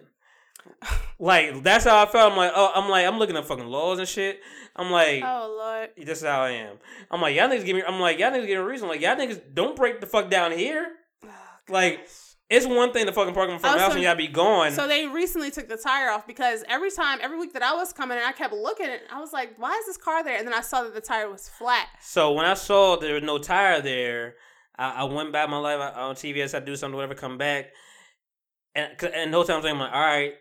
like 1.19 1.64
that's 1.64 1.86
how 1.86 2.03
I 2.03 2.06
felt. 2.06 2.31
I'm 2.31 2.38
like, 2.38 2.52
oh, 2.56 2.72
I'm 2.76 2.90
like, 2.90 3.06
I'm 3.06 3.18
looking 3.18 3.38
at 3.38 3.45
fucking 3.45 3.65
laws 3.65 3.99
and 3.99 4.07
shit. 4.07 4.40
I'm 4.76 4.91
like, 4.91 5.23
Oh 5.26 5.56
Lord. 5.57 5.90
this 5.98 6.19
is 6.19 6.26
how 6.27 6.41
I 6.41 6.52
am. 6.52 6.77
I'm 7.10 7.22
like, 7.22 7.36
y'all 7.36 7.49
niggas 7.49 7.65
give 7.65 7.76
me. 7.76 7.84
I'm 7.88 7.99
like, 7.99 8.19
y'all 8.19 8.30
niggas 8.31 8.41
give 8.48 8.49
me 8.49 8.53
a 8.56 8.64
reason. 8.64 8.88
Like, 8.88 9.02
y'all 9.02 9.15
niggas 9.15 9.41
don't 9.53 9.76
break 9.76 9.99
the 10.02 10.07
fuck 10.07 10.30
down 10.30 10.52
here. 10.52 10.88
Oh, 11.26 11.30
like, 11.69 12.07
it's 12.49 12.65
one 12.65 12.91
thing 12.94 13.06
to 13.06 13.11
fucking 13.11 13.34
park 13.34 13.49
in 13.49 13.60
front 13.60 13.76
of 13.76 13.80
my 13.80 13.86
Oh, 13.86 13.88
house 13.88 13.95
and 13.95 14.03
y'all 14.03 14.15
be 14.15 14.27
gone. 14.27 14.72
So 14.72 14.88
they 14.88 15.07
recently 15.07 15.52
took 15.52 15.69
the 15.69 15.77
tire 15.77 16.10
off 16.11 16.26
because 16.27 16.64
every 16.68 16.91
time, 16.91 17.19
every 17.22 17.38
week 17.40 17.53
that 17.53 17.64
I 17.64 17.73
was 17.73 17.94
coming, 17.94 18.18
and 18.18 18.26
I 18.26 18.31
kept 18.31 18.53
looking, 18.53 18.88
and 18.88 19.02
I 19.11 19.19
was 19.19 19.31
like, 19.34 19.53
"Why 19.57 19.76
is 19.77 19.86
this 19.86 19.98
car 19.98 20.23
there?" 20.23 20.38
And 20.38 20.48
then 20.48 20.53
I 20.53 20.61
saw 20.61 20.84
that 20.84 20.94
the 20.94 21.02
tire 21.02 21.30
was 21.30 21.48
flat. 21.48 21.88
So 22.02 22.31
when 22.34 22.45
I 22.45 22.53
saw 22.56 22.95
there 22.98 23.14
was 23.15 23.23
no 23.23 23.38
tire 23.38 23.81
there, 23.81 24.36
I, 24.77 25.02
I 25.02 25.03
went 25.06 25.31
back 25.31 25.49
my 25.49 25.57
life 25.57 25.80
on 25.95 26.15
CVS. 26.15 26.56
I 26.56 26.60
do 26.64 26.76
something, 26.76 26.95
whatever, 26.95 27.14
come 27.15 27.38
back, 27.38 27.68
and 28.76 28.91
and 29.04 29.34
the 29.34 29.38
whole 29.38 29.46
time 29.46 29.66
I'm 29.66 29.80
like, 29.80 29.91
all 29.94 30.00
right, 30.02 30.34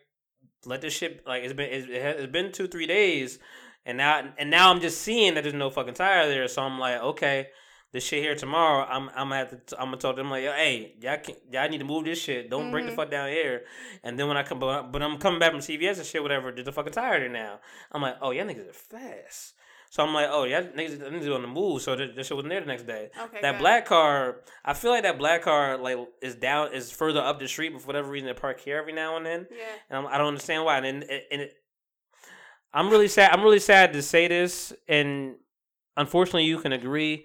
let 0.67 0.81
this 0.81 0.93
shit 0.93 1.27
like 1.27 1.43
it's 1.45 1.53
been 1.55 1.71
it's, 1.71 1.87
it 1.89 2.03
has- 2.03 2.17
it's 2.23 2.33
been 2.33 2.53
two 2.53 2.69
three 2.69 2.87
days, 2.87 3.39
and 3.87 3.99
now 3.99 4.33
and 4.39 4.51
now 4.51 4.71
I'm 4.71 4.81
just 4.81 5.01
seeing 5.03 5.35
that 5.35 5.43
there's 5.43 5.55
no 5.55 5.71
fucking 5.71 5.95
tire 5.95 6.29
there. 6.29 6.47
So 6.49 6.63
I'm 6.63 6.79
like, 6.79 7.01
okay, 7.01 7.49
this 7.93 8.05
shit 8.05 8.23
here 8.23 8.35
tomorrow. 8.35 8.85
I'm 8.85 9.09
I'm 9.11 9.29
gonna 9.31 9.37
have 9.37 9.67
to 9.67 9.79
I'm 9.81 9.87
gonna 9.87 9.97
talk 9.97 10.17
to 10.17 10.23
them 10.23 10.31
like, 10.31 10.45
hey, 10.45 10.95
y'all 11.01 11.19
can 11.19 11.37
y'all 11.51 11.69
need 11.69 11.79
to 11.79 11.85
move 11.85 12.05
this 12.05 12.21
shit. 12.21 12.51
Don't 12.51 12.71
break 12.71 12.87
the 12.87 12.93
Mhm. 12.93 12.97
fuck 12.97 13.11
down 13.11 13.29
here. 13.29 13.63
And 14.05 14.19
then 14.19 14.29
when 14.29 14.37
I 14.37 14.43
come, 14.43 14.59
but, 14.59 14.93
but 14.93 15.03
I'm 15.03 15.19
coming 15.19 15.41
back 15.41 15.53
from 15.53 15.61
CVS 15.61 15.99
and 15.99 16.07
shit, 16.07 16.23
whatever. 16.23 16.53
There's 16.53 16.69
a 16.69 16.73
fucking 16.73 16.93
tire 16.93 17.19
there 17.21 17.29
now. 17.29 17.61
I'm 17.93 18.03
like, 18.03 18.17
oh, 18.21 18.31
y'all 18.33 18.45
niggas 18.47 18.69
are 18.69 18.73
fast. 18.73 19.55
So 19.91 20.05
I'm 20.05 20.13
like, 20.13 20.29
oh 20.31 20.45
yeah, 20.45 20.63
niggas, 20.63 20.99
niggas 21.01 21.35
on 21.35 21.43
the 21.43 21.49
move. 21.49 21.81
So 21.83 21.97
that, 21.97 22.15
that 22.15 22.27
shit 22.27 22.37
wasn't 22.37 22.51
there 22.51 22.61
the 22.61 22.67
next 22.67 22.87
day. 22.87 23.09
Okay. 23.21 23.39
That 23.41 23.53
good. 23.53 23.61
black 23.61 23.87
car, 23.87 24.43
I 24.65 24.75
feel 24.75 24.91
like 24.91 25.03
that 25.05 25.17
black 25.19 25.43
car 25.43 25.79
like 25.79 25.97
is 26.23 26.35
down 26.35 26.73
is 26.75 26.91
further 26.93 27.21
up 27.21 27.39
the 27.41 27.49
street, 27.49 27.71
but 27.73 27.81
for 27.81 27.87
whatever 27.87 28.11
reason 28.11 28.27
they 28.27 28.35
park 28.35 28.61
here 28.61 28.77
every 28.79 28.93
now 28.93 29.17
and 29.17 29.25
then, 29.25 29.47
Yeah. 29.51 29.65
and 29.89 29.99
I'm, 29.99 30.07
I 30.07 30.19
don't 30.19 30.29
understand 30.29 30.65
why. 30.65 30.77
And 30.79 30.87
and, 30.87 31.23
and 31.33 31.41
it, 31.43 31.55
I'm 32.73 32.91
really 32.91 33.09
sad. 33.09 33.33
I'm 33.33 33.43
really 33.43 33.61
sad 33.61 33.95
to 33.95 34.03
say 34.03 34.29
this, 34.29 34.75
and 34.87 35.37
unfortunately, 35.97 36.45
you 36.45 36.59
can 36.59 36.73
agree. 36.73 37.25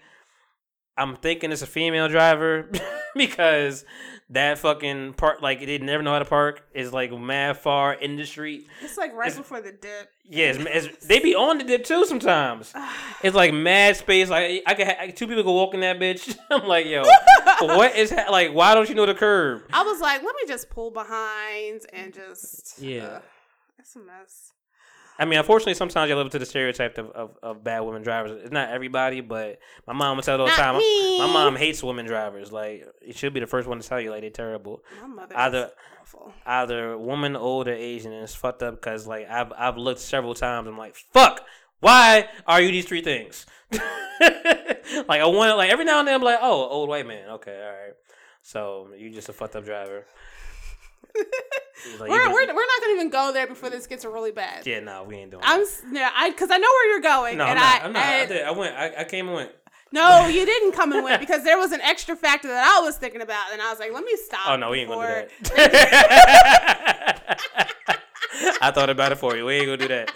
I'm 0.98 1.16
thinking 1.16 1.52
it's 1.52 1.62
a 1.64 1.68
female 1.68 2.08
driver 2.08 2.70
because 3.16 3.84
that 4.30 4.60
fucking 4.60 5.14
part, 5.14 5.42
like 5.42 5.60
they 5.66 5.78
never 5.80 6.04
know 6.04 6.14
how 6.14 6.20
to 6.20 6.26
park, 6.26 6.64
is 6.74 6.94
like 6.94 7.12
mad 7.12 7.58
far 7.58 7.94
in 7.94 8.16
the 8.16 8.26
street. 8.26 8.68
It's 8.82 8.98
like 8.98 9.14
right 9.14 9.28
It's- 9.28 9.38
before 9.38 9.62
the 9.62 9.72
dip. 9.72 10.10
Yeah, 10.30 10.52
it's, 10.52 10.88
it's, 10.88 11.06
they 11.06 11.20
be 11.20 11.36
on 11.36 11.58
the 11.58 11.64
dip 11.66 11.84
too 11.84 12.06
sometimes. 12.06 12.74
It's 13.24 13.36
like 13.36 13.54
mad 13.54 13.96
space. 13.98 14.30
Like 14.30 14.64
I 14.66 14.74
could 14.74 14.88
ha- 14.88 15.06
two 15.16 15.28
people 15.28 15.44
could 15.44 15.52
walk 15.52 15.74
in 15.74 15.80
that 15.82 16.00
bitch. 16.00 16.36
I'm 16.52 16.68
like, 16.68 16.86
yo, 16.86 17.04
what 17.62 17.96
is 17.96 18.12
ha- 18.12 18.30
like? 18.32 18.54
Why 18.54 18.74
don't 18.74 18.88
you 18.90 18.96
know 18.96 19.06
the 19.06 19.14
curb? 19.16 19.64
I 19.74 19.84
was 19.84 20.00
like, 20.02 20.24
let 20.24 20.36
me 20.36 20.42
just 20.48 20.70
pull 20.70 20.92
behind 20.92 21.82
and 21.92 22.14
just. 22.14 22.80
Yeah. 22.80 23.04
uh, 23.06 23.20
it's 23.80 23.96
a 23.96 24.00
mess. 24.00 24.53
I 25.20 25.26
mean, 25.26 25.38
unfortunately, 25.38 25.76
sometimes 25.76 26.10
you 26.10 26.16
live 26.16 26.26
up 26.26 26.32
to 26.32 26.40
the 26.40 26.46
stereotype 26.46 26.98
of, 26.98 27.12
of, 27.12 27.38
of 27.44 27.64
bad 27.64 27.82
women 27.82 28.02
drivers. 28.02 28.32
It's 28.44 28.52
not 28.52 28.70
everybody, 28.70 29.22
but 29.22 29.60
my 29.86 29.94
mom 29.94 30.18
would 30.18 30.26
tell 30.26 30.40
all 30.42 30.48
the 30.48 30.54
time. 30.54 30.78
me. 30.78 31.20
My 31.20 31.28
mom 31.28 31.56
hates 31.56 31.84
women 31.84 32.06
drivers. 32.06 32.52
Like, 32.52 32.86
it 33.02 33.16
should 33.16 33.34
be 33.34 33.40
the 33.40 33.48
first 33.48 33.68
one 33.68 33.80
to 33.80 33.88
tell 33.88 34.02
you, 34.02 34.10
like, 34.12 34.22
they're 34.22 34.30
terrible. 34.32 34.84
My 35.02 35.08
mother 35.08 35.38
Either- 35.38 35.72
awful. 36.02 36.34
Either 36.46 36.98
woman, 36.98 37.36
old, 37.36 37.68
or 37.68 37.74
Asian, 37.74 38.12
and 38.12 38.24
it's 38.24 38.34
fucked 38.36 38.64
up 38.64 38.76
because, 38.76 39.06
like, 39.08 39.30
I've 39.30 39.54
I've 39.58 39.78
looked 39.78 40.00
several 40.02 40.34
times. 40.34 40.68
I'm 40.68 40.78
like, 40.78 40.96
fuck, 40.96 41.42
why 41.80 42.30
are 42.48 42.62
you 42.62 42.72
these 42.72 42.86
three 42.86 43.02
things? 43.02 43.46
like, 43.72 43.82
I 45.22 45.26
want 45.26 45.58
like 45.58 45.72
every 45.72 45.86
now 45.86 46.00
and 46.00 46.08
then, 46.08 46.16
I'm 46.16 46.22
like, 46.22 46.40
oh, 46.42 46.68
old 46.70 46.90
white 46.90 47.08
man. 47.08 47.30
Okay, 47.32 47.56
all 47.56 47.72
right. 47.72 47.94
So 48.42 48.90
you 48.98 49.10
just 49.10 49.30
a 49.30 49.34
fucked 49.34 49.56
up 49.56 49.66
driver. 49.66 50.06
Like, 52.00 52.10
We're, 52.10 52.30
we're, 52.30 52.48
we're 52.48 52.54
not 52.54 52.82
gonna 52.82 52.94
even 52.94 53.10
go 53.10 53.34
there 53.34 53.46
before 53.46 53.70
this 53.70 53.88
gets 53.88 54.06
really 54.06 54.32
bad. 54.32 54.66
yeah, 54.66 54.80
no, 54.80 55.04
we 55.04 55.16
ain't 55.18 55.32
doing. 55.32 55.44
I'm 55.46 55.66
yeah, 55.92 56.12
I 56.16 56.30
because 56.30 56.50
I 56.50 56.58
know 56.58 56.68
where 56.70 56.92
you're 56.94 57.02
going. 57.02 57.38
No, 57.38 57.46
and 57.46 57.60
I'm 57.60 57.66
not. 57.66 57.82
I, 57.82 57.86
I'm 57.86 57.94
not. 57.94 58.06
I, 58.06 58.14
and- 58.20 58.30
did, 58.30 58.44
I 58.46 58.52
went. 58.52 58.76
I, 58.76 58.94
I 59.00 59.04
came 59.04 59.28
and 59.28 59.36
went. 59.36 59.52
no, 59.92 60.28
you 60.28 60.46
didn't 60.46 60.72
come 60.72 60.94
and 60.94 61.04
win 61.04 61.20
because 61.20 61.44
there 61.44 61.58
was 61.58 61.72
an 61.74 61.82
extra 61.82 62.16
factor 62.16 62.48
that 62.48 62.78
I 62.80 62.82
was 62.86 62.96
thinking 62.98 63.22
about, 63.22 63.52
and 63.52 63.62
I 63.62 63.70
was 63.70 63.80
like, 63.80 63.92
let 63.92 64.04
me 64.06 64.16
stop. 64.16 64.48
Oh 64.48 64.56
no, 64.56 64.70
we 64.70 64.80
ain't 64.80 64.90
gonna 64.90 65.26
do 65.44 65.50
that. 65.56 67.40
I 68.62 68.72
thought 68.72 68.90
about 68.90 69.12
it 69.12 69.18
for 69.18 69.36
you. 69.36 69.46
We 69.46 69.56
ain't 69.56 69.66
gonna 69.66 69.78
do 69.78 69.88
that. 69.90 70.16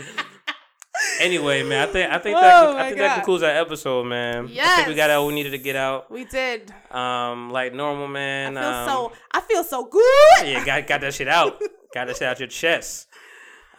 Anyway, 1.20 1.64
man, 1.64 1.88
I 1.88 1.92
think 1.92 2.12
I 2.12 2.18
think 2.20 2.38
Oh, 2.38 2.42
that 2.42 2.76
I 2.76 2.84
think 2.88 2.98
God. 2.98 3.04
that 3.06 3.16
concludes 3.16 3.44
our 3.44 3.50
episode, 3.52 4.06
man. 4.06 4.46
I 4.60 4.76
think 4.76 4.88
we 4.90 4.96
got 4.96 5.10
out 5.10 5.26
we 5.26 5.34
needed 5.34 5.52
to 5.52 5.58
get 5.58 5.76
out. 5.76 6.12
We 6.12 6.26
did. 6.26 6.72
Um, 6.92 7.50
like 7.52 7.74
normal, 7.74 8.08
man. 8.08 8.58
I 8.58 8.62
feel 8.62 8.70
um, 8.72 8.88
so. 8.88 9.12
I 9.32 9.42
feel 9.42 9.64
so 9.64 9.86
good. 9.86 10.48
yeah, 10.48 10.64
got 10.66 10.88
got 10.88 11.02
that 11.02 11.14
shit 11.14 11.28
out. 11.28 11.60
got 11.94 12.08
that 12.08 12.18
shit 12.18 12.28
out 12.28 12.40
your 12.40 12.48
chest. 12.48 13.08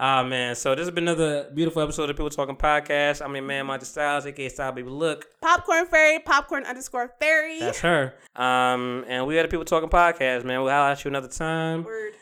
Ah 0.00 0.22
man, 0.22 0.54
so 0.54 0.76
this 0.76 0.86
has 0.86 0.94
been 0.94 1.08
another 1.08 1.50
beautiful 1.52 1.82
episode 1.82 2.08
of 2.08 2.14
People 2.14 2.30
Talking 2.30 2.54
Podcast. 2.54 3.20
I'm 3.24 3.34
your 3.34 3.42
man, 3.42 3.66
Monty 3.66 3.84
Styles, 3.84 4.26
aka 4.26 4.48
Style 4.48 4.70
Baby 4.70 4.90
Look. 4.90 5.26
Popcorn 5.40 5.86
fairy. 5.86 6.20
Popcorn 6.20 6.64
underscore 6.64 7.12
fairy. 7.18 7.58
That's 7.58 7.80
her. 7.80 8.14
Um, 8.36 9.04
and 9.08 9.26
we 9.26 9.34
had 9.34 9.44
a 9.44 9.48
People 9.48 9.64
Talking 9.64 9.88
Podcast, 9.88 10.44
man. 10.44 10.62
We'll 10.62 10.70
holler 10.70 10.92
at 10.92 11.04
you 11.04 11.08
another 11.08 11.26
time. 11.26 11.82
Word. 11.82 12.12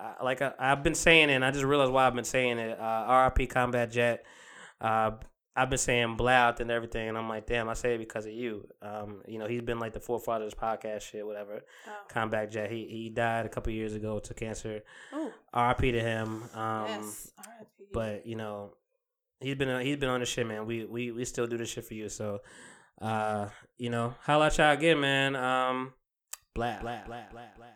uh, 0.00 0.22
like 0.22 0.40
I, 0.40 0.52
I've 0.56 0.84
been 0.84 0.94
saying 0.94 1.30
it, 1.30 1.32
and 1.32 1.44
I 1.44 1.50
just 1.50 1.64
realized 1.64 1.90
why 1.90 2.06
I've 2.06 2.14
been 2.14 2.22
saying 2.24 2.58
it. 2.58 2.78
Uh, 2.78 3.28
RIP 3.36 3.50
Combat 3.50 3.90
Jack. 3.90 4.20
Uh, 4.80 5.12
I've 5.58 5.70
been 5.70 5.78
saying 5.78 6.16
Blouth 6.16 6.60
and 6.60 6.70
everything, 6.70 7.08
and 7.08 7.16
I'm 7.16 7.30
like, 7.30 7.46
damn, 7.46 7.68
I 7.68 7.74
say 7.74 7.94
it 7.94 7.98
because 7.98 8.26
of 8.26 8.32
you. 8.32 8.68
Um, 8.82 9.22
you 9.26 9.38
know, 9.38 9.46
he's 9.46 9.62
been 9.62 9.78
like 9.78 9.94
the 9.94 10.00
forefather 10.00 10.44
of 10.44 10.50
this 10.50 10.58
podcast 10.58 11.00
shit, 11.00 11.26
whatever. 11.26 11.62
Oh. 11.88 11.92
Combat 12.08 12.50
Jack. 12.50 12.70
He 12.70 12.86
he 12.86 13.08
died 13.08 13.46
a 13.46 13.48
couple 13.48 13.72
years 13.72 13.94
ago 13.94 14.18
to 14.18 14.34
cancer. 14.34 14.82
Oh. 15.14 15.32
RIP 15.54 15.92
to 15.94 16.00
him. 16.00 16.42
Um, 16.54 16.86
yes. 16.88 17.32
R.I.P. 17.38 17.84
but 17.90 18.26
you 18.26 18.36
know, 18.36 18.74
he's 19.40 19.54
been 19.54 19.80
he's 19.80 19.96
been 19.96 20.10
on 20.10 20.20
the 20.20 20.26
shit, 20.26 20.46
man. 20.46 20.66
We 20.66 20.84
we 20.84 21.10
we 21.10 21.24
still 21.24 21.46
do 21.46 21.56
this 21.56 21.70
shit 21.70 21.84
for 21.84 21.94
you, 21.94 22.08
so. 22.08 22.40
Uh, 22.98 23.50
you 23.76 23.90
know, 23.90 24.14
holla 24.22 24.46
at 24.46 24.56
y'all 24.56 24.72
again, 24.72 24.98
man. 24.98 25.36
Um, 25.36 25.92
blah 26.54 26.80
blah 26.80 27.00
blah 27.06 27.24
blah. 27.30 27.42
blah. 27.56 27.66